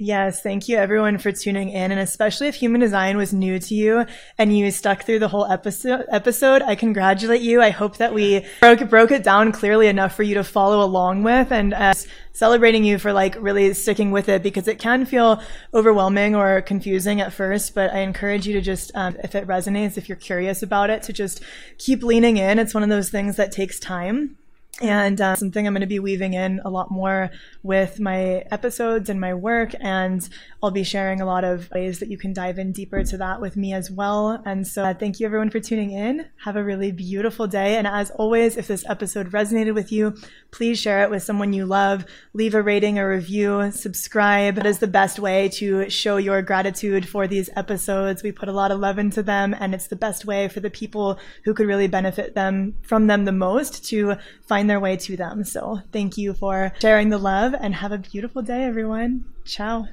Yes, 0.00 0.40
thank 0.40 0.68
you 0.68 0.76
everyone 0.76 1.18
for 1.18 1.32
tuning 1.32 1.70
in, 1.70 1.90
and 1.90 1.98
especially 1.98 2.46
if 2.46 2.54
human 2.54 2.80
design 2.80 3.16
was 3.16 3.32
new 3.32 3.58
to 3.58 3.74
you 3.74 4.06
and 4.38 4.56
you 4.56 4.70
stuck 4.70 5.02
through 5.02 5.18
the 5.18 5.26
whole 5.26 5.44
episode. 5.44 6.04
Episode, 6.12 6.62
I 6.62 6.76
congratulate 6.76 7.42
you. 7.42 7.60
I 7.60 7.70
hope 7.70 7.96
that 7.96 8.14
we 8.14 8.46
broke 8.60 8.88
broke 8.88 9.10
it 9.10 9.24
down 9.24 9.50
clearly 9.50 9.88
enough 9.88 10.14
for 10.14 10.22
you 10.22 10.34
to 10.34 10.44
follow 10.44 10.84
along 10.84 11.24
with, 11.24 11.50
and 11.50 11.74
uh, 11.74 11.94
celebrating 12.32 12.84
you 12.84 12.96
for 13.00 13.12
like 13.12 13.34
really 13.40 13.74
sticking 13.74 14.12
with 14.12 14.28
it 14.28 14.44
because 14.44 14.68
it 14.68 14.78
can 14.78 15.04
feel 15.04 15.42
overwhelming 15.74 16.36
or 16.36 16.62
confusing 16.62 17.20
at 17.20 17.32
first. 17.32 17.74
But 17.74 17.92
I 17.92 17.98
encourage 17.98 18.46
you 18.46 18.52
to 18.52 18.60
just, 18.60 18.92
um, 18.94 19.16
if 19.24 19.34
it 19.34 19.48
resonates, 19.48 19.98
if 19.98 20.08
you're 20.08 20.14
curious 20.14 20.62
about 20.62 20.90
it, 20.90 21.02
to 21.04 21.12
just 21.12 21.42
keep 21.76 22.04
leaning 22.04 22.36
in. 22.36 22.60
It's 22.60 22.72
one 22.72 22.84
of 22.84 22.88
those 22.88 23.10
things 23.10 23.34
that 23.34 23.50
takes 23.50 23.80
time 23.80 24.36
and 24.80 25.20
uh, 25.20 25.34
something 25.34 25.66
I'm 25.66 25.74
going 25.74 25.80
to 25.80 25.86
be 25.86 25.98
weaving 25.98 26.34
in 26.34 26.60
a 26.64 26.70
lot 26.70 26.90
more 26.90 27.30
with 27.62 27.98
my 27.98 28.44
episodes 28.50 29.08
and 29.08 29.20
my 29.20 29.34
work. 29.34 29.74
And 29.80 30.26
I'll 30.62 30.70
be 30.70 30.84
sharing 30.84 31.20
a 31.20 31.26
lot 31.26 31.44
of 31.44 31.68
ways 31.72 31.98
that 31.98 32.08
you 32.08 32.16
can 32.16 32.32
dive 32.32 32.58
in 32.58 32.72
deeper 32.72 33.02
to 33.02 33.16
that 33.16 33.40
with 33.40 33.56
me 33.56 33.72
as 33.72 33.90
well. 33.90 34.40
And 34.44 34.66
so 34.66 34.84
uh, 34.84 34.94
thank 34.94 35.18
you 35.18 35.26
everyone 35.26 35.50
for 35.50 35.58
tuning 35.58 35.90
in. 35.90 36.26
Have 36.44 36.56
a 36.56 36.62
really 36.62 36.92
beautiful 36.92 37.46
day. 37.48 37.76
And 37.76 37.86
as 37.86 38.10
always, 38.12 38.56
if 38.56 38.68
this 38.68 38.84
episode 38.88 39.32
resonated 39.32 39.74
with 39.74 39.90
you, 39.90 40.14
please 40.52 40.78
share 40.78 41.02
it 41.02 41.10
with 41.10 41.24
someone 41.24 41.52
you 41.52 41.66
love. 41.66 42.04
Leave 42.32 42.54
a 42.54 42.62
rating, 42.62 42.98
a 42.98 43.08
review, 43.08 43.70
subscribe. 43.72 44.54
That 44.54 44.66
is 44.66 44.78
the 44.78 44.86
best 44.86 45.18
way 45.18 45.48
to 45.50 45.90
show 45.90 46.18
your 46.18 46.40
gratitude 46.42 47.08
for 47.08 47.26
these 47.26 47.50
episodes. 47.56 48.22
We 48.22 48.30
put 48.30 48.48
a 48.48 48.52
lot 48.52 48.70
of 48.70 48.78
love 48.78 48.98
into 48.98 49.22
them 49.22 49.56
and 49.58 49.74
it's 49.74 49.88
the 49.88 49.96
best 49.96 50.24
way 50.24 50.46
for 50.48 50.60
the 50.60 50.70
people 50.70 51.18
who 51.44 51.52
could 51.52 51.66
really 51.66 51.88
benefit 51.88 52.34
them 52.34 52.74
from 52.82 53.08
them 53.08 53.24
the 53.24 53.32
most 53.32 53.84
to 53.86 54.16
find 54.46 54.67
find 54.68 54.70
their 54.70 54.80
way 54.80 54.96
to 54.96 55.16
them. 55.16 55.44
So 55.44 55.80
thank 55.92 56.18
you 56.18 56.34
for 56.34 56.72
sharing 56.80 57.08
the 57.08 57.18
love 57.18 57.54
and 57.58 57.74
have 57.74 57.92
a 57.92 57.98
beautiful 57.98 58.42
day, 58.42 58.64
everyone. 58.64 59.24
Ciao. 59.46 59.86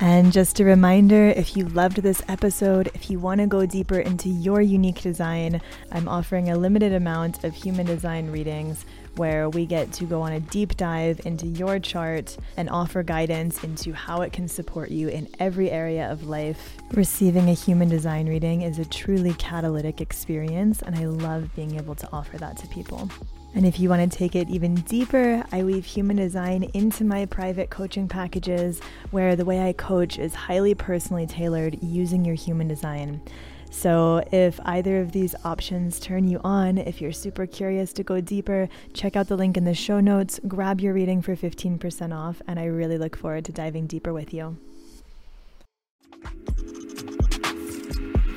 And 0.00 0.32
just 0.32 0.60
a 0.60 0.64
reminder 0.64 1.28
if 1.28 1.56
you 1.56 1.68
loved 1.68 2.02
this 2.02 2.20
episode, 2.28 2.90
if 2.94 3.08
you 3.08 3.18
want 3.20 3.40
to 3.40 3.46
go 3.46 3.64
deeper 3.64 4.00
into 4.00 4.28
your 4.28 4.60
unique 4.60 5.00
design, 5.00 5.62
I'm 5.92 6.08
offering 6.08 6.50
a 6.50 6.58
limited 6.58 6.92
amount 6.92 7.44
of 7.44 7.54
human 7.54 7.86
design 7.86 8.30
readings 8.30 8.84
where 9.16 9.48
we 9.48 9.66
get 9.66 9.92
to 9.92 10.04
go 10.04 10.22
on 10.22 10.32
a 10.32 10.40
deep 10.40 10.76
dive 10.76 11.20
into 11.26 11.46
your 11.46 11.78
chart 11.78 12.36
and 12.56 12.70
offer 12.70 13.02
guidance 13.02 13.64
into 13.64 13.92
how 13.92 14.22
it 14.22 14.32
can 14.32 14.48
support 14.48 14.90
you 14.90 15.08
in 15.08 15.28
every 15.38 15.70
area 15.70 16.10
of 16.10 16.26
life. 16.26 16.76
Receiving 16.92 17.48
a 17.48 17.54
human 17.54 17.88
design 17.88 18.28
reading 18.28 18.62
is 18.62 18.78
a 18.78 18.84
truly 18.84 19.34
catalytic 19.34 20.00
experience, 20.00 20.82
and 20.82 20.96
I 20.96 21.06
love 21.06 21.54
being 21.54 21.76
able 21.76 21.94
to 21.96 22.08
offer 22.12 22.38
that 22.38 22.56
to 22.58 22.66
people. 22.68 23.10
And 23.54 23.64
if 23.64 23.80
you 23.80 23.88
want 23.88 24.10
to 24.10 24.18
take 24.18 24.36
it 24.36 24.50
even 24.50 24.74
deeper, 24.74 25.42
I 25.50 25.64
weave 25.64 25.86
human 25.86 26.16
design 26.16 26.64
into 26.74 27.04
my 27.04 27.24
private 27.24 27.70
coaching 27.70 28.06
packages 28.06 28.80
where 29.12 29.34
the 29.34 29.46
way 29.46 29.66
I 29.66 29.72
coach 29.72 30.18
is 30.18 30.34
highly 30.34 30.74
personally 30.74 31.26
tailored 31.26 31.82
using 31.82 32.22
your 32.22 32.34
human 32.34 32.68
design. 32.68 33.22
So, 33.70 34.22
if 34.32 34.58
either 34.64 35.00
of 35.00 35.12
these 35.12 35.34
options 35.44 36.00
turn 36.00 36.28
you 36.28 36.40
on, 36.42 36.78
if 36.78 37.00
you're 37.00 37.12
super 37.12 37.46
curious 37.46 37.92
to 37.94 38.02
go 38.02 38.20
deeper, 38.20 38.68
check 38.94 39.16
out 39.16 39.28
the 39.28 39.36
link 39.36 39.56
in 39.56 39.64
the 39.64 39.74
show 39.74 40.00
notes, 40.00 40.40
grab 40.48 40.80
your 40.80 40.94
reading 40.94 41.20
for 41.20 41.36
15% 41.36 42.16
off, 42.16 42.40
and 42.46 42.58
I 42.58 42.64
really 42.64 42.98
look 42.98 43.16
forward 43.16 43.44
to 43.46 43.52
diving 43.52 43.86
deeper 43.86 44.12
with 44.12 44.32
you. 44.32 44.56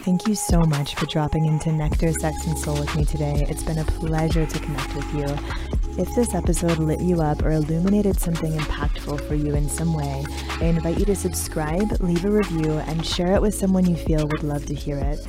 Thank 0.04 0.28
you 0.28 0.34
so 0.34 0.62
much 0.62 0.96
for 0.96 1.06
dropping 1.06 1.46
into 1.46 1.72
Nectar, 1.72 2.12
Sex, 2.14 2.48
and 2.48 2.58
Soul 2.58 2.80
with 2.80 2.96
me 2.96 3.06
today. 3.06 3.46
It's 3.48 3.64
been 3.64 3.78
a 3.78 3.86
pleasure 3.86 4.46
to 4.46 4.60
connect 4.60 4.96
with 4.96 5.14
you. 5.14 5.69
If 5.98 6.14
this 6.16 6.34
episode 6.34 6.78
lit 6.78 7.02
you 7.02 7.22
up 7.22 7.44
or 7.44 7.52
illuminated 7.52 8.20
something 8.20 8.54
impactful 8.54 9.28
for 9.28 9.36
you 9.36 9.56
in 9.56 9.68
some 9.68 9.94
way, 9.94 10.24
I 10.62 10.66
invite 10.66 10.98
you 10.98 11.06
to 11.06 11.16
subscribe, 11.16 12.00
leave 12.00 12.24
a 12.24 12.32
review, 12.32 12.72
and 12.72 13.06
share 13.06 13.34
it 13.36 13.42
with 13.42 13.56
someone 13.56 13.86
you 13.86 13.96
feel 13.96 14.28
would 14.28 14.44
love 14.44 14.66
to 14.68 14.76
hear 14.76 14.98
it. 14.98 15.28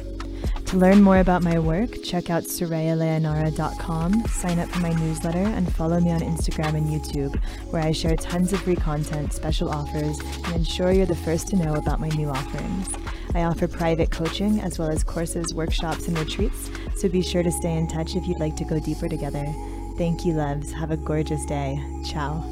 To 0.67 0.77
learn 0.77 1.03
more 1.03 1.19
about 1.19 1.43
my 1.43 1.59
work, 1.59 2.01
check 2.05 2.31
out 2.31 2.45
sorayaleonora.com, 2.45 4.25
sign 4.27 4.61
up 4.61 4.69
for 4.69 4.79
my 4.79 4.93
newsletter, 4.93 5.39
and 5.39 5.75
follow 5.75 5.99
me 5.99 6.13
on 6.13 6.21
Instagram 6.21 6.75
and 6.75 6.87
YouTube, 6.87 7.43
where 7.73 7.83
I 7.83 7.91
share 7.91 8.15
tons 8.15 8.53
of 8.53 8.61
free 8.61 8.77
content, 8.77 9.33
special 9.33 9.69
offers, 9.69 10.17
and 10.21 10.55
ensure 10.55 10.93
you're 10.93 11.07
the 11.07 11.17
first 11.17 11.49
to 11.49 11.57
know 11.57 11.75
about 11.75 11.99
my 11.99 12.09
new 12.11 12.29
offerings. 12.29 12.89
I 13.35 13.43
offer 13.43 13.67
private 13.67 14.13
coaching 14.13 14.61
as 14.61 14.79
well 14.79 14.91
as 14.91 15.03
courses, 15.03 15.53
workshops, 15.53 16.07
and 16.07 16.17
retreats, 16.17 16.71
so 16.95 17.09
be 17.09 17.23
sure 17.23 17.43
to 17.43 17.51
stay 17.51 17.77
in 17.77 17.89
touch 17.89 18.15
if 18.15 18.29
you'd 18.29 18.39
like 18.39 18.55
to 18.55 18.65
go 18.65 18.79
deeper 18.79 19.09
together. 19.09 19.53
Thank 20.01 20.25
you, 20.25 20.33
loves. 20.33 20.73
Have 20.73 20.93
a 20.93 20.97
gorgeous 20.97 21.45
day. 21.45 21.79
Ciao. 22.07 22.43